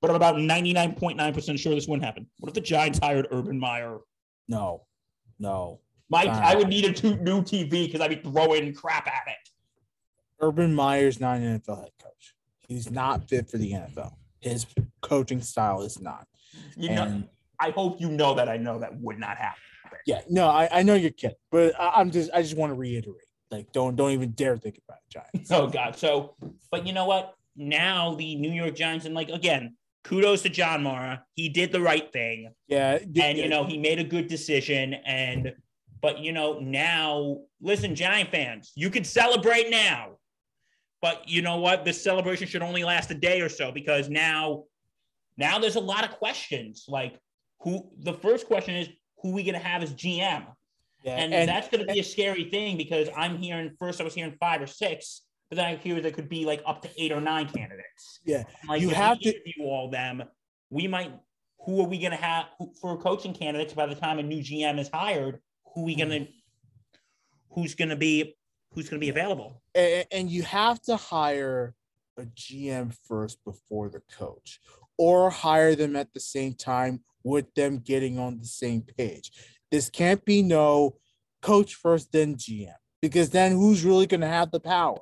But 0.00 0.10
I'm 0.10 0.16
about 0.16 0.36
99.9% 0.36 1.58
sure 1.58 1.74
this 1.74 1.86
wouldn't 1.86 2.04
happen. 2.04 2.26
What 2.38 2.48
if 2.48 2.54
the 2.54 2.60
Giants 2.60 2.98
hired 3.02 3.26
Urban 3.30 3.58
Meyer? 3.58 3.98
no, 4.48 4.86
no. 5.38 5.80
My 6.08 6.24
Wow. 6.24 6.40
I 6.42 6.56
would 6.56 6.66
need 6.68 6.84
a 6.86 6.92
two, 6.92 7.16
new 7.18 7.40
TV 7.40 7.86
because 7.86 8.00
I'd 8.00 8.08
be 8.10 8.30
throwing 8.30 8.74
crap 8.74 9.06
at 9.06 9.22
it. 9.28 9.48
Urban 10.40 10.74
Meyer's 10.74 11.20
not 11.20 11.36
an 11.36 11.60
NFL 11.60 11.82
head 11.82 11.92
coach. 12.02 12.34
He's 12.66 12.90
not 12.90 13.28
fit 13.28 13.48
for 13.48 13.58
the 13.58 13.72
NFL. 13.72 14.14
His 14.40 14.66
coaching 15.02 15.40
style 15.40 15.82
is 15.82 16.00
not. 16.00 16.26
You 16.76 16.90
know, 16.90 17.22
I 17.60 17.70
hope 17.70 18.00
you 18.00 18.10
know 18.10 18.34
that 18.34 18.48
I 18.48 18.56
know 18.56 18.80
that 18.80 18.98
would 19.00 19.18
not 19.20 19.36
happen. 19.36 19.60
yeah, 20.06 20.22
no, 20.28 20.48
I, 20.48 20.68
I 20.72 20.82
know 20.82 20.94
you're 20.94 21.10
kidding, 21.10 21.36
but 21.52 21.78
I, 21.78 21.92
I'm 21.96 22.10
just 22.10 22.30
I 22.34 22.42
just 22.42 22.56
want 22.56 22.70
to 22.70 22.74
reiterate. 22.74 23.26
Like, 23.50 23.70
don't 23.72 23.94
don't 23.96 24.10
even 24.10 24.30
dare 24.32 24.56
think 24.56 24.80
about 24.88 24.98
it, 24.98 25.12
Giants. 25.32 25.50
Oh 25.52 25.68
God. 25.68 25.96
So, 25.96 26.34
but 26.70 26.86
you 26.86 26.92
know 26.92 27.06
what? 27.06 27.34
Now 27.56 28.14
the 28.14 28.34
New 28.36 28.50
York 28.50 28.74
Giants 28.74 29.04
and 29.04 29.14
like 29.14 29.28
again, 29.28 29.76
kudos 30.04 30.42
to 30.42 30.48
John 30.48 30.82
Mara. 30.82 31.24
He 31.34 31.48
did 31.48 31.72
the 31.72 31.80
right 31.80 32.10
thing. 32.12 32.52
Yeah, 32.68 32.98
and 33.20 33.38
you 33.38 33.48
know 33.48 33.64
he 33.64 33.78
made 33.78 33.98
a 33.98 34.04
good 34.04 34.26
decision. 34.26 34.94
And 34.94 35.52
but 36.00 36.18
you 36.18 36.32
know 36.32 36.58
now 36.58 37.38
listen 37.60 37.94
giant 37.94 38.30
fans 38.30 38.72
you 38.74 38.90
can 38.90 39.04
celebrate 39.04 39.70
now. 39.70 40.16
But 41.02 41.28
you 41.28 41.40
know 41.40 41.56
what? 41.56 41.84
This 41.84 42.02
celebration 42.02 42.46
should 42.46 42.62
only 42.62 42.84
last 42.84 43.10
a 43.10 43.14
day 43.14 43.40
or 43.40 43.48
so 43.48 43.72
because 43.72 44.10
now 44.10 44.64
now 45.38 45.58
there's 45.58 45.76
a 45.76 45.80
lot 45.80 46.04
of 46.04 46.10
questions. 46.10 46.84
Like 46.88 47.18
who 47.62 47.90
the 47.98 48.12
first 48.12 48.46
question 48.46 48.74
is 48.74 48.88
who 49.22 49.32
we 49.32 49.42
going 49.42 49.54
to 49.54 49.60
have 49.60 49.82
as 49.82 49.92
gm 49.94 50.46
yeah, 51.04 51.16
and, 51.16 51.48
that's 51.48 51.68
going 51.68 51.86
to 51.86 51.90
be 51.90 52.00
a 52.00 52.04
scary 52.04 52.44
thing 52.44 52.76
because 52.76 53.08
i'm 53.16 53.38
hearing 53.38 53.70
first 53.78 54.00
i 54.00 54.04
was 54.04 54.14
hearing 54.14 54.34
five 54.40 54.60
or 54.60 54.66
six 54.66 55.22
but 55.50 55.56
then 55.56 55.66
i 55.66 55.76
hear 55.76 56.00
there 56.00 56.10
could 56.12 56.28
be 56.28 56.44
like 56.46 56.62
up 56.66 56.80
to 56.80 56.88
eight 56.96 57.12
or 57.12 57.20
nine 57.20 57.46
candidates 57.46 58.20
yeah. 58.24 58.44
like 58.68 58.80
You 58.80 58.90
have 58.90 59.18
to- 59.20 59.28
interview 59.28 59.64
all 59.64 59.90
them. 59.90 60.22
We 60.70 60.86
might. 60.86 61.12
Who 61.66 61.82
are 61.82 61.86
we 61.88 61.98
going 61.98 62.12
to 62.12 62.16
have 62.16 62.46
for 62.80 62.96
coaching 62.96 63.34
candidates 63.34 63.74
by 63.74 63.86
the 63.86 63.94
time 63.94 64.18
a 64.18 64.22
new 64.22 64.40
GM 64.40 64.78
is 64.78 64.88
hired? 64.92 65.40
Who 65.74 65.84
we 65.84 65.94
going 65.94 66.08
to? 66.10 66.20
Mm. 66.20 66.28
Who's 67.50 67.74
going 67.74 67.90
to 67.90 67.96
be? 67.96 68.36
Who's 68.72 68.88
going 68.88 69.00
to 69.00 69.04
be 69.04 69.10
available? 69.10 69.60
and, 69.74 70.06
and 70.10 70.30
you 70.30 70.42
have 70.44 70.80
to 70.82 70.96
hire 70.96 71.74
a 72.16 72.22
GM 72.22 72.96
first 73.06 73.42
before 73.44 73.88
the 73.90 74.00
coach, 74.16 74.60
or 74.96 75.30
hire 75.30 75.74
them 75.74 75.96
at 75.96 76.12
the 76.14 76.20
same 76.20 76.54
time 76.54 77.02
with 77.24 77.52
them 77.54 77.78
getting 77.78 78.18
on 78.18 78.38
the 78.38 78.46
same 78.46 78.82
page. 78.82 79.32
This 79.70 79.90
can't 79.90 80.24
be 80.24 80.42
no 80.42 80.96
coach 81.42 81.74
first, 81.74 82.12
then 82.12 82.36
GM, 82.36 82.72
because 83.02 83.30
then 83.30 83.52
who's 83.52 83.84
really 83.84 84.06
going 84.06 84.20
to 84.22 84.26
have 84.28 84.50
the 84.50 84.60
power, 84.60 85.00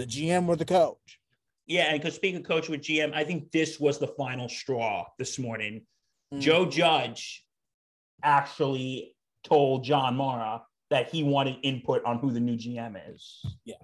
the 0.00 0.06
GM 0.06 0.48
or 0.48 0.56
the 0.56 0.64
coach? 0.64 1.20
Yeah, 1.66 1.90
and 1.92 2.00
because 2.00 2.14
speaking 2.14 2.40
of 2.40 2.46
coach 2.46 2.68
with 2.68 2.80
GM, 2.80 3.12
I 3.14 3.22
think 3.22 3.52
this 3.52 3.78
was 3.78 3.98
the 3.98 4.06
final 4.08 4.48
straw 4.48 5.04
this 5.18 5.38
morning. 5.38 5.82
Mm. 6.32 6.40
Joe 6.40 6.64
Judge 6.66 7.44
actually 8.24 9.14
told 9.44 9.84
John 9.84 10.16
Mara 10.16 10.62
that 10.90 11.10
he 11.10 11.22
wanted 11.22 11.56
input 11.62 12.04
on 12.04 12.18
who 12.18 12.32
the 12.32 12.40
new 12.40 12.56
GM 12.56 12.96
is. 13.12 13.44
Yeah. 13.64 13.74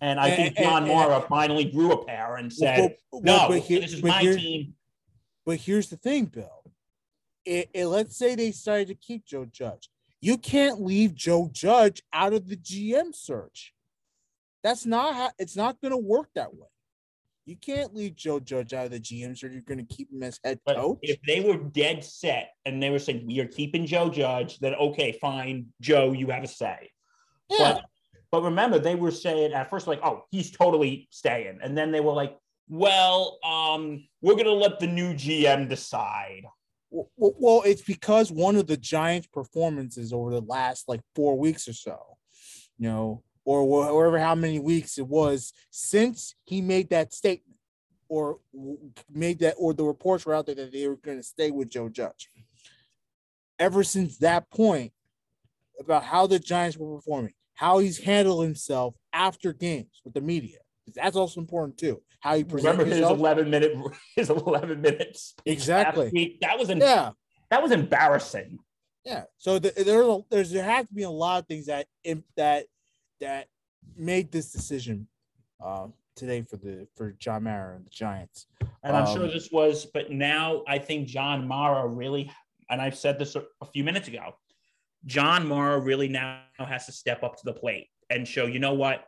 And 0.00 0.18
I 0.18 0.28
And- 0.28 0.36
think 0.36 0.56
John 0.58 0.84
and- 0.84 0.92
Mara 0.92 1.20
finally 1.28 1.64
grew 1.66 1.92
a 1.92 2.04
pair 2.04 2.36
and 2.36 2.52
said, 2.52 2.96
Well, 3.10 3.22
"No, 3.22 3.48
but 3.48 3.60
here- 3.60 3.80
this 3.80 3.92
is 3.92 4.02
my 4.02 4.22
team." 4.22 4.74
But 5.44 5.58
here's 5.58 5.88
the 5.90 5.96
thing, 5.96 6.26
Bill. 6.26 6.60
it, 7.44 7.68
it, 7.74 7.86
let's 7.86 8.16
say 8.16 8.36
they 8.36 8.50
decided 8.52 8.86
to 8.86 8.94
keep 8.94 9.24
Joe 9.26 9.44
Judge. 9.44 9.90
You 10.20 10.38
can't 10.38 10.80
leave 10.80 11.12
Joe 11.16 11.50
Judge 11.52 12.00
out 12.12 12.32
of 12.32 12.46
the 12.46 12.56
GM 12.56 13.12
search. 13.12 13.74
That's 14.62 14.86
not 14.86 15.14
how 15.14 15.30
it's 15.38 15.56
not 15.56 15.80
going 15.80 15.92
to 15.92 15.98
work 15.98 16.28
that 16.34 16.54
way. 16.54 16.68
You 17.44 17.56
can't 17.56 17.92
leave 17.92 18.14
Joe 18.14 18.38
Judge 18.38 18.72
out 18.72 18.86
of 18.86 18.92
the 18.92 19.00
GMs, 19.00 19.42
or 19.42 19.48
You're 19.48 19.62
going 19.62 19.84
to 19.84 19.94
keep 19.94 20.12
him 20.12 20.22
as 20.22 20.38
head 20.44 20.60
But 20.64 20.76
coach. 20.76 20.98
if 21.02 21.18
they 21.26 21.40
were 21.40 21.56
dead 21.56 22.04
set 22.04 22.50
and 22.64 22.80
they 22.80 22.90
were 22.90 23.00
saying 23.00 23.26
we 23.26 23.40
are 23.40 23.48
keeping 23.48 23.84
Joe 23.84 24.08
Judge, 24.08 24.58
then 24.60 24.74
okay, 24.76 25.12
fine, 25.20 25.66
Joe, 25.80 26.12
you 26.12 26.28
have 26.28 26.44
a 26.44 26.48
say. 26.48 26.90
yeah, 27.50 27.58
But 27.74 27.84
but 28.30 28.42
remember, 28.44 28.78
they 28.78 28.94
were 28.94 29.10
saying 29.10 29.52
at 29.52 29.68
first 29.68 29.86
like, 29.86 30.00
oh, 30.02 30.24
he's 30.30 30.50
totally 30.50 31.06
staying, 31.10 31.58
and 31.62 31.76
then 31.76 31.90
they 31.92 32.00
were 32.00 32.12
like, 32.14 32.38
well, 32.68 33.38
um, 33.44 34.06
we're 34.22 34.36
gonna 34.36 34.50
let 34.50 34.78
the 34.80 34.86
new 34.86 35.12
GM 35.12 35.68
decide. 35.68 36.44
Well, 36.90 37.62
it's 37.66 37.82
because 37.82 38.30
one 38.30 38.56
of 38.56 38.66
the 38.66 38.76
Giants' 38.76 39.26
performances 39.26 40.12
over 40.12 40.30
the 40.30 40.40
last 40.42 40.88
like 40.88 41.00
four 41.14 41.36
weeks 41.38 41.66
or 41.66 41.72
so, 41.72 41.98
you 42.78 42.88
know, 42.88 43.22
or 43.44 43.62
wh- 43.66 43.86
however 43.86 44.18
how 44.18 44.34
many 44.34 44.58
weeks 44.58 44.98
it 44.98 45.06
was 45.06 45.52
since 45.70 46.34
he 46.44 46.60
made 46.60 46.90
that 46.90 47.12
statement, 47.12 47.56
or 48.08 48.38
made 49.10 49.38
that, 49.40 49.54
or 49.58 49.72
the 49.74 49.84
reports 49.84 50.26
were 50.26 50.34
out 50.34 50.46
there 50.46 50.54
that 50.54 50.72
they 50.72 50.86
were 50.86 50.96
going 50.96 51.16
to 51.16 51.22
stay 51.22 51.50
with 51.50 51.70
Joe 51.70 51.88
Judge. 51.88 52.28
Ever 53.58 53.84
since 53.84 54.18
that 54.18 54.50
point, 54.50 54.92
about 55.78 56.04
how 56.04 56.26
the 56.26 56.38
Giants 56.38 56.76
were 56.76 56.96
performing, 56.96 57.32
how 57.54 57.78
he's 57.78 57.98
handled 57.98 58.44
himself 58.44 58.94
after 59.12 59.52
games 59.52 60.00
with 60.04 60.14
the 60.14 60.20
media. 60.20 60.58
That's 60.94 61.16
also 61.16 61.40
important 61.40 61.78
too. 61.78 62.02
How 62.20 62.36
he 62.36 62.44
presents 62.44 62.64
Remember 62.78 62.84
his 62.84 62.96
himself. 62.98 63.18
eleven 63.18 63.50
minute 63.50 63.72
his 64.16 64.30
eleven 64.30 64.80
minutes 64.80 65.34
Exactly. 65.46 66.38
That 66.42 66.58
was 66.58 66.70
an, 66.70 66.78
Yeah. 66.78 67.10
that 67.50 67.62
was 67.62 67.72
embarrassing. 67.72 68.58
Yeah. 69.04 69.24
So 69.38 69.58
the, 69.58 69.72
there's 69.76 70.22
there's 70.30 70.50
there 70.50 70.64
has 70.64 70.86
to 70.86 70.94
be 70.94 71.02
a 71.02 71.10
lot 71.10 71.40
of 71.40 71.46
things 71.48 71.66
that 71.66 71.86
that 72.36 72.66
that 73.22 73.46
made 73.96 74.32
this 74.32 74.52
decision 74.52 75.06
uh, 75.64 75.86
today 76.16 76.42
for 76.42 76.56
the 76.56 76.86
for 76.96 77.12
John 77.12 77.44
Mara 77.44 77.76
and 77.76 77.86
the 77.86 77.90
Giants. 77.90 78.46
And 78.82 78.96
I'm 78.96 79.06
sure 79.06 79.24
Um, 79.24 79.30
this 79.30 79.50
was, 79.50 79.86
but 79.86 80.10
now 80.10 80.62
I 80.66 80.78
think 80.78 81.08
John 81.08 81.46
Mara 81.46 81.86
really, 81.86 82.30
and 82.68 82.82
I've 82.82 82.96
said 82.96 83.18
this 83.18 83.36
a, 83.36 83.44
a 83.60 83.66
few 83.66 83.84
minutes 83.84 84.08
ago, 84.08 84.34
John 85.06 85.46
Mara 85.46 85.78
really 85.78 86.08
now 86.08 86.42
has 86.58 86.86
to 86.86 86.92
step 86.92 87.22
up 87.22 87.36
to 87.36 87.44
the 87.44 87.52
plate 87.52 87.86
and 88.10 88.26
show, 88.26 88.46
you 88.46 88.58
know 88.58 88.74
what, 88.74 89.04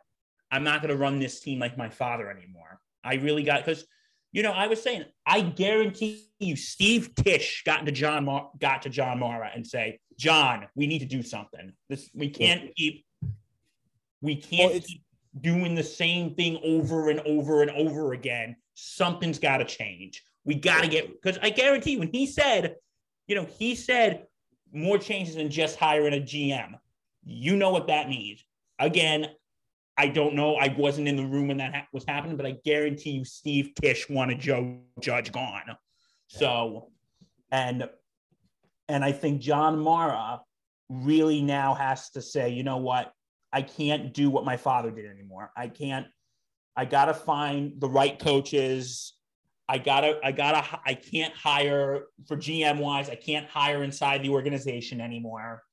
I'm 0.49 0.63
not 0.63 0.81
going 0.81 0.93
to 0.93 0.97
run 0.97 1.19
this 1.19 1.41
team 1.41 1.59
like 1.59 1.77
my 1.77 1.89
father 1.89 2.29
anymore. 2.29 2.79
I 3.03 3.15
really 3.15 3.43
got 3.43 3.65
because, 3.65 3.85
you 4.31 4.43
know, 4.43 4.51
I 4.51 4.67
was 4.67 4.81
saying, 4.81 5.05
I 5.25 5.41
guarantee 5.41 6.29
you, 6.39 6.55
Steve 6.55 7.13
Tisch 7.15 7.63
got 7.65 7.81
into 7.81 7.91
John 7.91 8.25
Mar- 8.25 8.49
got 8.59 8.81
to 8.83 8.89
John 8.89 9.19
Mara 9.19 9.51
and 9.53 9.67
say, 9.67 9.99
John, 10.17 10.67
we 10.75 10.87
need 10.87 10.99
to 10.99 11.05
do 11.05 11.21
something. 11.21 11.73
This 11.89 12.09
we 12.13 12.29
can't 12.29 12.73
keep, 12.75 13.04
we 14.25 14.35
can't 14.35 14.71
it's- 14.71 14.87
keep 14.87 15.01
doing 15.39 15.75
the 15.75 15.83
same 15.83 16.33
thing 16.33 16.59
over 16.63 17.09
and 17.09 17.19
over 17.21 17.61
and 17.61 17.71
over 17.71 18.13
again. 18.13 18.55
Something's 18.73 19.37
got 19.39 19.57
to 19.57 19.65
change. 19.65 20.23
We 20.45 20.55
got 20.55 20.81
to 20.81 20.87
get 20.87 21.07
because 21.21 21.37
I 21.41 21.49
guarantee 21.49 21.91
you, 21.91 21.99
when 21.99 22.11
he 22.11 22.25
said, 22.25 22.75
you 23.27 23.35
know, 23.35 23.45
he 23.45 23.75
said 23.75 24.25
more 24.73 24.97
changes 24.97 25.35
than 25.35 25.49
just 25.49 25.77
hiring 25.77 26.13
a 26.13 26.21
GM. 26.21 26.73
You 27.23 27.55
know 27.55 27.69
what 27.71 27.87
that 27.87 28.09
means. 28.09 28.43
Again, 28.79 29.27
I 29.97 30.07
don't 30.07 30.35
know. 30.35 30.55
I 30.55 30.75
wasn't 30.77 31.07
in 31.07 31.15
the 31.15 31.25
room 31.25 31.47
when 31.47 31.57
that 31.57 31.73
ha- 31.73 31.87
was 31.93 32.03
happening, 32.07 32.35
but 32.37 32.45
I 32.45 32.57
guarantee 32.65 33.11
you, 33.11 33.25
Steve 33.25 33.71
Tisch 33.81 34.09
wanted 34.09 34.39
Joe 34.39 34.79
Judge 34.99 35.31
gone. 35.31 35.77
So, 36.27 36.89
and 37.51 37.89
and 38.89 39.03
I 39.03 39.11
think 39.11 39.41
John 39.41 39.79
Mara 39.79 40.41
really 40.89 41.41
now 41.41 41.73
has 41.73 42.09
to 42.11 42.21
say, 42.21 42.49
you 42.49 42.63
know 42.63 42.77
what? 42.77 43.11
I 43.53 43.61
can't 43.61 44.13
do 44.13 44.29
what 44.29 44.45
my 44.45 44.57
father 44.57 44.91
did 44.91 45.05
anymore. 45.05 45.51
I 45.55 45.67
can't. 45.67 46.07
I 46.75 46.85
gotta 46.85 47.13
find 47.13 47.79
the 47.79 47.89
right 47.89 48.17
coaches. 48.19 49.13
I 49.67 49.77
gotta. 49.77 50.19
I 50.23 50.31
gotta. 50.31 50.79
I 50.85 50.93
can't 50.93 51.33
hire 51.33 52.03
for 52.27 52.37
GM 52.37 52.79
wise. 52.79 53.09
I 53.09 53.15
can't 53.15 53.47
hire 53.47 53.83
inside 53.83 54.23
the 54.23 54.29
organization 54.29 54.99
anymore. 55.01 55.63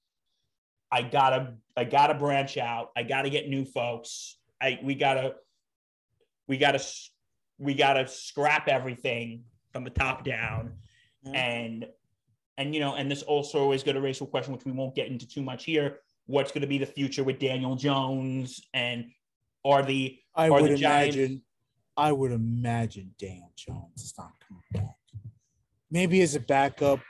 I 0.90 1.02
gotta. 1.02 1.54
I 1.76 1.84
gotta 1.84 2.14
branch 2.14 2.56
out. 2.56 2.90
I 2.96 3.02
gotta 3.02 3.30
get 3.30 3.48
new 3.48 3.64
folks. 3.64 4.36
I. 4.60 4.78
We 4.82 4.94
gotta. 4.94 5.34
We 6.46 6.58
gotta. 6.58 6.80
We 7.58 7.74
gotta 7.74 8.06
scrap 8.08 8.68
everything 8.68 9.44
from 9.72 9.84
the 9.84 9.90
top 9.90 10.24
down, 10.24 10.74
Yeah. 11.24 11.32
and 11.32 11.86
and 12.58 12.74
you 12.74 12.80
know, 12.80 12.94
and 12.94 13.10
this 13.10 13.22
also 13.22 13.72
is 13.72 13.82
going 13.82 13.94
to 13.94 14.00
raise 14.00 14.20
a 14.20 14.26
question 14.26 14.52
which 14.52 14.64
we 14.64 14.72
won't 14.72 14.94
get 14.94 15.08
into 15.08 15.26
too 15.26 15.42
much 15.42 15.64
here. 15.64 16.00
What's 16.26 16.52
going 16.52 16.62
to 16.62 16.66
be 16.68 16.78
the 16.78 16.86
future 16.86 17.24
with 17.24 17.38
Daniel 17.38 17.74
Jones 17.76 18.60
and 18.72 19.06
are 19.64 19.82
the 19.82 20.18
I 20.34 20.48
Are 20.48 20.62
would 20.62 20.72
the 20.72 20.76
Giants- 20.76 21.16
imagine. 21.16 21.42
I 21.96 22.10
would 22.12 22.32
imagine 22.32 23.14
Daniel 23.18 23.52
Jones 23.54 24.02
is 24.02 24.14
not 24.16 24.32
coming 24.48 24.62
back. 24.72 24.96
Maybe 25.90 26.22
as 26.22 26.34
a 26.34 26.40
backup, 26.40 27.00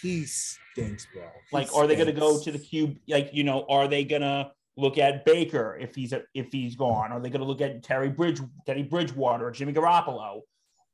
he 0.00 0.24
stinks, 0.24 1.06
bro. 1.12 1.24
He 1.50 1.56
like 1.56 1.74
are 1.74 1.86
they 1.86 1.94
going 1.94 2.06
to 2.06 2.12
go 2.18 2.40
to 2.40 2.50
the 2.50 2.58
cube 2.58 2.96
like 3.06 3.30
you 3.34 3.44
know 3.44 3.66
are 3.68 3.86
they 3.86 4.02
going 4.04 4.22
to 4.22 4.50
look 4.78 4.96
at 4.96 5.26
Baker 5.26 5.76
if 5.78 5.94
he's 5.94 6.14
if 6.34 6.50
he's 6.52 6.74
gone 6.74 7.12
are 7.12 7.20
they 7.20 7.28
going 7.28 7.42
to 7.42 7.46
look 7.46 7.60
at 7.60 7.82
Terry 7.82 8.08
Bridge 8.08 8.40
Teddy 8.64 8.82
Bridgewater 8.82 9.46
or 9.46 9.50
Jimmy 9.50 9.74
Garoppolo 9.74 10.40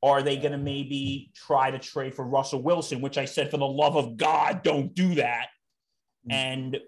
are 0.02 0.22
they 0.22 0.36
going 0.36 0.52
to 0.52 0.58
maybe 0.58 1.30
try 1.36 1.70
to 1.70 1.78
trade 1.78 2.14
for 2.14 2.24
Russell 2.26 2.62
Wilson 2.62 3.00
which 3.00 3.16
I 3.16 3.26
said 3.26 3.48
for 3.50 3.58
the 3.58 3.66
love 3.66 3.96
of 3.96 4.16
God 4.16 4.62
don't 4.64 4.92
do 4.94 5.14
that 5.16 5.48
Mm. 6.28 6.32
and 6.32 6.80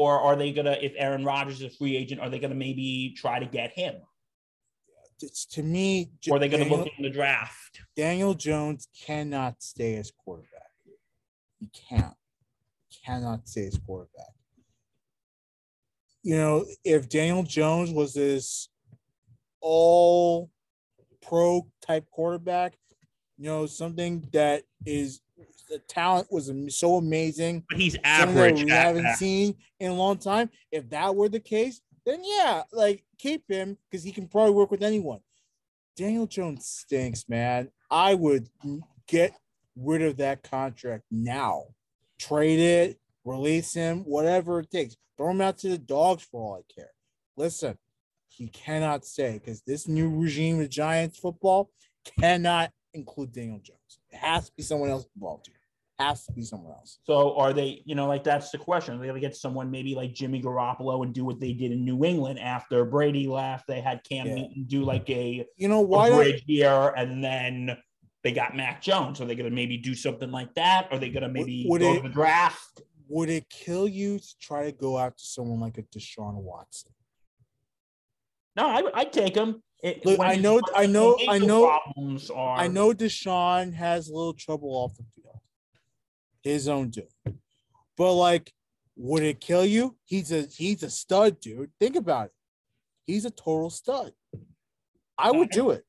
or 0.00 0.18
are 0.18 0.34
they 0.34 0.50
going 0.50 0.64
to 0.64 0.82
if 0.82 0.92
Aaron 0.96 1.24
Rodgers 1.26 1.60
is 1.60 1.74
a 1.74 1.76
free 1.76 1.94
agent 1.94 2.20
are 2.22 2.30
they 2.30 2.38
going 2.38 2.52
to 2.52 2.56
maybe 2.56 3.14
try 3.16 3.38
to 3.38 3.46
get 3.46 3.70
him 3.72 3.96
It's, 5.20 5.44
to 5.46 5.62
me, 5.62 6.10
or 6.30 6.36
are 6.36 6.38
they 6.38 6.48
going 6.48 6.64
to 6.64 6.74
look 6.74 6.88
in 6.96 7.02
the 7.02 7.10
draft 7.10 7.82
Daniel 7.96 8.32
Jones 8.32 8.88
cannot 9.04 9.62
stay 9.62 9.96
as 9.96 10.10
quarterback. 10.24 10.72
He 11.58 11.68
can't. 11.88 12.14
Cannot 13.04 13.46
stay 13.46 13.66
as 13.66 13.78
quarterback. 13.84 14.32
You 16.22 16.36
know, 16.36 16.64
if 16.82 17.10
Daniel 17.10 17.42
Jones 17.42 17.90
was 17.90 18.14
this 18.14 18.70
all 19.60 20.50
pro 21.22 21.66
type 21.86 22.06
quarterback, 22.10 22.78
you 23.36 23.44
know, 23.44 23.66
something 23.66 24.26
that 24.32 24.62
is 24.86 25.20
the 25.70 25.78
talent 25.78 26.30
was 26.30 26.52
so 26.68 26.96
amazing, 26.96 27.64
but 27.68 27.78
he's 27.78 27.96
average 28.04 28.64
we 28.64 28.70
haven't 28.70 29.04
best. 29.04 29.18
seen 29.18 29.54
in 29.78 29.92
a 29.92 29.94
long 29.94 30.18
time. 30.18 30.50
If 30.70 30.90
that 30.90 31.14
were 31.14 31.28
the 31.28 31.40
case, 31.40 31.80
then 32.04 32.22
yeah, 32.24 32.62
like 32.72 33.04
keep 33.18 33.44
him 33.48 33.78
because 33.88 34.04
he 34.04 34.12
can 34.12 34.26
probably 34.26 34.52
work 34.52 34.70
with 34.70 34.82
anyone. 34.82 35.20
Daniel 35.96 36.26
Jones 36.26 36.66
stinks, 36.66 37.28
man. 37.28 37.70
I 37.90 38.14
would 38.14 38.48
get 39.06 39.34
rid 39.76 40.02
of 40.02 40.16
that 40.18 40.42
contract 40.42 41.04
now. 41.10 41.64
Trade 42.18 42.58
it, 42.58 43.00
release 43.24 43.72
him, 43.72 44.00
whatever 44.00 44.60
it 44.60 44.70
takes. 44.70 44.96
Throw 45.16 45.30
him 45.30 45.40
out 45.40 45.58
to 45.58 45.68
the 45.68 45.78
dogs 45.78 46.22
for 46.22 46.40
all 46.40 46.54
I 46.58 46.72
care. 46.74 46.90
Listen, 47.36 47.78
he 48.28 48.48
cannot 48.48 49.04
stay 49.04 49.34
because 49.34 49.62
this 49.62 49.86
new 49.86 50.08
regime 50.08 50.60
of 50.60 50.70
Giants 50.70 51.18
football 51.18 51.70
cannot 52.18 52.72
include 52.94 53.32
Daniel 53.32 53.58
Jones. 53.58 53.98
It 54.10 54.16
has 54.16 54.46
to 54.46 54.52
be 54.56 54.62
someone 54.62 54.90
else 54.90 55.06
involved 55.14 55.46
here. 55.46 55.59
Has 56.00 56.24
to 56.26 56.32
be 56.32 56.42
somewhere 56.42 56.72
else. 56.74 56.98
So 57.04 57.36
are 57.36 57.52
they, 57.52 57.82
you 57.84 57.94
know, 57.94 58.06
like 58.06 58.24
that's 58.24 58.50
the 58.50 58.58
question. 58.58 58.94
Are 58.94 58.98
they 58.98 59.06
gonna 59.06 59.20
get 59.20 59.36
someone 59.36 59.70
maybe 59.70 59.94
like 59.94 60.14
Jimmy 60.14 60.40
Garoppolo 60.40 61.04
and 61.04 61.12
do 61.14 61.24
what 61.24 61.38
they 61.40 61.52
did 61.52 61.72
in 61.72 61.84
New 61.84 62.04
England 62.04 62.38
after 62.40 62.84
Brady 62.84 63.26
left? 63.26 63.66
They 63.66 63.80
had 63.80 64.02
Cam 64.04 64.26
Yeah. 64.26 64.34
Newton 64.36 64.64
do 64.66 64.82
like 64.84 65.08
a, 65.10 65.44
You 65.56 65.68
know 65.68 65.80
a 65.80 65.86
why? 65.86 66.08
don't- 66.08 66.18
bridge 66.18 66.42
here, 66.46 66.94
and 66.96 67.22
then 67.22 67.76
they 68.24 68.32
got 68.32 68.56
Mac 68.56 68.80
Jones. 68.80 69.20
Are 69.20 69.26
they 69.26 69.34
gonna 69.34 69.50
maybe 69.50 69.76
do 69.76 69.94
something 69.94 70.30
like 70.30 70.54
that? 70.54 70.88
Are 70.90 70.98
they 70.98 71.10
gonna 71.10 71.28
maybe 71.28 71.66
would 71.68 71.80
go 71.82 71.92
it- 71.92 71.96
to 71.96 72.02
the 72.02 72.08
draft? 72.08 72.80
would 73.12 73.28
it 73.28 73.48
kill 73.50 73.88
you 73.88 74.20
to 74.20 74.38
try 74.40 74.64
to 74.64 74.72
go 74.72 74.96
after 74.96 75.22
someone 75.24 75.58
like 75.60 75.76
a 75.78 75.82
Deshaun 75.82 76.34
Watson? 76.34 76.92
No, 78.56 78.68
I, 78.68 78.82
I'd 78.94 79.12
take 79.12 79.34
him. 79.34 79.62
It, 79.82 80.04
Look, 80.06 80.20
I 80.20 80.36
know- 80.36 80.60
I 80.76 80.86
know- 80.86 81.18
I 81.28 81.38
know- 81.38 81.66
Problems 81.66 82.30
are. 82.30 82.56
I 82.58 82.68
know 82.68 82.92
Deshaun 82.92 83.72
has 83.74 84.08
a 84.08 84.12
little 84.14 84.34
trouble 84.34 84.70
off 84.70 84.96
the 84.96 85.04
field, 85.16 85.40
his 86.42 86.68
own 86.68 86.90
dude. 86.90 87.06
But 87.96 88.14
like, 88.14 88.52
would 88.96 89.22
it 89.22 89.40
kill 89.40 89.64
you? 89.64 89.96
He's 90.04 90.32
a 90.32 90.42
he's 90.42 90.82
a 90.82 90.90
stud, 90.90 91.40
dude. 91.40 91.70
Think 91.78 91.96
about 91.96 92.26
it. 92.26 92.32
He's 93.06 93.24
a 93.24 93.30
total 93.30 93.70
stud. 93.70 94.12
I 95.18 95.30
would 95.30 95.50
do 95.50 95.70
it. 95.70 95.84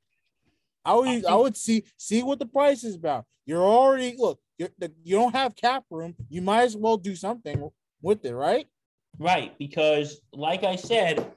I 0.84 0.96
would 0.96 1.26
I 1.26 1.36
would 1.36 1.56
see 1.56 1.84
see 1.98 2.24
what 2.24 2.40
the 2.40 2.46
price 2.46 2.84
is 2.84 2.96
about. 2.96 3.26
You're 3.46 3.64
already 3.64 4.16
look. 4.18 4.40
You're, 4.58 4.70
you 5.04 5.16
don't 5.16 5.34
have 5.34 5.56
cap 5.56 5.84
room. 5.90 6.16
You 6.30 6.42
might 6.42 6.64
as 6.64 6.78
well 6.78 6.98
do 6.98 7.16
something 7.16 7.70
with 8.02 8.26
it, 8.26 8.34
right? 8.34 8.68
Right, 9.20 9.58
because 9.58 10.22
like 10.34 10.64
I 10.64 10.76
said, 10.76 11.32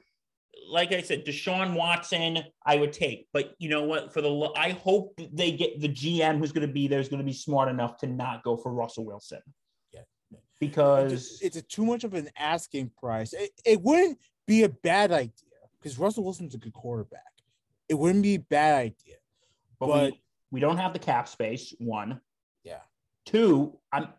like 0.69 0.91
I 0.91 1.01
said, 1.01 1.25
Deshaun 1.25 1.73
Watson, 1.73 2.39
I 2.65 2.77
would 2.77 2.93
take. 2.93 3.27
But 3.33 3.55
you 3.59 3.69
know 3.69 3.83
what? 3.83 4.13
For 4.13 4.21
the 4.21 4.51
I 4.55 4.71
hope 4.71 5.19
they 5.31 5.51
get 5.51 5.79
the 5.79 5.89
GM 5.89 6.39
who's 6.39 6.51
going 6.51 6.67
to 6.67 6.73
be 6.73 6.87
there 6.87 6.99
is 6.99 7.09
going 7.09 7.19
to 7.19 7.25
be 7.25 7.33
smart 7.33 7.69
enough 7.69 7.97
to 7.99 8.07
not 8.07 8.43
go 8.43 8.57
for 8.57 8.73
Russell 8.73 9.05
Wilson. 9.05 9.41
Yeah. 9.93 10.01
Because 10.59 11.13
it's, 11.13 11.41
it's 11.41 11.57
a 11.57 11.61
too 11.61 11.85
much 11.85 12.03
of 12.03 12.13
an 12.13 12.29
asking 12.37 12.91
price. 12.99 13.33
It, 13.33 13.51
it 13.65 13.81
wouldn't 13.81 14.19
be 14.47 14.63
a 14.63 14.69
bad 14.69 15.11
idea 15.11 15.31
because 15.79 15.97
Russell 15.97 16.23
Wilson's 16.23 16.55
a 16.55 16.57
good 16.57 16.73
quarterback. 16.73 17.21
It 17.87 17.95
wouldn't 17.95 18.23
be 18.23 18.35
a 18.35 18.39
bad 18.39 18.75
idea. 18.75 19.15
but, 19.79 19.87
But 19.87 20.11
we, 20.11 20.21
we 20.51 20.59
don't 20.59 20.77
have 20.77 20.93
the 20.93 20.99
cap 20.99 21.27
space. 21.27 21.73
One, 21.79 22.21
yeah, 22.63 22.79
two. 23.25 23.77
I'm 23.91 24.09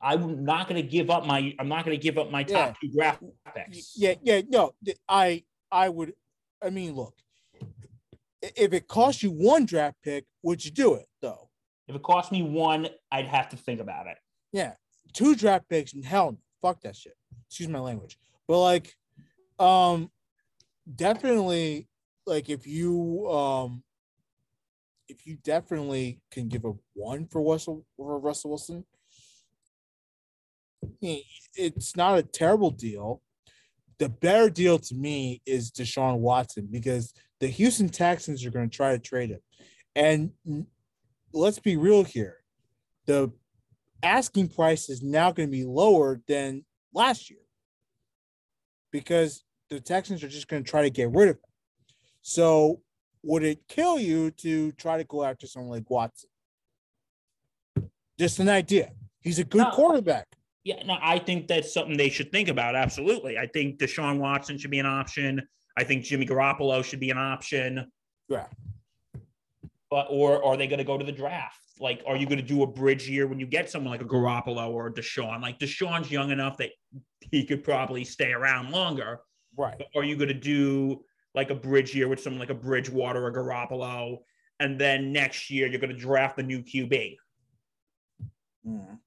I'm 0.00 0.44
not 0.44 0.68
going 0.68 0.80
to 0.80 0.88
give 0.88 1.10
up 1.10 1.26
my 1.26 1.54
I'm 1.58 1.68
not 1.68 1.84
going 1.84 1.96
to 1.96 2.02
give 2.02 2.18
up 2.18 2.30
my 2.30 2.42
top 2.42 2.76
two 2.80 2.90
draft 2.90 3.22
picks. 3.54 3.94
yeah, 3.96 4.14
yeah. 4.22 4.42
No, 4.48 4.72
I 5.08 5.44
I 5.70 5.88
would. 5.88 6.14
I 6.62 6.70
mean, 6.70 6.94
look, 6.94 7.14
if 8.42 8.72
it 8.72 8.88
costs 8.88 9.22
you 9.22 9.30
one 9.30 9.64
draft 9.66 9.96
pick, 10.02 10.24
would 10.42 10.64
you 10.64 10.70
do 10.70 10.94
it 10.94 11.06
though? 11.20 11.48
If 11.86 11.96
it 11.96 12.02
cost 12.02 12.32
me 12.32 12.42
one, 12.42 12.88
I'd 13.10 13.26
have 13.26 13.48
to 13.50 13.56
think 13.56 13.80
about 13.80 14.06
it. 14.06 14.18
Yeah, 14.52 14.74
two 15.12 15.34
draft 15.34 15.68
picks 15.68 15.94
and 15.94 16.04
hell, 16.04 16.38
fuck 16.60 16.80
that 16.82 16.96
shit. 16.96 17.14
Excuse 17.46 17.68
my 17.68 17.78
language, 17.78 18.18
but 18.46 18.60
like, 18.60 18.94
um, 19.58 20.10
definitely, 20.94 21.88
like 22.26 22.50
if 22.50 22.66
you 22.66 23.28
um, 23.30 23.82
if 25.08 25.26
you 25.26 25.36
definitely 25.42 26.20
can 26.30 26.48
give 26.48 26.64
a 26.64 26.72
one 26.94 27.26
for 27.26 27.42
Russell 27.42 27.84
for 27.96 28.18
Russell 28.18 28.50
Wilson, 28.50 28.84
it's 31.00 31.96
not 31.96 32.18
a 32.18 32.22
terrible 32.22 32.70
deal. 32.70 33.22
The 33.98 34.08
better 34.08 34.48
deal 34.48 34.78
to 34.78 34.94
me 34.94 35.42
is 35.44 35.70
Deshaun 35.70 36.18
Watson 36.18 36.68
because 36.70 37.12
the 37.40 37.48
Houston 37.48 37.88
Texans 37.88 38.44
are 38.44 38.50
going 38.50 38.68
to 38.70 38.76
try 38.76 38.92
to 38.92 38.98
trade 38.98 39.30
him, 39.30 39.40
and 39.96 40.30
let's 41.32 41.58
be 41.58 41.76
real 41.76 42.04
here, 42.04 42.36
the 43.06 43.32
asking 44.02 44.48
price 44.48 44.88
is 44.88 45.02
now 45.02 45.32
going 45.32 45.48
to 45.48 45.52
be 45.56 45.64
lower 45.64 46.20
than 46.28 46.64
last 46.94 47.28
year 47.30 47.40
because 48.92 49.44
the 49.70 49.80
Texans 49.80 50.22
are 50.22 50.28
just 50.28 50.48
going 50.48 50.62
to 50.62 50.70
try 50.70 50.82
to 50.82 50.90
get 50.90 51.10
rid 51.10 51.28
of 51.30 51.36
him. 51.36 51.42
So, 52.22 52.80
would 53.22 53.42
it 53.42 53.66
kill 53.68 53.98
you 53.98 54.30
to 54.32 54.72
try 54.72 54.96
to 54.96 55.04
go 55.04 55.24
after 55.24 55.46
someone 55.46 55.72
like 55.72 55.90
Watson? 55.90 56.30
Just 58.18 58.38
an 58.38 58.48
idea. 58.48 58.92
He's 59.20 59.38
a 59.38 59.44
good 59.44 59.58
No. 59.62 59.70
quarterback. 59.72 60.28
Yeah, 60.68 60.82
no, 60.84 60.98
I 61.00 61.18
think 61.18 61.48
that's 61.48 61.72
something 61.72 61.96
they 61.96 62.10
should 62.10 62.30
think 62.30 62.50
about. 62.50 62.76
Absolutely. 62.76 63.38
I 63.38 63.46
think 63.46 63.78
Deshaun 63.78 64.18
Watson 64.18 64.58
should 64.58 64.70
be 64.70 64.80
an 64.80 64.84
option. 64.84 65.40
I 65.78 65.84
think 65.84 66.04
Jimmy 66.04 66.26
Garoppolo 66.26 66.84
should 66.84 67.00
be 67.00 67.08
an 67.08 67.16
option. 67.16 67.90
Yeah. 68.28 68.48
But 69.88 70.08
or 70.10 70.44
are 70.44 70.58
they 70.58 70.66
going 70.66 70.76
to 70.76 70.84
go 70.84 70.98
to 70.98 71.04
the 71.06 71.10
draft? 71.10 71.56
Like, 71.80 72.02
are 72.06 72.16
you 72.16 72.26
going 72.26 72.36
to 72.36 72.44
do 72.44 72.64
a 72.64 72.66
bridge 72.66 73.08
year 73.08 73.26
when 73.26 73.40
you 73.40 73.46
get 73.46 73.70
someone 73.70 73.90
like 73.90 74.02
a 74.02 74.04
Garoppolo 74.04 74.68
or 74.68 74.88
a 74.88 74.92
Deshaun? 74.92 75.40
Like 75.40 75.58
Deshaun's 75.58 76.10
young 76.10 76.32
enough 76.32 76.58
that 76.58 76.72
he 77.30 77.46
could 77.46 77.64
probably 77.64 78.04
stay 78.04 78.34
around 78.34 78.70
longer. 78.70 79.20
Right. 79.56 79.78
But 79.78 79.86
are 79.96 80.04
you 80.04 80.16
going 80.16 80.28
to 80.28 80.34
do 80.34 81.02
like 81.34 81.48
a 81.48 81.54
bridge 81.54 81.94
year 81.94 82.08
with 82.08 82.20
someone 82.20 82.40
like 82.40 82.50
a 82.50 82.54
Bridgewater 82.54 83.24
or 83.24 83.32
Garoppolo, 83.32 84.18
and 84.60 84.78
then 84.78 85.14
next 85.14 85.48
year 85.48 85.66
you're 85.66 85.80
going 85.80 85.94
to 85.94 85.98
draft 85.98 86.36
the 86.36 86.42
new 86.42 86.62
QB? 86.62 87.16
Mm. 88.66 88.98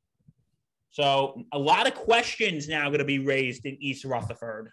So 0.92 1.44
a 1.54 1.58
lot 1.60 1.88
of 1.88 1.96
questions 1.96 2.68
now 2.68 2.88
going 2.90 3.00
to 3.00 3.06
be 3.06 3.20
raised 3.20 3.66
in 3.66 3.78
East 3.82 4.04
Rutherford. 4.06 4.72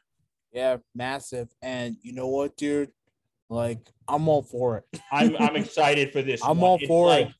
Yeah, 0.52 0.78
massive. 0.94 1.48
And 1.62 1.96
you 2.02 2.12
know 2.12 2.26
what, 2.28 2.56
dude? 2.56 2.90
Like, 3.48 3.78
I'm 4.08 4.28
all 4.28 4.42
for 4.42 4.78
it. 4.78 5.00
I'm 5.12 5.36
I'm 5.36 5.56
excited 5.64 6.12
for 6.12 6.20
this. 6.22 6.42
I'm 6.44 6.58
one. 6.60 6.70
all 6.70 6.76
It's 6.78 6.86
for 6.88 7.06
like, 7.06 7.28
it. 7.28 7.34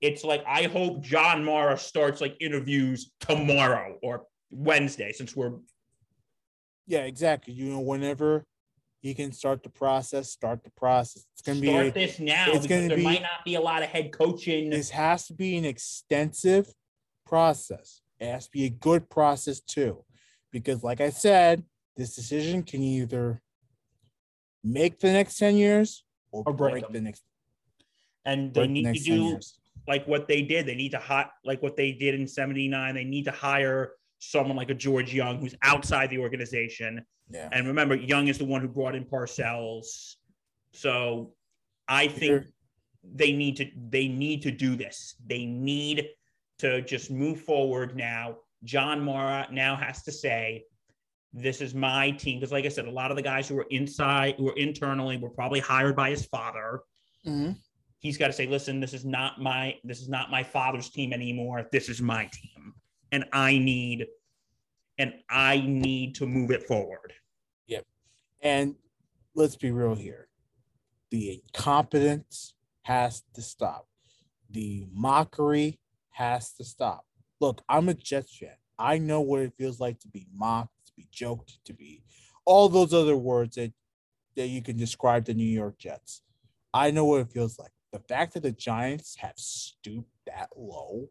It's 0.00 0.24
like 0.24 0.44
I 0.46 0.64
hope 0.64 1.02
John 1.02 1.44
Mara 1.44 1.76
starts 1.76 2.20
like 2.20 2.36
interviews 2.40 3.10
tomorrow 3.20 3.98
or 4.02 4.24
Wednesday, 4.50 5.12
since 5.12 5.34
we're 5.34 5.52
Yeah, 6.86 7.00
exactly. 7.00 7.54
You 7.54 7.66
know, 7.70 7.80
whenever 7.80 8.44
he 9.00 9.14
can 9.14 9.32
start 9.32 9.62
the 9.62 9.68
process, 9.70 10.30
start 10.30 10.62
the 10.64 10.70
process. 10.76 11.24
It's 11.34 11.42
gonna 11.42 11.58
start 11.58 11.94
be 11.94 12.00
this 12.06 12.18
now 12.20 12.46
it's 12.48 12.66
because 12.66 12.66
gonna 12.68 12.88
there 12.88 12.96
be- 12.98 13.02
might 13.04 13.22
not 13.22 13.44
be 13.44 13.56
a 13.56 13.60
lot 13.60 13.82
of 13.82 13.88
head 13.88 14.12
coaching. 14.12 14.70
this 14.70 14.90
has 14.90 15.26
to 15.26 15.34
be 15.34 15.56
an 15.56 15.64
extensive 15.64 16.72
process. 17.26 18.00
It 18.18 18.30
has 18.30 18.46
to 18.46 18.50
be 18.52 18.64
a 18.64 18.70
good 18.70 19.10
process 19.10 19.60
too. 19.60 20.04
Because 20.52 20.82
like 20.82 21.00
I 21.00 21.10
said, 21.10 21.64
this 21.96 22.14
decision 22.14 22.62
can 22.62 22.82
either 22.82 23.42
make 24.64 24.98
the 24.98 25.12
next 25.12 25.38
10 25.38 25.56
years 25.56 26.04
or, 26.32 26.44
Or 26.46 26.52
break 26.52 26.72
break, 26.72 26.92
the 26.92 27.00
next 27.00 27.22
and 28.24 28.52
they 28.52 28.60
break 28.60 28.68
the 28.68 28.82
need 28.82 28.94
to 28.94 29.04
do 29.04 29.40
like 29.88 30.06
what 30.06 30.26
they 30.28 30.42
did. 30.42 30.66
They 30.66 30.74
need 30.74 30.90
to 30.92 30.98
hot 30.98 31.30
like 31.44 31.62
what 31.62 31.76
they 31.76 31.92
did 31.92 32.14
in 32.14 32.26
'79. 32.26 32.94
They 32.94 33.04
need 33.04 33.24
to 33.24 33.30
hire 33.30 33.92
someone 34.18 34.56
like 34.56 34.70
a 34.70 34.74
George 34.74 35.14
Young 35.14 35.38
who's 35.38 35.54
outside 35.62 36.10
the 36.10 36.18
organization. 36.18 37.04
Yeah. 37.30 37.48
And 37.52 37.66
remember, 37.66 37.94
Young 37.94 38.28
is 38.28 38.38
the 38.38 38.44
one 38.44 38.60
who 38.60 38.68
brought 38.68 38.94
in 38.94 39.04
Parcells. 39.04 40.16
So 40.72 41.34
I 41.88 42.08
think 42.08 42.20
Peter- 42.20 42.52
they 43.14 43.32
need 43.32 43.56
to 43.56 43.70
they 43.76 44.08
need 44.08 44.42
to 44.42 44.50
do 44.50 44.76
this. 44.76 45.14
They 45.24 45.46
need 45.46 46.08
to 46.58 46.82
just 46.82 47.10
move 47.10 47.40
forward 47.40 47.96
now. 47.96 48.36
John 48.64 49.02
Mara 49.02 49.46
now 49.50 49.76
has 49.76 50.02
to 50.04 50.12
say, 50.12 50.64
"This 51.32 51.60
is 51.60 51.74
my 51.74 52.10
team." 52.12 52.38
Because, 52.38 52.52
like 52.52 52.64
I 52.64 52.68
said, 52.68 52.86
a 52.86 52.90
lot 52.90 53.10
of 53.10 53.16
the 53.16 53.22
guys 53.22 53.48
who 53.48 53.54
were 53.54 53.66
inside, 53.70 54.36
who 54.36 54.44
were 54.44 54.56
internally, 54.56 55.16
were 55.16 55.30
probably 55.30 55.60
hired 55.60 55.94
by 55.94 56.10
his 56.10 56.26
father. 56.26 56.80
Mhm. 57.24 57.56
He's 57.98 58.16
got 58.16 58.28
to 58.28 58.32
say, 58.32 58.46
"Listen, 58.46 58.80
this 58.80 58.94
is 58.94 59.04
not 59.04 59.40
my 59.40 59.78
this 59.84 60.00
is 60.00 60.08
not 60.08 60.30
my 60.30 60.42
father's 60.42 60.90
team 60.90 61.12
anymore. 61.12 61.68
This 61.72 61.88
is 61.88 62.00
my 62.00 62.26
team, 62.32 62.74
and 63.12 63.24
I 63.32 63.58
need 63.58 64.06
and 64.98 65.12
I 65.28 65.60
need 65.60 66.14
to 66.16 66.26
move 66.26 66.50
it 66.50 66.62
forward." 66.62 67.12
Yep. 67.66 67.86
And 68.40 68.76
let's 69.34 69.56
be 69.56 69.70
real 69.70 69.94
here. 69.94 70.28
The 71.10 71.34
incompetence 71.34 72.54
has 72.82 73.22
to 73.34 73.42
stop. 73.42 73.88
The 74.48 74.86
mockery 74.90 75.78
has 76.16 76.52
to 76.54 76.64
stop. 76.64 77.04
Look, 77.40 77.62
I'm 77.68 77.90
a 77.90 77.94
Jets 77.94 78.36
fan. 78.38 78.56
I 78.78 78.96
know 78.96 79.20
what 79.20 79.40
it 79.40 79.52
feels 79.58 79.80
like 79.80 80.00
to 80.00 80.08
be 80.08 80.26
mocked, 80.34 80.86
to 80.86 80.92
be 80.96 81.06
joked, 81.12 81.58
to 81.66 81.74
be 81.74 82.02
all 82.46 82.68
those 82.70 82.94
other 82.94 83.16
words 83.16 83.56
that, 83.56 83.72
that 84.34 84.48
you 84.48 84.62
can 84.62 84.78
describe 84.78 85.26
the 85.26 85.34
New 85.34 85.44
York 85.44 85.78
Jets. 85.78 86.22
I 86.72 86.90
know 86.90 87.04
what 87.04 87.20
it 87.20 87.32
feels 87.32 87.58
like. 87.58 87.70
The 87.92 87.98
fact 87.98 88.34
that 88.34 88.42
the 88.42 88.52
Giants 88.52 89.16
have 89.18 89.34
stooped 89.36 90.10
that 90.26 90.48
low, 90.56 91.08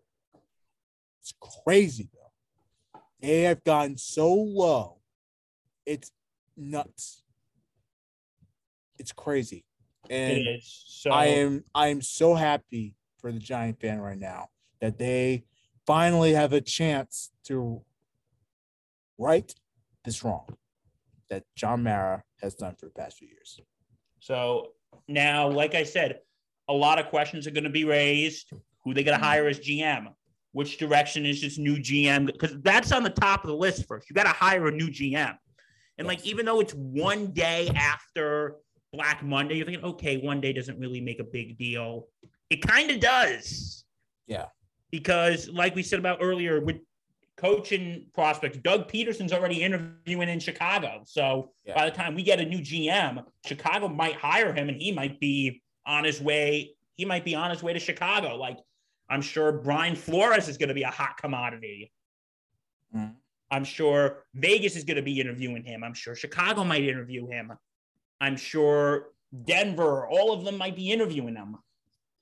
it's 1.22 1.34
crazy, 1.64 2.10
though. 2.14 3.00
They 3.22 3.44
have 3.44 3.64
gotten 3.64 3.98
so 3.98 4.34
low. 4.34 5.02
It's 5.86 6.12
nuts. 6.58 7.24
It's 8.98 9.12
crazy. 9.12 9.66
And 10.10 10.38
it. 10.38 10.64
So 10.64 11.12
I 11.12 11.26
am 11.26 11.64
I 11.74 11.88
am 11.88 12.02
so 12.02 12.36
happy 12.36 12.96
for 13.20 13.32
the 13.32 13.40
Giant 13.40 13.80
fan 13.80 14.00
right 14.00 14.20
now 14.20 14.50
that 14.82 14.98
they 14.98 15.44
finally 15.86 16.34
have 16.34 16.54
a 16.54 16.62
chance 16.62 17.32
to 17.46 17.82
right 19.18 19.54
this 20.04 20.24
wrong 20.24 20.48
that 21.30 21.44
John 21.56 21.84
Mara 21.84 22.24
has 22.42 22.56
done 22.56 22.76
for 22.76 22.86
the 22.86 22.92
past 22.92 23.18
few 23.18 23.28
years. 23.28 23.60
So 24.20 24.72
now, 25.08 25.50
like 25.50 25.76
I 25.76 25.84
said, 25.84 26.20
a 26.68 26.74
lot 26.74 27.00
of 27.00 27.08
questions 27.08 27.48
are 27.48 27.52
going 27.52 27.64
to 27.64 27.70
be 27.70 27.86
raised. 27.86 28.52
Who 28.84 28.94
they 28.94 29.04
going 29.04 29.18
to 29.18 29.24
hire 29.24 29.48
as 29.48 29.60
GM? 29.60 30.08
Which 30.52 30.78
direction 30.78 31.26
is 31.26 31.42
this 31.42 31.58
new 31.58 31.78
GM? 31.78 32.28
Because 32.28 32.58
that's 32.62 32.92
on 32.92 33.04
the 33.04 33.10
top 33.10 33.44
of 33.44 33.50
the 33.50 33.56
list 33.56 33.88
first. 33.88 34.10
You 34.10 34.14
got 34.14 34.24
to 34.24 34.30
hire 34.30 34.68
a 34.68 34.72
new 34.72 34.88
GM. 34.88 35.36
And 35.98 36.08
like, 36.08 36.26
even 36.26 36.46
though 36.46 36.60
it's 36.60 36.74
one 36.74 37.28
day 37.32 37.70
after 37.76 38.58
Black 38.94 39.24
Monday, 39.24 39.56
you're 39.56 39.66
thinking, 39.66 39.84
okay, 39.84 40.18
one 40.18 40.40
day 40.42 40.54
doesn't 40.54 40.80
really 40.80 41.02
make 41.02 41.20
a 41.20 41.24
big 41.24 41.58
deal. 41.58 42.08
It 42.50 42.62
kind 42.62 42.92
of 42.92 43.00
does. 43.00 43.86
Yeah. 44.28 44.46
Because, 44.92 45.50
like 45.50 45.76
we 45.76 45.84
said 45.84 46.00
about 46.00 46.20
earlier, 46.22 46.62
with 46.62 46.78
coaching 47.38 48.06
prospects, 48.14 48.58
Doug 48.60 48.88
Pederson's 48.90 49.34
already 49.34 49.62
interviewing 49.62 50.30
in 50.30 50.40
Chicago. 50.40 51.02
So 51.06 51.52
Yeah. 51.66 51.76
by 51.76 51.90
the 51.90 51.96
time 51.96 52.16
we 52.16 52.24
get 52.24 52.40
a 52.40 52.46
new 52.46 52.60
GM, 52.62 53.26
Chicago 53.46 53.88
might 53.90 54.16
hire 54.16 54.54
him 54.54 54.70
and 54.70 54.82
he 54.82 54.92
might 54.92 55.20
be 55.20 55.62
on 55.86 56.04
his 56.06 56.22
way. 56.22 56.76
He 56.96 57.04
might 57.04 57.26
be 57.26 57.36
on 57.36 57.50
his 57.50 57.62
way 57.62 57.74
to 57.74 57.80
Chicago. 57.80 58.36
Like 58.38 58.58
I'm 59.10 59.22
sure 59.22 59.52
Brian 59.52 59.96
Flores 59.96 60.48
is 60.48 60.58
going 60.58 60.70
to 60.70 60.74
be 60.76 60.84
a 60.84 60.90
hot 60.90 61.18
commodity. 61.18 61.92
Mhm. 62.96 63.16
I'm 63.52 63.64
sure 63.66 64.26
Vegas 64.34 64.76
is 64.76 64.84
going 64.84 64.96
to 64.98 65.04
be 65.04 65.20
interviewing 65.20 65.64
him. 65.64 65.84
I'm 65.84 65.94
sure 65.94 66.16
Chicago 66.16 66.64
might 66.64 66.84
interview 66.84 67.28
him. 67.28 67.52
I'm 68.22 68.38
sure 68.38 69.14
Denver, 69.44 70.08
all 70.08 70.32
of 70.32 70.46
them 70.46 70.58
might 70.58 70.76
be 70.76 70.90
interviewing 70.92 71.36
him. 71.36 71.58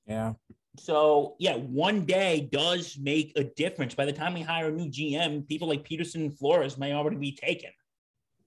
Yeah. 0.07 0.33
So 0.77 1.35
yeah, 1.39 1.55
one 1.55 2.05
day 2.05 2.49
does 2.51 2.97
make 2.99 3.33
a 3.35 3.43
difference. 3.43 3.93
By 3.93 4.05
the 4.05 4.13
time 4.13 4.33
we 4.33 4.41
hire 4.41 4.69
a 4.69 4.71
new 4.71 4.89
GM, 4.89 5.47
people 5.47 5.67
like 5.67 5.87
Pederson 5.87 6.15
and 6.15 6.37
Flores 6.37 6.77
may 6.77 6.93
already 6.93 7.17
be 7.17 7.31
taken. 7.31 7.69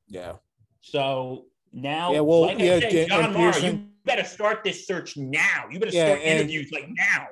Yeah. 0.09 0.35
So 0.81 1.47
Now, 1.73 2.13
Yeah, 2.13 2.21
well, 2.21 2.43
like 2.43 2.59
yeah, 2.59 2.75
I 2.77 2.81
said, 2.81 3.09
John 3.09 3.25
and 3.25 3.35
Mara, 3.35 3.53
Pearson- 3.53 3.75
you 3.77 3.89
better 4.05 4.25
start 4.25 4.65
this 4.65 4.87
search 4.87 5.17
now. 5.17 5.67
You 5.71 5.79
better 5.79 5.93
Yeah, 5.93 6.07
start 6.15 6.23
interviews 6.23 6.71
like 6.73 6.89
now. 6.89 7.27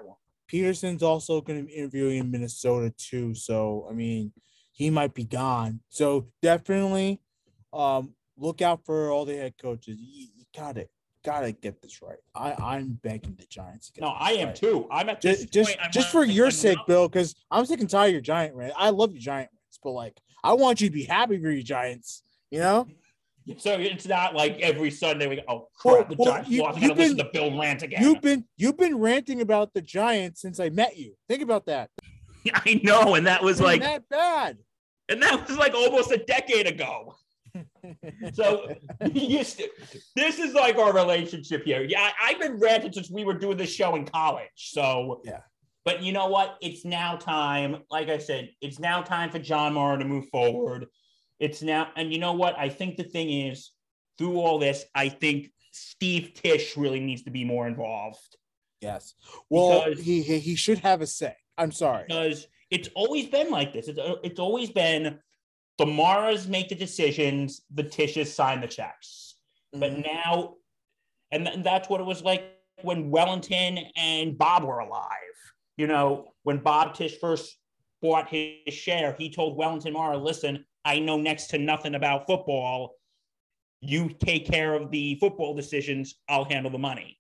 Pederson's 0.53 1.03
also 1.03 1.41
going 1.41 1.61
to 1.61 1.66
be 1.66 1.73
interviewing 1.73 2.19
in 2.19 2.31
Minnesota 2.31 2.93
too. 2.97 3.35
So 3.35 3.87
I 3.91 3.95
mean, 3.95 4.33
he 4.73 4.91
might 4.91 5.15
be 5.15 5.25
gone. 5.25 5.81
So 5.89 6.29
definitely, 6.43 7.21
um, 7.73 8.15
look 8.37 8.61
out 8.61 8.85
for 8.85 9.11
all 9.11 9.25
the 9.25 9.37
head 9.37 9.55
coaches. 9.61 9.99
You, 9.99 10.29
you 10.37 10.45
gotta 10.55 10.89
gotta 11.24 11.52
get 11.52 11.80
this 11.82 12.01
right. 12.02 12.18
I 12.34 12.55
I'm 12.60 12.98
begging 13.02 13.34
the 13.38 13.46
Giants. 13.46 13.90
No, 14.01 14.09
I 14.09 14.32
am 14.32 14.48
right. 14.48 14.56
too. 14.56 14.86
I'm 14.90 15.09
at 15.09 15.20
this 15.20 15.40
Just 15.40 15.52
just, 15.52 15.78
point. 15.78 15.92
Just 15.92 16.10
for 16.12 16.24
your 16.24 16.51
sake, 16.51 16.76
not- 16.78 16.86
Bill, 16.86 17.09
because 17.09 17.34
I'm 17.51 17.64
sick 17.66 17.80
and 17.80 17.88
tired 17.90 18.09
of 18.09 18.12
your 18.12 18.20
Giant 18.20 18.55
rant. 18.55 18.72
I 18.76 18.90
love 18.90 19.12
your 19.12 19.20
Giant 19.22 19.51
rants, 19.52 19.78
but 19.82 19.92
like 19.92 20.20
I 20.42 20.52
want 20.52 20.80
you 20.80 20.88
to 20.88 20.92
be 20.92 21.05
happy 21.05 21.38
for 21.40 21.51
your 21.51 21.62
Giants. 21.62 22.22
You 22.51 22.60
know. 22.60 22.86
So 23.59 23.72
it's 23.78 24.06
not 24.06 24.34
like 24.34 24.59
every 24.60 24.90
Sunday 24.90 25.26
we 25.26 25.36
go, 25.36 25.42
oh 25.48 25.68
Well, 25.84 25.96
crap, 25.96 26.09
the 26.09 26.16
well, 26.18 26.32
Giants 26.32 26.51
you- 26.51 26.62
lost. 26.62 26.78
I 26.78 26.80
you've 26.80 26.88
gotta 26.90 27.01
listen 27.01 27.16
been- 27.16 27.26
to 27.26 27.32
Bill 27.32 27.59
rant 27.60 27.82
again. 27.82 28.02
You've 28.02 28.20
been 28.22 28.44
you've 28.56 28.76
been 28.78 28.98
ranting 28.98 29.40
about 29.40 29.74
the 29.74 29.82
Giants 29.82 30.40
since 30.40 30.60
I 30.60 30.68
met 30.70 30.96
you. 30.96 31.14
Think 31.28 31.42
about 31.42 31.66
that. 31.66 31.90
I 32.55 32.80
know, 32.84 33.14
and 33.14 33.26
that 33.26 33.42
was 33.42 33.60
like, 33.60 33.80
that 33.80 34.06
bad. 34.10 34.59
and 35.09 35.22
that 35.22 35.48
was 35.48 35.56
like 35.56 35.72
almost 35.74 36.10
a 36.10 36.18
decade 36.18 36.66
ago. 36.66 37.14
So 38.35 38.74
you 39.12 39.44
st- 39.44 39.70
this 40.16 40.39
is 40.39 40.55
like 40.55 40.77
our 40.77 40.93
relationship 40.93 41.65
here. 41.65 41.82
Yeah, 41.82 42.01
I, 42.01 42.31
I've 42.31 42.40
been 42.40 42.59
ranting 42.59 42.93
since 42.93 43.11
we 43.11 43.24
were 43.24 43.35
doing 43.35 43.56
this 43.56 43.73
show 43.73 43.94
in 43.97 44.05
college. 44.06 44.48
So 44.56 45.20
Yeah. 45.24 45.40
but 45.85 46.02
you 46.02 46.12
know 46.12 46.27
what? 46.28 46.56
It's 46.62 46.85
now 46.85 47.16
time. 47.16 47.82
Like 47.90 48.09
I 48.09 48.19
said, 48.19 48.51
it's 48.61 48.78
now 48.78 49.02
time 49.02 49.31
for 49.31 49.39
John 49.39 49.74
Mara 49.74 49.98
to 49.98 50.05
move 50.05 50.27
forward. 50.31 50.86
It's 51.39 51.62
now, 51.62 51.89
and 51.97 52.12
you 52.12 52.19
know 52.19 52.32
what? 52.32 52.59
I 52.59 52.69
think 52.69 52.97
the 52.97 53.05
thing 53.05 53.31
is, 53.31 53.73
through 54.19 54.39
all 54.39 54.59
this, 54.59 54.85
I 54.94 55.09
think 55.09 55.51
Steve 55.73 56.32
Tisch 56.35 56.77
really 56.77 57.01
needs 57.01 57.23
to 57.24 57.31
be 57.31 57.44
more 57.44 57.66
involved 57.66 58.19
Yes. 58.81 59.15
Well, 59.48 59.93
he, 59.94 60.20
he 60.20 60.39
he 60.40 60.56
should 60.56 60.78
have 60.81 61.01
a 61.01 61.06
say. 61.06 61.35
I'm 61.56 61.73
sorry. 61.73 62.05
because 62.06 62.47
it's 62.70 62.89
always 62.94 63.27
been 63.27 63.51
like 63.51 63.73
this. 63.73 63.89
It's, 63.89 63.98
it's 64.23 64.39
always 64.39 64.70
been 64.70 65.19
the 65.78 65.86
Maras 65.86 66.46
make 66.46 66.68
the 66.68 66.74
decisions, 66.74 67.62
the 67.72 67.84
Tisches 67.84 68.26
sign 68.26 68.60
the 68.60 68.68
checks. 68.68 69.36
But 69.72 69.92
Mhm. 69.92 70.05
now, 70.05 70.56
and 71.30 71.46
th- 71.46 71.59
that's 71.64 71.88
what 71.88 72.01
it 72.01 72.05
was 72.05 72.22
like 72.22 72.60
when 72.82 73.10
Wellington 73.10 73.78
and 73.96 74.38
Bob 74.38 74.64
were 74.64 74.78
alive. 74.80 75.18
You 75.76 75.86
know, 75.86 76.34
when 76.42 76.59
Bob 76.59 76.94
Tisch 76.94 77.18
first 77.18 77.59
bought 78.01 78.28
his 78.28 78.74
share, 78.74 79.14
he 79.18 79.30
told 79.30 79.56
Wellington 79.56 79.94
Mara, 79.94 80.16
listen, 80.16 80.66
I 80.84 81.01
know 81.01 81.16
next 81.16 81.48
to 81.48 81.59
nothing 81.59 81.94
about 81.94 82.26
football. 82.26 82.96
You 83.80 84.10
take 84.10 84.46
care 84.46 84.74
of 84.74 84.90
the 84.90 85.16
football 85.16 85.55
decisions, 85.55 86.14
I'll 86.28 86.44
handle 86.44 86.70
the 86.70 86.78
money. 86.78 87.18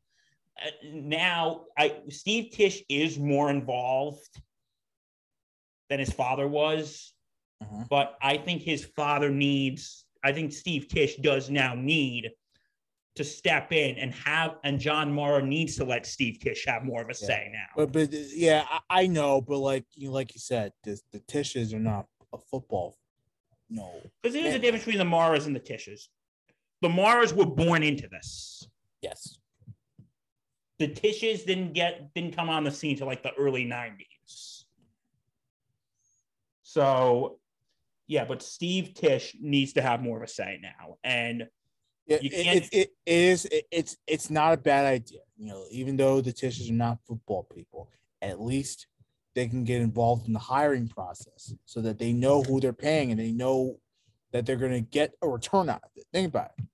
Uh, 0.64 0.70
now, 0.84 1.64
I 1.76 2.02
Steve 2.10 2.52
Tisch 2.52 2.84
is 2.88 3.18
more 3.18 3.50
involved 3.50 4.40
than 5.88 5.98
his 5.98 6.12
father 6.12 6.46
was 6.46 7.13
Mhm. 7.64 7.88
but 7.88 8.16
I 8.20 8.36
think 8.36 8.62
his 8.62 8.84
father 8.84 9.30
needs, 9.30 10.06
I 10.22 10.32
think 10.32 10.52
Steve 10.52 10.88
Tisch 10.88 11.16
does 11.16 11.50
now 11.50 11.74
need 11.74 12.30
to 13.16 13.24
step 13.24 13.72
in 13.72 13.96
and 13.96 14.12
have, 14.12 14.56
and 14.64 14.80
John 14.80 15.12
Mara 15.12 15.44
needs 15.44 15.76
to 15.76 15.84
let 15.84 16.04
Steve 16.04 16.38
Tisch 16.40 16.64
have 16.66 16.84
more 16.84 17.02
of 17.02 17.08
a 17.10 17.14
say 17.14 17.50
now. 17.52 17.66
But 17.76 17.92
but 17.92 18.12
yeah, 18.12 18.66
I, 18.68 19.02
I 19.02 19.06
know, 19.06 19.40
but 19.40 19.58
like 19.58 19.84
you 19.94 20.10
like 20.10 20.34
you 20.34 20.40
said, 20.40 20.72
this, 20.82 21.02
the 21.12 21.20
Tisches 21.20 21.72
are 21.72 21.78
not 21.80 22.06
a 22.32 22.38
football. 22.38 22.96
No. 23.70 23.90
Because 24.22 24.34
there's 24.34 24.54
a 24.54 24.58
difference 24.58 24.84
between 24.84 24.98
the 24.98 25.04
Maras 25.04 25.46
and 25.46 25.54
the 25.54 25.60
Tisches. 25.60 26.08
The 26.82 26.88
Maras 26.88 27.32
were 27.32 27.46
born 27.46 27.82
into 27.82 28.08
this. 28.08 28.68
Yes. 29.00 29.38
The 30.78 30.88
Tisches 30.88 31.46
didn't 31.46 31.72
get, 31.72 32.12
didn't 32.14 32.36
come 32.36 32.48
on 32.48 32.64
the 32.64 32.70
scene 32.70 32.96
till 32.96 33.06
like 33.06 33.22
the 33.22 33.32
early 33.34 33.64
90s. 33.64 34.64
So, 36.62 37.38
yeah, 38.06 38.24
but 38.24 38.42
Steve 38.42 38.94
Tisch 38.94 39.36
needs 39.40 39.72
to 39.74 39.82
have 39.82 40.02
more 40.02 40.16
of 40.18 40.22
a 40.22 40.28
say 40.28 40.58
now. 40.62 40.96
And 41.04 41.48
Yeah, 42.06 42.18
You 42.20 42.30
can't- 42.30 42.64
it, 42.72 42.74
it 42.74 42.92
is. 43.06 43.46
It, 43.46 43.64
it's 43.70 43.96
it's 44.06 44.30
not 44.30 44.52
a 44.52 44.56
bad 44.58 44.84
idea. 44.84 45.20
You 45.36 45.46
know, 45.46 45.64
even 45.70 45.96
though 45.96 46.20
the 46.20 46.32
Tisches 46.32 46.68
are 46.70 46.74
not 46.74 46.98
football 47.06 47.44
people, 47.54 47.90
at 48.20 48.40
least 48.40 48.86
they 49.34 49.48
can 49.48 49.64
get 49.64 49.80
involved 49.80 50.26
in 50.26 50.32
the 50.32 50.38
hiring 50.38 50.86
process 50.86 51.54
so 51.64 51.80
that 51.80 51.98
they 51.98 52.12
know 52.12 52.42
who 52.42 52.60
they're 52.60 52.72
paying 52.72 53.10
and 53.10 53.18
they 53.18 53.32
know 53.32 53.80
that 54.32 54.46
they're 54.46 54.56
going 54.56 54.72
to 54.72 54.80
get 54.80 55.12
a 55.22 55.28
return 55.28 55.68
out 55.68 55.82
of 55.82 55.90
it. 55.96 56.04
Think 56.12 56.28
about 56.28 56.52
it. 56.58 56.64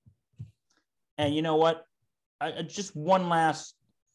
And 1.17 1.35
you 1.35 1.43
know 1.43 1.57
what? 1.57 1.87
I- 2.41 2.63
just 2.63 2.97
one 2.97 3.29
last 3.29 3.75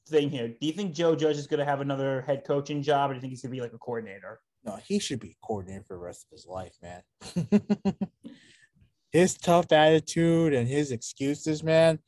thing 0.10 0.30
here. 0.30 0.48
Do 0.50 0.68
you 0.68 0.74
think 0.74 0.94
Joe 0.94 1.16
Judge 1.16 1.38
is 1.38 1.48
going 1.48 1.60
to 1.60 1.66
have 1.66 1.80
another 1.82 2.22
head 2.22 2.44
coaching 2.46 2.84
job, 2.84 3.10
or 3.10 3.14
do 3.14 3.18
you 3.18 3.22
think 3.22 3.32
he's 3.32 3.42
going 3.42 3.52
to 3.52 3.56
be 3.56 3.62
like 3.62 3.74
a 3.74 3.78
coordinator? 3.78 4.42
No, 4.66 4.78
he 4.88 5.00
should 5.00 5.20
be 5.20 5.38
coordinator 5.44 5.84
for 5.88 5.94
the 5.96 6.00
rest 6.00 6.26
of 6.26 6.32
his 6.32 6.48
life, 6.48 6.76
man. 6.82 7.04
his 9.12 9.38
tough 9.38 9.72
attitude 9.72 10.54
and 10.54 10.68
his 10.68 10.92
excuses, 10.92 11.64
man. 11.64 12.00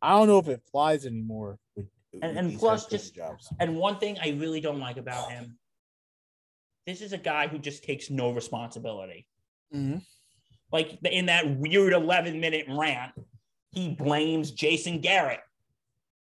I 0.00 0.10
don't 0.10 0.26
know 0.28 0.38
if 0.38 0.48
it 0.48 0.62
flies 0.70 1.04
anymore. 1.06 1.58
With, 1.76 1.86
And- 2.22 2.38
and 2.38 2.58
plus 2.58 2.86
just- 2.86 3.14
jobs. 3.14 3.48
And 3.60 3.76
one 3.76 3.98
thing 3.98 4.16
I 4.22 4.30
really 4.30 4.60
don't 4.60 4.80
like 4.80 4.96
about 4.96 5.30
him, 5.30 5.58
this 6.86 7.02
is 7.02 7.12
a 7.12 7.18
guy 7.18 7.48
who 7.48 7.58
just 7.58 7.84
takes 7.84 8.08
no 8.10 8.30
responsibility. 8.32 9.26
Mhm. 9.74 10.02
Like 10.72 10.98
in 11.04 11.26
that 11.26 11.58
weird 11.58 11.92
11 11.92 12.40
minute 12.40 12.66
rant, 12.68 13.12
he 13.72 13.94
blames 13.94 14.52
Jason 14.52 15.00
Garrett. 15.00 15.40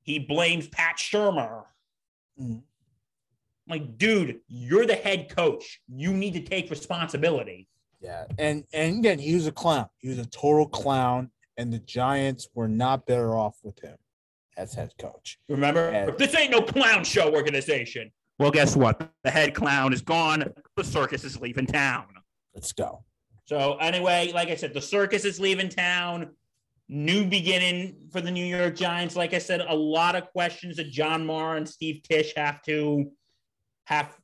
He 0.02 0.20
blames 0.20 0.68
Pat 0.68 0.98
Shurmur. 0.98 1.66
Mhm. 2.40 2.64
Like, 3.68 3.98
dude, 3.98 4.40
you're 4.48 4.86
the 4.86 4.96
head 4.96 5.30
coach. 5.36 5.82
You 5.88 6.14
need 6.14 6.34
to 6.34 6.42
take 6.42 6.70
responsibility. 6.70 7.68
Yeah, 8.02 8.26
and 8.38 8.64
and 8.74 9.00
again, 9.00 9.18
he 9.20 9.34
was 9.34 9.48
a 9.48 9.52
clown. 9.52 9.88
He 9.98 10.10
was 10.10 10.20
a 10.20 10.26
total 10.28 10.68
clown, 10.68 11.32
and 11.58 11.74
the 11.74 11.80
Giants 11.80 12.48
were 12.54 12.68
not 12.68 13.08
better 13.08 13.36
off 13.36 13.58
with 13.64 13.80
him 13.80 13.98
as 14.58 14.74
head 14.76 14.94
coach. 15.00 15.40
Remember, 15.50 15.92
Yeah. 15.92 16.12
this 16.12 16.36
ain't 16.36 16.52
no 16.52 16.62
clown 16.62 17.04
show 17.04 17.34
organization. 17.34 18.12
Well, 18.38 18.52
guess 18.52 18.76
what? 18.76 19.10
The 19.24 19.32
head 19.32 19.56
clown 19.56 19.94
is 19.94 20.02
gone. 20.02 20.44
The 20.76 20.84
circus 20.84 21.24
is 21.24 21.40
leaving 21.40 21.66
town. 21.66 22.06
Let's 22.54 22.72
go. 22.74 23.04
So, 23.46 23.78
anyway, 23.78 24.32
like 24.34 24.50
I 24.50 24.56
said, 24.56 24.74
the 24.74 24.82
circus 24.82 25.26
is 25.26 25.40
leaving 25.40 25.70
town. 25.70 26.32
New 26.88 27.26
beginning 27.26 27.96
for 28.12 28.22
the 28.22 28.30
New 28.30 28.46
York 28.46 28.76
Giants. 28.76 29.16
Like 29.16 29.34
I 29.34 29.40
said, 29.40 29.62
a 29.62 29.74
lot 29.74 30.16
of 30.16 30.26
questions 30.32 30.76
that 30.78 30.92
John 30.92 31.26
Mara 31.26 31.58
and 31.58 31.68
Steve 31.68 32.04
Tisch 32.04 32.34
have 32.36 32.62
to 32.64 33.12
have 33.86 34.16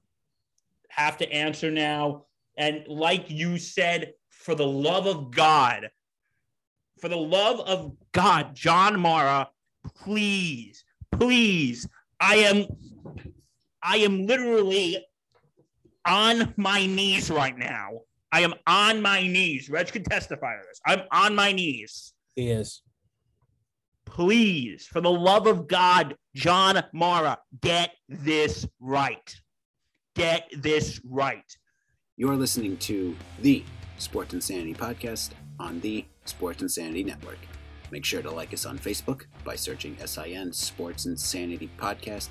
have 0.90 1.18
to 1.18 1.32
answer 1.32 1.72
now. 1.72 2.26
And 2.58 2.86
like 2.88 3.30
you 3.30 3.58
said, 3.58 4.14
for 4.30 4.56
the 4.56 4.68
love 4.68 5.08
of 5.08 5.32
God, 5.32 5.90
for 7.00 7.08
the 7.08 7.18
love 7.18 7.60
of 7.62 7.96
God, 8.12 8.56
John 8.56 9.00
Mara, 9.00 9.50
please, 9.96 10.84
please, 11.12 11.88
I 12.20 12.36
am, 12.36 12.66
I 13.82 13.98
am 13.98 14.26
literally 14.28 15.04
on 16.06 16.54
my 16.58 16.86
knees 16.86 17.32
right 17.32 17.58
now. 17.58 18.02
I 18.32 18.42
am 18.42 18.54
on 18.68 19.02
my 19.02 19.22
knees. 19.28 19.70
Reg 19.70 19.88
can 19.88 20.04
testify 20.04 20.56
to 20.56 20.62
this. 20.68 20.80
I'm 20.86 21.02
on 21.12 21.36
my 21.36 21.52
knees. 21.52 22.14
He 22.36 22.50
is. 22.50 22.82
Please, 24.06 24.86
for 24.88 25.02
the 25.02 25.12
love 25.12 25.48
of 25.48 25.68
God, 25.68 26.16
John 26.36 26.84
Mara, 26.94 27.40
get 27.62 27.92
this 28.08 28.68
right. 28.80 29.36
Get 30.16 30.50
this 30.58 31.00
right. 31.06 31.56
You're 32.18 32.36
listening 32.36 32.76
to 32.78 33.16
the 33.40 33.64
Sports 33.98 34.34
Insanity 34.34 34.74
Podcast 34.74 35.30
on 35.58 35.80
the 35.80 36.06
Sports 36.26 36.62
Insanity 36.62 37.04
Network. 37.04 37.38
Make 37.92 38.04
sure 38.04 38.22
to 38.22 38.30
like 38.30 38.54
us 38.54 38.66
on 38.66 38.78
Facebook 38.78 39.24
by 39.46 39.56
searching 39.56 39.96
SIN 40.06 40.52
Sports 40.52 41.06
Insanity 41.06 41.70
Podcast 41.78 42.28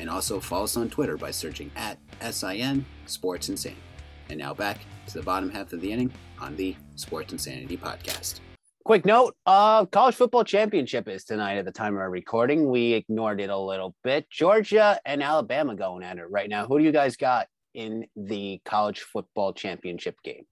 and 0.00 0.08
also 0.08 0.40
follow 0.40 0.64
us 0.64 0.76
on 0.78 0.88
Twitter 0.88 1.18
by 1.18 1.30
searching 1.30 1.70
at 1.76 1.98
SIN 2.30 2.86
Sports 3.04 3.50
Insanity. 3.50 3.82
And 4.30 4.38
now 4.38 4.54
back 4.54 4.80
to 5.08 5.14
the 5.14 5.22
bottom 5.22 5.50
half 5.50 5.72
of 5.74 5.82
the 5.82 5.92
inning 5.92 6.12
on 6.40 6.56
the 6.56 6.76
Sports 6.96 7.32
Insanity 7.32 7.76
Podcast. 7.76 8.40
Quick 8.88 9.04
note, 9.04 9.36
uh, 9.44 9.84
college 9.84 10.14
football 10.14 10.44
championship 10.44 11.08
is 11.08 11.22
tonight 11.22 11.58
at 11.58 11.66
the 11.66 11.70
time 11.70 11.92
of 11.92 12.00
our 12.00 12.08
recording. 12.08 12.70
We 12.70 12.94
ignored 12.94 13.38
it 13.38 13.50
a 13.50 13.58
little 13.58 13.94
bit. 14.02 14.30
Georgia 14.30 14.98
and 15.04 15.22
Alabama 15.22 15.74
going 15.74 16.02
at 16.02 16.16
it 16.16 16.24
right 16.30 16.48
now. 16.48 16.66
Who 16.66 16.78
do 16.78 16.84
you 16.86 16.90
guys 16.90 17.14
got 17.14 17.48
in 17.74 18.06
the 18.16 18.62
college 18.64 19.00
football 19.00 19.52
championship 19.52 20.16
game? 20.24 20.44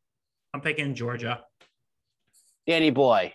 I'm 0.53 0.61
picking 0.61 0.95
Georgia. 0.95 1.45
Danny 2.67 2.91
boy. 2.91 3.33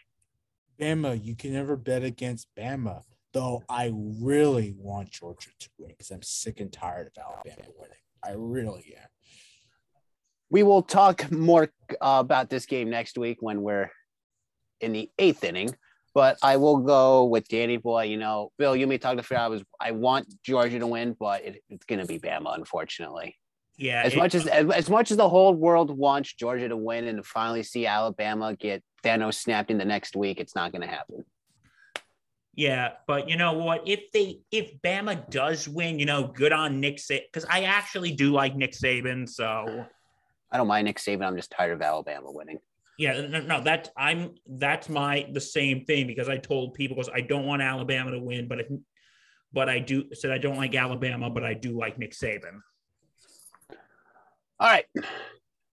Bama, 0.80 1.20
you 1.20 1.36
can 1.36 1.54
never 1.54 1.76
bet 1.76 2.04
against 2.04 2.46
Bama. 2.56 3.02
Though 3.34 3.64
I 3.68 3.92
really 3.96 4.76
want 4.78 5.10
Georgia 5.10 5.50
to 5.62 5.70
win 5.80 5.90
because 5.98 6.12
I'm 6.12 6.22
sick 6.22 6.60
and 6.60 6.72
tired 6.72 7.08
of 7.08 7.24
Alabama 7.24 7.70
winning. 7.76 7.98
I 8.24 8.34
really 8.36 8.96
am. 9.00 9.08
We 10.52 10.62
will 10.62 10.84
talk 10.84 11.32
more 11.32 11.72
uh, 11.90 12.18
about 12.20 12.52
this 12.52 12.68
game 12.68 12.92
next 12.92 13.18
week 13.18 13.38
when 13.40 13.64
we're 13.64 13.90
in 14.82 14.92
the 14.92 15.10
eighth 15.20 15.44
inning. 15.44 15.76
but 16.14 16.38
I 16.44 16.58
will 16.58 16.78
go 16.78 17.24
with 17.26 17.48
Danny 17.48 17.78
Boy. 17.78 18.04
You 18.04 18.18
know, 18.18 18.52
Bill, 18.58 18.76
you 18.76 18.86
may 18.88 18.98
talk 18.98 19.16
to 19.18 19.24
fair. 19.24 19.40
I 19.40 19.48
was 19.48 19.64
I 19.80 19.92
want 19.92 20.26
Georgia 20.44 20.80
to 20.80 20.88
win, 20.88 21.16
but 21.20 21.44
it, 21.46 21.64
it's 21.70 21.86
going 21.86 22.00
to 22.02 22.06
be 22.06 22.20
Bama, 22.20 22.56
unfortunately. 22.56 23.38
Yeah. 23.78 24.04
As 24.06 24.14
it- 24.14 24.18
much 24.18 24.36
as, 24.36 24.46
as 24.48 24.70
as 24.72 24.90
much 24.90 25.12
as 25.12 25.18
the 25.18 25.30
whole 25.30 25.54
world 25.54 25.90
wants 25.96 26.34
Georgia 26.34 26.68
to 26.68 26.78
win 26.78 27.08
and 27.08 27.18
to 27.20 27.24
finally 27.24 27.64
see 27.64 27.88
Alabama 27.88 28.56
get 28.56 28.84
Thanos 29.04 29.36
snapped 29.36 29.72
in 29.72 29.78
the 29.78 29.86
next 29.86 30.16
week, 30.16 30.40
it's 30.40 30.56
not 30.56 30.72
going 30.74 30.82
to 30.82 30.88
happen. 30.88 31.24
Yeah, 32.54 32.90
but 33.08 33.30
you 33.30 33.38
know 33.38 33.54
what? 33.54 33.88
If 33.88 34.12
they 34.12 34.42
if 34.52 34.82
Bama 34.82 35.30
does 35.30 35.68
win, 35.70 35.98
you 36.00 36.06
know, 36.06 36.28
good 36.28 36.52
on 36.52 36.82
Nick 36.82 36.98
Saban 36.98 37.22
because 37.32 37.46
I 37.50 37.64
actually 37.64 38.12
do 38.12 38.34
like 38.34 38.56
Nick 38.58 38.74
Saban. 38.74 39.28
So 39.30 39.86
I 40.52 40.58
don't 40.58 40.68
mind 40.68 40.86
Nick 40.86 40.98
Saban. 40.98 41.26
I'm 41.26 41.38
just 41.38 41.52
tired 41.52 41.72
of 41.72 41.82
Alabama 41.82 42.30
winning. 42.30 42.60
Yeah, 43.02 43.20
no, 43.22 43.42
no, 43.42 43.62
that's 43.62 43.90
I'm 43.98 44.36
that's 44.46 44.88
my 44.88 45.26
the 45.34 45.42
same 45.42 45.86
thing 45.86 46.06
because 46.06 46.30
I 46.30 46.38
told 46.38 46.76
people 46.76 46.96
because 46.96 47.10
I 47.12 47.22
don't 47.22 47.48
want 47.48 47.64
Alabama 47.64 48.12
to 48.12 48.20
win, 48.20 48.48
but 48.48 48.60
if 48.60 48.68
but 49.52 49.70
I 49.70 49.80
do 49.80 50.14
said 50.14 50.30
I 50.30 50.38
don't 50.38 50.56
like 50.56 50.76
Alabama, 50.76 51.32
but 51.32 51.44
I 51.44 51.56
do 51.56 51.76
like 51.76 51.98
Nick 51.98 52.12
Saban. 52.12 52.62
All 54.60 54.70
right. 54.70 54.86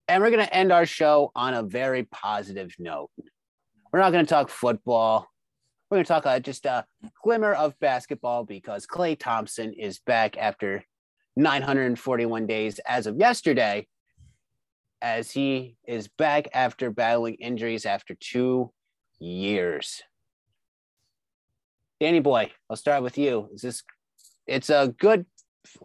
And 0.07 0.23
we're 0.23 0.29
going 0.29 0.45
to 0.45 0.55
end 0.55 0.71
our 0.71 0.85
show 0.85 1.33
on 1.35 1.53
a 1.53 1.63
very 1.63 2.03
positive 2.03 2.73
note. 2.79 3.09
We're 3.91 3.99
not 3.99 4.13
going 4.13 4.25
to 4.25 4.29
talk 4.29 4.47
football. 4.47 5.27
We're 5.91 5.97
going 5.97 6.05
to 6.05 6.07
talk 6.07 6.25
uh, 6.25 6.39
just 6.39 6.65
a 6.65 6.85
glimmer 7.25 7.51
of 7.51 7.77
basketball 7.81 8.45
because 8.45 8.87
Klay 8.87 9.19
Thompson 9.19 9.73
is 9.73 9.99
back 9.99 10.37
after 10.37 10.81
941 11.35 12.47
days 12.47 12.79
as 12.87 13.05
of 13.05 13.17
yesterday, 13.17 13.85
as 15.01 15.31
he 15.31 15.77
is 15.87 16.07
back 16.07 16.47
after 16.53 16.89
battling 16.91 17.35
injuries 17.35 17.85
after 17.85 18.15
two 18.15 18.71
years. 19.19 20.01
Danny 21.99 22.19
Boy, 22.19 22.51
I'll 22.69 22.75
start 22.75 23.03
with 23.03 23.17
you. 23.17 23.49
Is 23.53 23.61
this, 23.61 23.83
it's 24.45 24.69
a 24.69 24.93
good, 24.99 25.25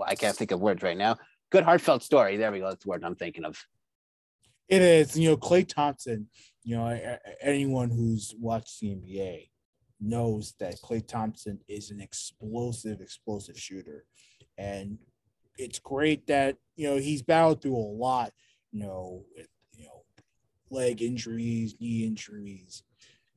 I 0.05 0.15
can't 0.15 0.37
think 0.37 0.51
of 0.51 0.61
words 0.61 0.83
right 0.83 0.97
now 0.97 1.17
good 1.53 1.65
heartfelt 1.65 2.03
story. 2.03 2.37
There 2.37 2.51
we 2.51 2.59
go. 2.59 2.71
That's 2.71 2.83
the 2.83 2.91
word 2.91 3.05
I'm 3.05 3.15
thinking 3.15 3.45
of. 3.45 3.63
It 4.69 4.83
is, 4.83 5.17
you 5.17 5.29
know, 5.29 5.37
Klay 5.37 5.69
Thompson. 5.69 6.29
You 6.65 6.77
know, 6.77 7.19
anyone 7.41 7.91
who's 7.91 8.35
watched 8.41 8.81
the 8.81 8.89
NBA 8.89 9.51
knows 10.01 10.55
that 10.59 10.81
Klay 10.83 11.07
Thompson 11.07 11.61
is 11.69 11.91
an 11.91 12.01
explosive, 12.01 13.01
explosive 13.01 13.59
shooter, 13.59 14.07
and 14.57 14.99
it's 15.59 15.79
great 15.79 16.27
that 16.29 16.57
you 16.77 16.89
know 16.89 16.97
he's 16.97 17.23
battled 17.23 17.61
through 17.61 17.77
a 17.77 17.93
lot. 17.99 18.33
You 18.73 18.81
know, 18.81 19.25
with, 19.37 19.49
you 19.77 19.87
know, 19.87 20.05
leg 20.71 21.03
injuries, 21.03 21.75
knee 21.81 22.05
injuries, 22.05 22.83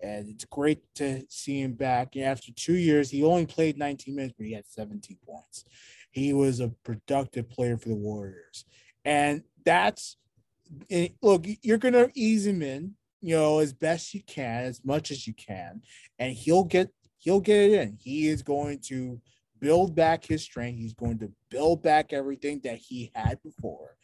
and 0.01 0.29
it's 0.29 0.45
great 0.45 0.81
to 0.95 1.25
see 1.29 1.61
him 1.61 1.73
back. 1.73 2.15
And 2.15 2.23
after 2.25 2.51
two 2.53 2.75
years, 2.75 3.09
he 3.09 3.23
only 3.23 3.45
played 3.45 3.77
19 3.77 4.15
minutes, 4.15 4.33
but 4.37 4.45
he 4.45 4.53
had 4.53 4.67
17 4.67 5.17
points. 5.25 5.65
He 6.11 6.33
was 6.33 6.59
a 6.59 6.69
productive 6.83 7.49
player 7.49 7.77
for 7.77 7.89
the 7.89 7.95
Warriors, 7.95 8.65
and 9.03 9.43
that's 9.65 10.17
and 10.89 11.09
look, 11.21 11.45
you're 11.61 11.77
gonna 11.77 12.09
ease 12.15 12.45
him 12.45 12.61
in, 12.61 12.95
you 13.21 13.35
know, 13.35 13.59
as 13.59 13.73
best 13.73 14.13
you 14.13 14.21
can, 14.25 14.63
as 14.63 14.83
much 14.83 15.11
as 15.11 15.27
you 15.27 15.33
can, 15.33 15.81
and 16.19 16.33
he'll 16.33 16.63
get 16.63 16.89
he'll 17.17 17.41
get 17.41 17.71
it 17.71 17.73
in. 17.73 17.97
He 17.99 18.27
is 18.27 18.41
going 18.41 18.79
to 18.87 19.19
build 19.59 19.95
back 19.95 20.23
his 20.23 20.43
strength. 20.43 20.77
He's 20.77 20.93
going 20.93 21.19
to 21.19 21.31
build 21.49 21.81
back 21.81 22.13
everything 22.13 22.61
that 22.63 22.77
he 22.77 23.11
had 23.15 23.41
before, 23.41 23.95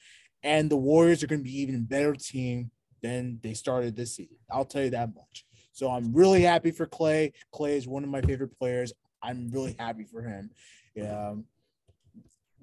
and 0.43 0.69
the 0.69 0.77
Warriors 0.77 1.23
are 1.23 1.27
going 1.27 1.43
to 1.43 1.49
be 1.49 1.61
even 1.61 1.83
better 1.83 2.13
team 2.15 2.71
than 3.01 3.39
they 3.41 3.53
started 3.53 3.95
this 3.95 4.15
season. 4.15 4.37
I'll 4.49 4.65
tell 4.65 4.83
you 4.83 4.91
that 4.91 5.13
much. 5.15 5.45
So 5.71 5.89
I'm 5.89 6.13
really 6.13 6.41
happy 6.41 6.71
for 6.71 6.85
Klay. 6.85 7.33
Klay 7.53 7.77
is 7.77 7.87
one 7.87 8.03
of 8.03 8.09
my 8.09 8.21
favorite 8.21 8.57
players. 8.57 8.93
I'm 9.23 9.49
really 9.49 9.75
happy 9.77 10.03
for 10.03 10.21
him. 10.21 10.49
Um, 11.09 11.45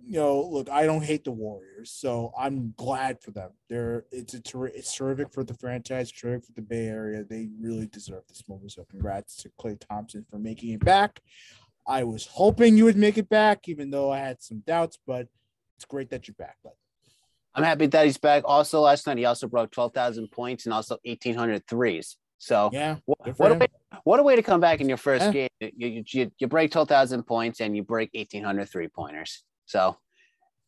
you 0.05 0.15
know, 0.15 0.41
look, 0.43 0.71
I 0.71 0.87
don't 0.87 1.05
hate 1.05 1.25
the 1.25 1.33
Warriors, 1.33 1.91
so 1.91 2.33
I'm 2.39 2.73
glad 2.77 3.21
for 3.21 3.31
them. 3.31 3.51
They're 3.69 4.05
it's 4.11 4.33
a 4.35 4.41
ter- 4.41 4.67
it's 4.67 4.95
terrific 4.95 5.33
for 5.33 5.45
the 5.45 5.55
franchise, 5.55 6.11
terrific 6.11 6.47
for 6.47 6.53
the 6.53 6.63
Bay 6.63 6.87
Area. 6.87 7.25
They 7.25 7.49
really 7.61 7.87
deserve 7.87 8.23
this 8.27 8.49
moment. 8.49 8.73
So 8.73 8.87
congrats 8.91 9.37
to 9.43 9.51
Klay 9.61 9.79
Thompson 9.79 10.25
for 10.31 10.39
making 10.39 10.73
it 10.73 10.85
back. 10.85 11.21
I 11.87 12.05
was 12.05 12.27
hoping 12.27 12.77
you 12.77 12.85
would 12.85 12.97
make 12.97 13.19
it 13.19 13.29
back, 13.29 13.69
even 13.69 13.91
though 13.91 14.11
I 14.11 14.19
had 14.19 14.43
some 14.43 14.61
doubts, 14.61 14.99
but 15.07 15.29
it's 15.77 15.85
great 15.85 16.11
that 16.11 16.27
you're 16.27 16.35
back. 16.35 16.57
But 16.63 16.77
I'm 17.55 17.65
happy 17.65 17.87
that 17.87 18.05
he's 18.05 18.19
back. 18.19 18.45
Also, 18.47 18.81
last 18.81 19.07
night 19.07 19.19
he 19.19 19.25
also 19.25 19.49
broke 19.49 19.71
12,000 19.71 20.31
points 20.31 20.67
and 20.67 20.73
also 20.73 20.99
1,800 21.05 21.67
threes. 21.67 22.17
So 22.39 22.71
yeah, 22.73 22.97
what, 23.05 23.39
what, 23.39 23.51
a 23.53 23.55
way, 23.55 23.67
what 24.05 24.21
a 24.21 24.23
way 24.23 24.37
to 24.37 24.43
come 24.43 24.61
back 24.61 24.81
in 24.81 24.89
your 24.89 24.97
first 24.97 25.25
Yeah. 25.35 25.49
game. 25.61 25.73
You, 25.77 26.05
you, 26.07 26.31
you, 26.39 26.47
break 26.47 26.71
12,000 26.71 27.25
points 27.25 27.61
and 27.61 27.77
you 27.77 27.83
break 27.83 28.11
1,800 28.15 28.69
three 28.69 28.87
pointers. 28.89 29.43
So 29.67 29.97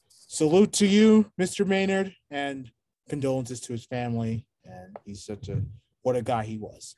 salute 0.08 0.74
to 0.74 0.88
you, 0.88 1.32
Mr. 1.40 1.66
Maynard, 1.66 2.14
and 2.30 2.72
condolences 3.10 3.60
to 3.62 3.74
his 3.74 3.86
family. 3.86 4.46
and 4.66 4.96
he's 5.06 5.24
such 5.24 5.50
a 5.50 5.62
what 6.04 6.16
a 6.16 6.22
guy 6.22 6.44
he 6.44 6.58
was. 6.58 6.96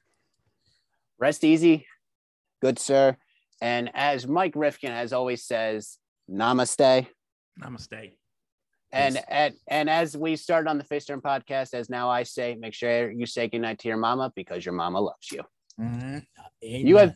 Rest 1.20 1.44
easy, 1.44 1.86
good 2.62 2.78
sir. 2.80 3.18
And 3.62 3.90
as 3.94 4.28
Mike 4.28 4.54
Rifkin 4.56 4.92
as 4.92 5.14
always 5.14 5.44
says, 5.46 5.98
namaste. 6.30 7.08
Namaste. 7.62 8.14
And 8.92 9.16
Yes. 9.16 9.26
and 9.28 9.54
and 9.68 9.90
as 9.90 10.16
we 10.16 10.36
started 10.36 10.70
on 10.70 10.78
the 10.78 10.84
Face 10.84 11.06
Turn 11.06 11.22
podcast, 11.22 11.74
as 11.74 11.90
now 11.90 12.10
I 12.10 12.24
say, 12.24 12.56
make 12.56 12.74
sure 12.74 13.12
you 13.12 13.26
say 13.26 13.48
goodnight 13.48 13.80
to 13.80 13.88
your 13.88 13.98
mama 13.98 14.32
because 14.36 14.66
your 14.66 14.74
mama 14.76 15.00
loves 15.02 15.32
you. 15.32 15.44
Mm-hmm. 15.80 16.20
You 16.62 16.98
have 16.98 17.16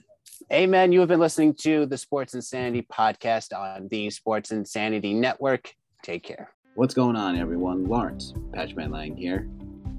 Amen. 0.51 0.91
You 0.91 0.99
have 0.99 1.09
been 1.09 1.19
listening 1.19 1.55
to 1.61 1.87
the 1.87 1.97
Sports 1.97 2.33
Insanity 2.33 2.85
podcast 2.91 3.55
on 3.57 3.87
the 3.89 4.09
Sports 4.09 4.51
Insanity 4.51 5.13
Network. 5.13 5.73
Take 6.03 6.23
care. 6.23 6.51
What's 6.75 6.93
going 6.93 7.15
on, 7.15 7.37
everyone? 7.37 7.85
Lawrence 7.85 8.33
Patchman 8.53 8.91
Lang 8.91 9.15
here, 9.17 9.49